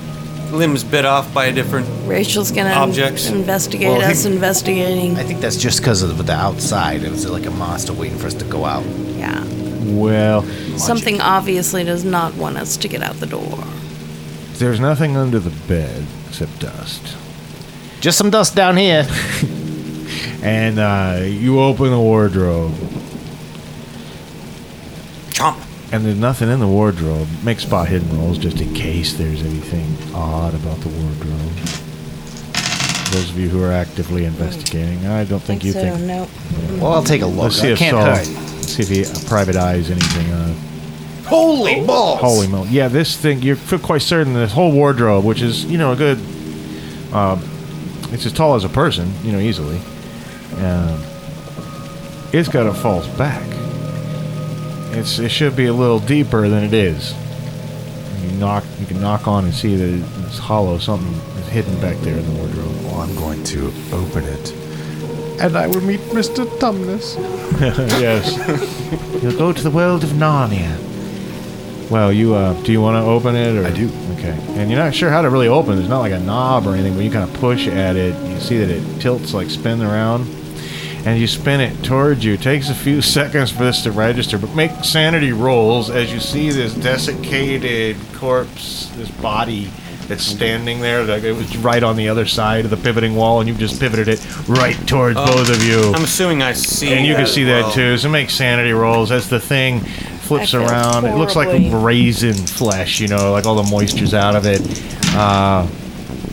limbs 0.52 0.84
bit 0.84 1.04
off 1.04 1.32
by 1.34 1.46
a 1.46 1.52
different. 1.52 1.86
Rachel's 2.06 2.52
gonna 2.52 2.70
Objects. 2.70 3.28
investigate 3.28 3.88
Well, 3.88 4.00
I 4.00 4.12
us 4.12 4.22
think- 4.22 4.34
investigating. 4.36 5.16
I 5.16 5.24
think 5.24 5.40
that's 5.40 5.56
just 5.56 5.80
because 5.80 6.02
of 6.02 6.24
the 6.24 6.32
outside. 6.32 7.02
It 7.02 7.10
was 7.10 7.28
like 7.28 7.46
a 7.46 7.50
monster 7.50 7.92
waiting 7.92 8.18
for 8.18 8.26
us 8.28 8.34
to 8.34 8.44
go 8.44 8.64
out. 8.64 8.84
yeah, 9.18 9.44
well, 9.86 10.44
something 10.76 11.20
obviously 11.20 11.82
does 11.84 12.04
not 12.04 12.34
want 12.36 12.58
us 12.58 12.76
to 12.76 12.88
get 12.88 13.02
out 13.02 13.18
the 13.20 13.26
door. 13.26 13.58
there's 14.58 14.80
nothing 14.80 15.16
under 15.16 15.38
the 15.38 15.50
bed 15.68 16.04
except 16.28 16.60
dust. 16.60 17.02
Just 18.00 18.16
some 18.18 18.30
dust 18.30 18.54
down 18.54 18.76
here. 18.76 19.06
And 20.42 20.78
uh, 20.78 21.22
you 21.24 21.58
open 21.60 21.90
the 21.90 21.98
wardrobe, 21.98 22.72
Chomp. 22.72 22.95
And 25.92 26.04
there's 26.04 26.18
nothing 26.18 26.50
in 26.50 26.60
the 26.60 26.66
wardrobe. 26.66 27.28
Make 27.44 27.60
spot 27.60 27.88
hidden 27.88 28.18
rolls 28.18 28.38
just 28.38 28.60
in 28.60 28.72
case 28.74 29.14
there's 29.14 29.42
anything 29.42 29.96
odd 30.14 30.54
about 30.54 30.78
the 30.78 30.88
wardrobe. 30.88 31.52
Those 33.12 33.30
of 33.30 33.38
you 33.38 33.48
who 33.48 33.62
are 33.62 33.72
actively 33.72 34.24
investigating, 34.24 35.06
I 35.06 35.24
don't 35.24 35.40
think, 35.40 35.64
you 35.64 35.72
so. 35.72 35.80
think. 35.80 36.00
No. 36.00 36.28
Well, 36.82 36.92
I'll 36.92 37.04
take 37.04 37.22
a 37.22 37.26
look. 37.26 37.44
Let's 37.44 37.60
see 37.60 37.68
I 37.68 37.72
if 37.72 37.78
can't 37.78 38.26
Saul, 38.26 38.62
see 38.62 38.82
if 38.82 38.88
he 38.88 39.28
private 39.28 39.56
eyes 39.56 39.90
anything 39.90 40.32
on. 40.32 40.56
Holy 41.24 41.84
balls! 41.84 42.20
Holy 42.20 42.46
moly! 42.46 42.68
Yeah, 42.68 42.88
this 42.88 43.16
thing 43.16 43.42
you're 43.42 43.56
quite 43.56 44.02
certain 44.02 44.32
this 44.32 44.52
whole 44.52 44.70
wardrobe, 44.72 45.24
which 45.24 45.40
is 45.42 45.64
you 45.64 45.78
know 45.78 45.92
a 45.92 45.96
good, 45.96 46.20
uh, 47.12 47.38
it's 48.12 48.26
as 48.26 48.32
tall 48.32 48.54
as 48.54 48.64
a 48.64 48.68
person, 48.68 49.10
you 49.22 49.32
know 49.32 49.38
easily. 49.40 49.78
Um, 50.58 51.02
it's 52.32 52.48
got 52.48 52.66
a 52.66 52.74
false 52.74 53.06
back. 53.16 53.55
It's 54.96 55.18
it 55.18 55.28
should 55.28 55.54
be 55.54 55.66
a 55.66 55.74
little 55.74 55.98
deeper 55.98 56.48
than 56.48 56.64
it 56.64 56.72
is. 56.72 57.14
You 58.22 58.30
knock, 58.38 58.64
you 58.80 58.86
can 58.86 58.98
knock 59.00 59.28
on 59.28 59.44
and 59.44 59.52
see 59.52 59.76
that 59.76 60.26
it's 60.26 60.38
hollow. 60.38 60.78
Something 60.78 61.12
is 61.38 61.48
hidden 61.48 61.78
back 61.82 61.98
there 61.98 62.16
in 62.16 62.24
the 62.24 62.40
wardrobe. 62.40 62.74
Well, 62.84 63.00
I'm 63.02 63.14
going 63.14 63.44
to 63.44 63.66
open 63.92 64.24
it. 64.24 64.52
And 65.38 65.54
I 65.54 65.66
will 65.66 65.82
meet 65.82 66.00
Mr. 66.00 66.46
Tumnus. 66.58 67.16
yes. 68.00 68.36
You'll 69.22 69.36
go 69.36 69.52
to 69.52 69.62
the 69.62 69.70
world 69.70 70.02
of 70.02 70.10
Narnia. 70.10 70.80
Well, 71.90 72.10
you 72.10 72.34
uh, 72.34 72.54
do 72.62 72.72
you 72.72 72.80
want 72.80 72.96
to 72.96 73.08
open 73.08 73.36
it? 73.36 73.54
Or? 73.54 73.66
I 73.66 73.70
do. 73.70 73.90
Okay. 74.14 74.36
And 74.58 74.70
you're 74.70 74.80
not 74.80 74.94
sure 74.94 75.10
how 75.10 75.20
to 75.20 75.28
really 75.28 75.48
open. 75.48 75.74
it. 75.74 75.76
There's 75.76 75.90
not 75.90 76.00
like 76.00 76.12
a 76.12 76.20
knob 76.20 76.66
or 76.66 76.72
anything, 76.72 76.94
but 76.94 77.04
you 77.04 77.10
kind 77.10 77.28
of 77.28 77.36
push 77.38 77.68
at 77.68 77.96
it. 77.96 78.14
You 78.28 78.40
see 78.40 78.56
that 78.58 78.70
it 78.70 79.00
tilts, 79.00 79.34
like 79.34 79.50
spin 79.50 79.82
around, 79.82 80.24
and 81.06 81.20
you 81.20 81.26
spin 81.28 81.60
it 81.60 81.84
towards 81.84 82.24
you. 82.24 82.34
It 82.34 82.42
takes 82.42 82.68
a 82.68 82.74
few 82.74 83.00
seconds 83.00 83.52
for 83.52 83.62
this 83.62 83.82
to 83.84 83.92
register, 83.92 84.38
but 84.38 84.54
make 84.56 84.72
sanity 84.84 85.32
rolls 85.32 85.88
as 85.88 86.12
you 86.12 86.18
see 86.18 86.50
this 86.50 86.74
desiccated 86.74 87.96
corpse, 88.14 88.90
this 88.96 89.10
body 89.12 89.70
that's 90.08 90.24
standing 90.24 90.80
there. 90.80 91.04
Like 91.04 91.22
it 91.22 91.32
was 91.32 91.56
right 91.58 91.82
on 91.84 91.94
the 91.94 92.08
other 92.08 92.26
side 92.26 92.64
of 92.64 92.72
the 92.72 92.76
pivoting 92.76 93.14
wall, 93.14 93.38
and 93.38 93.48
you've 93.48 93.58
just 93.58 93.78
pivoted 93.78 94.08
it 94.08 94.48
right 94.48 94.76
towards 94.88 95.16
both 95.16 95.48
of 95.48 95.62
you. 95.62 95.92
I'm 95.94 96.02
assuming 96.02 96.42
I 96.42 96.52
see. 96.52 96.92
And 96.92 97.06
you 97.06 97.14
can 97.14 97.26
see 97.26 97.44
well. 97.44 97.68
that 97.68 97.74
too. 97.74 97.96
So 97.98 98.08
make 98.08 98.28
sanity 98.28 98.72
rolls 98.72 99.12
as 99.12 99.30
the 99.30 99.38
thing 99.38 99.80
flips 99.80 100.54
I 100.54 100.58
feel 100.58 100.68
around. 100.68 101.04
It 101.04 101.14
looks 101.14 101.36
like 101.36 101.48
raisin 101.72 102.34
flesh, 102.34 102.98
you 102.98 103.06
know, 103.06 103.30
like 103.30 103.46
all 103.46 103.54
the 103.54 103.70
moisture's 103.70 104.12
out 104.12 104.34
of 104.34 104.44
it. 104.44 104.60
Uh, 105.14 105.68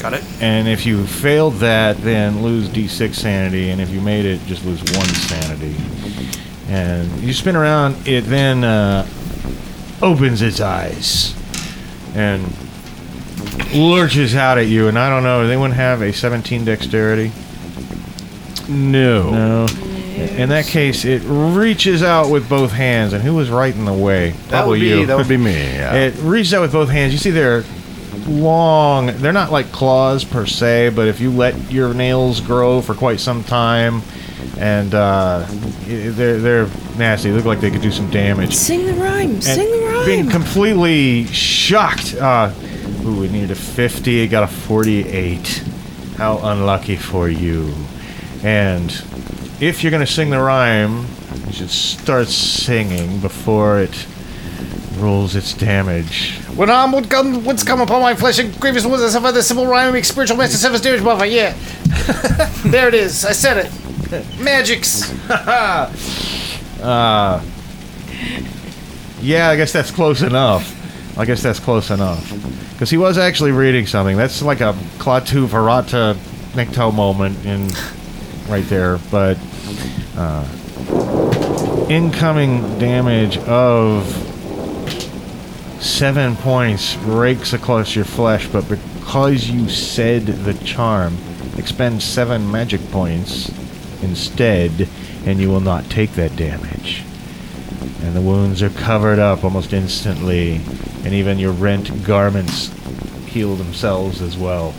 Got 0.03 0.13
it. 0.15 0.23
and 0.41 0.67
if 0.67 0.85
you 0.85 1.07
failed 1.07 1.53
that, 1.55 1.97
then 1.97 2.43
lose 2.43 2.67
d6 2.69 3.15
sanity. 3.15 3.69
And 3.69 3.79
if 3.81 3.89
you 3.89 4.01
made 4.01 4.25
it, 4.25 4.39
just 4.45 4.65
lose 4.65 4.81
one 4.95 5.07
sanity. 5.07 5.75
And 6.67 7.09
you 7.21 7.31
spin 7.33 7.55
around, 7.55 8.05
it 8.07 8.25
then 8.25 8.63
uh, 8.65 9.07
opens 10.01 10.41
its 10.41 10.59
eyes 10.59 11.33
and 12.15 12.43
lurches 13.73 14.35
out 14.35 14.57
at 14.57 14.67
you. 14.67 14.87
And 14.89 14.99
I 14.99 15.09
don't 15.09 15.23
know, 15.23 15.41
does 15.41 15.49
anyone 15.51 15.71
have 15.71 16.01
a 16.01 16.11
17 16.11 16.65
dexterity? 16.65 17.31
No. 18.67 19.29
No. 19.31 19.67
In 20.35 20.49
that 20.49 20.65
case, 20.65 21.05
it 21.05 21.21
reaches 21.25 22.03
out 22.03 22.29
with 22.29 22.47
both 22.47 22.71
hands, 22.71 23.13
and 23.13 23.23
who 23.23 23.33
was 23.35 23.49
right 23.49 23.73
in 23.73 23.85
the 23.85 23.93
way? 23.93 24.29
That 24.31 24.49
Probably 24.49 24.69
would 24.71 24.79
be 24.79 24.87
you. 24.87 25.05
that 25.07 25.17
would 25.17 25.27
be 25.27 25.37
me. 25.37 25.53
Yeah. 25.73 25.93
It 25.95 26.15
reaches 26.21 26.53
out 26.53 26.61
with 26.61 26.71
both 26.71 26.89
hands. 26.89 27.13
You 27.13 27.19
see, 27.19 27.31
they're 27.31 27.63
long. 28.27 29.07
They're 29.17 29.33
not 29.33 29.51
like 29.51 29.71
claws 29.71 30.23
per 30.23 30.45
se, 30.45 30.89
but 30.89 31.07
if 31.07 31.19
you 31.19 31.31
let 31.31 31.71
your 31.71 31.93
nails 31.93 32.41
grow 32.41 32.81
for 32.81 32.93
quite 32.93 33.19
some 33.19 33.43
time, 33.43 34.01
and 34.57 34.93
uh, 34.93 35.45
they're 35.85 36.39
they're 36.39 36.67
nasty. 36.97 37.29
They 37.29 37.35
look 37.35 37.45
like 37.45 37.59
they 37.59 37.71
could 37.71 37.81
do 37.81 37.91
some 37.91 38.09
damage. 38.09 38.53
Sing 38.53 38.85
the 38.85 38.93
rhyme. 38.93 39.31
And 39.31 39.43
Sing 39.43 39.71
the 39.71 39.87
rhyme. 39.87 40.05
Being 40.05 40.29
completely 40.29 41.25
shocked. 41.27 42.15
Uh, 42.15 42.53
ooh, 43.05 43.23
it 43.23 43.31
needed 43.31 43.51
a 43.51 43.55
50. 43.55 44.21
It 44.21 44.27
got 44.27 44.43
a 44.43 44.47
48. 44.47 45.63
How 46.17 46.37
unlucky 46.39 46.95
for 46.95 47.27
you. 47.27 47.73
And 48.43 48.91
if 49.59 49.83
you're 49.83 49.91
going 49.91 50.05
to 50.05 50.11
sing 50.11 50.29
the 50.29 50.39
rhyme, 50.39 51.05
you 51.47 51.53
should 51.53 51.69
start 51.69 52.27
singing 52.27 53.19
before 53.19 53.79
it 53.79 54.05
rolls 54.97 55.35
its 55.35 55.53
damage. 55.53 56.39
When 56.55 56.69
arm 56.69 56.91
would 56.91 57.09
come, 57.09 57.43
would 57.45 57.65
come 57.65 57.81
upon 57.81 58.01
my 58.01 58.15
flesh 58.15 58.37
and 58.39 58.59
grievous 58.59 58.85
wounds, 58.85 59.01
I 59.03 59.09
suffer 59.09 59.31
the 59.31 59.41
simple 59.41 59.65
rhyme 59.65 59.93
makes 59.93 60.09
spiritual 60.09 60.37
master 60.37 60.57
service 60.57 60.81
damage 60.81 61.03
buffer. 61.03 61.25
Yeah. 61.25 61.55
there 62.65 62.87
it 62.87 62.93
is. 62.93 63.25
I 63.25 63.31
said 63.31 63.65
it. 63.65 64.39
Magics. 64.39 65.11
Yeah, 69.23 69.49
I 69.49 69.55
guess 69.55 69.71
that's 69.71 69.89
close 69.89 70.21
enough. 70.21 71.17
I 71.17 71.23
guess 71.23 71.41
that's 71.41 71.59
close 71.59 71.91
enough. 71.91 72.29
Because 72.73 72.89
he 72.89 72.97
was 72.97 73.17
actually 73.17 73.53
reading 73.53 73.87
something. 73.87 74.17
That's 74.17 74.41
like 74.41 74.59
a 74.59 74.73
Klaatu 74.97 75.47
Barada 75.47 76.15
Nikto 76.51 76.93
moment 76.93 77.45
in 77.45 77.69
right 78.51 78.65
there. 78.65 78.97
But 79.09 79.37
uh, 80.17 80.45
incoming 81.89 82.77
damage 82.79 83.37
of 83.37 84.32
seven 85.83 86.35
points 86.37 86.95
rakes 86.97 87.53
across 87.53 87.95
your 87.95 88.05
flesh, 88.05 88.47
but 88.47 88.67
because 88.69 89.49
you 89.49 89.69
said 89.69 90.25
the 90.25 90.53
charm, 90.65 91.17
expend 91.57 92.01
seven 92.01 92.49
magic 92.49 92.81
points 92.91 93.49
instead, 94.01 94.87
and 95.25 95.39
you 95.39 95.49
will 95.49 95.61
not 95.61 95.89
take 95.89 96.13
that 96.13 96.35
damage 96.35 97.03
and 98.03 98.13
the 98.13 98.21
wounds 98.21 98.61
are 98.61 98.69
covered 98.69 99.17
up 99.17 99.45
almost 99.45 99.71
instantly, 99.71 100.59
and 101.05 101.13
even 101.13 101.39
your 101.39 101.53
rent 101.53 102.03
garments 102.03 102.67
heal 103.25 103.55
themselves 103.55 104.21
as 104.21 104.37
well. 104.37 104.73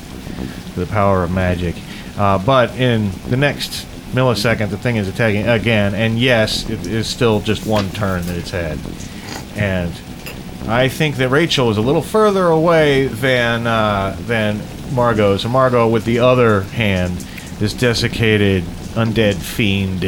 The 0.77 0.87
power 0.87 1.25
of 1.25 1.33
magic. 1.33 1.75
Uh, 2.19 2.39
but 2.39 2.71
in 2.77 3.11
the 3.29 3.37
next 3.37 3.87
millisecond, 4.13 4.69
the 4.69 4.77
thing 4.77 4.97
is 4.97 5.09
attacking 5.09 5.49
again, 5.49 5.95
and 5.95 6.19
yes, 6.19 6.69
it 6.69 6.87
is 6.87 7.07
still 7.07 7.41
just 7.41 7.67
one 7.67 7.89
turn 7.91 8.23
that 8.27 8.37
it's 8.37 8.51
had. 8.51 8.79
And 9.57 9.93
I 10.66 10.89
think 10.89 11.16
that 11.16 11.28
Rachel 11.28 11.70
is 11.70 11.77
a 11.77 11.82
little 11.82 12.03
further 12.03 12.47
away 12.47 13.07
than 13.07 13.66
uh, 13.66 14.16
than 14.20 14.61
Margot. 14.93 15.36
So 15.36 15.49
Margot, 15.49 15.89
with 15.89 16.05
the 16.05 16.20
other 16.20 16.62
hand, 16.62 17.19
this 17.59 17.74
desiccated 17.74 18.62
undead 18.95 19.35
fiend. 19.35 20.05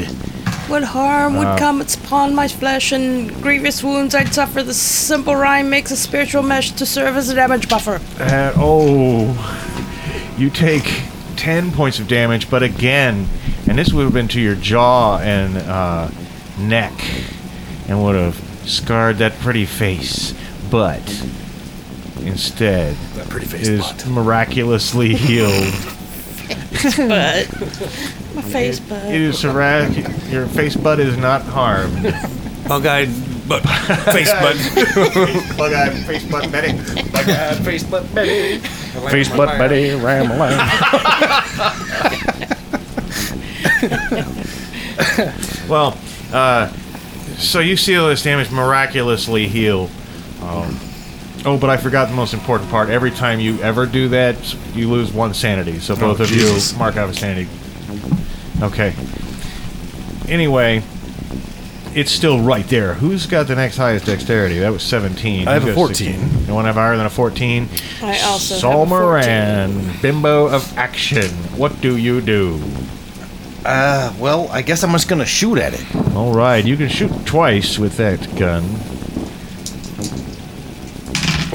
What 0.68 0.82
harm 0.82 1.36
Uh. 1.36 1.38
would 1.52 1.58
come 1.58 1.80
upon 1.80 2.34
my 2.34 2.48
flesh 2.48 2.90
and 2.92 3.30
grievous 3.42 3.84
wounds 3.84 4.14
I'd 4.14 4.32
suffer? 4.34 4.62
The 4.62 4.74
simple 4.74 5.36
rhyme 5.36 5.68
makes 5.70 5.90
a 5.92 5.96
spiritual 5.96 6.42
mesh 6.42 6.72
to 6.72 6.86
serve 6.86 7.16
as 7.16 7.28
a 7.28 7.34
damage 7.34 7.68
buffer. 7.68 8.00
Uh, 8.18 8.52
oh, 8.56 10.34
you 10.38 10.50
take 10.50 11.02
10 11.36 11.70
points 11.72 11.98
of 12.00 12.08
damage, 12.08 12.50
but 12.50 12.62
again, 12.62 13.28
and 13.68 13.78
this 13.78 13.92
would 13.92 14.04
have 14.04 14.12
been 14.12 14.28
to 14.28 14.40
your 14.40 14.54
jaw 14.56 15.18
and 15.18 15.56
uh, 15.58 16.08
neck 16.58 16.92
and 17.88 18.02
would 18.02 18.16
have 18.16 18.34
scarred 18.64 19.18
that 19.18 19.38
pretty 19.38 19.66
face. 19.66 20.34
But 20.70 21.00
instead, 22.20 22.96
That 23.14 23.28
pretty 23.28 23.46
face 23.46 23.68
is 23.68 24.06
miraculously 24.06 25.14
healed. 25.14 25.72
But 26.96 27.48
my 28.34 28.42
face, 28.42 28.78
but 28.78 29.04
It 29.06 29.20
is 29.20 29.42
mirac- 29.42 30.30
your 30.30 30.46
face 30.46 30.76
bud 30.76 31.00
is 31.00 31.16
not 31.16 31.42
harmed. 31.42 32.02
Bug-eyed, 32.68 33.08
but 33.48 33.62
face 34.12 34.30
bud. 34.42 35.56
Bug-eyed 35.56 35.92
face 36.06 36.24
bud 36.30 36.52
Betty. 36.52 36.72
Bug-eyed 37.10 37.64
face 37.64 37.82
butt 37.82 38.14
Betty. 38.14 38.58
Face 38.58 39.28
bud 39.30 39.58
Betty 39.58 39.94
Rambling. 39.94 40.58
well, 45.68 45.98
uh, 46.32 46.68
so 47.38 47.60
you 47.60 47.76
see 47.76 47.96
all 47.96 48.08
this 48.08 48.22
damage 48.22 48.50
miraculously 48.50 49.48
heal. 49.48 49.90
Um, 50.46 50.78
oh, 51.44 51.58
but 51.58 51.70
I 51.70 51.76
forgot 51.76 52.08
the 52.08 52.14
most 52.14 52.34
important 52.34 52.70
part. 52.70 52.88
Every 52.88 53.10
time 53.10 53.40
you 53.40 53.60
ever 53.60 53.86
do 53.86 54.08
that, 54.10 54.54
you 54.74 54.88
lose 54.88 55.12
one 55.12 55.34
sanity. 55.34 55.78
So 55.80 55.96
both 55.96 56.20
of 56.20 56.28
Jesus. 56.28 56.72
you 56.72 56.78
mark 56.78 56.96
out 56.96 57.10
a 57.10 57.14
sanity. 57.14 57.48
Okay. 58.62 58.94
Anyway, 60.28 60.82
it's 61.94 62.10
still 62.10 62.40
right 62.40 62.66
there. 62.68 62.94
Who's 62.94 63.26
got 63.26 63.46
the 63.46 63.54
next 63.56 63.76
highest 63.76 64.06
dexterity? 64.06 64.58
That 64.58 64.72
was 64.72 64.82
17. 64.82 65.48
I 65.48 65.54
have 65.54 65.66
a 65.66 65.74
14. 65.74 65.94
16? 65.94 66.46
No 66.46 66.54
one 66.54 66.64
have 66.64 66.74
higher 66.74 66.96
than 66.96 67.06
a 67.06 67.10
14? 67.10 67.68
I 68.02 68.20
also 68.20 68.54
have 68.54 68.60
Saul 68.60 68.82
a 68.82 68.86
14. 68.86 68.88
Moran, 68.88 70.00
bimbo 70.02 70.46
of 70.48 70.76
action. 70.76 71.30
What 71.56 71.80
do 71.80 71.96
you 71.96 72.20
do? 72.20 72.60
Uh, 73.64 74.12
well, 74.20 74.48
I 74.50 74.62
guess 74.62 74.84
I'm 74.84 74.92
just 74.92 75.08
gonna 75.08 75.26
shoot 75.26 75.58
at 75.58 75.74
it. 75.74 76.14
All 76.14 76.32
right, 76.32 76.64
you 76.64 76.76
can 76.76 76.88
shoot 76.88 77.10
twice 77.26 77.78
with 77.78 77.96
that 77.96 78.20
gun. 78.36 78.62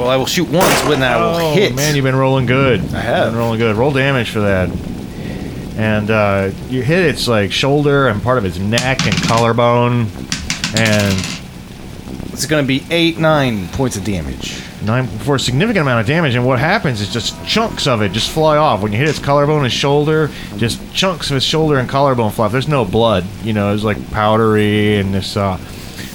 Well, 0.01 0.09
I 0.09 0.15
will 0.17 0.25
shoot 0.25 0.49
once 0.49 0.83
when 0.85 1.03
I 1.03 1.15
will 1.17 1.35
oh 1.35 1.53
hit. 1.53 1.75
man, 1.75 1.95
you've 1.95 2.03
been 2.03 2.15
rolling 2.15 2.47
good. 2.47 2.79
I 2.93 3.01
have. 3.01 3.31
Been 3.31 3.37
rolling 3.39 3.59
good. 3.59 3.75
Roll 3.75 3.91
damage 3.91 4.31
for 4.31 4.39
that. 4.39 4.67
And 5.77 6.09
uh, 6.09 6.49
you 6.69 6.81
hit 6.81 7.05
its 7.05 7.27
like 7.27 7.51
shoulder 7.51 8.07
and 8.07 8.21
part 8.21 8.39
of 8.39 8.45
its 8.45 8.57
neck 8.57 9.05
and 9.05 9.15
collarbone, 9.23 10.07
and 10.75 11.13
It's 12.33 12.47
gonna 12.47 12.63
be 12.65 12.83
eight, 12.89 13.19
nine 13.19 13.67
points 13.69 13.95
of 13.95 14.03
damage. 14.03 14.59
nine 14.83 15.05
for 15.05 15.35
a 15.35 15.39
significant 15.39 15.83
amount 15.83 16.01
of 16.01 16.07
damage. 16.07 16.33
And 16.33 16.47
what 16.47 16.57
happens 16.57 16.99
is 16.99 17.13
just 17.13 17.35
chunks 17.45 17.85
of 17.85 18.01
it 18.01 18.11
just 18.11 18.31
fly 18.31 18.57
off 18.57 18.81
when 18.81 18.91
you 18.91 18.97
hit 18.97 19.07
its 19.07 19.19
collarbone 19.19 19.63
and 19.65 19.71
shoulder. 19.71 20.31
Just 20.57 20.81
chunks 20.95 21.29
of 21.29 21.37
its 21.37 21.45
shoulder 21.45 21.77
and 21.77 21.87
collarbone 21.87 22.31
fly 22.31 22.45
off. 22.47 22.51
There's 22.51 22.67
no 22.67 22.85
blood. 22.85 23.23
You 23.43 23.53
know, 23.53 23.71
it's 23.73 23.83
like 23.83 24.09
powdery 24.11 24.97
and 24.97 25.13
this 25.13 25.37
uh, 25.37 25.59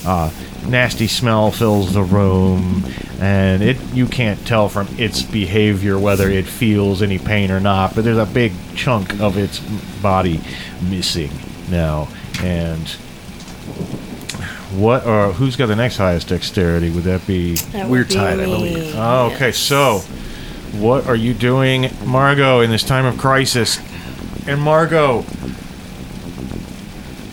uh, 0.05 0.31
nasty 0.67 1.07
smell 1.07 1.53
fills 1.53 1.95
the 1.95 2.03
room, 2.03 2.83
and 3.21 3.63
it 3.63 3.81
you 3.95 4.07
can't 4.07 4.47
tell 4.47 4.69
from 4.69 4.89
its 4.99 5.23
behavior 5.23 5.99
whether 5.99 6.29
it 6.31 6.47
feels 6.47 7.03
any 7.03 7.19
pain 7.19 7.51
or 7.51 7.61
not. 7.61 7.95
But 7.95 8.05
there's 8.05 8.19
a 8.19 8.27
big 8.27 8.53
chunk 8.75 9.21
of 9.21 9.37
its 9.39 9.61
body 10.01 10.41
missing 10.83 11.31
now, 11.71 12.09
and. 12.43 12.89
What 14.77 15.07
or 15.07 15.33
who's 15.33 15.57
got 15.57 15.67
the 15.67 15.77
next 15.77 15.97
highest 15.97 16.29
dexterity? 16.29 16.91
Would 16.91 17.05
that 17.05 17.27
be 17.27 17.55
That 17.55 17.89
We're 17.89 18.01
would 18.01 18.09
be 18.09 18.15
tied, 18.15 18.41
I 18.41 18.45
believe. 18.45 18.95
Oh, 18.95 19.33
okay. 19.33 19.51
So, 19.53 20.01
what 20.73 21.07
are 21.07 21.17
you 21.17 21.33
doing, 21.33 21.91
Margot, 22.05 22.61
in 22.61 22.71
this 22.71 22.83
time 22.83 23.07
of 23.07 23.17
crisis? 23.17 23.81
And 24.47 24.61
Margot, 24.61 25.25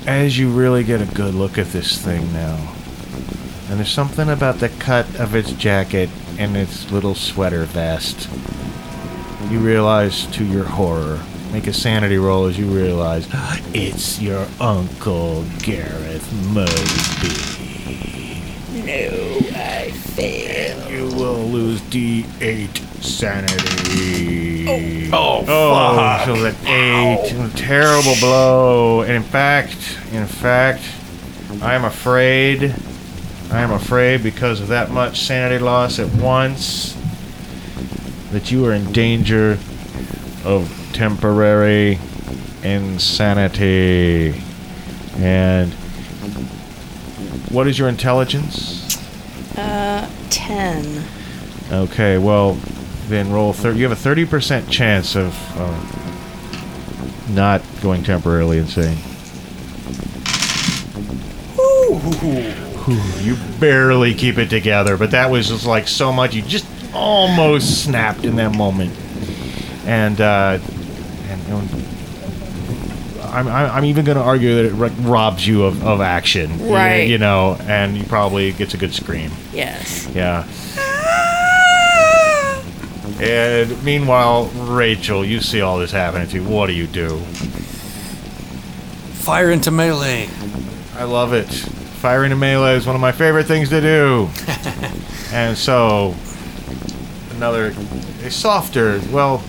as 0.07 0.38
you 0.38 0.51
really 0.51 0.84
get 0.84 1.01
a 1.01 1.05
good 1.14 1.34
look 1.34 1.57
at 1.57 1.68
this 1.68 1.97
thing 2.01 2.31
now, 2.31 2.73
and 3.69 3.80
there's 3.80 3.90
something 3.90 4.30
about 4.30 4.60
the 4.60 4.69
cut 4.69 5.07
of 5.19 5.35
its 5.35 5.52
jacket 5.53 6.10
and 6.38 6.56
its 6.57 6.91
little 6.91 7.15
sweater 7.15 7.64
vest, 7.65 8.30
you 9.49 9.60
realize 9.60 10.26
to 10.27 10.44
your 10.45 10.65
horror. 10.65 11.19
Make 11.52 11.68
a 11.68 11.73
sanity 11.73 12.18
roll 12.18 12.45
as 12.45 12.57
you 12.57 12.65
realize 12.65 13.27
it's 13.73 14.19
your 14.19 14.48
uncle 14.60 15.44
Gareth 15.60 16.31
Mosby. 16.52 17.61
No, 18.85 19.38
I 19.56 19.91
fail. 19.91 20.91
You 20.91 21.06
will 21.15 21.44
lose 21.45 21.80
D8 21.81 22.77
sanity. 23.03 25.10
Oh, 25.14 25.45
Oh, 25.48 25.48
oh! 25.48 26.23
so 26.26 26.35
that 26.44 26.56
eight, 26.68 27.31
a 27.34 27.49
terrible 27.56 28.15
blow. 28.19 29.02
And 29.02 29.11
in 29.11 29.23
fact, 29.23 29.77
in 30.11 30.26
fact, 30.26 30.81
I 31.61 31.76
am 31.76 31.85
afraid, 31.85 32.73
I 33.53 33.61
am 33.61 33.71
afraid 33.71 34.23
because 34.23 34.61
of 34.61 34.69
that 34.69 34.89
much 34.89 35.21
sanity 35.21 35.63
loss 35.63 35.99
at 35.99 36.11
once, 36.15 36.97
that 38.31 38.51
you 38.51 38.65
are 38.65 38.73
in 38.73 38.91
danger 38.91 39.59
of 40.43 40.89
temporary 40.91 41.99
insanity. 42.63 44.41
And 45.17 45.71
what 47.51 47.67
is 47.67 47.77
your 47.77 47.89
intelligence? 47.89 48.97
Uh, 49.55 50.09
ten. 50.31 51.03
Okay, 51.71 52.17
well, 52.17 52.53
then 53.07 53.31
roll 53.31 53.53
30. 53.53 53.77
You 53.77 53.88
have 53.88 54.05
a 54.05 54.09
30% 54.09 54.67
chance 54.71 55.15
of 55.15 55.38
uh, 55.59 57.34
not 57.35 57.61
going 57.84 58.03
temporarily 58.03 58.57
insane. 58.57 58.97
Whew, 62.85 63.22
You 63.23 63.35
barely 63.60 64.14
keep 64.14 64.38
it 64.38 64.49
together, 64.49 64.97
but 64.97 65.11
that 65.11 65.30
was 65.31 65.47
just 65.49 65.65
like 65.65 65.88
so 65.88 66.11
much. 66.11 66.34
You 66.35 66.41
just 66.41 66.65
almost 66.93 67.84
snapped 67.84 68.23
in 68.26 68.35
that 68.38 68.55
moment. 68.55 68.93
And, 69.85 70.19
uh, 70.22 70.60
and, 71.30 71.41
and 71.47 71.69
I'm, 73.23 73.47
I'm 73.47 73.72
I'm 73.72 73.85
even 73.85 74.05
going 74.05 74.18
to 74.18 74.23
argue 74.23 74.55
that 74.55 74.65
it 74.65 74.73
ro- 74.73 74.89
robs 75.10 75.45
you 75.47 75.64
of, 75.64 75.84
of 75.84 76.01
action. 76.01 76.60
You- 76.60 76.73
Right. 76.73 77.07
You 77.10 77.18
know, 77.18 77.57
and 77.61 77.97
you 77.97 78.03
probably 78.03 78.51
gets 78.51 78.73
a 78.73 78.77
good 78.77 78.93
scream. 78.93 79.31
Yes. 79.53 80.07
Yeah. 80.14 80.45
And 83.19 83.84
meanwhile, 83.84 84.45
Rachel, 84.47 85.23
you 85.23 85.39
see 85.39 85.61
all 85.61 85.77
this 85.80 85.91
happening 85.91 86.27
to 86.30 86.35
you. 86.38 86.43
What 86.43 86.68
do 86.68 86.73
you 86.73 86.88
do? 86.88 87.19
Fire 89.14 89.49
into 89.51 89.72
melee. 89.72 90.27
I 90.97 91.03
love 91.05 91.31
it. 91.34 91.47
Firing 92.03 92.34
a 92.34 92.35
melee 92.35 92.75
is 92.75 92.85
one 92.85 92.95
of 92.95 93.01
my 93.01 93.13
favorite 93.13 93.45
things 93.45 93.69
to 93.69 93.80
do. 93.80 94.30
and 95.31 95.57
so, 95.57 96.13
another, 97.31 97.67
a 98.25 98.30
softer, 98.30 98.99
well, 99.09 99.41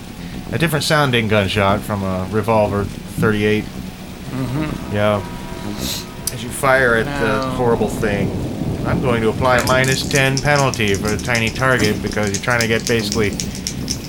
a 0.52 0.58
different 0.58 0.84
sounding 0.84 1.26
gunshot 1.26 1.80
from 1.80 2.04
a 2.04 2.28
revolver 2.30 2.84
38. 2.84 3.64
Mm-hmm. 3.64 4.94
Yeah. 4.94 5.16
As 6.32 6.44
you 6.44 6.48
fire 6.48 6.94
at 6.94 7.06
the 7.20 7.42
horrible 7.56 7.88
thing, 7.88 8.30
I'm 8.86 9.00
going 9.00 9.20
to 9.22 9.30
apply 9.30 9.58
a 9.58 9.66
minus 9.66 10.08
10 10.08 10.38
penalty 10.38 10.94
for 10.94 11.08
a 11.12 11.16
tiny 11.16 11.50
target 11.50 12.00
because 12.04 12.30
you're 12.30 12.44
trying 12.44 12.60
to 12.60 12.68
get 12.68 12.86
basically 12.86 13.32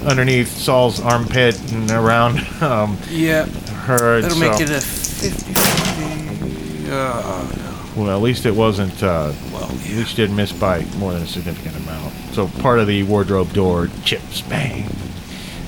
underneath 0.07 0.49
Saul's 0.55 1.01
armpit 1.01 1.59
and 1.73 1.89
around 1.89 2.37
um, 2.61 2.99
Yeah, 3.09 3.45
her. 3.45 4.21
that'll 4.21 4.37
so- 4.37 4.51
make 4.51 4.61
it 4.61 4.69
a 4.69 4.81
50 4.81 5.53
50. 5.53 6.91
Uh, 6.91 7.64
Well, 7.95 8.09
at 8.15 8.21
least 8.21 8.45
it 8.45 8.53
wasn't. 8.55 9.01
Uh, 9.01 9.31
well, 9.53 9.63
At 9.63 9.71
least 9.71 10.17
you 10.17 10.23
didn't 10.25 10.35
miss 10.35 10.51
by 10.51 10.83
more 10.97 11.13
than 11.13 11.21
a 11.21 11.27
significant 11.27 11.77
amount. 11.77 12.13
So 12.33 12.47
part 12.61 12.79
of 12.79 12.87
the 12.87 13.03
wardrobe 13.03 13.53
door 13.53 13.89
chips, 14.03 14.41
bang. 14.41 14.89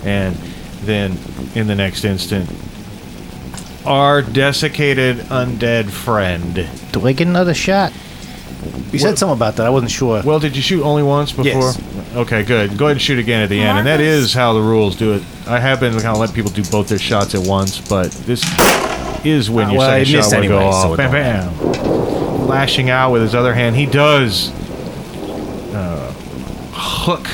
And 0.04 0.36
then 0.82 1.18
in 1.56 1.68
the 1.68 1.76
next 1.76 2.04
instant, 2.04 2.50
our 3.86 4.22
desiccated 4.22 5.18
undead 5.28 5.90
friend. 5.90 6.68
Do 6.92 7.08
I 7.08 7.14
get 7.14 7.28
another 7.28 7.54
shot? 7.54 7.94
You 8.92 9.00
said 9.00 9.18
something 9.18 9.36
about 9.38 9.56
that. 9.58 9.66
I 9.66 9.70
wasn't 9.70 9.92
sure. 9.92 10.22
Well, 10.24 10.40
did 10.40 10.56
you 10.56 10.62
shoot 10.62 10.84
only 10.84 11.04
once 11.04 11.32
before? 11.32 11.46
Yes. 11.46 11.82
Okay, 12.16 12.44
good. 12.44 12.78
Go 12.78 12.86
ahead 12.86 12.96
and 12.98 13.02
shoot 13.02 13.20
again 13.20 13.42
at 13.44 13.50
the 13.50 13.60
end. 13.60 13.78
And 13.78 13.88
that 13.88 14.02
is 14.02 14.34
how 14.34 14.54
the 14.54 14.62
rules 14.62 14.96
do 14.98 15.14
it. 15.14 15.24
I 15.46 15.60
have 15.60 15.80
been 15.80 15.94
kind 15.94 16.08
of 16.08 16.18
let 16.18 16.34
people 16.34 16.52
do 16.52 16.64
both 16.66 16.90
their 16.90 16.98
shots 17.00 17.36
at 17.36 17.46
once, 17.48 17.80
but 17.80 18.12
this 18.12 18.44
is 19.24 19.50
when 19.50 19.68
Uh, 19.68 19.72
your 19.72 19.78
well, 19.80 19.90
second 19.90 20.06
shot 20.06 20.18
missed 20.18 20.36
would 20.36 20.48
go 20.48 20.58
anyway, 20.58 20.72
so 20.72 20.78
off. 20.92 20.98
Bam, 20.98 21.54
don't 21.54 21.84
bam. 21.84 21.97
Lashing 22.48 22.90
out 22.90 23.12
with 23.12 23.22
his 23.22 23.36
other 23.36 23.54
hand, 23.54 23.76
he 23.76 23.86
does 23.86 24.52
uh, 25.74 26.14
hook 26.72 27.28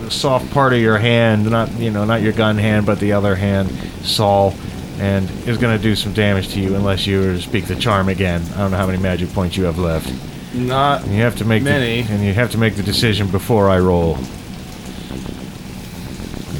the 0.00 0.10
soft 0.10 0.50
part 0.52 0.72
of 0.72 0.80
your 0.80 0.98
hand, 0.98 1.48
not 1.48 1.72
you 1.78 1.90
know, 1.90 2.04
not 2.04 2.20
your 2.20 2.32
gun 2.32 2.58
hand, 2.58 2.84
but 2.84 2.98
the 2.98 3.12
other 3.12 3.36
hand, 3.36 3.70
Saul, 4.02 4.54
and 4.98 5.30
is 5.46 5.56
going 5.56 5.76
to 5.76 5.82
do 5.82 5.94
some 5.94 6.12
damage 6.12 6.48
to 6.54 6.60
you 6.60 6.74
unless 6.74 7.06
you 7.06 7.20
were 7.20 7.32
to 7.34 7.40
speak 7.40 7.66
the 7.66 7.76
charm 7.76 8.08
again. 8.08 8.42
I 8.54 8.58
don't 8.58 8.72
know 8.72 8.76
how 8.76 8.86
many 8.86 8.98
magic 8.98 9.32
points 9.32 9.56
you 9.56 9.64
have 9.64 9.78
left. 9.78 10.12
Not 10.54 11.02
And 11.02 11.14
you 11.14 11.22
have 11.22 11.36
to 11.38 11.44
make 11.44 11.62
Many. 11.62 12.02
The, 12.02 12.12
and 12.12 12.24
you 12.24 12.32
have 12.32 12.50
to 12.52 12.58
make 12.58 12.76
the 12.76 12.82
decision 12.82 13.28
before 13.28 13.68
I 13.68 13.78
roll. 13.78 14.14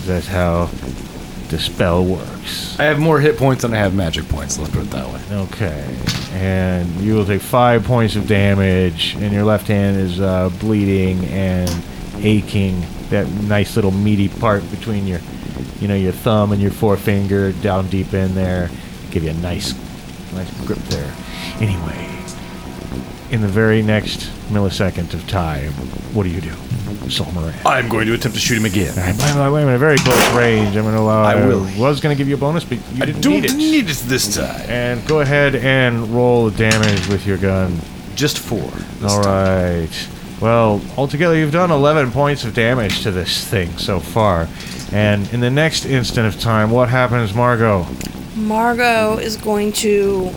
That's 0.06 0.26
how 0.26 0.66
the 1.48 1.59
spell 1.59 2.05
works. 2.05 2.34
I 2.79 2.85
have 2.85 2.99
more 2.99 3.21
hit 3.21 3.37
points 3.37 3.62
than 3.62 3.73
I 3.73 3.79
have 3.79 3.95
magic 3.95 4.29
points. 4.29 4.59
Let's 4.59 4.71
put 4.73 4.83
it 4.83 4.91
that 4.91 5.07
way. 5.07 5.21
Okay, 5.31 5.97
and 6.33 6.89
you 7.01 7.15
will 7.15 7.25
take 7.25 7.41
five 7.41 7.85
points 7.85 8.16
of 8.16 8.27
damage, 8.27 9.15
and 9.16 9.33
your 9.33 9.45
left 9.45 9.69
hand 9.69 9.97
is 9.97 10.21
uh, 10.21 10.51
bleeding 10.61 11.25
and 11.27 11.71
aching. 12.19 12.85
That 13.11 13.29
nice 13.29 13.77
little 13.77 13.91
meaty 13.93 14.29
part 14.29 14.69
between 14.71 15.07
your, 15.07 15.21
you 15.79 15.89
know, 15.89 15.95
your 15.95 16.12
thumb 16.12 16.53
and 16.53 16.61
your 16.61 16.71
forefinger 16.71 17.53
down 17.53 17.89
deep 17.89 18.15
in 18.15 18.35
there, 18.35 18.71
give 19.11 19.23
you 19.23 19.31
a 19.31 19.35
nice, 19.35 19.75
nice 20.33 20.51
grip 20.66 20.79
there. 20.79 21.15
Anyway, 21.61 22.09
in 23.31 23.41
the 23.41 23.49
very 23.49 23.83
next 23.83 24.21
millisecond 24.51 25.15
of 25.15 25.27
time, 25.29 25.73
what 26.12 26.23
do 26.25 26.29
you 26.31 26.41
do, 26.41 26.53
Saul 27.11 27.33
Moran? 27.33 27.55
I'm 27.66 27.89
going 27.89 28.07
to 28.07 28.15
attempt 28.15 28.37
to 28.37 28.41
shoot 28.41 28.59
him 28.59 28.65
again. 28.65 28.91
All 28.99 29.05
right, 29.05 29.51
wait, 29.51 29.53
wait, 29.53 29.65
wait 29.66 29.75
a 29.75 29.79
very 29.79 29.97
close 29.99 30.33
range. 30.35 30.77
I'm 30.77 30.83
going 30.85 30.95
to 30.95 31.01
allow. 31.01 31.23
I 31.23 31.35
will. 31.47 31.65
was 31.79 32.01
going 32.01 32.15
to 32.15 32.19
give 32.19 32.29
you 32.29 32.35
a 32.35 32.39
bonus, 32.39 32.65
but 32.65 32.79
you 32.93 33.03
I 33.03 33.07
didn't 33.07 33.23
don't 33.23 33.33
need 33.33 33.45
it. 33.47 33.55
need 33.57 33.91
it 33.91 33.97
this 34.07 34.35
time. 34.37 34.61
And 34.69 35.07
go 35.07 35.21
ahead 35.21 35.55
and 35.57 36.09
roll 36.09 36.51
the 36.51 36.57
damage 36.57 37.07
with 37.09 37.27
your 37.27 37.39
gun. 37.39 37.79
Just 38.15 38.39
four. 38.39 38.71
this 39.01 39.12
All 39.12 39.23
time. 39.23 39.89
Well, 40.41 40.81
altogether, 40.97 41.37
you've 41.37 41.53
done 41.53 41.71
11 41.71 42.12
points 42.12 42.45
of 42.45 42.55
damage 42.55 43.03
to 43.03 43.11
this 43.11 43.45
thing 43.47 43.77
so 43.79 43.99
far. 43.99 44.49
And 44.93 45.33
in 45.33 45.41
the 45.41 45.51
next 45.51 45.87
instant 45.87 46.27
of 46.27 46.39
time, 46.41 46.71
what 46.71 46.89
happens, 46.89 47.35
Margot? 47.35 47.87
Margot 48.37 49.16
is 49.19 49.37
going 49.37 49.73
to 49.73 50.31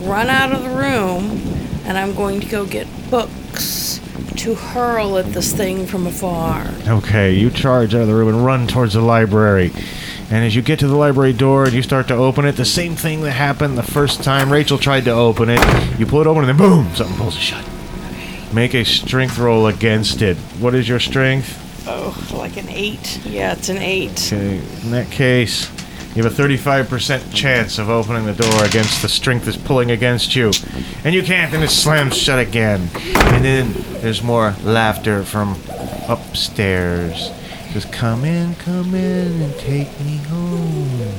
run 0.00 0.28
out 0.28 0.52
of 0.52 0.62
the 0.62 0.70
room, 0.70 1.40
and 1.86 1.96
I'm 1.96 2.14
going 2.14 2.40
to 2.40 2.46
go 2.46 2.66
get 2.66 2.86
books 3.10 4.00
to 4.36 4.54
hurl 4.54 5.16
at 5.18 5.26
this 5.26 5.52
thing 5.52 5.86
from 5.86 6.06
afar. 6.06 6.66
Okay, 6.86 7.32
you 7.32 7.48
charge 7.48 7.94
out 7.94 8.02
of 8.02 8.08
the 8.08 8.14
room 8.14 8.28
and 8.28 8.44
run 8.44 8.66
towards 8.66 8.94
the 8.94 9.00
library. 9.00 9.70
And 10.28 10.44
as 10.44 10.56
you 10.56 10.62
get 10.62 10.80
to 10.80 10.88
the 10.88 10.96
library 10.96 11.32
door 11.32 11.64
and 11.64 11.72
you 11.72 11.82
start 11.82 12.08
to 12.08 12.14
open 12.14 12.44
it, 12.44 12.52
the 12.52 12.64
same 12.64 12.96
thing 12.96 13.22
that 13.22 13.30
happened 13.30 13.78
the 13.78 13.82
first 13.84 14.24
time 14.24 14.52
Rachel 14.52 14.76
tried 14.76 15.04
to 15.04 15.12
open 15.12 15.48
it. 15.48 15.60
You 15.98 16.06
pull 16.06 16.20
it 16.20 16.26
open 16.26 16.48
and 16.48 16.48
then 16.48 16.56
boom, 16.56 16.94
something 16.96 17.16
pulls 17.16 17.36
it 17.36 17.40
shut. 17.40 17.64
Make 18.52 18.74
a 18.74 18.84
strength 18.84 19.38
roll 19.38 19.68
against 19.68 20.22
it. 20.22 20.36
What 20.58 20.74
is 20.74 20.88
your 20.88 20.98
strength? 21.00 21.62
Oh, 21.88 22.16
like 22.36 22.56
an 22.56 22.68
eight. 22.68 23.24
Yeah, 23.24 23.52
it's 23.52 23.68
an 23.68 23.78
eight. 23.78 24.32
Okay, 24.32 24.58
in 24.82 24.90
that 24.90 25.10
case, 25.10 25.70
you 26.16 26.22
have 26.22 26.38
a 26.38 26.42
35% 26.42 27.34
chance 27.34 27.78
of 27.78 27.90
opening 27.90 28.24
the 28.24 28.32
door 28.32 28.64
against 28.64 29.02
the 29.02 29.08
strength 29.08 29.44
that's 29.44 29.58
pulling 29.58 29.90
against 29.90 30.34
you. 30.34 30.50
And 31.04 31.14
you 31.14 31.22
can't, 31.22 31.52
and 31.52 31.62
it 31.62 31.68
slams 31.68 32.16
shut 32.16 32.38
again. 32.38 32.88
And 32.94 33.44
then 33.44 33.74
there's 34.00 34.22
more 34.22 34.54
laughter 34.62 35.24
from 35.24 35.60
upstairs. 36.08 37.30
Just 37.72 37.92
come 37.92 38.24
in, 38.24 38.54
come 38.54 38.94
in, 38.94 39.42
and 39.42 39.54
take 39.58 39.88
me 40.00 40.16
home. 40.16 41.14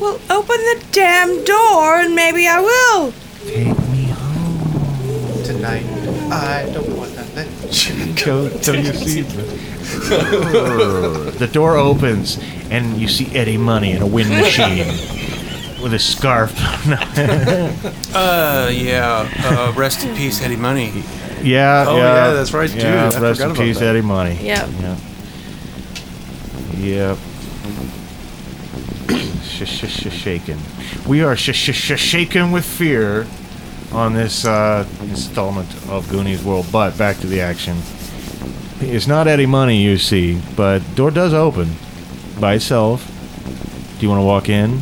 Well, 0.00 0.20
open 0.28 0.56
the 0.56 0.84
damn 0.90 1.44
door, 1.44 2.00
and 2.00 2.12
maybe 2.12 2.48
I 2.48 2.58
will. 2.58 3.12
Take 3.44 3.78
me 3.90 4.06
home. 4.06 5.44
Tonight, 5.44 5.86
I 6.32 6.68
don't 6.72 6.96
want 6.96 7.12
to 7.14 7.24
let 7.36 7.88
you 7.88 8.24
Go 8.24 8.48
till 8.48 8.74
you 8.74 8.92
see 8.92 9.20
the... 9.20 9.70
the 11.38 11.46
door 11.46 11.76
opens, 11.76 12.38
and 12.70 12.98
you 13.00 13.08
see 13.08 13.34
Eddie 13.36 13.56
Money 13.58 13.92
in 13.92 14.02
a 14.02 14.06
wind 14.06 14.30
machine 14.30 14.86
with 15.82 15.94
a 15.94 15.98
scarf. 15.98 16.54
Uh, 18.12 18.68
yeah. 18.72 19.28
Uh, 19.44 19.72
rest 19.76 20.04
in 20.04 20.14
peace, 20.16 20.42
Eddie 20.42 20.56
Money. 20.56 21.04
Yeah, 21.42 21.84
Oh, 21.88 21.96
yeah, 21.96 22.02
yeah, 22.26 22.32
that's 22.32 22.52
right, 22.52 22.68
dude. 22.68 22.82
Yeah, 22.82 23.10
I 23.14 23.20
rest 23.20 23.40
in 23.40 23.54
peace, 23.54 23.78
that. 23.78 23.86
Eddie 23.86 24.00
Money. 24.02 24.36
Yep. 24.42 24.68
Yeah. 24.80 24.96
Yep. 26.76 27.18
Sh 29.42 29.64
sh 29.64 29.86
sh 29.86 30.12
shaken. 30.12 30.58
We 31.06 31.22
are 31.22 31.36
sh 31.36 31.52
sh 31.54 31.72
sh 31.72 31.98
shaken 31.98 32.50
with 32.50 32.64
fear 32.64 33.26
on 33.92 34.12
this 34.14 34.44
uh, 34.44 34.86
installment 35.02 35.68
of 35.88 36.08
Goonies 36.10 36.42
World. 36.42 36.66
But 36.72 36.98
back 36.98 37.18
to 37.18 37.26
the 37.26 37.40
action. 37.40 37.76
It's 38.80 39.06
not 39.06 39.28
Eddie 39.28 39.46
Money, 39.46 39.82
you 39.82 39.98
see, 39.98 40.40
but 40.56 40.80
door 40.94 41.10
does 41.10 41.32
open 41.32 41.76
by 42.40 42.54
itself. 42.54 43.06
Do 43.98 44.06
you 44.06 44.08
want 44.08 44.20
to 44.20 44.24
walk 44.24 44.48
in? 44.48 44.80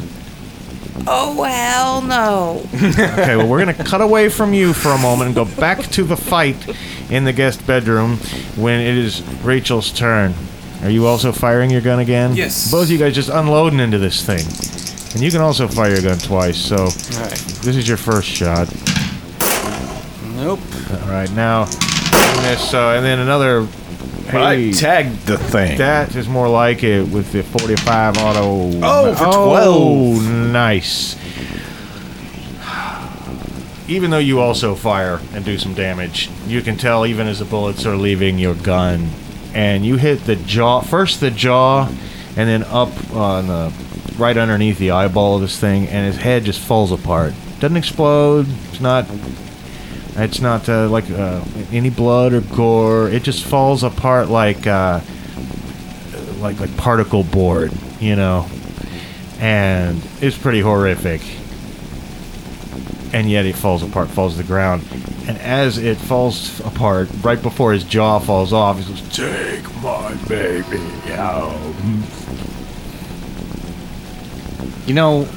Oh, 1.06 1.42
hell 1.42 2.02
no. 2.02 2.62
Okay, 2.74 3.36
well, 3.36 3.48
we're 3.48 3.64
going 3.64 3.74
to 3.76 3.84
cut 3.84 4.00
away 4.00 4.28
from 4.28 4.52
you 4.52 4.72
for 4.72 4.90
a 4.90 4.98
moment 4.98 5.28
and 5.28 5.34
go 5.34 5.44
back 5.44 5.78
to 5.92 6.04
the 6.04 6.16
fight 6.16 6.56
in 7.10 7.24
the 7.24 7.32
guest 7.32 7.66
bedroom 7.66 8.16
when 8.56 8.80
it 8.80 8.96
is 8.96 9.22
Rachel's 9.42 9.92
turn. 9.92 10.34
Are 10.82 10.90
you 10.90 11.06
also 11.06 11.32
firing 11.32 11.70
your 11.70 11.80
gun 11.80 11.98
again? 11.98 12.36
Yes. 12.36 12.70
Both 12.70 12.84
of 12.84 12.90
you 12.90 12.98
guys 12.98 13.14
just 13.14 13.30
unloading 13.30 13.80
into 13.80 13.98
this 13.98 14.24
thing. 14.24 14.44
And 15.14 15.22
you 15.22 15.30
can 15.30 15.40
also 15.40 15.66
fire 15.66 15.90
your 15.92 16.02
gun 16.02 16.18
twice, 16.18 16.58
so 16.58 16.76
Alright. 16.76 17.38
this 17.62 17.76
is 17.76 17.88
your 17.88 17.96
first 17.96 18.28
shot. 18.28 18.68
Nope. 20.36 20.60
All 20.90 21.08
right, 21.10 21.30
now, 21.32 21.62
and 21.62 22.44
this, 22.44 22.72
uh, 22.74 22.92
and 22.96 23.04
then 23.04 23.18
another. 23.18 23.66
I 24.34 24.70
tagged 24.72 25.26
the 25.26 25.38
thing. 25.38 25.78
that 25.78 26.14
is 26.14 26.28
more 26.28 26.48
like 26.48 26.82
it 26.82 27.08
with 27.08 27.32
the 27.32 27.42
45 27.42 28.18
auto. 28.18 28.70
Oh, 28.82 29.14
for 29.14 29.24
12. 29.24 29.34
Oh, 29.34 30.20
nice. 30.50 31.16
Even 33.88 34.10
though 34.10 34.18
you 34.18 34.38
also 34.40 34.74
fire 34.74 35.18
and 35.32 35.44
do 35.44 35.56
some 35.56 35.72
damage, 35.72 36.30
you 36.46 36.60
can 36.60 36.76
tell 36.76 37.06
even 37.06 37.26
as 37.26 37.38
the 37.38 37.46
bullets 37.46 37.86
are 37.86 37.96
leaving 37.96 38.38
your 38.38 38.54
gun. 38.54 39.08
And 39.54 39.84
you 39.84 39.96
hit 39.96 40.24
the 40.24 40.36
jaw, 40.36 40.80
first 40.82 41.20
the 41.20 41.30
jaw, 41.30 41.88
and 42.36 42.48
then 42.48 42.64
up 42.64 42.90
on 43.12 43.46
the 43.46 43.72
right 44.18 44.36
underneath 44.36 44.78
the 44.78 44.90
eyeball 44.90 45.36
of 45.36 45.40
this 45.40 45.58
thing, 45.58 45.86
and 45.88 46.06
his 46.06 46.16
head 46.22 46.44
just 46.44 46.60
falls 46.60 46.92
apart. 46.92 47.32
Doesn't 47.60 47.76
explode. 47.78 48.46
It's 48.68 48.80
not 48.80 49.06
it's 50.24 50.40
not 50.40 50.68
uh, 50.68 50.88
like 50.88 51.10
uh, 51.10 51.44
any 51.70 51.90
blood 51.90 52.32
or 52.32 52.40
gore. 52.40 53.08
It 53.08 53.22
just 53.22 53.44
falls 53.44 53.82
apart 53.82 54.28
like 54.28 54.66
uh, 54.66 55.00
like 56.38 56.58
like 56.60 56.76
particle 56.76 57.24
board, 57.24 57.72
you 58.00 58.16
know. 58.16 58.46
And 59.40 60.02
it's 60.20 60.36
pretty 60.36 60.60
horrific. 60.60 61.22
And 63.12 63.30
yet 63.30 63.46
it 63.46 63.54
falls 63.54 63.82
apart, 63.82 64.08
falls 64.10 64.36
to 64.36 64.42
the 64.42 64.46
ground. 64.46 64.82
And 65.26 65.38
as 65.38 65.78
it 65.78 65.96
falls 65.96 66.60
apart, 66.60 67.08
right 67.22 67.40
before 67.40 67.72
his 67.72 67.84
jaw 67.84 68.18
falls 68.18 68.52
off, 68.52 68.78
he 68.78 68.82
says, 68.82 69.16
"Take 69.16 69.82
my 69.82 70.14
baby 70.26 70.80
out." 71.12 71.54
You 74.86 74.94
know, 74.94 75.28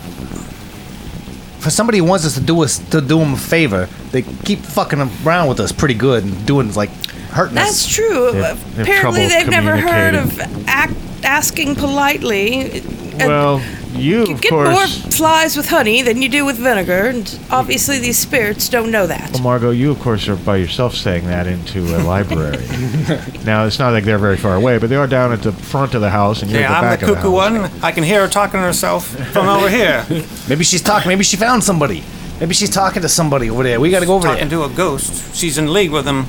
for 1.62 1.70
somebody 1.70 2.00
who 2.00 2.04
wants 2.06 2.26
us 2.26 2.34
to 2.36 2.42
do 2.42 2.64
us 2.64 2.80
to 2.90 3.00
do 3.02 3.20
them 3.20 3.34
a 3.34 3.38
favor, 3.38 3.88
they 4.12 4.24
keep 4.24 4.60
fucking 4.60 5.00
around 5.26 5.48
with 5.48 5.60
us 5.60 5.72
pretty 5.72 5.94
good 5.94 6.24
and 6.24 6.46
doing 6.46 6.74
like 6.74 6.90
hurting 7.32 7.56
That's 7.56 7.86
us. 7.86 7.88
true. 7.88 8.32
They 8.32 8.42
have- 8.42 8.76
they 8.76 8.84
have 8.84 8.88
Apparently, 8.88 9.28
trouble 9.28 9.40
they've 9.40 9.50
never 9.50 9.78
heard 9.78 10.16
of 10.16 10.42
act, 10.68 10.94
asking 11.24 11.76
politely. 11.76 12.82
Uh, 13.22 13.28
Well, 13.28 13.62
you 13.94 14.26
you 14.26 14.34
of 14.34 14.42
get 14.42 14.52
more 14.52 14.88
flies 14.88 15.56
with 15.58 15.68
honey 15.70 16.02
than 16.02 16.22
you 16.22 16.30
do 16.30 16.46
with 16.46 16.58
vinegar, 16.58 17.08
and 17.08 17.40
obviously 17.50 18.00
these 18.00 18.18
spirits 18.18 18.70
don't 18.70 18.92
know 18.92 19.08
that. 19.08 19.32
Well, 19.34 19.42
Margot, 19.44 19.72
you 19.72 19.92
of 19.92 20.00
course 20.00 20.28
are 20.28 20.36
by 20.36 20.58
yourself 20.58 20.96
saying 20.96 21.26
that 21.26 21.48
into 21.48 21.80
a 21.96 22.00
library. 22.04 22.66
now 23.46 23.66
it's 23.66 23.80
not 23.80 23.94
like 23.94 24.04
they're 24.04 24.18
very 24.18 24.38
far 24.38 24.56
away, 24.56 24.78
but 24.78 24.90
they 24.90 24.96
are 24.96 25.08
down 25.08 25.32
at 25.32 25.42
the 25.44 25.52
front 25.52 25.94
of 25.96 26.02
the 26.02 26.10
house, 26.10 26.42
and 26.42 26.52
you're 26.52 26.62
Yeah, 26.62 26.68
at 26.68 26.72
the 26.72 26.78
I'm 26.78 26.84
back 26.94 27.00
the 27.02 27.06
of 27.06 27.10
the 27.10 27.16
cuckoo 27.16 27.38
house. 27.40 27.72
one. 27.72 27.84
I 27.84 27.92
can 27.92 28.04
hear 28.04 28.22
her 28.22 28.28
talking 28.28 28.60
to 28.60 28.66
herself 28.66 29.08
from 29.32 29.48
over 29.48 29.70
here. 29.70 30.06
Maybe 30.50 30.64
she's 30.64 30.82
talking. 30.82 31.10
Maybe 31.10 31.24
she 31.24 31.38
found 31.38 31.64
somebody. 31.64 32.04
Maybe 32.40 32.54
she's 32.56 32.70
talking 32.72 33.02
to 33.04 33.10
somebody 33.10 33.50
over 33.50 33.64
there. 33.64 33.80
We 33.80 33.92
got 33.92 34.00
to 34.00 34.06
go 34.08 34.16
over 34.16 34.28
talking 34.28 34.48
there. 34.50 34.58
Talking 34.60 34.70
to 34.70 34.74
a 34.74 34.78
ghost. 34.78 35.36
She's 35.36 35.58
in 35.58 35.72
league 35.72 35.92
with 35.92 36.06
them. 36.06 36.26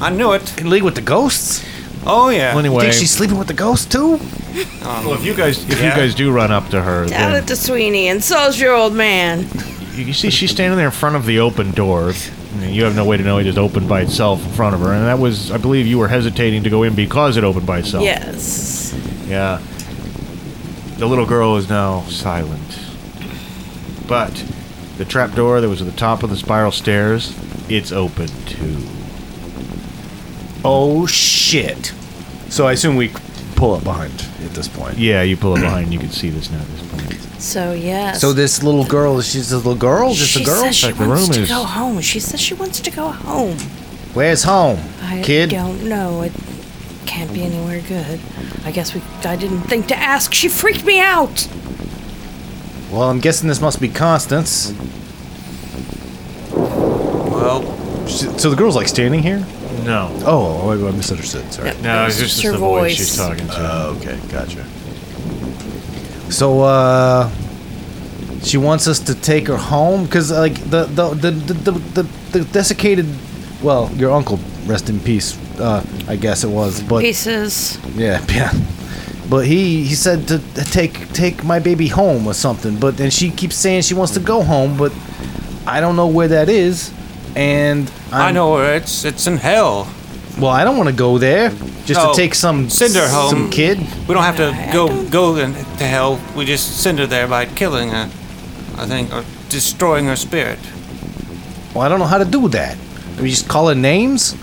I 0.00 0.08
knew 0.10 0.32
it. 0.32 0.58
In 0.60 0.70
league 0.70 0.82
with 0.82 0.94
the 0.94 1.02
ghosts. 1.02 1.62
Oh 2.04 2.28
yeah. 2.30 2.54
Well, 2.54 2.64
You 2.64 2.70
anyway, 2.70 2.82
think 2.84 2.94
she's 2.94 3.10
sleeping 3.10 3.38
with 3.38 3.48
the 3.48 3.54
ghost 3.54 3.92
too? 3.92 4.14
Um, 4.84 5.06
well, 5.06 5.14
if 5.14 5.24
you 5.24 5.34
guys 5.34 5.62
if 5.68 5.80
Yeah. 5.80 5.90
you 5.94 6.00
guys 6.02 6.14
do 6.14 6.30
run 6.32 6.50
up 6.50 6.68
to 6.70 6.82
her, 6.82 7.06
Tell 7.06 7.30
then 7.30 7.42
it 7.42 7.46
to 7.48 7.56
Sweeney, 7.56 8.08
and 8.08 8.22
so's 8.22 8.60
your 8.60 8.74
old 8.74 8.92
man. 8.94 9.46
you 9.94 10.04
you 10.04 10.12
see 10.12 10.30
she's 10.30 10.50
standing 10.50 10.76
there 10.76 10.86
in 10.86 10.92
front 10.92 11.16
of 11.16 11.26
the 11.26 11.38
open 11.40 11.70
door. 11.72 12.12
I 12.12 12.60
mean, 12.60 12.74
you 12.74 12.84
have 12.84 12.94
no 12.96 13.04
way 13.04 13.16
to 13.16 13.22
know 13.22 13.38
it 13.38 13.44
just 13.44 13.56
opened 13.56 13.88
by 13.88 14.02
itself 14.02 14.44
in 14.44 14.52
front 14.52 14.74
of 14.74 14.80
her, 14.82 14.92
and 14.92 15.06
that 15.06 15.18
was, 15.18 15.50
I 15.50 15.56
believe, 15.56 15.86
you 15.86 15.96
were 15.98 16.08
hesitating 16.08 16.64
to 16.64 16.70
go 16.70 16.82
in 16.82 16.94
because 16.94 17.36
it 17.38 17.44
opened 17.44 17.66
by 17.66 17.78
itself. 17.78 18.04
Yes. 18.04 18.92
Yeah. 19.26 19.58
The 20.98 21.06
little 21.06 21.24
girl 21.24 21.56
is 21.56 21.70
now 21.70 22.02
silent. 22.08 22.78
But 24.06 24.44
the 24.98 25.06
trap 25.06 25.34
door 25.34 25.60
that 25.62 25.68
was 25.68 25.80
at 25.80 25.86
the 25.90 25.96
top 25.96 26.22
of 26.22 26.28
the 26.28 26.36
spiral 26.36 26.72
stairs, 26.72 27.34
it's 27.70 27.90
open 27.90 28.28
too. 28.44 28.76
Oh 30.64 31.06
shit! 31.06 31.92
So 32.48 32.66
I 32.66 32.72
assume 32.72 32.96
we 32.96 33.10
pull 33.56 33.74
up 33.74 33.84
behind 33.84 34.12
at 34.44 34.50
this 34.52 34.68
point. 34.68 34.98
Yeah, 34.98 35.22
you 35.22 35.36
pull 35.36 35.54
up 35.54 35.60
behind, 35.60 35.84
and 35.84 35.92
you 35.92 35.98
can 35.98 36.10
see 36.10 36.30
this 36.30 36.50
now 36.50 36.60
at 36.60 36.66
this 36.68 36.88
point. 36.88 37.42
So 37.42 37.72
yes. 37.72 38.20
So 38.20 38.32
this 38.32 38.62
little 38.62 38.84
girl, 38.84 39.20
she's 39.20 39.50
a 39.52 39.56
little 39.56 39.74
girl, 39.74 40.14
just 40.14 40.30
she 40.30 40.42
a 40.42 40.46
girl. 40.46 40.62
says 40.62 40.76
she 40.76 40.86
Like, 40.86 40.96
the 40.98 41.08
wants 41.08 41.22
room 41.28 41.32
to 41.34 41.40
is- 41.42 41.48
go 41.48 41.64
home. 41.64 42.00
She 42.00 42.20
says 42.20 42.40
she 42.40 42.54
wants 42.54 42.80
to 42.80 42.90
go 42.90 43.08
home. 43.08 43.58
Where's 44.14 44.44
home, 44.44 44.76
Kid? 44.76 45.02
I 45.02 45.22
kid? 45.22 45.50
don't 45.50 45.88
know. 45.88 46.22
It 46.22 46.32
can't 47.06 47.32
be 47.32 47.42
anywhere 47.42 47.80
good. 47.88 48.20
I 48.64 48.70
guess 48.70 48.94
we. 48.94 49.00
I 49.24 49.34
didn't 49.36 49.62
think 49.62 49.88
to 49.88 49.96
ask. 49.96 50.32
She 50.32 50.48
freaked 50.48 50.84
me 50.84 51.00
out. 51.00 51.48
Well, 52.92 53.08
I'm 53.10 53.20
guessing 53.20 53.48
this 53.48 53.60
must 53.60 53.80
be 53.80 53.88
Constance. 53.88 54.72
well, 56.52 57.62
She- 58.06 58.26
So 58.38 58.50
the 58.50 58.56
girl's 58.56 58.76
like 58.76 58.88
standing 58.88 59.22
here. 59.22 59.44
No. 59.84 60.10
Oh, 60.24 60.70
I 60.70 60.74
I 60.88 60.90
misunderstood. 60.92 61.52
Sorry. 61.52 61.68
Yep. 61.68 61.80
No, 61.82 62.04
It 62.04 62.08
it's 62.08 62.20
was 62.22 62.30
just, 62.32 62.42
her 62.44 62.52
the 62.52 62.58
voice. 62.58 62.82
voice. 62.82 62.96
she's 62.96 63.16
talking 63.16 63.46
to. 63.46 63.54
Oh, 63.58 63.96
okay, 64.00 64.18
gotcha. 64.30 64.64
So, 66.30 66.62
uh, 66.62 67.30
she 68.42 68.56
wants 68.58 68.86
us 68.88 68.98
to 69.00 69.14
take 69.14 69.46
her 69.48 69.56
home 69.56 70.04
because, 70.04 70.30
like, 70.30 70.54
the 70.70 70.84
the, 70.86 71.10
the 71.10 71.30
the 71.30 71.52
the 71.54 71.72
the 71.72 72.02
the 72.32 72.44
desiccated, 72.52 73.06
well, 73.62 73.90
your 73.96 74.10
uncle, 74.12 74.38
rest 74.66 74.88
in 74.88 74.98
peace. 75.00 75.36
Uh, 75.60 75.84
I 76.08 76.16
guess 76.16 76.42
it 76.44 76.48
was, 76.50 76.82
but 76.82 77.00
Pieces. 77.00 77.78
yeah, 77.94 78.24
yeah. 78.30 78.52
But 79.28 79.46
he 79.46 79.84
he 79.84 79.94
said 79.94 80.26
to 80.28 80.38
take 80.72 81.12
take 81.12 81.44
my 81.44 81.58
baby 81.58 81.88
home 81.88 82.26
or 82.26 82.34
something. 82.34 82.78
But 82.78 82.96
then 82.96 83.10
she 83.10 83.30
keeps 83.30 83.56
saying 83.56 83.82
she 83.82 83.94
wants 83.94 84.14
to 84.14 84.20
go 84.20 84.42
home, 84.42 84.76
but 84.76 84.92
I 85.66 85.80
don't 85.80 85.96
know 85.96 86.06
where 86.08 86.28
that 86.28 86.48
is. 86.48 86.90
And 87.34 87.90
i 88.10 88.28
I'm, 88.28 88.34
know 88.34 88.52
where 88.52 88.74
it's. 88.76 89.04
It's 89.04 89.26
in 89.26 89.38
hell. 89.38 89.88
Well, 90.38 90.50
I 90.50 90.64
don't 90.64 90.76
want 90.76 90.88
to 90.88 90.94
go 90.94 91.18
there 91.18 91.50
just 91.84 92.00
No, 92.00 92.12
to 92.12 92.16
take 92.16 92.34
some 92.34 92.70
send 92.70 92.94
her 92.94 93.08
home. 93.08 93.30
some 93.30 93.50
kid. 93.50 93.78
We 94.06 94.14
don't 94.14 94.22
have 94.22 94.36
to 94.36 94.46
I- 94.46 94.70
I 94.70 94.72
go 94.72 94.88
don't- 94.88 95.10
go 95.10 95.36
in- 95.36 95.54
to 95.54 95.84
hell. 95.84 96.20
We 96.36 96.44
just 96.44 96.80
send 96.82 96.98
her 96.98 97.06
there 97.06 97.26
by 97.28 97.46
killing 97.46 97.90
her. 97.90 98.08
I 98.78 98.86
think, 98.86 99.12
or 99.12 99.24
destroying 99.50 100.06
her 100.06 100.16
spirit. 100.16 100.58
Well, 101.74 101.84
I 101.84 101.88
don't 101.88 101.98
know 101.98 102.06
how 102.06 102.18
to 102.18 102.24
do 102.24 102.48
that. 102.48 102.76
Do 103.16 103.22
we 103.22 103.30
just 103.30 103.48
call 103.48 103.68
her 103.68 103.74
names? 103.74 104.34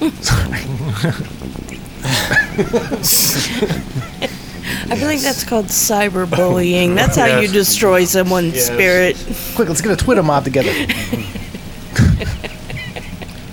I 4.94 5.00
believe 5.00 5.22
that's 5.22 5.44
called 5.44 5.66
cyberbullying. 5.66 6.94
That's 6.94 7.16
how 7.16 7.26
you 7.26 7.42
Yes. 7.42 7.52
destroy 7.52 8.04
someone's 8.04 8.54
Yes. 8.54 8.66
spirit. 8.66 9.16
Quick, 9.54 9.68
let's 9.68 9.80
get 9.80 9.92
a 9.92 9.96
Twitter 9.96 10.22
mob 10.22 10.44
together. 10.44 10.72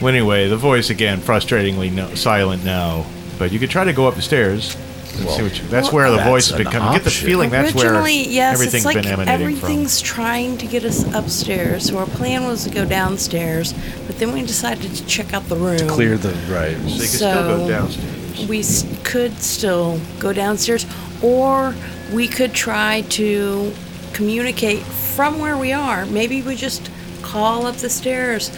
Well, 0.01 0.09
anyway, 0.09 0.47
the 0.47 0.57
voice 0.57 0.89
again, 0.89 1.19
frustratingly 1.22 1.91
no, 1.91 2.15
silent 2.15 2.65
now. 2.65 3.05
But 3.38 3.51
you 3.51 3.59
could 3.59 3.69
try 3.69 3.84
to 3.84 3.93
go 3.93 4.07
up 4.07 4.15
the 4.15 4.22
stairs 4.23 4.76
and 5.18 5.30
see 5.30 5.43
what 5.43 5.55
you, 5.61 5.68
That's 5.68 5.88
Well, 5.88 5.93
where 5.95 6.09
the 6.11 6.18
that's 6.18 6.30
voice 6.30 6.47
has 6.49 6.57
been 6.57 6.68
coming. 6.72 6.91
Get 6.93 7.03
the 7.03 7.09
option. 7.11 7.27
feeling 7.27 7.49
that's 7.51 7.76
where 7.76 7.88
Originally, 7.88 8.27
yes, 8.27 8.53
everything's 8.55 8.76
it's 8.77 8.85
like 8.85 8.95
been 8.95 9.05
emanating 9.11 9.34
everything's 9.41 10.01
trying 10.01 10.57
to 10.57 10.65
get 10.65 10.84
us 10.85 11.03
upstairs. 11.13 11.85
So 11.85 11.99
our 11.99 12.07
plan 12.07 12.45
was 12.47 12.63
to 12.63 12.72
go 12.72 12.84
downstairs, 12.85 13.76
but 14.07 14.18
then 14.18 14.31
we 14.34 14.41
decided 14.41 14.95
to 14.95 15.05
check 15.05 15.34
out 15.35 15.47
the 15.49 15.55
room. 15.55 15.88
Clear 15.88 16.18
the 16.18 16.30
right. 16.51 16.76
from. 16.77 16.89
So 16.89 16.93
you 16.95 16.99
could 17.01 17.09
still 17.09 17.34
go 17.43 17.57
So- 17.59 17.69
downstairs. 17.69 18.47
We 18.47 18.59
s- 18.61 18.85
could 19.03 19.39
still 19.39 19.99
go 20.18 20.34
downstairs, 20.34 20.85
or 21.22 21.76
we 22.11 22.27
could 22.27 22.53
try 22.53 23.02
to 23.10 23.73
communicate 24.14 24.84
from 24.84 25.39
where 25.39 25.57
we 25.57 25.72
are. 25.72 26.06
Maybe 26.06 26.41
we 26.41 26.56
just 26.56 26.89
call 27.22 27.65
up 27.65 27.76
the 27.76 27.89
stairs. 27.89 28.49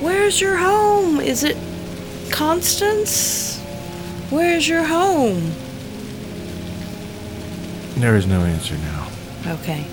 Where's 0.00 0.40
your 0.40 0.56
home? 0.56 1.20
Is 1.20 1.44
it 1.44 1.56
Constance? 2.30 3.60
Where's 4.30 4.66
your 4.68 4.82
home? 4.84 5.52
There 7.96 8.16
is 8.16 8.26
no 8.26 8.40
answer 8.40 8.76
now. 8.78 9.08
Okay. 9.46 9.86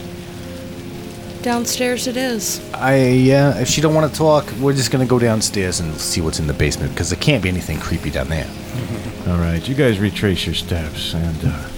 Downstairs 1.41 2.07
it 2.07 2.17
is. 2.17 2.59
I 2.73 2.97
yeah. 2.97 3.57
If 3.59 3.67
she 3.67 3.81
don't 3.81 3.93
want 3.93 4.11
to 4.11 4.17
talk, 4.17 4.51
we're 4.59 4.73
just 4.73 4.91
gonna 4.91 5.05
go 5.05 5.19
downstairs 5.19 5.79
and 5.79 5.93
see 5.95 6.21
what's 6.21 6.39
in 6.39 6.47
the 6.47 6.53
basement 6.53 6.91
because 6.93 7.09
there 7.09 7.19
can't 7.19 7.43
be 7.43 7.49
anything 7.49 7.79
creepy 7.79 8.09
down 8.09 8.27
there. 8.29 8.49
All 9.27 9.37
right, 9.37 9.65
you 9.67 9.75
guys 9.75 9.99
retrace 9.99 10.45
your 10.45 10.55
steps 10.55 11.13
and 11.13 11.37
uh, 11.45 11.69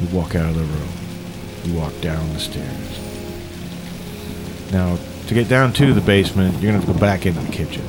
you 0.00 0.08
walk 0.16 0.34
out 0.34 0.46
of 0.50 0.54
the 0.54 0.62
room. 0.62 0.88
You 1.64 1.74
walk 1.80 1.98
down 2.00 2.32
the 2.32 2.38
stairs. 2.40 3.00
Now, 4.72 4.98
to 5.28 5.34
get 5.34 5.48
down 5.48 5.72
to 5.74 5.92
the 5.92 6.00
basement, 6.00 6.54
you're 6.60 6.72
gonna 6.72 6.78
have 6.84 6.86
to 6.86 6.92
go 6.92 6.98
back 6.98 7.26
into 7.26 7.40
the 7.40 7.52
kitchen. 7.52 7.82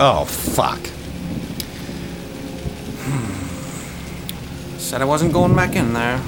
Oh 0.00 0.24
fuck! 0.24 0.80
Said 4.78 5.00
I 5.00 5.04
wasn't 5.04 5.32
going 5.32 5.54
back 5.54 5.76
in 5.76 5.92
there. 5.92 6.20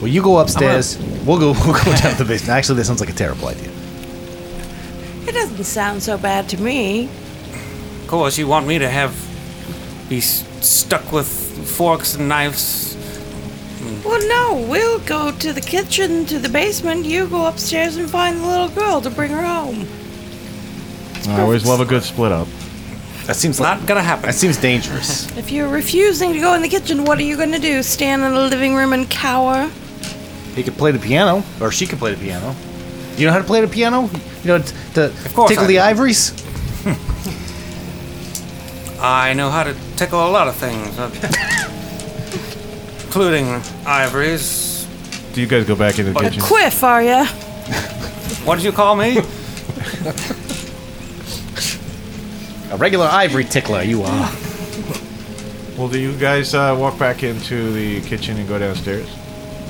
Well, 0.00 0.08
you 0.08 0.22
go 0.22 0.38
upstairs. 0.38 0.98
We'll 1.24 1.38
go. 1.38 1.52
We'll 1.64 1.74
go 1.84 1.92
down 1.96 2.12
to 2.16 2.18
the 2.18 2.24
basement. 2.24 2.50
Actually, 2.50 2.76
that 2.76 2.84
sounds 2.84 3.00
like 3.00 3.10
a 3.10 3.14
terrible 3.14 3.48
idea. 3.48 3.70
It 5.26 5.32
doesn't 5.32 5.64
sound 5.64 6.02
so 6.02 6.16
bad 6.16 6.48
to 6.50 6.60
me. 6.60 7.04
Of 8.02 8.06
course, 8.08 8.38
you 8.38 8.46
want 8.46 8.66
me 8.66 8.78
to 8.78 8.88
have 8.88 9.12
be 10.08 10.18
s- 10.18 10.44
stuck 10.66 11.12
with 11.12 11.26
forks 11.68 12.14
and 12.14 12.28
knives. 12.28 12.87
Well, 14.04 14.20
no, 14.28 14.66
we'll 14.68 14.98
go 15.00 15.30
to 15.32 15.52
the 15.52 15.60
kitchen, 15.60 16.24
to 16.26 16.38
the 16.38 16.48
basement. 16.48 17.04
You 17.06 17.26
go 17.28 17.46
upstairs 17.46 17.96
and 17.96 18.08
find 18.10 18.40
the 18.40 18.46
little 18.46 18.68
girl 18.68 19.00
to 19.00 19.10
bring 19.10 19.30
her 19.32 19.44
home. 19.44 19.86
I 21.28 21.40
always 21.42 21.64
love 21.66 21.80
a 21.80 21.84
good 21.84 22.02
split 22.02 22.32
up. 22.32 22.48
That 23.26 23.36
seems 23.36 23.60
Not 23.60 23.84
gonna 23.86 24.02
happen. 24.02 24.26
that 24.26 24.34
seems 24.34 24.56
dangerous. 24.56 25.26
If 25.36 25.50
you're 25.52 25.68
refusing 25.68 26.32
to 26.32 26.40
go 26.40 26.54
in 26.54 26.62
the 26.62 26.68
kitchen, 26.68 27.04
what 27.04 27.18
are 27.18 27.22
you 27.22 27.36
going 27.36 27.52
to 27.52 27.58
do? 27.58 27.82
Stand 27.82 28.22
in 28.24 28.32
the 28.32 28.40
living 28.40 28.74
room 28.74 28.92
and 28.92 29.08
cower? 29.10 29.70
he 30.54 30.62
could 30.64 30.76
play 30.76 30.90
the 30.90 30.98
piano, 30.98 31.42
or 31.60 31.70
she 31.70 31.86
could 31.86 31.98
play 32.00 32.12
the 32.14 32.20
piano. 32.20 32.54
You 33.16 33.26
know 33.26 33.32
how 33.32 33.38
to 33.38 33.44
play 33.44 33.60
the 33.60 33.68
piano? 33.68 34.08
You 34.42 34.48
know 34.48 34.58
t- 34.58 34.72
to 34.94 35.04
Of 35.06 35.14
tickle 35.22 35.44
I 35.64 35.66
the 35.66 35.74
do. 35.74 35.80
ivories. 35.80 36.32
I 39.00 39.34
know 39.34 39.50
how 39.50 39.62
to 39.62 39.76
tickle 39.96 40.26
a 40.26 40.30
lot 40.30 40.48
of 40.48 40.56
things, 40.56 40.96
including 43.12 43.46
ivories. 43.86 44.86
Do 45.32 45.40
you 45.40 45.46
guys 45.46 45.64
go 45.66 45.74
back 45.74 45.98
into 45.98 46.12
the 46.12 46.18
A 46.18 46.26
A 46.26 46.28
kitchen? 46.28 46.42
quiff, 46.42 46.84
are 46.84 47.02
ya? 47.02 47.24
What 48.44 48.56
did 48.56 48.64
you 48.66 48.72
call 48.72 48.96
me? 48.96 49.16
A 52.70 52.76
regular 52.76 53.06
ivory 53.06 53.44
tickler, 53.44 53.80
you 53.82 54.02
are. 54.02 54.30
Well, 55.78 55.88
do 55.88 55.98
you 55.98 56.14
guys 56.18 56.54
uh, 56.54 56.76
walk 56.78 56.98
back 56.98 57.22
into 57.22 57.72
the 57.72 58.02
kitchen 58.02 58.36
and 58.36 58.46
go 58.46 58.58
downstairs? 58.58 59.08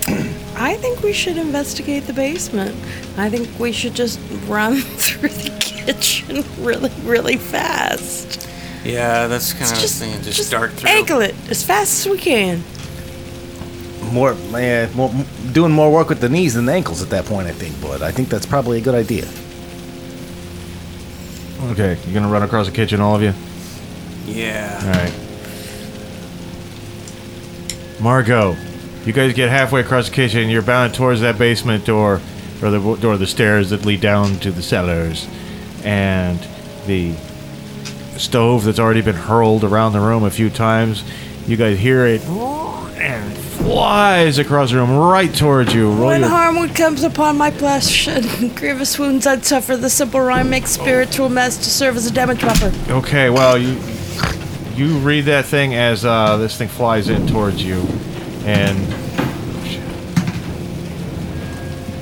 I 0.56 0.74
think 0.80 1.02
we 1.02 1.12
should 1.12 1.36
investigate 1.36 2.08
the 2.08 2.12
basement. 2.14 2.74
I 3.16 3.30
think 3.30 3.48
we 3.60 3.70
should 3.70 3.94
just 3.94 4.18
run 4.48 4.76
through 4.80 5.28
the 5.28 5.56
kitchen 5.60 6.44
really, 6.64 6.90
really 7.04 7.36
fast. 7.36 8.48
Yeah, 8.84 9.28
that's 9.28 9.52
kind 9.52 9.70
of 9.70 9.78
Just, 9.78 10.00
thing. 10.00 10.20
Just, 10.22 10.36
just 10.38 10.50
dart 10.50 10.72
through. 10.72 10.90
ankle 10.90 11.20
it 11.20 11.36
as 11.50 11.62
fast 11.62 12.04
as 12.04 12.10
we 12.10 12.18
can. 12.18 12.64
More, 14.12 14.32
uh, 14.32 14.88
more, 14.94 15.12
doing 15.52 15.72
more 15.72 15.92
work 15.92 16.08
with 16.08 16.20
the 16.20 16.28
knees 16.28 16.54
than 16.54 16.66
the 16.66 16.72
ankles 16.72 17.02
at 17.02 17.10
that 17.10 17.24
point. 17.24 17.46
I 17.46 17.52
think, 17.52 17.80
but 17.80 18.02
I 18.02 18.10
think 18.10 18.28
that's 18.28 18.46
probably 18.46 18.78
a 18.78 18.80
good 18.80 18.94
idea. 18.94 19.28
Okay, 21.72 21.98
you're 22.04 22.14
gonna 22.14 22.32
run 22.32 22.42
across 22.42 22.66
the 22.66 22.72
kitchen, 22.72 23.00
all 23.00 23.16
of 23.16 23.22
you? 23.22 23.34
Yeah. 24.26 24.80
All 24.84 24.90
right. 24.90 25.12
Margot, 28.00 28.56
you 29.04 29.12
guys 29.12 29.32
get 29.32 29.48
halfway 29.50 29.80
across 29.80 30.08
the 30.08 30.14
kitchen. 30.14 30.48
You're 30.48 30.62
bound 30.62 30.94
towards 30.94 31.20
that 31.22 31.36
basement 31.38 31.84
door, 31.84 32.20
or 32.62 32.70
the 32.70 32.96
door 32.96 33.14
of 33.14 33.18
the 33.18 33.26
stairs 33.26 33.70
that 33.70 33.84
lead 33.84 34.00
down 34.00 34.38
to 34.40 34.52
the 34.52 34.62
cellars, 34.62 35.26
and 35.82 36.38
the 36.86 37.14
stove 38.16 38.64
that's 38.64 38.78
already 38.78 39.00
been 39.00 39.16
hurled 39.16 39.64
around 39.64 39.92
the 39.92 40.00
room 40.00 40.24
a 40.24 40.30
few 40.30 40.50
times. 40.50 41.02
You 41.46 41.56
guys 41.56 41.78
hear 41.78 42.06
it 42.06 42.22
and 42.24 42.77
flies 43.68 44.38
across 44.38 44.70
the 44.70 44.76
room 44.76 44.96
right 44.96 45.34
towards 45.34 45.74
you. 45.74 45.90
Roll 45.92 46.06
When 46.06 46.20
your- 46.22 46.30
harm 46.30 46.58
would 46.58 46.74
comes 46.74 47.02
upon 47.02 47.36
my 47.36 47.50
flesh 47.50 48.08
and 48.08 48.24
grievous 48.56 48.98
wounds 48.98 49.26
I'd 49.26 49.44
suffer, 49.44 49.76
the 49.76 49.90
simple 49.90 50.20
rhyme 50.20 50.48
makes 50.48 50.70
spiritual 50.70 51.28
mess 51.28 51.58
to 51.58 51.64
serve 51.70 51.96
as 51.96 52.06
a 52.06 52.10
damage 52.12 52.40
buffer. 52.40 52.72
Okay, 52.90 53.28
well 53.28 53.58
you 53.58 53.78
you 54.74 54.96
read 54.98 55.22
that 55.26 55.44
thing 55.44 55.74
as 55.74 56.04
uh, 56.06 56.36
this 56.38 56.56
thing 56.56 56.68
flies 56.68 57.08
in 57.10 57.26
towards 57.26 57.62
you, 57.62 57.80
and 58.46 58.78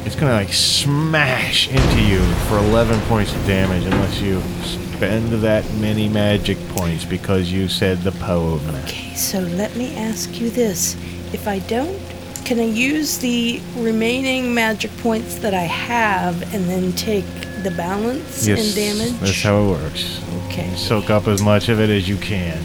it's 0.07 0.15
gonna 0.15 0.35
like 0.35 0.53
smash 0.53 1.69
into 1.69 2.01
you 2.03 2.21
for 2.49 2.59
11 2.59 3.01
points 3.09 3.35
of 3.35 3.45
damage 3.47 3.83
unless 3.85 4.21
you 4.21 4.41
spend 4.63 5.33
that 5.43 5.65
many 5.75 6.09
magic 6.09 6.59
points 6.69 7.05
because 7.05 7.51
you 7.51 7.67
said 7.67 7.99
the 8.03 8.13
poem. 8.13 8.61
Okay, 8.85 9.15
so 9.15 9.41
let 9.41 9.75
me 9.75 9.97
ask 9.97 10.39
you 10.39 10.49
this. 10.51 10.97
If 11.33 11.47
I 11.49 11.59
don't, 11.61 11.99
can 12.45 12.59
I 12.61 12.65
use 12.65 13.19
the 13.19 13.61
remaining 13.77 14.55
magic 14.55 14.97
points 14.99 15.37
that 15.37 15.53
I 15.55 15.63
have 15.63 16.43
and 16.55 16.65
then 16.67 16.93
take 16.93 17.25
the 17.63 17.73
balance 17.77 18.47
Yes, 18.47 18.65
and 18.67 18.75
damage? 18.75 19.21
that's 19.21 19.43
how 19.43 19.63
it 19.65 19.69
works. 19.71 20.23
Okay. 20.47 20.73
Soak 20.77 21.11
up 21.11 21.27
as 21.27 21.43
much 21.43 21.69
of 21.69 21.81
it 21.81 21.91
as 21.91 22.09
you 22.09 22.17
can. 22.17 22.63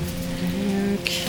Okay. 1.01 1.27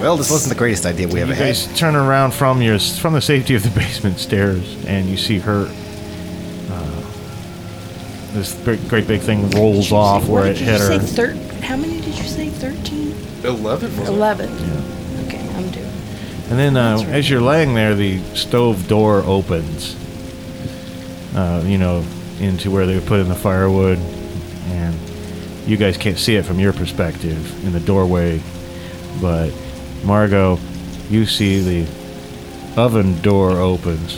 Well, 0.00 0.16
this 0.16 0.30
wasn't 0.30 0.52
the 0.54 0.58
greatest 0.58 0.86
idea 0.86 1.08
we 1.08 1.20
ever 1.20 1.34
had. 1.34 1.40
You 1.40 1.46
had. 1.46 1.68
guys 1.68 1.78
turn 1.78 1.94
around 1.96 2.32
from 2.32 2.62
your 2.62 2.78
from 2.78 3.12
the 3.14 3.20
safety 3.20 3.54
of 3.54 3.62
the 3.62 3.70
basement 3.80 4.18
stairs, 4.18 4.82
and 4.86 5.08
you 5.08 5.16
see 5.16 5.38
her. 5.40 5.66
Uh, 6.70 7.00
this 8.32 8.54
big, 8.54 8.88
great 8.88 9.06
big 9.08 9.20
thing 9.20 9.50
rolls 9.50 9.90
off 9.92 10.22
What 10.22 10.42
where 10.44 10.46
it 10.52 10.56
hit 10.56 10.80
her. 10.80 10.98
Thir- 11.00 11.34
how 11.62 11.76
many 11.76 12.00
did 12.00 12.16
you 12.16 12.24
say? 12.24 12.48
13? 12.48 13.14
11 13.44 13.96
was 13.98 14.08
it? 14.08 14.99
And 16.50 16.58
then, 16.58 16.76
uh, 16.76 16.96
right. 16.96 17.06
as 17.06 17.30
you're 17.30 17.40
laying 17.40 17.74
there, 17.74 17.94
the 17.94 18.20
stove 18.34 18.88
door 18.88 19.22
opens. 19.24 19.96
Uh, 21.34 21.62
you 21.64 21.78
know, 21.78 22.04
into 22.40 22.72
where 22.72 22.86
they 22.86 22.98
put 23.00 23.20
in 23.20 23.28
the 23.28 23.36
firewood, 23.36 23.98
and 23.98 24.96
you 25.64 25.76
guys 25.76 25.96
can't 25.96 26.18
see 26.18 26.34
it 26.34 26.44
from 26.44 26.58
your 26.58 26.72
perspective 26.72 27.64
in 27.64 27.72
the 27.72 27.78
doorway, 27.80 28.42
but 29.20 29.52
Margot, 30.02 30.58
you 31.08 31.26
see 31.26 31.60
the 31.60 31.90
oven 32.76 33.20
door 33.20 33.52
opens, 33.52 34.16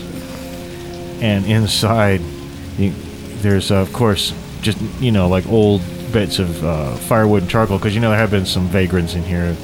and 1.21 1.45
inside, 1.45 2.23
you, 2.79 2.95
there's 3.43 3.71
uh, 3.71 3.77
of 3.77 3.93
course 3.93 4.33
just 4.63 4.81
you 5.01 5.11
know 5.13 5.29
like 5.29 5.47
old 5.49 5.83
bits 6.13 6.39
of 6.39 6.65
uh, 6.65 6.95
firewood 6.95 7.43
and 7.43 7.51
charcoal 7.51 7.77
because 7.77 7.95
you 7.95 8.01
know 8.01 8.11
there 8.11 8.19
have 8.19 8.31
been 8.31 8.47
some 8.47 8.69
vagrants 8.69 9.15
in 9.15 9.23
here, 9.25 9.55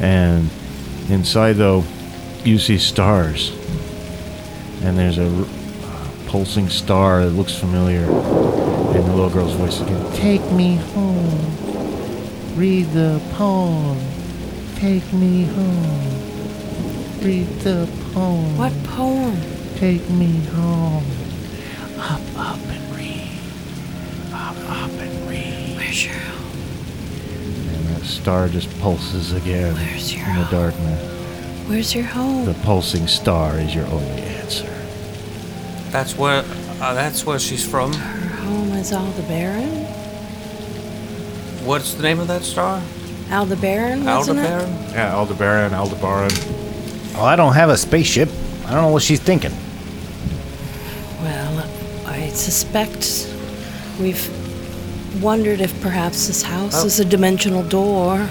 and 0.00 0.50
inside 1.08 1.54
though, 1.54 1.84
you 2.44 2.58
see 2.58 2.78
stars, 2.78 3.50
and 4.82 4.98
there's 4.98 5.18
a 5.18 5.26
uh, 5.26 6.08
pulsing 6.26 6.68
star 6.68 7.24
that 7.24 7.30
looks 7.30 7.54
familiar, 7.54 8.04
and 8.04 9.04
the 9.04 9.12
little 9.12 9.30
girl's 9.30 9.54
voice 9.54 9.80
again. 9.80 10.12
Take 10.12 10.42
me 10.52 10.76
home. 10.76 12.56
Read 12.56 12.86
the 12.92 13.20
poem. 13.34 13.98
Take 14.76 15.12
me 15.12 15.44
home. 15.44 17.20
Read 17.20 17.48
the 17.60 17.88
poem. 18.12 18.56
What 18.56 18.72
poem? 18.84 19.36
Take 19.76 20.08
me 20.10 20.40
home. 20.46 21.04
Up, 21.98 22.20
up 22.36 22.58
and 22.66 22.96
read. 22.96 23.38
Up, 24.32 24.56
up 24.70 24.90
and 24.90 25.28
read. 25.28 25.76
Where's 25.76 26.06
your 26.06 26.37
home? 27.98 28.04
And 28.04 28.06
that 28.06 28.06
star 28.06 28.48
just 28.48 28.80
pulses 28.80 29.32
again 29.32 29.74
Where's 29.74 30.14
your 30.14 30.26
in 30.28 30.34
the 30.36 30.44
home? 30.44 30.60
darkness. 30.60 31.68
Where's 31.68 31.94
your 31.94 32.04
home? 32.04 32.44
The 32.44 32.54
pulsing 32.64 33.06
star 33.06 33.58
is 33.58 33.74
your 33.74 33.86
only 33.86 34.22
answer. 34.22 34.66
That's 35.90 36.16
where. 36.16 36.44
Uh, 36.80 36.94
that's 36.94 37.26
where 37.26 37.38
she's 37.38 37.66
from. 37.68 37.92
Her 37.92 38.36
home 38.36 38.72
is 38.72 38.92
Aldebaran? 38.92 39.84
What's 41.66 41.94
the 41.94 42.02
name 42.02 42.20
of 42.20 42.28
that 42.28 42.42
star? 42.44 42.82
Aldebaran, 43.30 44.04
wasn't 44.04 44.38
it? 44.38 44.44
Aldebaran. 44.44 44.90
Yeah, 44.92 45.14
Aldebaran, 45.14 45.74
Aldebaran. 45.74 46.30
Well, 47.14 47.24
I 47.24 47.36
don't 47.36 47.52
have 47.54 47.68
a 47.68 47.76
spaceship. 47.76 48.28
I 48.66 48.70
don't 48.72 48.82
know 48.82 48.90
what 48.92 49.02
she's 49.02 49.20
thinking. 49.20 49.50
Well, 51.20 51.68
I 52.06 52.28
suspect 52.28 53.28
we've 54.00 54.30
wondered 55.20 55.60
if 55.60 55.78
perhaps 55.82 56.26
this 56.26 56.42
house 56.42 56.82
Oh. 56.82 56.86
is 56.86 57.00
a 57.00 57.04
dimensional 57.04 57.62
door. 57.62 58.28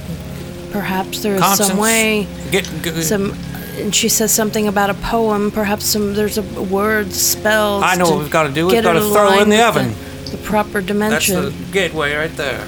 Perhaps 0.72 1.22
there 1.23 1.35
is 1.35 1.41
Constance, 1.41 1.69
some 1.69 1.77
way, 1.80 2.27
Get, 2.51 2.69
g- 2.84 3.01
some. 3.01 3.34
And 3.80 3.93
she 3.93 4.09
says 4.09 4.34
something 4.34 4.68
about 4.68 4.89
a 4.89 4.95
poem. 4.95 5.51
Perhaps 5.51 5.85
some 5.85 6.14
there's 6.15 6.38
a 6.38 6.41
word 6.41 7.14
spells. 7.14 7.84
I 7.84 7.95
know 7.95 8.09
what 8.09 8.19
we've 8.19 8.31
gotta 8.31 8.51
do. 8.51 8.65
We've 8.65 8.73
get 8.76 8.84
gotta 8.84 8.99
it 9.05 9.11
throw 9.11 9.34
it 9.34 9.41
in 9.43 9.49
the 9.49 9.61
oven. 9.64 9.93
The, 10.26 10.31
the 10.31 10.38
proper 10.38 10.81
That's 10.81 11.27
the 11.27 11.53
gateway 11.72 12.14
right 12.15 12.35
there. 12.35 12.68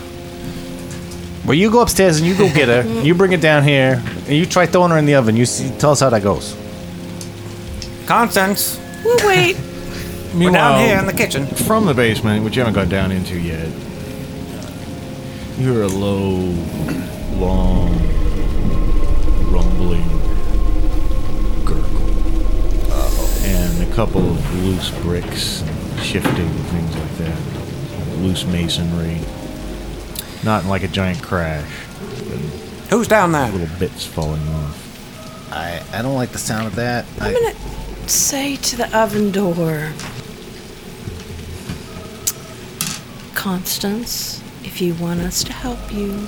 Well, 1.45 1.55
you 1.55 1.71
go 1.71 1.81
upstairs 1.81 2.19
and 2.19 2.27
you 2.27 2.35
go 2.37 2.47
get 2.53 2.67
her. 2.67 3.01
you 3.03 3.15
bring 3.15 3.33
it 3.33 3.41
down 3.41 3.63
here, 3.63 4.03
and 4.27 4.29
you 4.29 4.45
try 4.45 4.65
throwing 4.67 4.91
her 4.91 4.97
in 4.99 5.05
the 5.07 5.15
oven. 5.15 5.35
You 5.35 5.45
see, 5.47 5.69
tell 5.79 5.91
us 5.91 5.99
how 5.99 6.09
that 6.11 6.21
goes. 6.21 6.55
Constance, 8.05 8.79
We'll 9.03 9.27
wait. 9.27 9.57
we're 10.35 10.51
down 10.51 10.79
here 10.85 10.97
in 10.99 11.05
the 11.05 11.13
kitchen. 11.13 11.45
from 11.47 11.85
the 11.85 11.93
basement, 11.93 12.43
which 12.43 12.55
you 12.55 12.61
haven't 12.63 12.73
gone 12.75 12.89
down 12.89 13.11
into 13.11 13.39
yet, 13.39 13.67
you 15.59 15.73
hear 15.73 15.81
a 15.83 15.87
low, 15.87 16.35
long, 17.35 17.91
rumbling 19.51 20.07
gurgle. 21.65 22.09
And 23.43 23.91
a 23.91 23.95
couple 23.95 24.21
of 24.21 24.63
loose 24.63 24.89
bricks 25.01 25.61
and 25.61 25.99
shifting, 25.99 26.47
and 26.47 26.65
things 26.67 26.95
like 26.95 27.17
that. 27.17 28.17
Loose 28.19 28.45
masonry. 28.45 29.19
Not 30.43 30.65
like 30.65 30.83
a 30.83 30.87
giant 30.87 31.21
crash, 31.21 31.69
Who's 32.89 33.07
down 33.07 33.33
there? 33.33 33.51
little 33.51 33.67
bits 33.77 34.05
falling 34.05 34.47
off. 34.49 35.51
I, 35.51 35.83
I 35.93 36.01
don't 36.01 36.15
like 36.15 36.29
the 36.29 36.37
sound 36.39 36.67
of 36.67 36.75
that. 36.75 37.05
I'm 37.19 37.33
gonna 37.33 37.53
say 38.07 38.55
to 38.55 38.77
the 38.77 38.97
oven 38.97 39.31
door, 39.31 39.91
Constance, 43.35 44.41
if 44.63 44.81
you 44.81 44.93
want 44.95 45.19
us 45.21 45.43
to 45.45 45.53
help 45.53 45.93
you, 45.93 46.27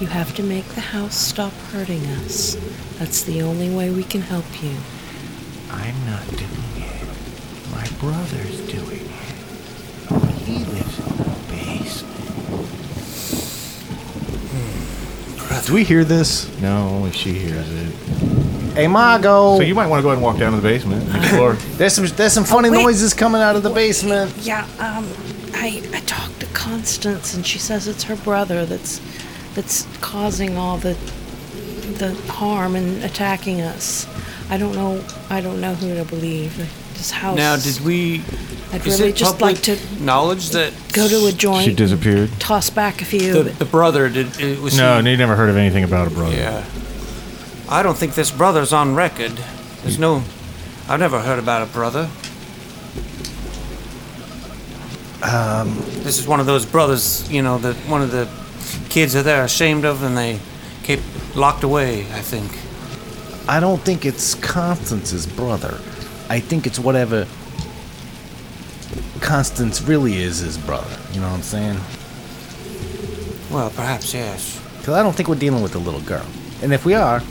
you 0.00 0.06
have 0.06 0.34
to 0.36 0.42
make 0.42 0.64
the 0.68 0.80
house 0.80 1.14
stop 1.16 1.52
hurting 1.72 2.04
us. 2.06 2.56
That's 2.98 3.22
the 3.22 3.42
only 3.42 3.74
way 3.74 3.90
we 3.90 4.02
can 4.02 4.22
help 4.22 4.62
you. 4.62 4.76
I'm 5.70 5.94
not 6.06 6.26
doing 6.28 6.76
it. 6.76 7.06
My 7.72 7.86
brother's 8.00 8.60
doing 8.66 9.00
it. 9.00 9.10
He 10.44 10.64
lives 10.64 10.98
in 10.98 11.16
the 11.16 11.30
basement. 11.48 12.20
Do 15.66 15.74
we 15.74 15.84
hear 15.84 16.04
this? 16.04 16.48
No, 16.60 16.88
only 16.88 17.12
she 17.12 17.32
hears 17.34 17.70
it. 17.70 17.92
Hey, 18.74 18.86
Margot. 18.86 19.56
So 19.56 19.62
you 19.62 19.74
might 19.74 19.86
want 19.86 20.00
to 20.00 20.02
go 20.02 20.08
ahead 20.08 20.18
and 20.18 20.24
walk 20.24 20.38
down 20.38 20.52
to 20.52 20.60
the 20.60 20.68
basement 20.68 21.02
and 21.08 21.16
explore. 21.16 21.52
there's 21.76 21.92
some 21.92 22.06
there's 22.06 22.32
some 22.32 22.44
funny 22.44 22.70
wait. 22.70 22.82
noises 22.82 23.12
coming 23.12 23.42
out 23.42 23.56
of 23.56 23.62
the 23.62 23.70
basement. 23.70 24.34
Yeah, 24.38 24.66
um, 24.78 25.06
I 25.54 25.82
I 25.94 26.00
talked 26.00 26.40
to 26.40 26.46
Constance 26.46 27.34
and 27.34 27.46
she 27.46 27.58
says 27.58 27.88
it's 27.88 28.04
her 28.04 28.16
brother 28.16 28.64
that's 28.66 29.00
that's 29.54 29.86
causing 30.00 30.56
all 30.56 30.78
the 30.78 30.94
the 31.98 32.14
harm 32.32 32.76
and 32.76 33.02
attacking 33.04 33.60
us. 33.60 34.06
I 34.48 34.56
don't 34.56 34.74
know. 34.74 35.04
I 35.28 35.40
don't 35.40 35.60
know 35.60 35.74
who 35.74 35.94
to 35.94 36.04
believe. 36.04 36.56
This 36.94 37.10
house. 37.12 37.36
Now, 37.36 37.56
did 37.56 37.80
we? 37.80 38.22
I'd 38.72 38.86
is 38.86 38.98
really 38.98 39.10
it 39.10 39.16
just 39.16 39.40
like 39.40 39.60
to 39.62 39.76
knowledge 40.00 40.50
that 40.50 40.72
go 40.92 41.08
to 41.08 41.26
a 41.26 41.32
joint. 41.32 41.64
She 41.64 41.74
disappeared. 41.74 42.30
toss 42.38 42.68
back 42.70 43.00
a 43.02 43.04
few. 43.04 43.42
the, 43.42 43.50
the 43.50 43.64
brother 43.64 44.08
did? 44.08 44.38
It 44.40 44.60
was 44.60 44.76
No, 44.76 45.00
he- 45.00 45.10
you 45.10 45.16
never 45.16 45.34
heard 45.34 45.50
of 45.50 45.56
anything 45.56 45.82
about 45.84 46.06
a 46.06 46.10
brother. 46.10 46.36
Yeah. 46.36 46.64
I 47.68 47.82
don't 47.82 47.96
think 47.96 48.14
this 48.14 48.30
brother's 48.30 48.72
on 48.72 48.94
record. 48.94 49.32
There's 49.82 49.98
no. 49.98 50.22
I've 50.88 51.00
never 51.00 51.20
heard 51.20 51.38
about 51.38 51.62
a 51.62 51.72
brother. 51.72 52.10
Um. 55.30 55.76
This 56.02 56.18
is 56.18 56.26
one 56.26 56.40
of 56.40 56.46
those 56.46 56.66
brothers, 56.66 57.30
you 57.30 57.42
know, 57.42 57.58
that 57.58 57.76
one 57.88 58.02
of 58.02 58.10
the 58.10 58.28
kids 58.88 59.12
that 59.12 59.22
they're 59.22 59.44
ashamed 59.44 59.84
of 59.84 60.02
and 60.02 60.16
they 60.16 60.40
keep 60.82 61.00
locked 61.36 61.62
away, 61.62 62.00
I 62.00 62.20
think. 62.20 62.50
I 63.48 63.60
don't 63.60 63.80
think 63.80 64.04
it's 64.04 64.34
Constance's 64.34 65.26
brother. 65.26 65.78
I 66.28 66.40
think 66.40 66.66
it's 66.66 66.78
whatever 66.78 67.26
Constance 69.20 69.82
really 69.82 70.16
is 70.16 70.38
his 70.38 70.58
brother. 70.58 70.98
You 71.12 71.20
know 71.20 71.28
what 71.28 71.36
I'm 71.36 71.42
saying? 71.42 71.78
Well, 73.50 73.70
perhaps 73.70 74.14
yes. 74.14 74.60
Because 74.78 74.94
I 74.94 75.02
don't 75.02 75.14
think 75.14 75.28
we're 75.28 75.34
dealing 75.34 75.62
with 75.62 75.74
a 75.74 75.78
little 75.78 76.00
girl. 76.00 76.26
And 76.62 76.72
if 76.72 76.84
we 76.84 76.94
are, 76.94 77.22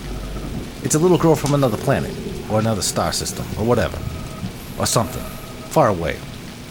it's 0.82 0.94
a 0.94 0.98
little 0.98 1.18
girl 1.18 1.34
from 1.34 1.54
another 1.54 1.76
planet, 1.76 2.14
or 2.50 2.60
another 2.60 2.82
star 2.82 3.12
system, 3.12 3.44
or 3.58 3.64
whatever. 3.64 3.98
Or 4.78 4.86
something. 4.86 5.22
Far 5.70 5.88
away. 5.88 6.16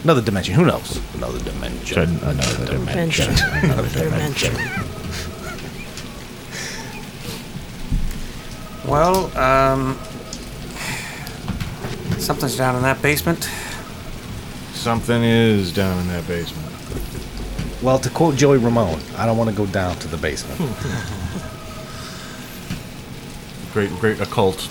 Another 0.04 0.22
dimension. 0.22 0.56
Who 0.56 0.66
knows? 0.66 1.00
Another 1.16 1.40
dimension. 1.40 2.02
Another 2.24 2.66
Dimension. 2.66 3.34
Another 3.64 3.90
Dimension. 3.90 4.56
Well, 8.90 9.26
um, 9.38 10.00
something's 12.18 12.58
down 12.58 12.76
in 12.76 12.82
that 12.82 13.00
basement. 13.04 13.48
Something 14.74 15.22
is 15.24 15.72
down 15.72 16.00
in 16.00 16.08
that 16.08 16.26
basement. 16.28 16.74
Well, 17.84 18.00
to 18.00 18.10
quote 18.10 18.36
Joey 18.36 18.58
Ramone, 18.58 19.00
I 19.16 19.28
don't 19.28 19.38
want 19.38 19.52
to 19.52 19.56
go 19.56 19.68
down 19.68 19.96
to 19.98 20.08
the 20.08 20.18
basement. 20.18 20.60
Great, 23.74 23.92
great 24.00 24.20
occult 24.20 24.68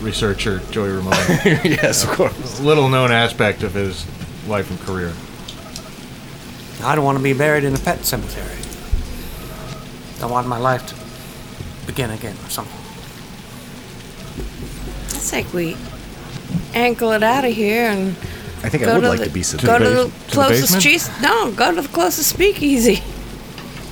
researcher 0.00 0.60
Joey 0.70 0.88
Ramone. 0.88 1.12
yes, 1.44 2.02
of 2.04 2.10
course. 2.10 2.60
Little 2.60 2.88
known 2.88 3.12
aspect 3.12 3.62
of 3.62 3.74
his 3.74 4.06
life 4.48 4.70
and 4.70 4.80
career. 4.80 5.12
I 6.82 6.94
don't 6.94 7.04
want 7.04 7.18
to 7.18 7.24
be 7.24 7.32
buried 7.32 7.64
in 7.64 7.74
a 7.74 7.78
pet 7.78 8.04
cemetery. 8.04 8.56
I 10.22 10.26
want 10.26 10.46
my 10.46 10.58
life 10.58 10.86
to 10.86 11.86
begin 11.86 12.10
again 12.10 12.36
or 12.44 12.50
something. 12.50 12.74
I 15.16 15.20
think 15.20 15.52
we 15.52 15.76
ankle 16.74 17.12
it 17.12 17.22
out 17.22 17.44
of 17.44 17.52
here 17.52 17.90
and 17.90 18.16
I 18.62 18.68
think 18.68 18.82
I 18.82 18.94
would 18.94 19.02
to 19.02 19.08
like 19.08 19.18
the, 19.20 19.26
to 19.26 19.30
be 19.30 19.42
so. 19.42 19.58
go 19.58 19.78
to 19.78 19.84
bas- 19.84 19.94
the 19.94 20.04
to 20.04 20.26
the 20.26 20.32
closest 20.32 20.62
basement? 20.62 20.82
cheese. 20.82 21.22
No, 21.22 21.52
go 21.52 21.74
to 21.74 21.82
the 21.82 21.88
closest 21.88 22.30
speakeasy. 22.30 23.02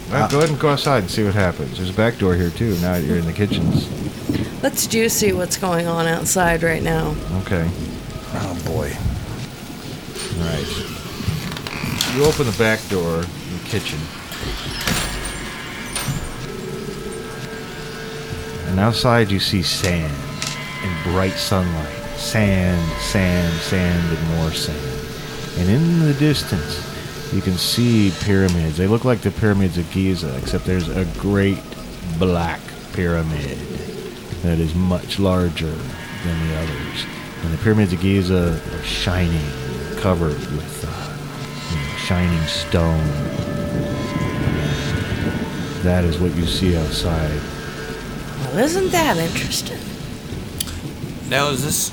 Well, 0.09 0.23
ah. 0.23 0.29
go 0.29 0.39
ahead 0.39 0.51
and 0.51 0.61
go 0.61 0.69
outside 0.69 0.99
and 0.99 1.11
see 1.11 1.25
what 1.25 1.35
happens. 1.35 1.79
There's 1.79 1.91
a 1.91 1.93
back 1.93 2.17
door 2.19 2.37
here 2.37 2.51
too. 2.51 2.75
Now 2.75 2.93
that 2.93 3.03
you're 3.03 3.17
in 3.17 3.27
the 3.27 3.33
kitchens. 3.33 3.89
Let's 4.63 4.87
do 4.87 5.09
see 5.09 5.33
what's 5.33 5.57
going 5.57 5.89
on 5.89 6.07
outside 6.07 6.63
right 6.63 6.81
now. 6.81 7.17
Okay. 7.43 7.69
Oh 8.35 8.63
boy. 8.65 8.97
All 10.39 10.45
right. 10.45 10.67
You 12.15 12.25
open 12.25 12.47
the 12.47 12.57
back 12.59 12.81
door 12.89 13.17
in 13.17 13.59
the 13.59 13.65
kitchen. 13.65 13.99
And 18.69 18.81
outside 18.81 19.31
you 19.31 19.41
see 19.41 19.63
sand 19.63 20.13
and 20.83 21.05
bright 21.05 21.33
sunlight. 21.33 21.93
Sand, 22.17 22.81
sand, 23.01 23.55
sand, 23.61 24.17
and 24.17 24.29
more 24.37 24.51
sand. 24.51 25.59
And 25.59 25.71
in 25.71 26.01
the 26.01 26.15
distance, 26.15 26.83
you 27.33 27.41
can 27.41 27.55
see 27.55 28.13
pyramids. 28.21 28.77
They 28.77 28.87
look 28.87 29.05
like 29.05 29.21
the 29.21 29.31
pyramids 29.31 29.79
of 29.79 29.91
Giza, 29.91 30.37
except 30.37 30.65
there's 30.65 30.89
a 30.89 31.05
great 31.19 31.63
black 32.19 32.61
pyramid 32.93 33.59
that 34.43 34.59
is 34.59 34.75
much 34.75 35.19
larger 35.19 35.71
than 36.25 36.49
the 36.49 36.57
others. 36.57 37.07
And 37.43 37.53
the 37.53 37.59
pyramids 37.59 37.93
of 37.93 38.01
Giza 38.01 38.61
are 38.73 38.83
shining, 38.83 39.51
covered 40.07 40.39
with 40.39 40.85
uh, 40.87 41.75
you 41.75 41.83
know, 41.83 41.97
shining 41.97 42.47
stone. 42.47 43.05
That 45.83 46.05
is 46.05 46.21
what 46.21 46.33
you 46.37 46.47
see 46.47 46.77
outside. 46.77 47.41
Well, 48.39 48.59
isn't 48.59 48.93
that 48.93 49.17
interesting? 49.17 49.81
Now, 51.29 51.49
is 51.49 51.65
this. 51.65 51.91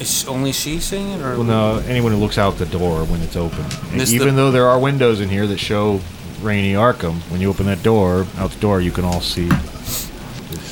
Is 0.00 0.26
only 0.26 0.50
she 0.52 0.80
seeing 0.80 1.10
it? 1.10 1.20
Or 1.20 1.34
Well, 1.36 1.44
no, 1.44 1.78
anyone 1.86 2.12
who 2.12 2.16
looks 2.18 2.38
out 2.38 2.56
the 2.56 2.64
door 2.64 3.04
when 3.04 3.20
it's 3.20 3.36
open. 3.36 3.66
And 3.92 4.00
even 4.08 4.28
the- 4.28 4.32
though 4.32 4.50
there 4.50 4.68
are 4.68 4.78
windows 4.78 5.20
in 5.20 5.28
here 5.28 5.46
that 5.46 5.60
show 5.60 6.00
rainy 6.40 6.72
Arkham, 6.72 7.16
when 7.30 7.42
you 7.42 7.50
open 7.50 7.66
that 7.66 7.82
door, 7.82 8.26
out 8.38 8.50
the 8.52 8.60
door, 8.60 8.80
you 8.80 8.92
can 8.92 9.04
all 9.04 9.20
see 9.20 9.48
this 9.48 10.08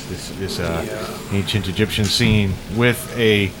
this, 0.09 0.29
this 0.39 0.59
uh, 0.59 1.19
ancient 1.31 1.67
Egyptian 1.67 2.05
scene 2.05 2.55
with 2.75 3.15
a 3.19 3.51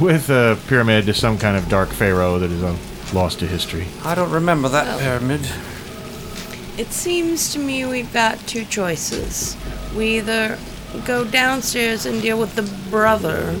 with 0.00 0.30
a 0.30 0.58
pyramid 0.68 1.06
to 1.06 1.14
some 1.14 1.38
kind 1.38 1.56
of 1.56 1.68
dark 1.68 1.88
pharaoh 1.90 2.38
that 2.38 2.50
is 2.50 2.62
uh, 2.62 2.76
lost 3.12 3.40
to 3.40 3.46
history. 3.46 3.86
I 4.04 4.14
don't 4.14 4.30
remember 4.30 4.68
that 4.68 4.86
Oh. 4.86 4.98
pyramid. 4.98 5.40
It 6.76 6.92
seems 6.92 7.52
to 7.54 7.58
me 7.58 7.84
we've 7.84 8.12
got 8.12 8.38
two 8.46 8.64
choices. 8.64 9.56
We 9.96 10.18
either 10.18 10.58
go 11.04 11.24
downstairs 11.24 12.06
and 12.06 12.22
deal 12.22 12.38
with 12.38 12.54
the 12.54 12.62
brother, 12.90 13.56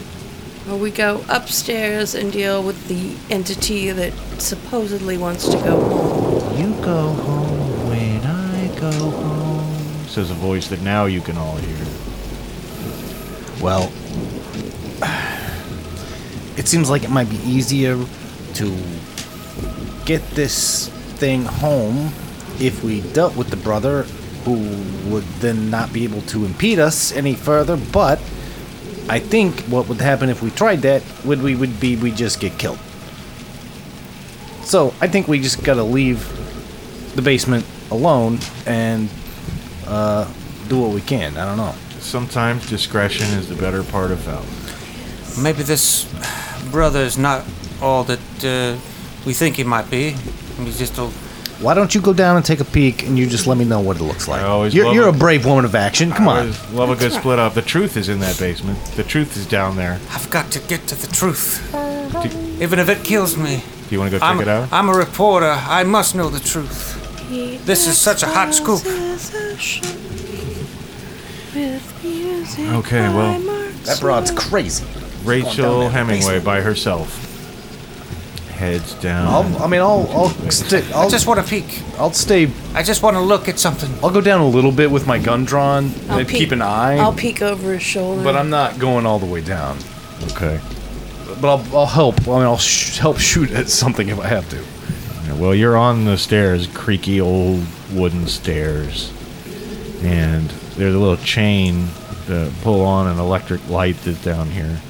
or 0.70 0.76
we 0.76 0.90
go 0.92 1.24
upstairs 1.28 2.14
and 2.14 2.30
deal 2.32 2.62
with 2.62 2.86
the 2.88 3.16
entity 3.34 3.90
that 3.90 4.12
supposedly 4.38 5.18
wants 5.18 5.48
to 5.48 5.56
go 5.58 5.80
home. 5.80 6.56
You 6.60 6.74
go 6.84 7.08
home 7.12 7.88
when 7.88 8.24
I 8.24 8.68
go 8.78 8.92
home. 8.92 9.74
Says 10.06 10.30
a 10.30 10.34
voice 10.34 10.68
that 10.68 10.80
now 10.82 11.06
you 11.06 11.20
can 11.20 11.36
all 11.36 11.56
hear. 11.56 11.86
Well, 13.60 13.90
it 16.58 16.66
seems 16.66 16.90
like 16.90 17.04
it 17.04 17.10
might 17.10 17.30
be 17.30 17.36
easier 17.36 17.96
to 18.54 18.76
get 20.04 20.20
this 20.30 20.88
thing 21.18 21.44
home 21.44 22.12
if 22.60 22.82
we 22.82 23.00
dealt 23.12 23.36
with 23.36 23.48
the 23.48 23.56
brother, 23.56 24.02
who 24.44 24.54
would 25.08 25.24
then 25.40 25.70
not 25.70 25.92
be 25.92 26.02
able 26.02 26.22
to 26.22 26.44
impede 26.44 26.80
us 26.80 27.12
any 27.12 27.34
further. 27.34 27.76
But 27.76 28.18
I 29.08 29.20
think 29.20 29.60
what 29.62 29.88
would 29.88 30.00
happen 30.00 30.28
if 30.28 30.42
we 30.42 30.50
tried 30.50 30.82
that 30.82 31.02
would 31.24 31.40
we 31.42 31.54
would 31.54 31.78
be 31.78 31.96
we 31.96 32.10
just 32.10 32.40
get 32.40 32.58
killed. 32.58 32.78
So 34.62 34.92
I 35.00 35.06
think 35.06 35.28
we 35.28 35.40
just 35.40 35.62
gotta 35.62 35.84
leave 35.84 36.26
the 37.14 37.22
basement 37.22 37.64
alone 37.90 38.38
and 38.66 39.08
uh, 39.86 40.30
do 40.68 40.80
what 40.80 40.90
we 40.90 41.00
can. 41.00 41.36
I 41.36 41.46
don't 41.46 41.56
know. 41.56 41.74
Sometimes 42.00 42.68
discretion 42.68 43.26
is 43.38 43.48
the 43.48 43.54
better 43.54 43.82
part 43.82 44.10
of 44.10 44.18
valor. 44.18 44.67
Maybe 45.42 45.62
this 45.62 46.04
brother 46.70 47.00
is 47.00 47.16
not 47.16 47.44
all 47.80 48.04
that 48.04 48.18
uh, 48.44 48.78
we 49.24 49.32
think 49.34 49.56
he 49.56 49.64
might 49.64 49.90
be. 49.90 50.10
He's 50.58 50.78
just 50.78 50.98
a. 50.98 51.06
Why 51.62 51.74
don't 51.74 51.92
you 51.94 52.00
go 52.00 52.12
down 52.12 52.36
and 52.36 52.44
take 52.44 52.60
a 52.60 52.64
peek 52.64 53.02
and 53.04 53.18
you 53.18 53.26
just 53.26 53.46
let 53.48 53.58
me 53.58 53.64
know 53.64 53.80
what 53.80 53.96
it 53.96 54.02
looks 54.02 54.28
like? 54.28 54.42
I 54.42 54.46
always 54.46 54.74
you're 54.74 54.86
love 54.86 54.94
you're 54.94 55.06
a- 55.08 55.12
a 55.12 55.18
brave 55.18 55.44
woman 55.44 55.64
of 55.64 55.74
action. 55.74 56.10
Come 56.12 56.28
I 56.28 56.32
on. 56.32 56.38
always 56.40 56.70
love 56.70 56.90
a 56.90 56.96
good 56.96 57.12
split 57.12 57.38
up. 57.38 57.54
The 57.54 57.62
truth 57.62 57.96
is 57.96 58.08
in 58.08 58.20
that 58.20 58.38
basement. 58.38 58.78
The 58.96 59.02
truth 59.04 59.36
is 59.36 59.44
down 59.46 59.74
there. 59.76 59.98
I've 60.10 60.28
got 60.30 60.50
to 60.52 60.60
get 60.60 60.86
to 60.88 60.94
the 60.94 61.08
truth. 61.08 61.74
Even 62.62 62.78
if 62.78 62.88
it 62.88 63.02
kills 63.04 63.36
me. 63.36 63.62
Do 63.88 63.94
you 63.94 63.98
want 64.00 64.12
to 64.12 64.18
go 64.18 64.20
check 64.20 64.28
I'm, 64.28 64.40
it 64.40 64.48
out? 64.48 64.72
I'm 64.72 64.88
a 64.88 64.92
reporter. 64.92 65.50
I 65.50 65.82
must 65.84 66.14
know 66.14 66.28
the 66.28 66.40
truth. 66.40 66.94
This 67.64 67.86
is 67.88 67.98
such 67.98 68.22
a 68.22 68.26
hot 68.26 68.54
scoop. 68.54 68.80
Okay, 72.78 73.00
well, 73.08 73.38
That 73.84 73.98
broad's 74.00 74.30
crazy. 74.30 74.84
Rachel. 75.24 75.88
Hemingway 75.88 76.40
by 76.40 76.60
herself. 76.60 77.24
Heads 78.50 78.94
down. 78.94 79.28
I'll, 79.28 79.62
I 79.62 79.66
mean, 79.68 79.80
I'll 79.80 80.08
I'll 80.10 80.50
stay. 80.50 80.82
I'll 80.92 81.06
I 81.06 81.10
just 81.10 81.28
want 81.28 81.38
to 81.40 81.48
peek. 81.48 81.80
I'll 81.96 82.12
stay. 82.12 82.50
I 82.74 82.82
just 82.82 83.04
want 83.04 83.14
to 83.14 83.20
look 83.20 83.48
at 83.48 83.58
something. 83.58 83.88
I'll 84.02 84.10
go 84.10 84.20
down 84.20 84.40
a 84.40 84.48
little 84.48 84.72
bit 84.72 84.90
with 84.90 85.06
my 85.06 85.18
gun 85.18 85.44
drawn 85.44 85.92
I'll 86.08 86.18
and 86.18 86.28
peek- 86.28 86.38
keep 86.38 86.50
an 86.52 86.60
eye. 86.62 86.96
I'll 86.96 87.12
peek 87.14 87.40
over 87.40 87.72
his 87.72 87.82
shoulder. 87.82 88.24
but 88.24 88.34
I'm 88.34 88.50
not 88.50 88.80
going 88.80 89.06
all 89.06 89.20
the 89.20 89.26
way 89.26 89.42
down. 89.42 89.78
okay. 90.32 90.60
But 91.40 91.48
I'll 91.50 91.76
I'll 91.76 91.86
help. 91.86 92.20
I 92.26 92.32
mean, 92.32 92.42
I'll 92.42 92.58
sh- 92.58 92.98
help 92.98 93.18
shoot 93.18 93.52
at 93.52 93.68
something 93.68 94.08
if 94.08 94.18
I 94.18 94.26
have 94.26 94.48
to. 94.50 94.56
Yeah, 95.26 95.34
Well, 95.34 95.54
you're 95.54 95.76
on 95.76 96.04
the 96.04 96.18
stairs, 96.18 96.66
creaky 96.66 97.20
old 97.20 97.64
wooden 97.92 98.26
stairs, 98.26 99.12
and 100.02 100.48
there's 100.76 100.94
a 100.96 100.98
little 100.98 101.16
chain 101.24 101.90
to 102.26 102.50
pull 102.62 102.80
on 102.84 103.06
an 103.06 103.20
electric 103.20 103.68
light 103.68 103.96
that's 104.02 104.22
down 104.24 104.50
here. 104.50 104.80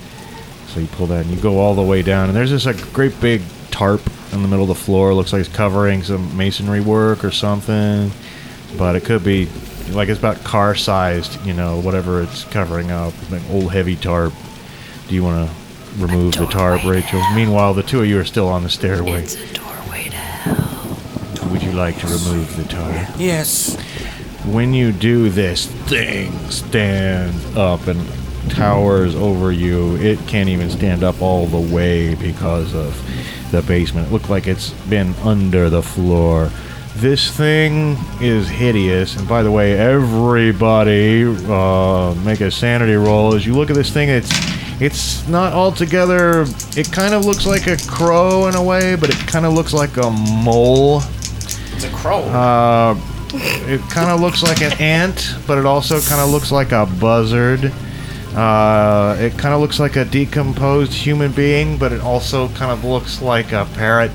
So 0.69 0.81
you 0.81 0.86
pull 0.86 1.07
that, 1.09 1.24
and 1.24 1.35
you 1.35 1.40
go 1.40 1.59
all 1.59 1.74
the 1.74 1.82
way 1.82 2.03
down, 2.03 2.28
and 2.28 2.36
there's 2.36 2.51
this 2.51 2.66
like 2.66 2.93
great 2.93 3.19
big 3.20 3.43
tarp 3.70 4.03
in 4.32 4.43
the 4.43 4.49
middle 4.49 4.70
of 4.70 4.77
the 4.77 4.85
floor. 4.85 5.15
Looks 5.15 5.32
like 5.32 5.40
it's 5.40 5.49
covering 5.49 6.03
some 6.03 6.36
masonry 6.36 6.81
work 6.81 7.24
or 7.24 7.31
something, 7.31 8.11
but 8.77 8.95
it 8.97 9.05
could 9.05 9.24
be 9.24 9.49
like 9.90 10.09
it's 10.09 10.19
about 10.19 10.43
car 10.45 10.74
sized, 10.74 11.45
you 11.47 11.55
know, 11.55 11.81
whatever 11.81 12.23
it's 12.23 12.45
covering 12.45 12.90
up, 12.90 13.15
like 13.31 13.43
old 13.51 13.73
heavy 13.73 13.97
tarp. 13.97 14.32
Do 15.09 15.15
you 15.15 15.23
want 15.23 15.49
to 15.49 15.57
remove 16.03 16.35
the 16.35 16.47
tarp, 16.47 16.85
Rachel? 16.85 17.23
Meanwhile, 17.35 17.74
the 17.74 17.82
two 17.82 18.01
of 18.01 18.07
you 18.07 18.19
are 18.20 18.24
still 18.24 18.49
on 18.49 18.62
the 18.62 18.70
stairway. 18.70 19.23
it's 19.23 19.36
a 19.36 19.55
doorway 19.55 20.05
to 20.05 20.16
hell. 20.16 21.51
Would 21.51 21.62
you 21.62 21.73
like 21.73 21.99
to 22.01 22.07
remove 22.07 22.57
the 22.57 22.65
tarp? 22.65 23.09
Yes. 23.19 23.77
When 24.45 24.73
you 24.74 24.93
do 24.93 25.31
this, 25.31 25.66
thing 25.66 26.32
stand 26.51 27.35
up 27.57 27.86
and 27.86 28.01
towers 28.49 29.15
over 29.15 29.53
you. 29.53 29.97
It 29.97 30.19
can't 30.27 30.49
even 30.49 30.70
stand 30.70 31.03
up 31.03 31.20
all 31.20 31.47
the 31.47 31.75
way 31.75 32.15
because 32.15 32.75
of 32.75 33.01
the 33.51 33.62
basement. 33.62 34.09
It 34.09 34.12
looked 34.12 34.31
like 34.31 34.47
it's 34.47 34.70
been 34.89 35.15
under 35.25 35.70
the 35.70 35.83
floor. 35.83 36.51
This 36.97 37.31
thing 37.31 37.97
is 38.20 38.49
hideous. 38.49 39.16
And 39.16 39.29
by 39.29 39.43
the 39.43 39.51
way, 39.51 39.79
everybody 39.79 41.25
uh, 41.25 42.15
make 42.25 42.41
a 42.41 42.51
sanity 42.51 42.95
roll. 42.95 43.35
As 43.35 43.47
you 43.47 43.55
look 43.55 43.70
at 43.70 43.77
this 43.77 43.91
thing, 43.91 44.09
it's 44.09 44.31
it's 44.81 45.27
not 45.29 45.53
altogether. 45.53 46.43
It 46.77 46.91
kind 46.93 47.15
of 47.15 47.25
looks 47.25 47.47
like 47.47 47.66
a 47.66 47.77
crow 47.89 48.49
in 48.49 48.55
a 48.55 48.62
way, 48.62 48.97
but 48.97 49.11
it 49.11 49.19
kind 49.27 49.45
of 49.47 49.53
looks 49.53 49.73
like 49.73 49.97
a 49.97 50.11
mole. 50.11 51.03
It's 51.73 51.85
a 51.85 51.91
crow. 51.91 52.20
Uh, 52.20 53.01
it 53.33 53.81
kind 53.91 54.11
of 54.11 54.20
looks 54.20 54.43
like 54.43 54.62
an 54.62 54.73
ant, 54.81 55.37
but 55.47 55.59
it 55.59 55.66
also 55.66 56.01
kind 56.01 56.20
of 56.20 56.31
looks 56.31 56.51
like 56.51 56.73
a 56.73 56.87
buzzard. 56.87 57.73
Uh, 58.39 59.16
it 59.19 59.36
kind 59.36 59.52
of 59.52 59.60
looks 59.60 59.81
like 59.81 59.97
a 59.97 60.05
decomposed 60.05 60.93
human 60.93 61.32
being, 61.32 61.77
but 61.77 61.93
it 61.93 62.01
also 62.01 62.47
kind 62.51 62.70
of 62.70 62.85
looks 62.85 63.20
like 63.20 63.51
a 63.51 63.66
parrot. 63.74 64.12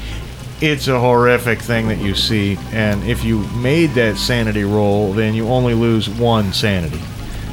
It's 0.62 0.88
a 0.88 0.98
horrific 0.98 1.60
thing 1.60 1.90
that 1.90 1.98
you 1.98 2.16
see, 2.16 2.58
and 2.72 3.04
if 3.04 3.26
you 3.26 3.40
made 3.50 3.90
that 3.95 4.16
sanity 4.16 4.64
roll, 4.64 5.12
then 5.12 5.34
you 5.34 5.50
only 5.50 5.74
lose 5.74 6.10
one 6.10 6.54
sanity. 6.54 7.02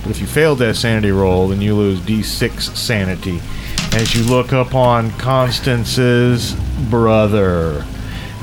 But 0.03 0.13
if 0.13 0.21
you 0.21 0.29
failed 0.29 0.61
that 0.61 0.77
sanity 0.77 1.11
roll, 1.11 1.49
then 1.49 1.61
you 1.61 1.75
lose 1.75 1.99
d6 2.03 2.77
sanity 2.77 3.41
as 3.93 4.15
you 4.15 4.23
look 4.23 4.53
upon 4.53 5.11
Constance's 5.19 6.55
brother. 6.89 7.85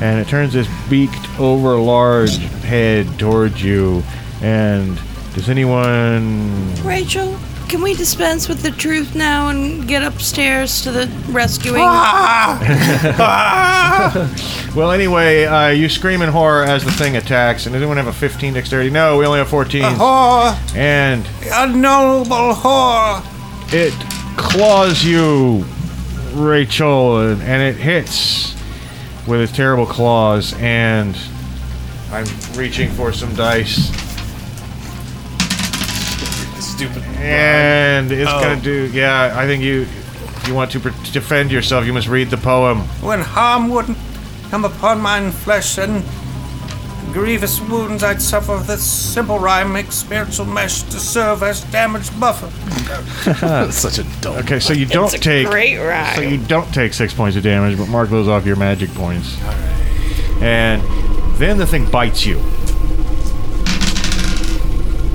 And 0.02 0.20
it 0.20 0.28
turns 0.28 0.52
this 0.52 0.68
beaked 0.90 1.40
over 1.40 1.78
large 1.78 2.36
head 2.36 3.18
towards 3.18 3.64
you. 3.64 4.02
And 4.42 5.00
does 5.34 5.48
anyone. 5.48 6.74
Rachel, 6.84 7.38
can 7.68 7.82
we 7.82 7.94
dispense 7.94 8.48
with 8.48 8.62
the 8.62 8.70
truth 8.70 9.14
now 9.14 9.48
and 9.48 9.86
get 9.86 10.02
upstairs 10.02 10.80
to 10.82 10.90
the 10.90 11.06
rescuing? 11.30 11.82
Well, 14.74 14.92
anyway, 14.92 15.44
uh, 15.44 15.68
you 15.70 15.88
scream 15.88 16.22
in 16.22 16.28
horror 16.28 16.62
as 16.62 16.84
the 16.84 16.92
thing 16.92 17.16
attacks. 17.16 17.66
And 17.66 17.72
does 17.72 17.82
anyone 17.82 17.96
have 17.96 18.06
a 18.06 18.12
15 18.12 18.54
dexterity? 18.54 18.90
No, 18.90 19.18
we 19.18 19.26
only 19.26 19.38
have 19.38 19.48
14. 19.48 19.82
Whore! 19.82 20.76
And 20.76 21.26
A 21.52 21.66
noble 21.66 22.54
whore! 22.54 23.22
it 23.72 23.92
claws 24.36 25.04
you, 25.04 25.64
Rachel, 26.34 27.18
and, 27.18 27.42
and 27.42 27.62
it 27.62 27.76
hits 27.76 28.54
with 29.26 29.40
its 29.40 29.52
terrible 29.52 29.86
claws. 29.86 30.54
And 30.58 31.16
I'm 32.12 32.26
reaching 32.54 32.90
for 32.90 33.12
some 33.12 33.34
dice. 33.34 33.90
Stupid. 36.78 37.02
And 37.18 38.12
it's 38.12 38.30
Oh. 38.30 38.40
gonna 38.40 38.60
do. 38.60 38.88
Yeah, 38.92 39.32
I 39.36 39.46
think 39.46 39.64
you 39.64 39.86
you 40.46 40.54
want 40.54 40.70
to 40.70 40.78
pr- 40.80 40.90
defend 41.12 41.50
yourself. 41.50 41.84
You 41.84 41.92
must 41.92 42.06
read 42.06 42.30
the 42.30 42.36
poem. 42.36 42.82
When 43.02 43.20
harm 43.20 43.68
wouldn't 43.68 43.98
come 44.50 44.64
upon 44.64 45.00
mine 45.00 45.32
flesh 45.32 45.76
and 45.76 46.04
grievous 47.12 47.60
wounds 47.60 48.04
I'd 48.04 48.22
suffer, 48.22 48.56
this 48.64 48.82
simple 48.84 49.40
rhyme 49.40 49.72
makes 49.72 49.96
spiritual 49.96 50.46
mesh 50.46 50.82
to 50.84 51.00
serve 51.00 51.42
as 51.42 51.62
damage 51.64 52.08
buffer. 52.20 52.48
That's 53.44 53.76
such 53.86 53.98
a 53.98 54.04
dumb. 54.20 54.36
Okay, 54.36 54.60
so 54.60 54.72
you 54.72 54.86
don't 54.86 55.12
a 55.12 55.18
take. 55.18 55.48
great 55.48 55.78
rhyme. 55.78 56.14
So 56.14 56.20
you 56.22 56.38
don't 56.38 56.72
take 56.72 56.94
six 56.94 57.12
points 57.12 57.36
of 57.36 57.42
damage, 57.42 57.76
but 57.76 57.88
mark 57.88 58.08
those 58.08 58.28
off 58.28 58.46
your 58.46 58.56
magic 58.56 58.94
points. 58.94 59.36
And 60.40 60.80
then 61.38 61.58
the 61.58 61.66
thing 61.66 61.90
bites 61.90 62.24
you. 62.24 62.38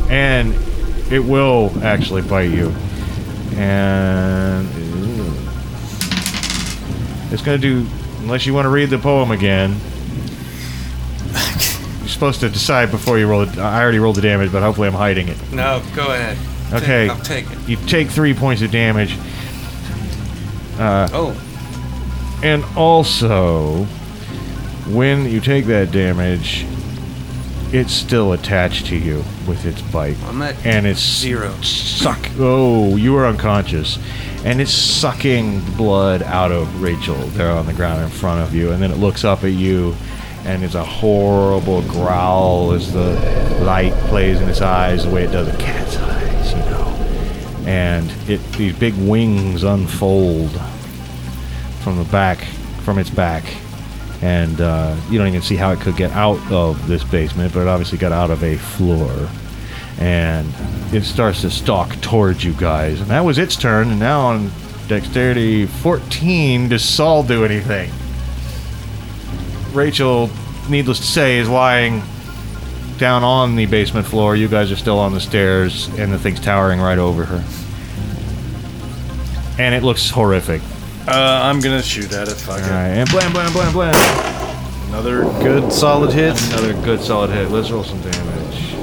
And 0.10 0.53
it 1.14 1.23
will 1.23 1.72
actually 1.84 2.23
bite 2.23 2.49
you. 2.49 2.69
And 3.56 4.68
it's 7.31 7.44
going 7.44 7.61
to 7.61 7.84
do, 7.84 7.88
unless 8.22 8.48
you 8.48 8.53
want 8.56 8.65
to 8.65 8.69
read 8.69 8.90
the 8.90 8.98
poem 8.98 9.30
again. 9.30 9.76
You're 11.99 12.10
supposed 12.10 12.40
to 12.40 12.49
decide 12.49 12.90
before 12.90 13.19
you 13.19 13.27
roll 13.27 13.44
it. 13.44 13.57
I 13.60 13.80
already 13.80 13.99
rolled 13.99 14.15
the 14.15 14.22
damage, 14.23 14.52
but 14.52 14.64
hopefully 14.64 14.88
I'm 14.88 14.95
hiding 14.95 15.27
it. 15.27 15.38
No, 15.52 15.84
go 15.95 16.11
ahead. 16.11 16.35
Okay. 16.73 17.10
I'll 17.10 17.19
take 17.19 17.45
it. 17.49 17.69
You 17.69 17.77
take 17.77 18.10
three 18.10 18.34
points 18.34 18.64
of 18.64 18.72
damage. 18.72 19.15
Uh, 20.80 21.07
oh, 21.14 22.40
And 22.41 22.65
also, 22.76 23.84
when 24.90 25.30
you 25.30 25.40
take 25.40 25.65
that 25.65 25.91
damage, 25.91 26.65
it's 27.74 27.91
still 27.91 28.34
attached 28.34 28.86
to 28.86 28.95
you 28.95 29.24
with 29.48 29.66
its 29.66 29.82
bite. 29.82 30.16
I'm 30.26 30.41
at 30.44 30.64
And 30.64 30.86
it's 30.86 31.00
zero. 31.02 31.52
suck. 31.62 32.20
Oh, 32.38 32.95
you 32.95 33.18
are 33.18 33.26
unconscious. 33.26 33.98
And 34.45 34.62
it's 34.62 34.72
sucking 34.72 35.62
blood 35.76 36.22
out 36.22 36.52
of 36.52 36.82
Rachel 36.82 37.16
there 37.16 37.52
on 37.52 37.66
the 37.66 37.74
ground 37.74 38.04
in 38.04 38.10
front 38.10 38.41
of 38.41 38.54
you. 38.54 38.72
And 38.72 38.82
then 38.82 38.91
it 38.91 38.98
looks 38.98 39.24
up 39.24 39.44
at 39.44 39.54
you, 39.54 39.95
and 40.45 40.64
it's 40.64 40.76
a 40.76 40.84
horrible 40.84 41.82
growl 41.84 42.74
as 42.74 42.94
the 42.94 43.14
light 43.64 43.94
plays 44.10 44.40
in 44.40 44.48
its 44.50 44.62
eyes 44.62 45.06
the 45.06 45.10
way 45.10 45.24
it 45.24 45.32
does 45.32 45.48
a 45.48 45.58
cat's 45.58 45.98
eyes, 45.98 46.52
you 46.52 46.60
know. 46.60 46.86
And 47.66 48.12
it 48.30 48.40
these 48.54 48.78
big 48.78 48.94
wings 48.95 49.64
unfold 49.64 50.52
from 51.80 51.98
the 51.98 52.04
back, 52.12 52.40
from 52.84 53.00
its 53.00 53.10
back. 53.10 53.45
And 54.24 54.62
uh, 54.62 54.95
you 55.10 55.18
don't 55.18 55.28
even 55.28 55.41
see 55.41 55.58
how 55.58 55.72
it 55.72 55.82
could 55.82 55.98
get 55.98 56.12
out 56.12 56.40
of 56.50 56.88
this 56.88 57.04
basement, 57.04 57.54
but 57.54 57.64
it 57.64 57.68
obviously 57.68 57.98
got 57.98 58.14
out 58.14 58.32
of 58.32 58.41
a 58.41 58.56
floor 58.56 59.30
and 60.00 60.48
it 60.94 61.04
starts 61.04 61.41
to 61.41 61.50
stalk 61.50 61.90
towards 62.02 62.44
you 62.44 62.54
guys. 62.54 63.02
And 63.02 63.10
that 63.10 63.22
was 63.22 63.38
its 63.38 63.56
turn, 63.56 63.90
and 63.90 64.00
now 64.00 64.22
on 64.22 64.50
dexterity 64.88 65.66
14, 65.66 66.70
does 66.70 66.84
Saul 66.84 67.24
do 67.24 67.45
anything? 67.45 67.91
Rachel, 69.74 70.30
needless 70.70 71.00
to 71.00 71.06
say, 71.06 71.38
is 71.38 71.50
lying 71.50 72.02
down 72.98 73.24
on 73.24 73.56
the 73.56 73.66
basement 73.66 74.06
floor. 74.06 74.36
You 74.36 74.48
guys 74.48 74.72
are 74.72 74.76
still 74.76 75.00
on 75.00 75.14
the 75.14 75.20
stairs, 75.20 75.88
and 75.98 76.14
the 76.14 76.20
thing's 76.20 76.40
towering 76.40 76.80
right 76.80 77.00
over 77.00 77.26
her. 77.26 77.44
And 79.60 79.76
it 79.76 79.84
looks 79.84 80.10
horrific. 80.10 80.62
Uh, 81.05 81.41
I'm 81.43 81.59
gonna 81.59 81.84
shoot 81.84 82.13
at 82.13 82.27
it. 82.30 82.35
Fuck 82.35 82.59
All 82.61 82.65
it. 82.65 82.71
right, 82.71 82.88
and 82.89 83.09
blam, 83.09 83.34
blam, 83.34 83.51
blam, 83.51 83.73
blam. 83.73 83.93
Another 84.88 85.23
good 85.43 85.71
solid 85.73 86.13
hit. 86.13 86.41
Another 86.49 86.73
good 86.84 87.01
solid 87.01 87.30
hit. 87.30 87.49
Let's 87.49 87.69
roll 87.71 87.84
some 87.84 87.99
damage. 88.01 88.75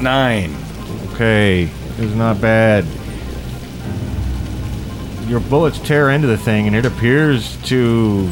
Nine. 0.00 0.56
Okay, 1.12 1.70
it's 1.98 2.14
not 2.14 2.40
bad. 2.40 2.84
Your 5.28 5.40
bullets 5.40 5.78
tear 5.78 6.10
into 6.10 6.26
the 6.26 6.38
thing, 6.38 6.66
and 6.66 6.74
it 6.74 6.86
appears 6.86 7.56
to, 7.64 8.28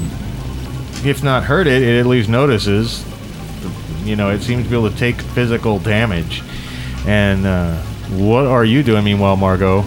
if 1.04 1.22
not 1.22 1.44
hurt 1.44 1.66
it, 1.66 1.82
it 1.82 2.00
at 2.00 2.06
least 2.06 2.28
notices. 2.28 3.04
You 4.04 4.16
know, 4.16 4.30
it 4.30 4.40
seems 4.40 4.64
to 4.64 4.70
be 4.70 4.76
able 4.76 4.90
to 4.90 4.96
take 4.96 5.20
physical 5.20 5.78
damage. 5.78 6.42
And 7.06 7.44
uh, 7.44 7.76
what 8.10 8.46
are 8.46 8.64
you 8.64 8.82
doing 8.82 9.04
meanwhile, 9.04 9.36
Margot? 9.36 9.84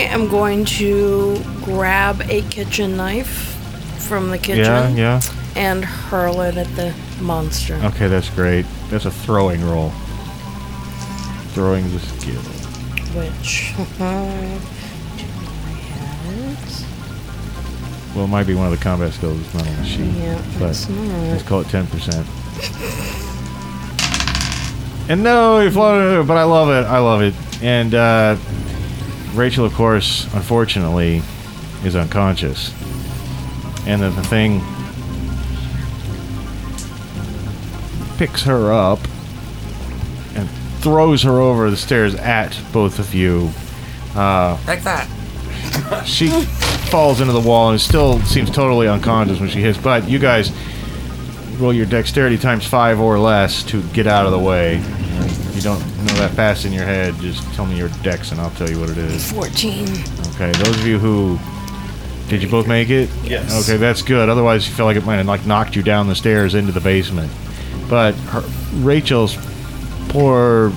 I 0.00 0.04
am 0.04 0.28
going 0.28 0.64
to 0.80 1.38
grab 1.62 2.22
a 2.30 2.40
kitchen 2.48 2.96
knife 2.96 3.54
from 3.98 4.30
the 4.30 4.38
kitchen 4.38 4.64
Yeah, 4.96 5.20
yeah. 5.20 5.20
and 5.56 5.84
hurl 5.84 6.40
it 6.40 6.56
at 6.56 6.74
the 6.74 6.94
monster. 7.20 7.74
Okay, 7.74 8.08
that's 8.08 8.30
great. 8.30 8.64
That's 8.88 9.04
a 9.04 9.10
throwing 9.10 9.62
roll. 9.62 9.90
Throwing 11.52 11.84
the 11.92 11.98
skill. 12.00 12.40
Which 13.12 13.74
do 13.76 13.82
I 14.00 15.76
have 15.84 16.86
Well, 18.16 18.24
it 18.24 18.28
might 18.28 18.46
be 18.46 18.54
one 18.54 18.72
of 18.72 18.78
the 18.78 18.82
combat 18.82 19.12
skills. 19.12 19.38
It's 19.38 19.52
not 19.52 19.68
on 19.68 19.76
the 19.76 19.84
sheet. 19.84 20.14
Yeah, 20.14 20.42
but 20.58 20.70
it's 20.70 20.88
not. 20.88 21.28
let's 21.28 21.42
call 21.42 21.60
it 21.60 21.68
ten 21.68 21.86
percent. 21.88 22.26
And 25.10 25.22
no, 25.22 25.60
he 25.60 25.68
floated, 25.68 26.26
but 26.26 26.38
I 26.38 26.44
love 26.44 26.70
it. 26.70 26.88
I 26.88 27.00
love 27.00 27.20
it. 27.20 27.34
And 27.62 27.94
uh, 27.94 28.36
Rachel, 29.34 29.64
of 29.64 29.74
course, 29.74 30.24
unfortunately, 30.34 31.22
is 31.84 31.96
unconscious. 31.96 32.72
And 33.86 34.02
then 34.02 34.14
the 34.14 34.22
thing 34.22 34.60
picks 38.18 38.42
her 38.42 38.72
up 38.72 38.98
and 40.34 40.48
throws 40.80 41.22
her 41.22 41.38
over 41.40 41.70
the 41.70 41.76
stairs 41.76 42.14
at 42.16 42.58
both 42.72 42.98
of 42.98 43.14
you. 43.14 43.50
Uh, 44.14 44.58
like 44.66 44.82
that. 44.82 45.08
she 46.04 46.28
falls 46.90 47.20
into 47.20 47.32
the 47.32 47.40
wall 47.40 47.70
and 47.70 47.80
still 47.80 48.20
seems 48.20 48.50
totally 48.50 48.88
unconscious 48.88 49.40
when 49.40 49.48
she 49.48 49.60
hits. 49.60 49.78
But 49.78 50.08
you 50.08 50.18
guys 50.18 50.52
roll 51.58 51.72
your 51.72 51.86
dexterity 51.86 52.36
times 52.36 52.66
five 52.66 53.00
or 53.00 53.18
less 53.18 53.62
to 53.64 53.82
get 53.88 54.06
out 54.06 54.26
of 54.26 54.32
the 54.32 54.38
way. 54.38 54.82
If 55.60 55.66
you 55.66 55.72
don't 55.72 56.06
know 56.06 56.14
that 56.14 56.30
fast 56.30 56.64
in 56.64 56.72
your 56.72 56.86
head, 56.86 57.14
just 57.16 57.42
tell 57.52 57.66
me 57.66 57.76
your 57.76 57.90
dex 58.02 58.32
and 58.32 58.40
I'll 58.40 58.50
tell 58.52 58.70
you 58.70 58.80
what 58.80 58.88
it 58.88 58.96
is. 58.96 59.30
14. 59.30 59.86
Okay, 60.34 60.52
those 60.52 60.80
of 60.80 60.86
you 60.86 60.98
who 60.98 61.38
did 62.30 62.42
you 62.42 62.48
both 62.48 62.66
make 62.66 62.88
it? 62.88 63.10
Yes. 63.22 63.68
Okay, 63.68 63.76
that's 63.76 64.00
good. 64.00 64.30
Otherwise, 64.30 64.66
you 64.66 64.74
feel 64.74 64.86
like 64.86 64.96
it 64.96 65.04
might 65.04 65.16
have 65.16 65.26
like 65.26 65.44
knocked 65.44 65.76
you 65.76 65.82
down 65.82 66.08
the 66.08 66.14
stairs 66.14 66.54
into 66.54 66.72
the 66.72 66.80
basement. 66.80 67.30
But 67.90 68.12
her, 68.12 68.40
Rachel's 68.76 69.36
poor, 70.08 70.72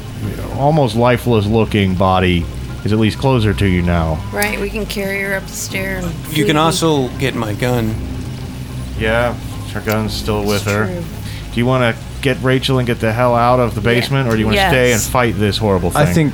almost 0.55 0.97
lifeless-looking 0.97 1.95
body 1.95 2.45
is 2.83 2.91
at 2.91 2.99
least 2.99 3.19
closer 3.19 3.53
to 3.53 3.65
you 3.65 3.81
now. 3.81 4.15
Right, 4.33 4.59
we 4.59 4.69
can 4.69 4.85
carry 4.85 5.21
her 5.21 5.35
up 5.35 5.43
the 5.43 5.49
stair. 5.53 5.99
And 5.99 6.37
You 6.37 6.43
can 6.45 6.57
also 6.57 7.07
get 7.19 7.35
my 7.35 7.53
gun. 7.53 7.95
Yeah, 8.97 9.33
Her 9.71 9.79
gun's 9.79 10.13
still 10.13 10.45
with 10.45 10.65
her. 10.65 10.87
True. 10.87 11.03
Do 11.53 11.57
you 11.57 11.65
want 11.65 11.95
to 11.95 12.03
get 12.23 12.41
Rachel 12.41 12.79
and 12.79 12.87
get 12.87 12.99
the 12.99 13.13
hell 13.13 13.35
out 13.35 13.59
of 13.59 13.75
the 13.75 13.81
basement, 13.81 14.27
or 14.27 14.31
do 14.31 14.39
you 14.39 14.45
want 14.45 14.55
to 14.55 14.61
Yes. 14.61 14.71
stay 14.71 14.93
and 14.93 15.01
fight 15.01 15.37
this 15.37 15.57
horrible 15.59 15.91
thing? 15.91 16.01
I 16.01 16.05
think 16.11 16.33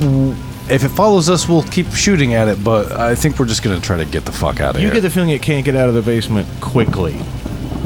w- 0.00 0.34
if 0.68 0.84
it 0.84 0.90
follows 0.90 1.30
us, 1.30 1.48
we'll 1.48 1.62
keep 1.62 1.90
shooting 1.94 2.34
at 2.34 2.48
it. 2.48 2.62
But 2.62 2.92
I 2.92 3.14
think 3.14 3.38
we're 3.38 3.46
just 3.46 3.62
gonna 3.62 3.80
try 3.80 3.96
to 3.96 4.04
get 4.04 4.26
the 4.26 4.32
fuck 4.32 4.60
out 4.60 4.74
of 4.74 4.76
here. 4.76 4.82
you 4.82 4.86
here. 4.88 4.94
get 5.00 5.00
the 5.00 5.10
feeling 5.10 5.30
it 5.30 5.40
can't 5.40 5.64
get 5.64 5.74
out 5.74 5.88
of 5.88 5.94
the 5.94 6.02
basement 6.02 6.46
quickly. 6.60 7.16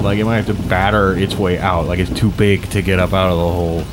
Like 0.01 0.19
it 0.19 0.25
might 0.25 0.37
have 0.37 0.47
to 0.47 0.55
batter 0.69 1.17
its 1.17 1.37
way 1.37 1.59
out. 1.59 1.87
Like 1.87 1.99
it's 2.01 2.11
too 2.13 2.31
big 2.31 2.69
to 2.71 2.83
get 2.83 2.99
up 2.99 3.13
out 3.15 3.31
of 3.31 3.37
the 3.39 3.45
hole. 3.53 3.85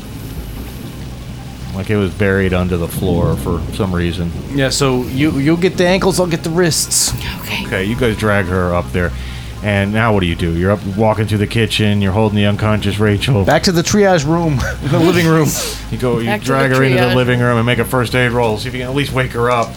Like 1.76 1.90
it 1.90 1.96
was 1.96 2.12
buried 2.12 2.54
under 2.54 2.76
the 2.76 2.88
floor 2.88 3.38
for 3.38 3.62
some 3.76 3.96
reason. 3.96 4.32
yeah. 4.54 4.70
So 4.70 5.04
you 5.04 5.32
you'll 5.40 5.56
get 5.58 5.78
the 5.78 5.88
ankles. 5.88 6.20
I'll 6.20 6.28
get 6.28 6.44
the 6.44 6.50
wrists. 6.50 7.14
Okay. 7.42 7.66
Okay, 7.66 7.84
you 7.86 7.96
guys 7.96 8.18
drag 8.18 8.46
her 8.48 8.74
up 8.76 8.92
there. 8.92 9.12
And 9.64 9.94
now 9.94 10.12
what 10.14 10.22
do 10.22 10.26
you 10.26 10.36
do? 10.36 10.58
You're 10.58 10.72
up 10.72 10.80
walking 10.98 11.28
through 11.28 11.38
the 11.38 11.48
kitchen, 11.48 12.02
you're 12.02 12.12
holding 12.14 12.36
the 12.36 12.46
unconscious 12.48 12.98
Rachel. 12.98 13.46
Back 13.46 13.62
to 13.64 13.72
the 13.72 13.84
triage 13.84 14.26
room, 14.26 14.58
the 14.90 14.98
living 15.00 15.28
room. 15.28 15.48
You 15.92 15.98
go 16.00 16.18
you 16.20 16.26
Back 16.26 16.42
to 16.42 16.46
drag 16.48 16.72
the 16.72 16.78
her 16.78 16.84
into 16.84 16.98
the 16.98 17.04
triage. 17.04 17.16
living 17.16 17.40
room 17.40 17.58
and 17.58 17.66
make 17.66 17.78
a 17.78 17.86
first 17.86 18.16
aid 18.16 18.32
roll. 18.32 18.58
See 18.58 18.70
if 18.70 18.74
you 18.74 18.82
can 18.82 18.90
at 18.90 18.96
least 18.96 19.14
wake 19.14 19.32
her 19.32 19.52
up. 19.52 19.68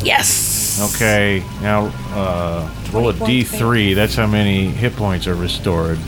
Yes. 0.00 0.80
Okay, 0.94 1.42
now 1.60 1.86
uh, 2.14 2.70
roll 2.92 3.08
a 3.08 3.12
20 3.14 3.18
points, 3.44 3.52
d3. 3.52 3.94
That's 3.96 4.14
how 4.14 4.28
many 4.28 4.66
hit 4.68 4.94
points 4.94 5.26
are 5.26 5.34
restored, 5.34 5.98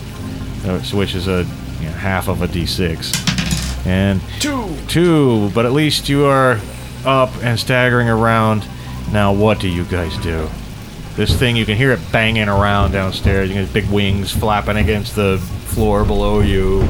uh, 0.65 0.81
so 0.81 0.97
which 0.97 1.13
is 1.13 1.27
a 1.27 1.45
you 1.81 1.87
know, 1.87 1.91
half 1.91 2.29
of 2.29 2.41
a 2.41 2.47
d6. 2.47 3.85
And 3.85 4.21
two, 4.39 4.73
two. 4.87 5.49
But 5.53 5.65
at 5.65 5.73
least 5.73 6.07
you 6.07 6.25
are 6.25 6.57
up 7.05 7.31
and 7.43 7.59
staggering 7.59 8.07
around. 8.07 8.65
Now, 9.11 9.33
what 9.33 9.59
do 9.59 9.67
you 9.67 9.83
guys 9.85 10.15
do? 10.19 10.47
This 11.15 11.37
thing, 11.37 11.55
you 11.55 11.65
can 11.65 11.77
hear 11.77 11.91
it 11.91 11.99
banging 12.11 12.47
around 12.47 12.91
downstairs. 12.91 13.49
You 13.49 13.55
can 13.55 13.65
hear 13.65 13.73
big 13.73 13.91
wings 13.91 14.31
flapping 14.31 14.77
against 14.77 15.15
the 15.15 15.37
floor 15.65 16.05
below 16.05 16.39
you, 16.39 16.81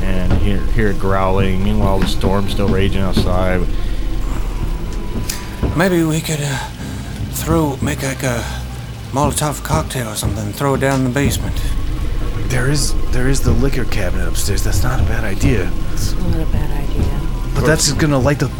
and 0.00 0.32
hear 0.34 0.60
hear 0.66 0.88
it 0.88 0.98
growling. 0.98 1.62
Meanwhile, 1.62 2.00
the 2.00 2.06
storm's 2.06 2.52
still 2.52 2.68
raging 2.68 3.02
outside. 3.02 3.60
Maybe 5.76 6.02
we 6.04 6.20
could 6.20 6.40
uh, 6.40 6.68
throw, 7.32 7.76
make 7.82 8.02
like 8.02 8.22
a 8.22 8.42
Molotov 9.12 9.62
cocktail 9.62 10.08
or 10.08 10.14
something, 10.14 10.52
throw 10.52 10.74
it 10.74 10.78
down 10.78 11.00
in 11.00 11.04
the 11.04 11.10
basement. 11.10 11.54
There 12.48 12.70
is 12.70 12.94
there 13.12 13.28
is 13.28 13.40
the 13.40 13.52
liquor 13.52 13.84
cabinet 13.84 14.26
upstairs. 14.26 14.64
That's 14.64 14.82
not 14.82 15.00
a 15.00 15.04
bad 15.04 15.24
idea. 15.24 15.70
It's 15.92 16.14
not 16.14 16.34
a 16.40 16.46
bad 16.46 16.70
idea. 16.70 17.20
But 17.54 17.66
that's 17.66 17.86
just 17.86 17.98
gonna 17.98 18.18
light 18.18 18.38
the 18.38 18.50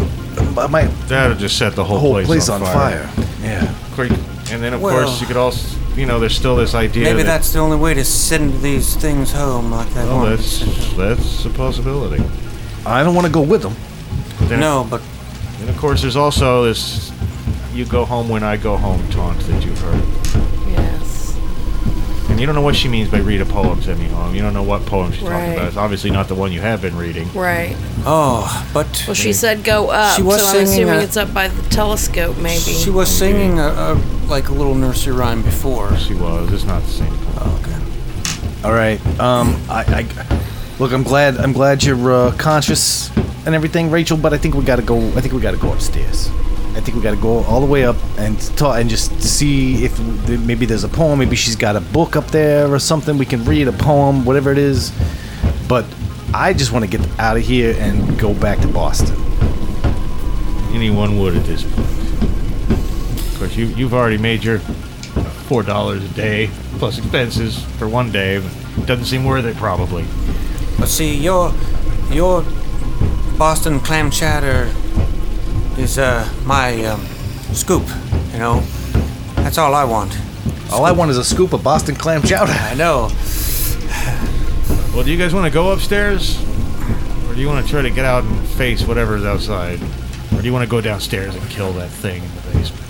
uh, 0.59 0.68
my 0.68 0.84
That'll 1.09 1.36
just 1.36 1.56
set 1.56 1.74
the 1.74 1.84
whole, 1.84 1.98
whole 1.98 2.12
place, 2.12 2.26
place 2.26 2.48
on, 2.48 2.62
on 2.62 2.72
fire. 2.72 3.06
fire. 3.06 3.26
Yeah. 3.43 3.74
Quick. 3.93 4.12
And 4.52 4.62
then, 4.62 4.74
of 4.74 4.81
Well- 4.81 5.05
course, 5.05 5.20
you 5.20 5.27
could 5.27 5.36
also, 5.36 5.77
you 5.97 6.06
know, 6.06 6.18
there's 6.20 6.36
still 6.36 6.56
this 6.56 6.74
idea. 6.74 7.05
Maybe 7.05 7.23
that, 7.23 7.27
that's 7.39 7.52
the 7.52 7.59
only 7.59 7.77
way 7.77 7.94
to 7.94 8.05
send 8.05 8.62
these 8.62 8.94
things 8.97 9.32
home 9.32 9.70
like 9.73 9.93
that 9.94 10.06
Oh, 10.09 10.16
one. 10.18 10.31
that's 10.31 10.64
that's 10.97 11.44
a 11.44 11.51
possibility. 11.51 12.23
I 12.85 13.02
don't 13.02 13.14
want 13.14 13.27
to 13.27 13.32
go 13.32 13.40
with 13.40 13.62
them. 13.62 13.74
Then, 14.48 14.60
No, 14.60 14.86
but 14.89 15.01
And 15.60 15.70
of 15.70 15.77
course, 15.78 16.02
there's 16.02 16.16
also 16.16 16.64
this 16.64 17.10
"you 17.74 17.85
go 17.86 18.05
home 18.05 18.28
when 18.28 18.43
I 18.44 18.56
go 18.56 18.77
home" 18.77 19.01
taunt 19.10 19.40
that 19.48 19.64
you've 19.64 19.81
heard. 19.81 20.02
Yes. 22.36 22.40
And 22.40 22.40
you 22.40 22.46
don't 22.46 22.54
know 22.54 22.60
what 22.62 22.76
she 22.76 22.88
means 22.88 23.08
by 23.10 23.18
read 23.18 23.40
a 23.40 23.46
poem, 23.46 23.80
send 23.82 23.98
me 23.98 24.06
home. 24.08 24.34
You 24.34 24.42
don't 24.42 24.52
know 24.52 24.62
what 24.62 24.84
poem 24.86 25.10
she's 25.12 25.20
talking 25.22 25.34
Right. 25.36 25.52
about. 25.52 25.68
It's 25.68 25.76
obviously 25.76 26.10
not 26.10 26.28
the 26.28 26.34
one 26.34 26.52
you 26.52 26.60
have 26.60 26.82
been 26.82 26.96
reading. 26.96 27.32
Right. 27.34 27.74
oh, 28.04 28.44
but 28.74 28.86
Well, 29.06 29.14
she 29.14 29.32
said 29.32 29.64
go 29.64 29.88
up, 29.88 30.16
She 30.16 30.22
was 30.22 30.38
so 30.40 30.46
I'm 30.48 30.66
singing 30.66 30.84
assuming 30.84 31.00
a- 31.00 31.02
it's 31.02 31.16
up 31.16 31.32
by 31.32 31.48
the 31.48 31.62
telescope, 31.70 32.36
maybe. 32.38 32.60
she 32.60 32.90
was 32.90 33.08
singing 33.08 33.58
a, 33.58 33.68
a 33.68 34.00
like 34.28 34.48
a 34.48 34.52
little 34.52 34.74
nursery 34.74 35.14
rhyme 35.14 35.42
before. 35.42 35.96
She 35.96 36.14
was. 36.14 36.52
It's 36.52 36.64
not 36.64 36.82
the 36.82 36.90
same 36.90 37.16
poem. 37.18 37.36
Oh, 37.40 37.60
okay. 37.62 38.68
All 38.68 38.72
right. 38.74 39.00
Um. 39.20 39.56
I. 39.70 39.84
I 40.04 40.40
look. 40.78 40.92
I'm 40.92 41.04
glad. 41.04 41.36
I'm 41.36 41.52
glad 41.52 41.82
you're 41.84 42.12
uh, 42.12 42.32
conscious 42.36 43.10
and 43.46 43.54
everything, 43.54 43.90
Rachel. 43.90 44.16
But 44.16 44.34
I 44.34 44.38
think 44.38 44.54
we 44.56 44.64
gotta 44.64 44.82
go. 44.82 44.98
I 45.16 45.20
think 45.20 45.32
we 45.32 45.40
gotta 45.40 45.56
go 45.56 45.72
upstairs. 45.72 46.28
I 46.76 46.80
think 46.80 46.94
we 46.94 47.02
gotta 47.02 47.16
go 47.16 47.42
all 47.44 47.60
the 47.60 47.66
way 47.66 47.86
up 47.86 47.96
and 48.18 48.38
talk 48.58 48.78
and 48.78 48.90
just 48.90 49.22
see 49.22 49.86
if 49.86 49.98
maybe 50.28 50.66
there's 50.66 50.84
a 50.84 50.88
poem. 50.88 51.18
Maybe 51.18 51.34
she's 51.34 51.56
got 51.56 51.74
a 51.74 51.80
book 51.80 52.16
up 52.16 52.26
there 52.26 52.70
or 52.70 52.78
something. 52.78 53.16
We 53.16 53.24
can 53.24 53.44
read 53.46 53.66
a 53.66 53.72
poem, 53.72 54.26
whatever 54.26 54.52
it 54.52 54.58
is. 54.58 54.92
But 55.68 55.86
I 56.34 56.52
just 56.52 56.72
want 56.72 56.84
to 56.84 56.90
get 56.90 57.00
out 57.18 57.38
of 57.38 57.42
here 57.44 57.74
and 57.78 58.18
go 58.18 58.34
back 58.34 58.60
to 58.60 58.68
Boston. 58.68 59.16
Anyone 60.74 61.18
would 61.18 61.34
at 61.34 61.44
this 61.44 61.62
point. 61.62 61.88
Of 63.32 63.36
course, 63.38 63.56
you 63.56 63.66
you've 63.68 63.94
already 63.94 64.18
made 64.18 64.44
your 64.44 64.58
four 65.48 65.62
dollars 65.62 66.04
a 66.04 66.14
day 66.14 66.50
plus 66.78 66.98
expenses 66.98 67.64
for 67.78 67.88
one 67.88 68.12
day. 68.12 68.38
But 68.76 68.86
doesn't 68.86 69.06
seem 69.06 69.24
worth 69.24 69.46
it, 69.46 69.56
probably. 69.56 70.04
But 70.78 70.88
see, 70.88 71.16
your 71.16 71.54
your 72.10 72.44
Boston 73.38 73.80
clam 73.80 74.10
chowder 74.10 74.70
is 75.78 75.98
uh 75.98 76.28
my 76.44 76.84
um, 76.84 77.00
scoop. 77.52 77.84
You 78.32 78.38
know, 78.38 78.60
that's 79.36 79.58
all 79.58 79.74
I 79.74 79.84
want. 79.84 80.16
All 80.72 80.84
I 80.84 80.92
want 80.92 81.10
is 81.10 81.18
a 81.18 81.24
scoop 81.24 81.52
of 81.52 81.62
Boston 81.62 81.94
clam 81.94 82.22
chowder. 82.22 82.52
I 82.52 82.74
know. 82.74 83.08
Well, 84.94 85.04
do 85.04 85.10
you 85.12 85.18
guys 85.18 85.34
want 85.34 85.44
to 85.46 85.50
go 85.50 85.72
upstairs? 85.72 86.40
Or 87.28 87.34
do 87.34 87.40
you 87.40 87.48
want 87.48 87.64
to 87.64 87.70
try 87.70 87.82
to 87.82 87.90
get 87.90 88.04
out 88.04 88.24
and 88.24 88.48
face 88.50 88.82
whatever's 88.86 89.24
outside? 89.24 89.78
Or 90.32 90.38
do 90.40 90.44
you 90.46 90.52
want 90.52 90.64
to 90.64 90.70
go 90.70 90.80
downstairs 90.80 91.34
and 91.34 91.48
kill 91.50 91.72
that 91.74 91.90
thing 91.90 92.22
in 92.22 92.34
the 92.34 92.58
basement? 92.58 92.82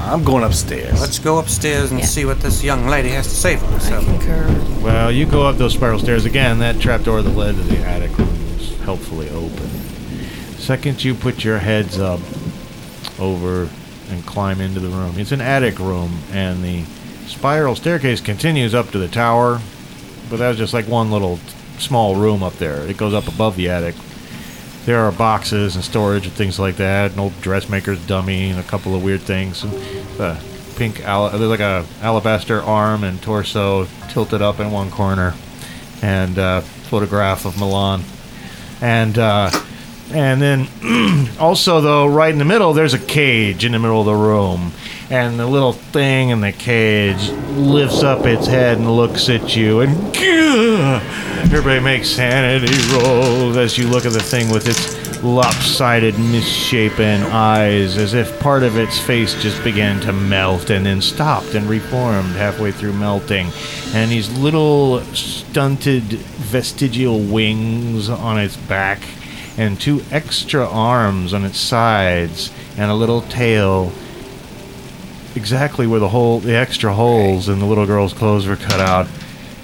I'm 0.00 0.24
going 0.24 0.42
upstairs. 0.44 1.00
Let's 1.00 1.18
go 1.18 1.38
upstairs 1.38 1.90
and 1.90 2.00
Yeah. 2.00 2.06
see 2.06 2.24
what 2.24 2.40
this 2.40 2.62
young 2.64 2.86
lady 2.88 3.10
has 3.10 3.26
to 3.28 3.34
say 3.34 3.56
for 3.56 3.66
I 3.66 3.70
herself. 3.70 4.04
concur. 4.04 4.48
Well, 4.82 5.12
you 5.12 5.26
go 5.26 5.42
up 5.46 5.58
those 5.58 5.74
spiral 5.74 5.98
stairs 5.98 6.24
again. 6.24 6.58
That 6.58 6.80
trapdoor 6.80 7.22
that 7.22 7.36
led 7.36 7.54
to 7.56 7.62
the 7.62 7.78
attic 7.78 8.16
room 8.18 8.28
is 8.58 8.76
helpfully 8.84 9.28
open. 9.30 9.70
Second, 10.68 11.02
you 11.02 11.14
put 11.14 11.44
your 11.44 11.56
heads 11.60 11.98
up 11.98 12.20
over 13.18 13.70
and 14.10 14.26
climb 14.26 14.60
into 14.60 14.80
the 14.80 14.90
room. 14.90 15.18
It's 15.18 15.32
an 15.32 15.40
attic 15.40 15.78
room, 15.78 16.18
and 16.30 16.62
the 16.62 16.84
spiral 17.26 17.74
staircase 17.74 18.20
continues 18.20 18.74
up 18.74 18.90
to 18.90 18.98
the 18.98 19.08
tower, 19.08 19.62
but 20.28 20.36
that's 20.36 20.58
just 20.58 20.74
like 20.74 20.86
one 20.86 21.10
little 21.10 21.38
small 21.78 22.16
room 22.16 22.42
up 22.42 22.52
there. 22.56 22.82
It 22.82 22.98
goes 22.98 23.14
up 23.14 23.28
above 23.28 23.56
the 23.56 23.70
attic. 23.70 23.94
There 24.84 25.00
are 25.00 25.10
boxes 25.10 25.74
and 25.74 25.82
storage 25.82 26.26
and 26.26 26.34
things 26.34 26.58
like 26.58 26.76
that. 26.76 27.12
An 27.12 27.18
old 27.18 27.40
dressmaker's 27.40 28.06
dummy 28.06 28.50
and 28.50 28.60
a 28.60 28.62
couple 28.62 28.94
of 28.94 29.02
weird 29.02 29.22
things. 29.22 29.64
And 29.64 30.20
uh, 30.20 30.38
pink, 30.76 31.00
al- 31.00 31.30
there's 31.30 31.48
like 31.48 31.60
a 31.60 31.86
alabaster 32.02 32.60
arm 32.60 33.04
and 33.04 33.22
torso 33.22 33.86
tilted 34.10 34.42
up 34.42 34.60
in 34.60 34.70
one 34.70 34.90
corner, 34.90 35.32
and 36.02 36.38
uh, 36.38 36.60
photograph 36.60 37.46
of 37.46 37.58
Milan. 37.58 38.04
And 38.82 39.18
uh, 39.18 39.50
and 40.12 40.40
then 40.40 41.28
also 41.38 41.80
though, 41.80 42.06
right 42.06 42.32
in 42.32 42.38
the 42.38 42.44
middle, 42.44 42.72
there's 42.72 42.94
a 42.94 42.98
cage 42.98 43.64
in 43.64 43.72
the 43.72 43.78
middle 43.78 44.00
of 44.00 44.06
the 44.06 44.14
room, 44.14 44.72
and 45.10 45.38
the 45.38 45.46
little 45.46 45.72
thing 45.72 46.30
in 46.30 46.40
the 46.40 46.52
cage 46.52 47.30
lifts 47.50 48.02
up 48.02 48.26
its 48.26 48.46
head 48.46 48.78
and 48.78 48.94
looks 48.94 49.28
at 49.28 49.56
you, 49.56 49.80
and 49.80 49.94
everybody 50.16 51.80
makes 51.80 52.08
sanity 52.08 52.74
rolls 52.94 53.56
as 53.56 53.76
you 53.76 53.86
look 53.88 54.06
at 54.06 54.12
the 54.12 54.22
thing 54.22 54.50
with 54.50 54.66
its 54.66 55.22
lopsided, 55.22 56.18
misshapen 56.18 57.22
eyes, 57.22 57.96
as 57.96 58.14
if 58.14 58.38
part 58.40 58.62
of 58.62 58.76
its 58.76 58.98
face 58.98 59.40
just 59.42 59.62
began 59.64 60.00
to 60.00 60.12
melt 60.12 60.70
and 60.70 60.86
then 60.86 61.02
stopped 61.02 61.54
and 61.54 61.68
reformed 61.68 62.34
halfway 62.36 62.70
through 62.70 62.92
melting, 62.92 63.50
and 63.94 64.10
these 64.10 64.30
little 64.38 65.00
stunted 65.14 66.02
vestigial 66.02 67.20
wings 67.20 68.08
on 68.08 68.38
its 68.38 68.56
back 68.56 69.00
and 69.58 69.78
two 69.78 70.02
extra 70.10 70.66
arms 70.66 71.34
on 71.34 71.44
its 71.44 71.58
sides 71.58 72.50
and 72.78 72.90
a 72.90 72.94
little 72.94 73.20
tail 73.22 73.92
exactly 75.34 75.86
where 75.86 76.00
the 76.00 76.08
hole 76.08 76.40
the 76.40 76.54
extra 76.54 76.94
holes 76.94 77.48
in 77.48 77.58
the 77.58 77.66
little 77.66 77.84
girl's 77.84 78.14
clothes 78.14 78.46
were 78.46 78.56
cut 78.56 78.80
out 78.80 79.06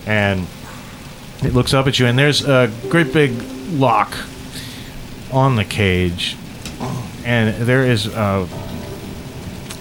and 0.07 0.47
it 1.43 1.55
looks 1.55 1.73
up 1.73 1.87
at 1.87 1.99
you 1.99 2.07
and 2.07 2.19
there's 2.19 2.45
a 2.45 2.71
great 2.91 3.13
big 3.13 3.33
lock 3.71 4.15
on 5.33 5.57
the 5.57 5.65
cage 5.65 6.37
and 7.25 7.55
there 7.67 7.85
is 7.85 8.07
a, 8.07 8.47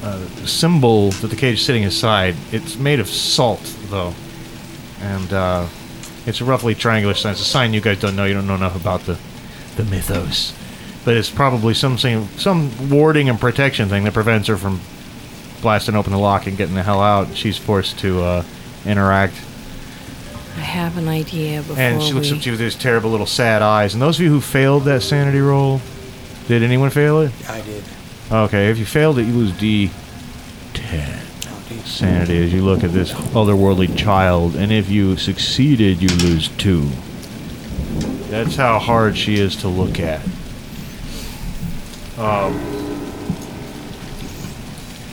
a 0.04 0.48
symbol 0.48 1.12
that 1.12 1.28
the 1.28 1.36
cage 1.36 1.56
is 1.56 1.66
sitting 1.66 1.84
inside 1.84 2.36
it's 2.52 2.78
made 2.78 3.00
of 3.00 3.10
salt 3.10 3.62
though 3.90 4.14
and 5.04 5.34
uh, 5.34 5.68
it's 6.26 6.40
a 6.40 6.46
roughly 6.46 6.74
triangular 6.74 7.14
sign. 7.14 7.34
It's 7.34 7.42
a 7.42 7.46
sign 7.46 7.74
you 7.74 7.82
guys 7.82 8.00
don't 8.00 8.16
know. 8.16 8.26
You 8.26 8.34
don't 8.34 8.48
know 8.48 8.56
enough 8.56 8.80
about 8.80 9.02
the, 9.02 9.18
the 9.76 9.84
mythos, 9.84 10.54
but 11.06 11.16
it's 11.16 11.30
probably 11.30 11.74
some 11.74 11.98
thing- 11.98 12.30
some 12.38 12.90
warding 12.90 13.30
and 13.30 13.40
protection 13.40 13.90
thing 13.90 14.04
that 14.04 14.14
prevents 14.14 14.48
her 14.48 14.58
from 14.58 14.82
blasting 15.62 15.96
open 15.96 16.12
the 16.12 16.20
lock 16.20 16.48
and 16.48 16.58
getting 16.58 16.76
the 16.76 16.84
hell 16.84 17.02
out. 17.02 17.36
She's 17.36 17.58
forced 17.58 18.00
to 18.00 18.22
uh, 18.22 18.44
interact, 18.86 19.36
I 20.56 20.62
have 20.62 20.98
an 20.98 21.08
idea 21.08 21.62
before 21.62 21.80
and 21.80 22.02
she 22.02 22.14
looks 22.14 22.30
we... 22.30 22.38
up 22.38 22.44
to 22.44 22.46
you 22.46 22.52
with 22.54 22.60
those 22.60 22.76
terrible 22.76 23.10
little 23.10 23.26
sad 23.26 23.62
eyes. 23.62 23.94
And 23.94 24.02
those 24.02 24.20
of 24.20 24.24
you 24.24 24.30
who 24.30 24.42
failed 24.42 24.84
that 24.84 25.02
sanity 25.02 25.40
roll, 25.40 25.82
did 26.48 26.62
anyone 26.62 26.90
fail 26.90 27.22
it? 27.22 27.32
I 27.50 27.62
did. 27.62 27.84
Okay, 28.32 28.70
if 28.70 28.78
you 28.78 28.86
failed 28.86 29.18
it, 29.18 29.24
you 29.24 29.34
lose 29.34 29.52
D 29.58 29.92
ten. 30.74 31.20
Sanity 31.86 32.42
as 32.44 32.54
you 32.54 32.64
look 32.64 32.84
at 32.84 32.94
this 32.94 33.12
otherworldly 33.12 33.98
child, 33.98 34.56
and 34.56 34.72
if 34.72 34.90
you 34.90 35.18
succeeded, 35.18 36.02
you 36.02 36.08
lose 36.08 36.48
two. 36.50 36.88
That's 38.34 38.56
how 38.56 38.80
hard 38.80 39.16
she 39.16 39.36
is 39.36 39.58
to 39.58 39.68
look 39.68 40.00
at. 40.00 40.20
Um, 42.18 42.60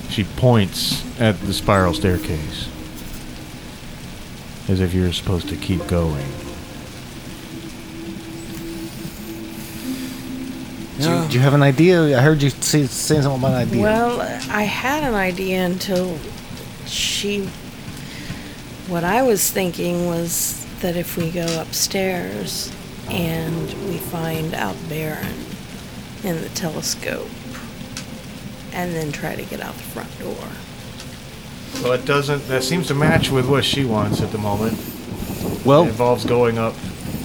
she 0.09 0.25
points 0.25 1.05
at 1.21 1.39
the 1.41 1.53
spiral 1.53 1.93
staircase 1.93 2.71
as 4.71 4.81
if 4.81 4.95
you're 4.95 5.13
supposed 5.13 5.51
to 5.51 5.57
keep 5.57 5.87
going. 5.87 6.25
Do, 10.99 11.11
you, 11.11 11.29
do 11.29 11.35
you 11.35 11.41
have 11.41 11.53
an 11.53 11.63
idea? 11.63 12.19
I 12.19 12.23
heard 12.23 12.41
you 12.41 12.49
say, 12.49 12.87
saying 12.87 13.21
something 13.21 13.39
about 13.39 13.53
an 13.53 13.69
idea. 13.69 13.83
Well, 13.83 14.23
I 14.23 14.63
had 14.63 15.05
an 15.05 15.15
idea 15.15 15.67
until 15.67 16.19
she. 16.87 17.51
What 18.89 19.05
I 19.05 19.21
was 19.21 19.51
thinking 19.51 20.07
was 20.07 20.65
that 20.81 20.97
if 20.97 21.19
we 21.19 21.31
go 21.31 21.61
upstairs 21.61 22.73
and 23.11 23.67
we 23.89 23.99
find 23.99 24.55
out 24.55 24.77
Baron 24.89 25.35
in 26.23 26.41
the 26.43 26.49
telescope 26.51 27.29
and 28.73 28.95
then 28.95 29.11
try 29.11 29.35
to 29.35 29.43
get 29.43 29.61
out 29.61 29.75
the 29.75 29.83
front 29.83 30.19
door. 30.19 30.49
Well, 31.83 31.93
it 31.93 32.05
doesn't. 32.05 32.47
That 32.49 32.63
seems 32.63 32.87
to 32.89 32.95
match 32.95 33.31
with 33.31 33.49
what 33.49 33.65
she 33.65 33.85
wants 33.85 34.21
at 34.21 34.31
the 34.33 34.39
moment. 34.39 34.79
well, 35.65 35.85
It 35.85 35.89
involves 35.89 36.25
going 36.25 36.59
up 36.59 36.75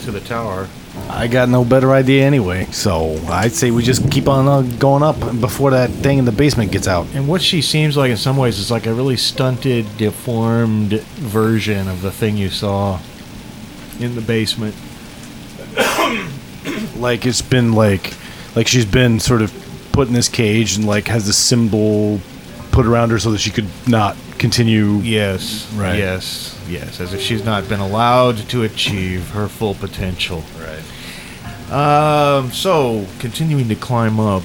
to 0.03 0.11
the 0.11 0.21
tower. 0.21 0.67
I 1.09 1.27
got 1.27 1.49
no 1.49 1.65
better 1.65 1.91
idea 1.91 2.25
anyway. 2.25 2.65
So 2.71 3.17
I'd 3.27 3.51
say 3.51 3.69
we 3.69 3.83
just 3.83 4.09
keep 4.09 4.27
on 4.27 4.47
uh, 4.47 4.61
going 4.77 5.03
up 5.03 5.19
before 5.39 5.71
that 5.71 5.89
thing 5.89 6.19
in 6.19 6.25
the 6.25 6.31
basement 6.31 6.71
gets 6.71 6.87
out. 6.87 7.07
And 7.13 7.27
what 7.27 7.41
she 7.41 7.61
seems 7.61 7.97
like 7.97 8.11
in 8.11 8.17
some 8.17 8.37
ways 8.37 8.59
is 8.59 8.71
like 8.71 8.85
a 8.85 8.93
really 8.93 9.17
stunted, 9.17 9.85
deformed 9.97 10.93
version 11.01 11.87
of 11.87 12.01
the 12.01 12.11
thing 12.11 12.37
you 12.37 12.49
saw 12.49 12.99
in 13.99 14.15
the 14.15 14.21
basement. 14.21 14.75
Like 16.95 17.25
it's 17.25 17.41
been 17.41 17.73
like, 17.73 18.13
like 18.55 18.67
she's 18.67 18.85
been 18.85 19.19
sort 19.19 19.41
of 19.41 19.53
put 19.91 20.07
in 20.07 20.13
this 20.13 20.29
cage 20.29 20.75
and 20.75 20.85
like 20.85 21.07
has 21.07 21.25
this 21.25 21.37
symbol 21.37 22.19
put 22.71 22.85
around 22.85 23.09
her 23.11 23.19
so 23.19 23.31
that 23.31 23.39
she 23.39 23.51
could 23.51 23.69
not 23.87 24.17
continue. 24.37 24.97
Yes. 24.97 25.71
Right. 25.73 25.97
Yes. 25.97 26.59
Yes. 26.67 26.99
As 26.99 27.13
if 27.13 27.21
she's 27.21 27.43
not 27.45 27.67
been 27.69 27.79
allowed 27.79 28.37
to 28.49 28.63
achieve 28.63 29.29
her 29.29 29.47
full 29.47 29.75
potential. 29.75 30.43
Right. 30.59 31.71
Um. 31.71 32.51
So 32.51 33.05
continuing 33.19 33.67
to 33.69 33.75
climb 33.75 34.19
up 34.19 34.43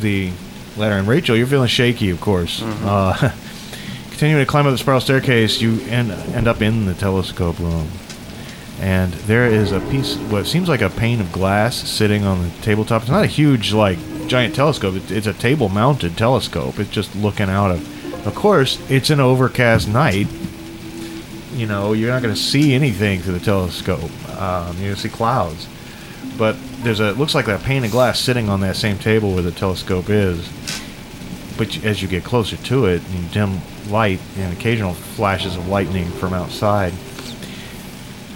the 0.00 0.32
ladder, 0.76 0.96
and 0.96 1.08
Rachel, 1.08 1.36
you're 1.36 1.46
feeling 1.46 1.68
shaky, 1.68 2.10
of 2.10 2.20
course. 2.20 2.62
Uh, 2.62 3.32
continuing 4.10 4.44
to 4.44 4.50
climb 4.50 4.66
up 4.66 4.72
the 4.72 4.78
spiral 4.78 5.00
staircase, 5.00 5.60
you 5.60 5.80
end 5.88 6.10
end 6.10 6.46
up 6.48 6.60
in 6.60 6.84
the 6.86 6.94
telescope 6.94 7.58
room, 7.58 7.88
and 8.80 9.12
there 9.12 9.46
is 9.46 9.72
a 9.72 9.80
piece, 9.80 10.16
what 10.16 10.46
seems 10.46 10.68
like 10.68 10.80
a 10.80 10.90
pane 10.90 11.20
of 11.20 11.30
glass, 11.32 11.76
sitting 11.76 12.24
on 12.24 12.42
the 12.42 12.50
tabletop. 12.62 13.02
It's 13.02 13.10
not 13.10 13.24
a 13.24 13.28
huge, 13.28 13.72
like 13.72 13.98
giant 14.26 14.54
telescope. 14.54 14.94
It's 15.10 15.26
a 15.26 15.34
table-mounted 15.34 16.16
telescope. 16.16 16.78
It's 16.78 16.90
just 16.90 17.14
looking 17.14 17.48
out 17.48 17.70
of. 17.70 18.26
Of 18.26 18.34
course, 18.34 18.78
it's 18.90 19.10
an 19.10 19.20
overcast 19.20 19.88
night. 19.88 20.28
You 21.54 21.66
know, 21.66 21.92
you're 21.92 22.10
not 22.10 22.22
going 22.22 22.34
to 22.34 22.40
see 22.40 22.74
anything 22.74 23.20
through 23.20 23.34
the 23.34 23.44
telescope. 23.44 24.10
Um, 24.38 24.76
you're 24.76 24.86
going 24.86 24.94
to 24.94 25.00
see 25.00 25.08
clouds 25.08 25.66
but 26.40 26.56
there's 26.82 27.00
a 27.00 27.10
it 27.10 27.18
looks 27.18 27.34
like 27.34 27.48
a 27.48 27.58
pane 27.58 27.84
of 27.84 27.90
glass 27.90 28.18
sitting 28.18 28.48
on 28.48 28.60
that 28.60 28.74
same 28.74 28.98
table 28.98 29.34
where 29.34 29.42
the 29.42 29.52
telescope 29.52 30.08
is. 30.08 30.48
But 31.58 31.84
as 31.84 32.00
you 32.00 32.08
get 32.08 32.24
closer 32.24 32.56
to 32.56 32.86
it, 32.86 33.02
in 33.14 33.28
dim 33.28 33.60
light 33.90 34.20
and 34.38 34.50
occasional 34.50 34.94
flashes 34.94 35.56
of 35.56 35.68
lightning 35.68 36.06
from 36.06 36.32
outside, 36.32 36.94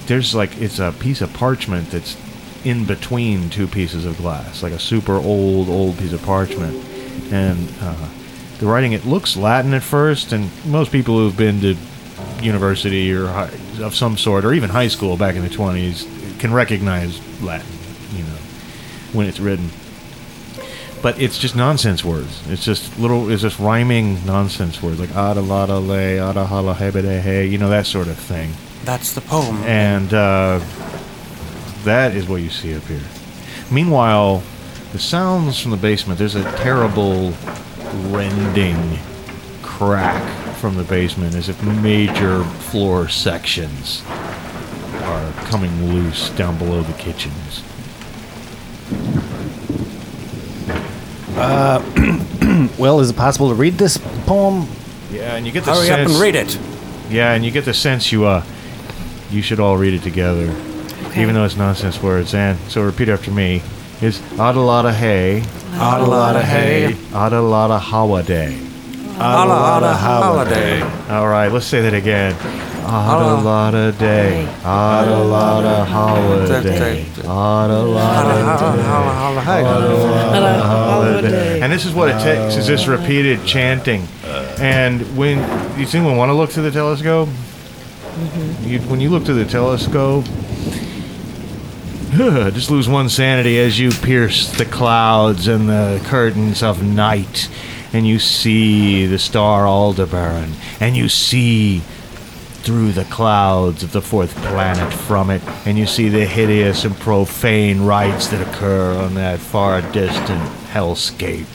there's 0.06 0.34
like 0.34 0.60
it's 0.60 0.78
a 0.78 0.92
piece 0.92 1.20
of 1.20 1.32
parchment 1.32 1.90
that's 1.90 2.16
in 2.64 2.84
between 2.84 3.50
two 3.50 3.66
pieces 3.66 4.04
of 4.04 4.16
glass, 4.16 4.62
like 4.62 4.72
a 4.72 4.78
super 4.78 5.14
old 5.14 5.68
old 5.68 5.98
piece 5.98 6.12
of 6.12 6.22
parchment, 6.22 6.74
and 7.32 7.68
uh, 7.80 8.08
the 8.58 8.66
writing 8.66 8.92
it 8.92 9.04
looks 9.04 9.36
Latin 9.36 9.74
at 9.74 9.82
first, 9.82 10.32
and 10.32 10.50
most 10.66 10.90
people 10.90 11.16
who've 11.18 11.36
been 11.36 11.60
to 11.60 11.76
university 12.42 13.12
or 13.12 13.26
hi- 13.26 13.50
of 13.80 13.94
some 13.94 14.16
sort, 14.16 14.44
or 14.44 14.52
even 14.52 14.70
high 14.70 14.88
school 14.88 15.16
back 15.16 15.36
in 15.36 15.42
the 15.42 15.48
20s, 15.48 16.38
can 16.38 16.52
recognize 16.52 17.20
Latin, 17.42 17.66
you 18.12 18.22
know, 18.22 18.38
when 19.12 19.26
it's 19.26 19.40
written. 19.40 19.70
But 21.02 21.20
it's 21.20 21.38
just 21.38 21.54
nonsense 21.54 22.02
words. 22.02 22.42
It's 22.48 22.64
just 22.64 22.98
little. 22.98 23.30
It's 23.30 23.42
just 23.42 23.58
rhyming 23.58 24.24
nonsense 24.24 24.82
words 24.82 24.98
like 24.98 25.14
ada 25.14 25.42
lada 25.42 25.78
le 25.78 26.18
ada 26.18 26.46
hala 26.46 26.74
hebede 26.74 27.20
hey, 27.20 27.44
you 27.44 27.58
know 27.58 27.68
that 27.68 27.84
sort 27.84 28.08
of 28.08 28.16
thing. 28.16 28.54
That's 28.84 29.12
the 29.12 29.20
poem. 29.22 29.56
And 29.64 30.12
uh, 30.12 30.60
that 31.84 32.14
is 32.14 32.28
what 32.28 32.42
you 32.42 32.50
see 32.50 32.76
up 32.76 32.82
here. 32.84 33.00
Meanwhile, 33.70 34.42
the 34.92 34.98
sounds 34.98 35.58
from 35.58 35.70
the 35.70 35.76
basement. 35.76 36.18
There's 36.18 36.34
a 36.34 36.44
terrible 36.58 37.32
rending 38.10 38.98
crack 39.62 40.22
from 40.56 40.76
the 40.76 40.84
basement, 40.84 41.34
as 41.34 41.48
if 41.48 41.62
major 41.62 42.44
floor 42.44 43.08
sections 43.08 44.02
are 44.06 45.32
coming 45.46 45.92
loose 45.92 46.30
down 46.30 46.58
below 46.58 46.82
the 46.82 46.92
kitchens. 46.94 47.62
Uh, 51.36 52.68
well, 52.78 53.00
is 53.00 53.10
it 53.10 53.16
possible 53.16 53.48
to 53.48 53.54
read 53.54 53.74
this 53.74 53.98
poem? 54.26 54.68
Yeah, 55.10 55.36
and 55.36 55.46
you 55.46 55.52
get 55.52 55.64
the 55.64 55.72
Hurry 55.74 55.90
up 55.90 55.98
sense. 55.98 56.12
and 56.12 56.20
read 56.20 56.34
it. 56.34 56.58
Yeah, 57.10 57.34
and 57.34 57.44
you 57.44 57.50
get 57.50 57.64
the 57.64 57.74
sense 57.74 58.12
you 58.12 58.24
uh, 58.24 58.44
you 59.30 59.42
should 59.42 59.60
all 59.60 59.76
read 59.76 59.94
it 59.94 60.02
together, 60.02 60.50
Okay. 61.06 61.22
even 61.22 61.34
though 61.34 61.44
it's 61.44 61.56
nonsense 61.56 62.02
words. 62.02 62.34
And 62.34 62.58
so 62.68 62.82
repeat 62.82 63.08
after 63.08 63.30
me: 63.30 63.62
is 64.00 64.18
Adalada 64.36 64.92
hay, 64.92 65.42
Adalada 65.72 66.42
hay. 66.42 66.94
Adalada 67.12 67.78
hawaday. 67.80 68.60
Ala 69.16 69.76
ala 69.78 69.94
holiday. 69.94 70.82
All 71.08 71.28
right, 71.28 71.50
let's 71.52 71.66
say 71.66 71.80
that 71.82 71.94
again. 71.94 72.34
Adalada 72.84 73.96
day, 73.98 74.46
Adalada 74.62 75.86
holiday, 75.86 77.04
Adalada 77.22 78.10
holiday. 80.62 81.60
And 81.62 81.72
this 81.72 81.84
is 81.86 81.94
what 81.94 82.08
it 82.08 82.18
takes: 82.22 82.56
is 82.56 82.66
this 82.66 82.86
repeated 82.86 83.44
chanting. 83.46 84.06
And 84.58 85.00
when 85.16 85.38
you 85.78 85.86
think 85.86 86.04
we 86.06 86.12
want 86.14 86.28
to 86.30 86.34
look 86.34 86.50
through 86.50 86.64
the 86.64 86.70
telescope, 86.70 87.28
Mm-hmm. 88.14 88.68
you, 88.68 88.78
when 88.80 89.00
you 89.00 89.10
look 89.10 89.24
through 89.24 89.42
the 89.42 89.50
telescope, 89.50 90.24
just 92.54 92.70
lose 92.70 92.88
one 92.88 93.08
sanity 93.08 93.58
as 93.58 93.80
you 93.80 93.90
pierce 93.90 94.56
the 94.56 94.64
clouds 94.64 95.48
and 95.48 95.68
the 95.68 96.00
curtains 96.04 96.62
of 96.62 96.80
night, 96.80 97.50
and 97.92 98.06
you 98.06 98.20
see 98.20 99.06
the 99.06 99.18
star 99.18 99.66
Aldebaran, 99.66 100.52
and 100.78 100.96
you 100.96 101.08
see 101.08 101.80
through 102.64 102.92
the 102.92 103.04
clouds 103.06 103.82
of 103.82 103.90
the 103.90 104.00
fourth 104.00 104.34
planet 104.36 104.92
from 104.92 105.28
it, 105.28 105.42
and 105.66 105.76
you 105.76 105.86
see 105.86 106.08
the 106.08 106.24
hideous 106.24 106.84
and 106.84 106.96
profane 106.96 107.82
rites 107.82 108.28
that 108.28 108.40
occur 108.40 108.96
on 108.96 109.14
that 109.14 109.40
far 109.40 109.82
distant 109.92 110.40
hellscape. 110.68 111.46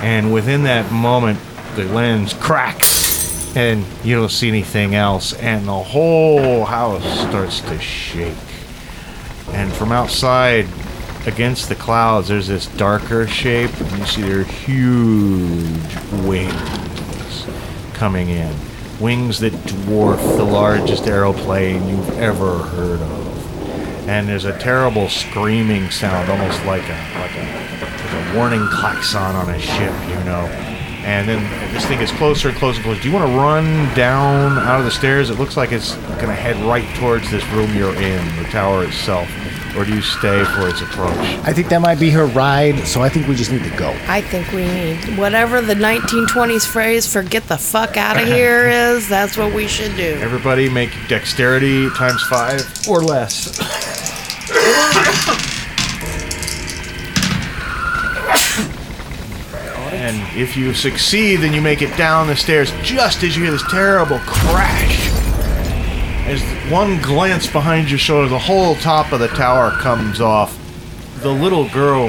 And 0.00 0.32
within 0.32 0.62
that 0.62 0.92
moment, 0.92 1.40
the 1.74 1.84
lens 1.86 2.34
cracks, 2.34 3.01
and 3.54 3.84
you 4.02 4.16
don't 4.16 4.30
see 4.30 4.48
anything 4.48 4.94
else, 4.94 5.34
and 5.34 5.66
the 5.66 5.72
whole 5.72 6.64
house 6.64 7.04
starts 7.20 7.60
to 7.62 7.78
shake. 7.78 8.34
And 9.48 9.72
from 9.72 9.92
outside, 9.92 10.66
against 11.26 11.68
the 11.68 11.74
clouds, 11.74 12.28
there's 12.28 12.48
this 12.48 12.66
darker 12.66 13.26
shape, 13.26 13.70
and 13.80 13.98
you 13.98 14.06
see 14.06 14.22
their 14.22 14.44
huge 14.44 15.96
wings 16.24 17.46
coming 17.92 18.28
in. 18.28 18.54
Wings 19.00 19.38
that 19.40 19.52
dwarf 19.52 20.36
the 20.36 20.44
largest 20.44 21.06
aeroplane 21.06 21.88
you've 21.88 22.18
ever 22.18 22.58
heard 22.58 23.00
of. 23.00 24.08
And 24.08 24.28
there's 24.28 24.44
a 24.44 24.58
terrible 24.58 25.08
screaming 25.08 25.90
sound, 25.90 26.28
almost 26.30 26.64
like 26.64 26.82
a 26.82 27.18
like 27.20 27.36
a, 27.36 27.84
like 27.84 28.32
a 28.34 28.36
warning 28.36 28.66
klaxon 28.68 29.36
on 29.36 29.50
a 29.50 29.58
ship, 29.58 29.92
you 30.08 30.24
know. 30.24 30.71
And 31.04 31.28
then 31.28 31.72
this 31.74 31.84
thing 31.86 31.98
gets 31.98 32.12
closer 32.12 32.48
and 32.48 32.56
closer 32.56 32.76
and 32.76 32.84
closer. 32.84 33.02
Do 33.02 33.08
you 33.08 33.14
want 33.14 33.30
to 33.30 33.36
run 33.36 33.94
down 33.94 34.58
out 34.58 34.78
of 34.78 34.84
the 34.84 34.90
stairs? 34.90 35.30
It 35.30 35.38
looks 35.38 35.56
like 35.56 35.72
it's 35.72 35.96
going 35.96 36.28
to 36.28 36.34
head 36.34 36.56
right 36.64 36.88
towards 36.96 37.30
this 37.30 37.44
room 37.48 37.74
you're 37.74 37.94
in, 37.94 38.36
the 38.36 38.48
tower 38.50 38.84
itself. 38.84 39.28
Or 39.76 39.84
do 39.84 39.94
you 39.94 40.02
stay 40.02 40.44
for 40.44 40.68
its 40.68 40.82
approach? 40.82 41.16
I 41.44 41.52
think 41.52 41.68
that 41.70 41.80
might 41.80 41.98
be 41.98 42.10
her 42.10 42.26
ride, 42.26 42.86
so 42.86 43.00
I 43.02 43.08
think 43.08 43.26
we 43.26 43.34
just 43.34 43.50
need 43.50 43.64
to 43.64 43.74
go. 43.76 43.88
I 44.06 44.20
think 44.20 44.52
we 44.52 44.66
need 44.66 45.16
whatever 45.16 45.62
the 45.62 45.74
1920s 45.74 46.66
phrase 46.66 47.10
for 47.10 47.22
get 47.22 47.44
the 47.44 47.56
fuck 47.56 47.96
out 47.96 48.20
of 48.20 48.28
here 48.28 48.68
is, 48.68 49.08
that's 49.08 49.38
what 49.38 49.54
we 49.54 49.66
should 49.66 49.96
do. 49.96 50.18
Everybody 50.20 50.68
make 50.68 50.90
dexterity 51.08 51.88
times 51.90 52.22
five 52.24 52.60
or 52.86 53.00
less. 53.02 53.58
And 60.12 60.38
if 60.38 60.56
you 60.56 60.74
succeed, 60.74 61.36
then 61.36 61.54
you 61.54 61.62
make 61.62 61.80
it 61.80 61.96
down 61.96 62.26
the 62.26 62.36
stairs 62.36 62.70
just 62.82 63.22
as 63.22 63.34
you 63.34 63.44
hear 63.44 63.52
this 63.52 63.62
terrible 63.70 64.18
crash. 64.20 65.08
As 66.26 66.42
one 66.70 67.00
glance 67.00 67.50
behind 67.50 67.88
your 67.88 67.98
shoulder, 67.98 68.28
the 68.28 68.38
whole 68.38 68.74
top 68.76 69.12
of 69.12 69.20
the 69.20 69.28
tower 69.28 69.70
comes 69.70 70.20
off. 70.20 70.58
The 71.22 71.32
little 71.32 71.68
girl, 71.70 72.08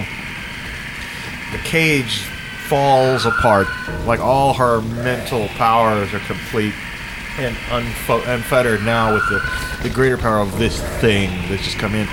the 1.52 1.58
cage 1.60 2.24
falls 2.68 3.26
apart. 3.26 3.68
Like 4.06 4.20
all 4.20 4.54
her 4.54 4.82
mental 4.82 5.48
powers 5.50 6.14
are 6.14 6.20
complete 6.20 6.74
and 7.38 7.56
unfo- 7.70 8.28
unfettered 8.28 8.84
now 8.84 9.14
with 9.14 9.28
the, 9.30 9.84
the 9.84 9.90
greater 9.90 10.18
power 10.18 10.40
of 10.40 10.60
this 10.60 10.82
thing 11.00 11.30
that's 11.50 11.64
just 11.64 11.80
come 11.80 11.96
in. 11.96 12.08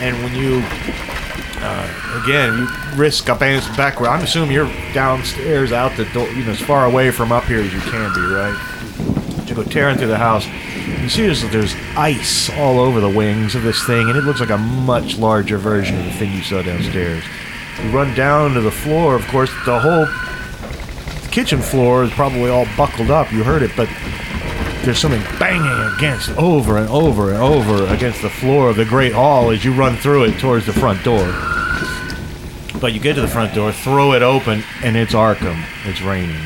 And 0.00 0.16
when 0.22 0.34
you 0.34 0.62
uh, 1.64 2.20
again, 2.22 2.58
you 2.58 2.68
risk 2.96 3.30
up 3.30 3.40
and 3.40 3.64
backward. 3.76 4.08
I'm 4.08 4.22
assuming 4.22 4.52
you're 4.52 4.70
downstairs, 4.92 5.72
out 5.72 5.96
the 5.96 6.04
door, 6.06 6.28
you 6.28 6.44
know, 6.44 6.52
as 6.52 6.60
far 6.60 6.84
away 6.84 7.10
from 7.10 7.32
up 7.32 7.44
here 7.44 7.60
as 7.60 7.72
you 7.72 7.80
can 7.80 8.12
be, 8.14 8.20
right? 8.20 9.48
You 9.48 9.54
go 9.54 9.62
tearing 9.62 9.96
through 9.96 10.08
the 10.08 10.18
house. 10.18 10.46
You 11.02 11.08
see 11.08 11.22
there's, 11.22 11.42
there's 11.50 11.74
ice 11.96 12.50
all 12.58 12.78
over 12.78 13.00
the 13.00 13.08
wings 13.08 13.54
of 13.54 13.62
this 13.62 13.82
thing, 13.84 14.08
and 14.08 14.18
it 14.18 14.24
looks 14.24 14.40
like 14.40 14.50
a 14.50 14.58
much 14.58 15.16
larger 15.16 15.56
version 15.56 15.98
of 15.98 16.04
the 16.04 16.12
thing 16.12 16.32
you 16.32 16.42
saw 16.42 16.60
downstairs. 16.60 17.24
You 17.82 17.90
run 17.90 18.14
down 18.14 18.54
to 18.54 18.60
the 18.60 18.70
floor, 18.70 19.14
of 19.14 19.26
course, 19.28 19.50
the 19.64 19.80
whole 19.80 20.06
kitchen 21.30 21.62
floor 21.62 22.04
is 22.04 22.10
probably 22.12 22.50
all 22.50 22.66
buckled 22.76 23.10
up. 23.10 23.32
You 23.32 23.42
heard 23.42 23.62
it, 23.62 23.70
but 23.76 23.88
there's 24.84 24.98
something 24.98 25.22
banging 25.38 25.96
against 25.96 26.28
it 26.28 26.36
over 26.36 26.76
and 26.76 26.88
over 26.90 27.32
and 27.32 27.42
over 27.42 27.86
against 27.86 28.20
the 28.20 28.28
floor 28.28 28.68
of 28.68 28.76
the 28.76 28.84
great 28.84 29.14
hall 29.14 29.50
as 29.50 29.64
you 29.64 29.72
run 29.72 29.96
through 29.96 30.24
it 30.24 30.38
towards 30.38 30.66
the 30.66 30.74
front 30.74 31.02
door. 31.02 31.53
But 32.84 32.92
you 32.92 33.00
get 33.00 33.14
to 33.14 33.22
the 33.22 33.28
front 33.28 33.54
door, 33.54 33.72
throw 33.72 34.12
it 34.12 34.20
open, 34.20 34.62
and 34.82 34.94
it's 34.94 35.14
Arkham. 35.14 35.64
It's 35.86 36.02
raining. 36.02 36.36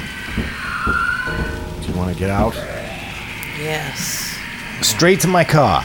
Do 1.83 1.91
you 1.91 1.99
want 1.99 2.13
to 2.13 2.17
get 2.17 2.31
out? 2.31 2.55
Yes. 3.59 4.39
Straight 4.81 5.19
to 5.23 5.27
my 5.27 5.43
car. 5.43 5.85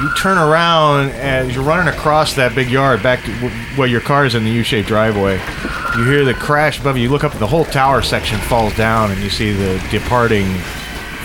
You 0.00 0.12
turn 0.16 0.38
around 0.38 1.10
as 1.10 1.54
you're 1.54 1.62
running 1.62 1.86
across 1.86 2.34
that 2.34 2.52
big 2.56 2.68
yard 2.68 3.00
back 3.00 3.22
to 3.24 3.30
wh- 3.30 3.78
where 3.78 3.86
your 3.86 4.00
car 4.00 4.26
is 4.26 4.34
in 4.34 4.42
the 4.42 4.50
U-shaped 4.50 4.88
driveway. 4.88 5.34
You 5.96 6.04
hear 6.04 6.24
the 6.24 6.34
crash 6.34 6.80
above 6.80 6.96
you. 6.96 7.04
You 7.04 7.10
look 7.10 7.22
up, 7.22 7.30
and 7.30 7.40
the 7.40 7.46
whole 7.46 7.64
tower 7.66 8.02
section 8.02 8.40
falls 8.40 8.76
down, 8.76 9.12
and 9.12 9.20
you 9.22 9.30
see 9.30 9.52
the 9.52 9.78
departing 9.92 10.52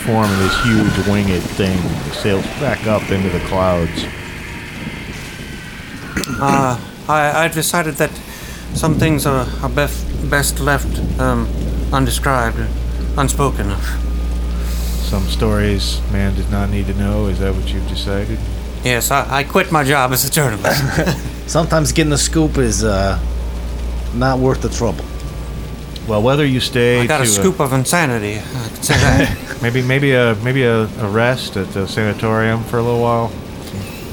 form 0.05 0.29
of 0.29 0.37
this 0.37 0.63
huge 0.63 1.07
winged 1.07 1.41
thing 1.41 1.75
that 1.81 2.13
sails 2.13 2.45
back 2.61 2.85
up 2.85 3.09
into 3.09 3.29
the 3.29 3.39
clouds. 3.47 4.05
Uh, 6.39 6.79
I, 7.07 7.45
I 7.45 7.47
decided 7.47 7.95
that 7.95 8.11
some 8.75 8.95
things 8.95 9.25
are, 9.25 9.47
are 9.61 9.69
best, 9.69 10.29
best 10.29 10.59
left 10.59 10.99
um, 11.19 11.47
undescribed, 11.91 12.59
unspoken 13.17 13.71
of. 13.71 13.83
Some 15.05 15.23
stories 15.23 16.01
man 16.11 16.35
does 16.35 16.49
not 16.51 16.69
need 16.69 16.87
to 16.87 16.93
know. 16.95 17.27
Is 17.27 17.39
that 17.39 17.55
what 17.55 17.71
you've 17.71 17.87
decided? 17.87 18.37
Yes, 18.83 19.11
I, 19.11 19.39
I 19.39 19.43
quit 19.43 19.71
my 19.71 19.83
job 19.83 20.11
as 20.11 20.27
a 20.27 20.31
journalist. 20.31 21.17
Sometimes 21.47 21.91
getting 21.91 22.09
the 22.11 22.17
scoop 22.17 22.57
is 22.57 22.83
uh, 22.83 23.19
not 24.13 24.39
worth 24.39 24.61
the 24.61 24.69
trouble. 24.69 25.05
Well, 26.07 26.21
whether 26.21 26.45
you 26.45 26.59
stay 26.59 27.01
I 27.01 27.07
got 27.07 27.17
to 27.17 27.23
a 27.23 27.27
scoop 27.27 27.59
of 27.59 27.73
insanity. 27.73 28.37
I 28.37 28.67
can 28.67 28.83
say 28.83 28.93
that. 28.93 29.57
maybe 29.61 29.81
maybe 29.81 30.13
a 30.13 30.35
maybe 30.43 30.63
a, 30.63 30.83
a 30.83 31.09
rest 31.09 31.57
at 31.57 31.67
the 31.71 31.87
sanatorium 31.87 32.63
for 32.63 32.77
a 32.77 32.83
little 32.83 33.01
while. 33.01 33.31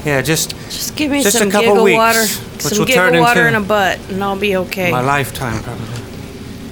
Yeah, 0.05 0.21
just 0.21 0.51
Just 0.51 0.95
give 0.95 1.11
me 1.11 1.23
Just 1.23 1.35
a 1.35 1.39
some 1.39 1.51
couple 1.51 1.69
giggle 1.69 1.83
weeks, 1.83 1.97
water, 1.97 2.21
which 2.21 2.61
some 2.61 2.79
will 2.79 2.85
turn 2.85 3.11
giggle 3.13 3.21
water 3.21 3.47
into 3.47 3.57
and 3.57 3.65
a 3.65 3.67
butt, 3.67 3.99
and 4.09 4.23
I'll 4.23 4.39
be 4.39 4.55
okay. 4.57 4.91
my 4.91 5.01
lifetime, 5.01 5.61
probably. 5.63 5.87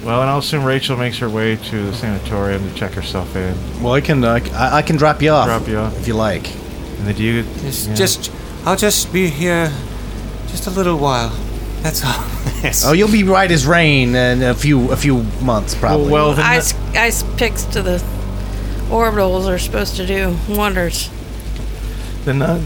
Well, 0.04 0.22
and 0.22 0.30
I'll 0.30 0.40
assume 0.40 0.64
Rachel 0.66 0.98
makes 0.98 1.20
her 1.20 1.30
way 1.30 1.56
to 1.56 1.86
the 1.86 1.94
sanatorium 1.94 2.68
to 2.68 2.76
check 2.76 2.94
herself 2.94 3.36
in. 3.36 3.56
Well, 3.84 3.94
I 3.94 4.02
can 4.02 4.24
uh, 4.24 4.40
I, 4.54 4.78
I 4.78 4.82
can 4.82 4.98
drop 4.98 5.22
you 5.22 5.30
off. 5.30 5.46
Drop 5.46 5.68
you 5.68 5.78
off. 5.78 5.98
if 6.00 6.08
you 6.08 6.16
like. 6.16 6.50
And 6.98 7.08
then 7.08 7.16
do 7.16 7.24
you? 7.24 7.44
Just, 7.44 7.90
yeah. 7.90 7.96
just, 7.96 8.32
I'll 8.66 8.76
just 8.76 9.14
be 9.14 9.28
here 9.30 9.72
just 10.48 10.68
a 10.68 10.72
little 10.72 10.98
while. 10.98 11.30
That's 11.82 12.04
all. 12.04 12.12
yes. 12.64 12.84
Oh, 12.88 12.94
you'll 12.94 13.12
be 13.12 13.24
right 13.24 13.50
as 13.50 13.66
rain 13.66 14.16
in 14.16 14.42
a 14.42 14.54
few 14.54 14.92
a 14.92 14.98
few 14.98 15.24
months 15.42 15.76
probably. 15.76 16.12
well, 16.12 16.34
then 16.34 16.46
ice, 16.46 16.74
ice 16.96 17.24
picks 17.38 17.64
to 17.66 17.82
the 17.82 18.04
orbitals 18.90 19.48
are 19.48 19.58
supposed 19.60 19.96
to 19.98 20.06
do 20.06 20.36
wonders. 20.50 21.10
the, 22.26 22.34
nun, 22.34 22.64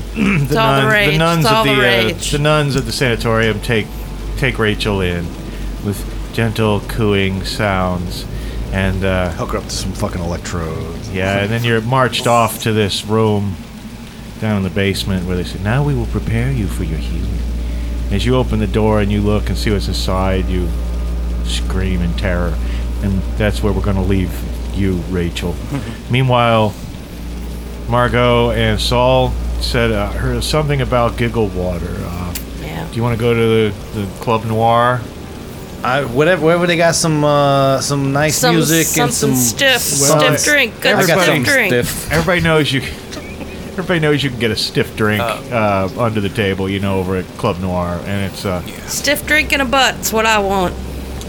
the, 0.48 0.58
all 0.60 0.82
the 0.82 0.88
rage. 0.88 1.12
the 1.12 1.18
nuns 1.18 1.46
of 1.46 1.66
the, 1.66 1.76
the 1.76 2.16
uh, 2.16 2.32
the 2.32 2.40
nuns 2.40 2.76
at 2.76 2.86
the 2.86 2.92
sanatorium 2.92 3.62
take 3.62 3.88
take 4.38 4.60
Rachel 4.60 5.02
in 5.02 5.26
with 5.86 6.04
gentle 6.34 6.82
cooing 6.82 7.44
sounds, 7.46 8.26
and 8.74 9.06
uh, 9.06 9.32
hook 9.32 9.52
her 9.52 9.60
up 9.60 9.64
to 9.64 9.70
some 9.70 9.94
fucking 9.94 10.22
electrodes. 10.22 11.10
Yeah, 11.14 11.40
and 11.40 11.50
then 11.50 11.64
you're 11.64 11.82
marched 11.82 12.28
off 12.28 12.64
to 12.64 12.74
this 12.74 13.06
room 13.06 13.56
down 14.40 14.58
in 14.58 14.64
the 14.64 14.70
basement 14.70 15.26
where 15.26 15.38
they 15.38 15.44
say, 15.44 15.62
Now 15.64 15.84
we 15.84 15.96
will 15.96 16.08
prepare 16.08 16.52
you 16.52 16.68
for 16.68 16.84
your 16.84 17.00
healing. 17.00 17.40
As 18.12 18.26
you 18.26 18.36
open 18.36 18.60
the 18.60 18.68
door 18.68 19.02
and 19.02 19.12
you 19.12 19.22
look 19.22 19.50
and 19.50 19.58
see 19.58 19.72
what's 19.72 19.88
inside, 19.88 20.46
you 20.46 20.70
scream 21.46 22.02
in 22.02 22.14
terror. 22.14 22.58
And 23.02 23.22
that's 23.38 23.64
where 23.64 23.74
we're 23.74 23.82
going 23.82 23.96
to 23.96 24.02
leave 24.02 24.32
you, 24.76 24.96
Rachel. 25.10 25.56
Meanwhile, 26.12 26.74
Margot 27.88 28.52
and 28.52 28.80
Saul 28.80 29.34
said, 29.66 29.92
uh, 29.92 30.12
heard 30.12 30.44
something 30.44 30.82
about 30.82 31.18
giggle 31.18 31.48
water. 31.48 31.94
Uh, 32.00 32.34
Yeah. 32.62 32.88
do 32.90 32.96
you 32.96 33.04
want 33.04 33.18
to 33.18 33.22
go 33.22 33.34
to 33.34 33.40
the, 33.72 34.00
the 34.02 34.08
Club 34.22 34.46
Noir? 34.46 35.02
I, 35.84 36.04
whatever, 36.06 36.44
wherever 36.46 36.66
they 36.68 36.78
got 36.78 36.96
some 36.96 37.24
uh, 37.24 37.80
some 37.80 38.12
nice 38.12 38.38
Some, 38.38 38.56
music 38.56 38.98
and 38.98 39.14
some 39.14 39.36
stiff, 39.36 39.84
Well, 40.02 40.20
stiff 40.20 40.42
I- 40.48 40.52
drink, 40.52 40.82
good 40.82 40.96
I 40.96 41.00
got 41.00 41.04
stiff 41.04 41.20
something 41.26 41.44
drink. 41.44 41.70
stiff. 41.72 42.12
Everybody 42.12 42.42
knows 42.42 42.72
you. 42.74 42.82
Everybody 43.76 44.00
knows 44.00 44.24
you 44.24 44.30
can 44.30 44.40
get 44.40 44.52
a 44.52 44.56
stiff 44.56 44.96
drink 44.96 45.22
uh, 45.22 45.90
under 45.98 46.22
the 46.22 46.30
table, 46.30 46.70
you 46.70 46.80
know, 46.80 46.98
over 47.00 47.18
at 47.18 47.26
Club 47.38 47.60
Noir, 47.60 48.00
and 48.06 48.32
it's 48.32 48.46
uh, 48.46 48.62
Stiff 48.88 49.28
drink 49.28 49.52
and 49.52 49.62
a 49.62 49.66
butt. 49.66 49.96
That's 49.96 50.14
what 50.14 50.26
I 50.26 50.40
want. 50.40 50.74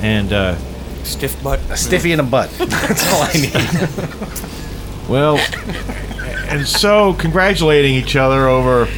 and 0.01 0.33
uh, 0.33 0.57
Stiff 1.03 1.43
butt. 1.43 1.59
A 1.71 1.77
stiffy 1.77 2.13
in 2.13 2.21
a 2.21 2.23
butt. 2.23 2.49
That's 2.59 3.13
all 3.13 3.23
I 3.23 3.33
need. 3.33 5.09
well, 5.09 5.37
and 6.49 6.67
so 6.67 7.15
congratulating 7.15 7.95
each 7.95 8.17
other 8.17 8.49
over 8.49 8.89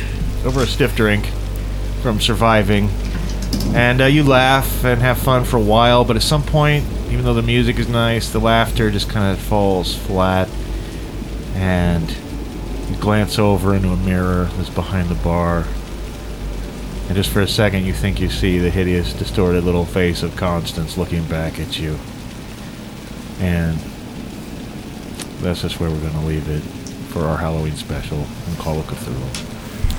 over 0.45 0.63
a 0.63 0.67
stiff 0.67 0.95
drink 0.95 1.27
from 2.03 2.21
surviving, 2.21 2.89
and 3.75 4.01
uh, 4.01 4.05
you 4.05 4.23
laugh 4.23 4.85
and 4.85 5.01
have 5.01 5.19
fun 5.19 5.45
for 5.45 5.57
a 5.57 5.63
while, 5.63 6.05
but 6.05 6.17
at 6.17 6.23
some 6.23 6.43
point, 6.43 6.85
even 7.11 7.25
though 7.25 7.35
the 7.35 7.43
music 7.43 7.79
is 7.79 7.89
nice, 7.89 8.31
the 8.31 8.39
laughter 8.39 8.91
just 8.91 9.11
kind 9.11 9.37
of 9.37 9.43
falls 9.43 9.97
flat, 9.97 10.49
and 11.55 12.09
you 12.89 12.97
glance 12.97 13.39
over 13.39 13.75
into 13.75 13.89
a 13.89 13.97
mirror 13.97 14.45
that's 14.57 14.71
behind 14.71 15.09
the 15.09 15.15
bar. 15.17 15.65
And 17.09 17.17
just 17.17 17.31
for 17.31 17.41
a 17.41 17.49
second, 17.49 17.87
you 17.87 17.95
think 17.95 18.21
you 18.21 18.29
see 18.29 18.59
the 18.59 18.71
hideous, 18.71 19.15
distorted 19.15 19.65
little 19.65 19.87
face 19.87 20.23
of 20.23 20.37
Constance 20.37 20.99
looking 20.99 21.25
back 21.25 21.59
at 21.59 21.79
you. 21.79 21.99
And 23.41 23.79
that's 25.41 25.63
just 25.63 25.81
where 25.81 25.89
we're 25.89 26.01
going 26.01 26.13
to 26.13 26.21
leave 26.21 26.49
it 26.49 26.63
for 27.19 27.27
our 27.27 27.37
Halloween 27.37 27.75
special 27.75 28.19
in 28.19 28.57
Call 28.57 28.79
of 28.79 28.87
Cthulhu. 28.87 29.19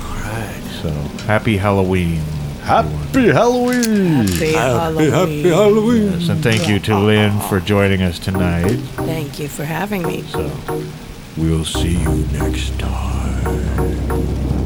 Alright. 0.08 0.62
So, 0.80 0.90
happy 1.26 1.58
Halloween. 1.58 2.20
Happy 2.62 3.28
Halloween! 3.28 4.26
Happy 4.26 4.52
Halloween. 4.52 5.44
Halloween. 5.44 6.12
Yes, 6.12 6.28
and 6.28 6.42
thank 6.42 6.68
you 6.68 6.78
to 6.80 6.98
Lynn 6.98 7.38
for 7.40 7.60
joining 7.60 8.02
us 8.02 8.18
tonight. 8.18 8.76
Thank 8.96 9.38
you 9.38 9.48
for 9.48 9.64
having 9.64 10.02
me. 10.06 10.22
So, 10.22 10.50
we'll 11.36 11.64
see 11.64 11.98
you 11.98 12.26
next 12.32 12.78
time. 12.78 14.59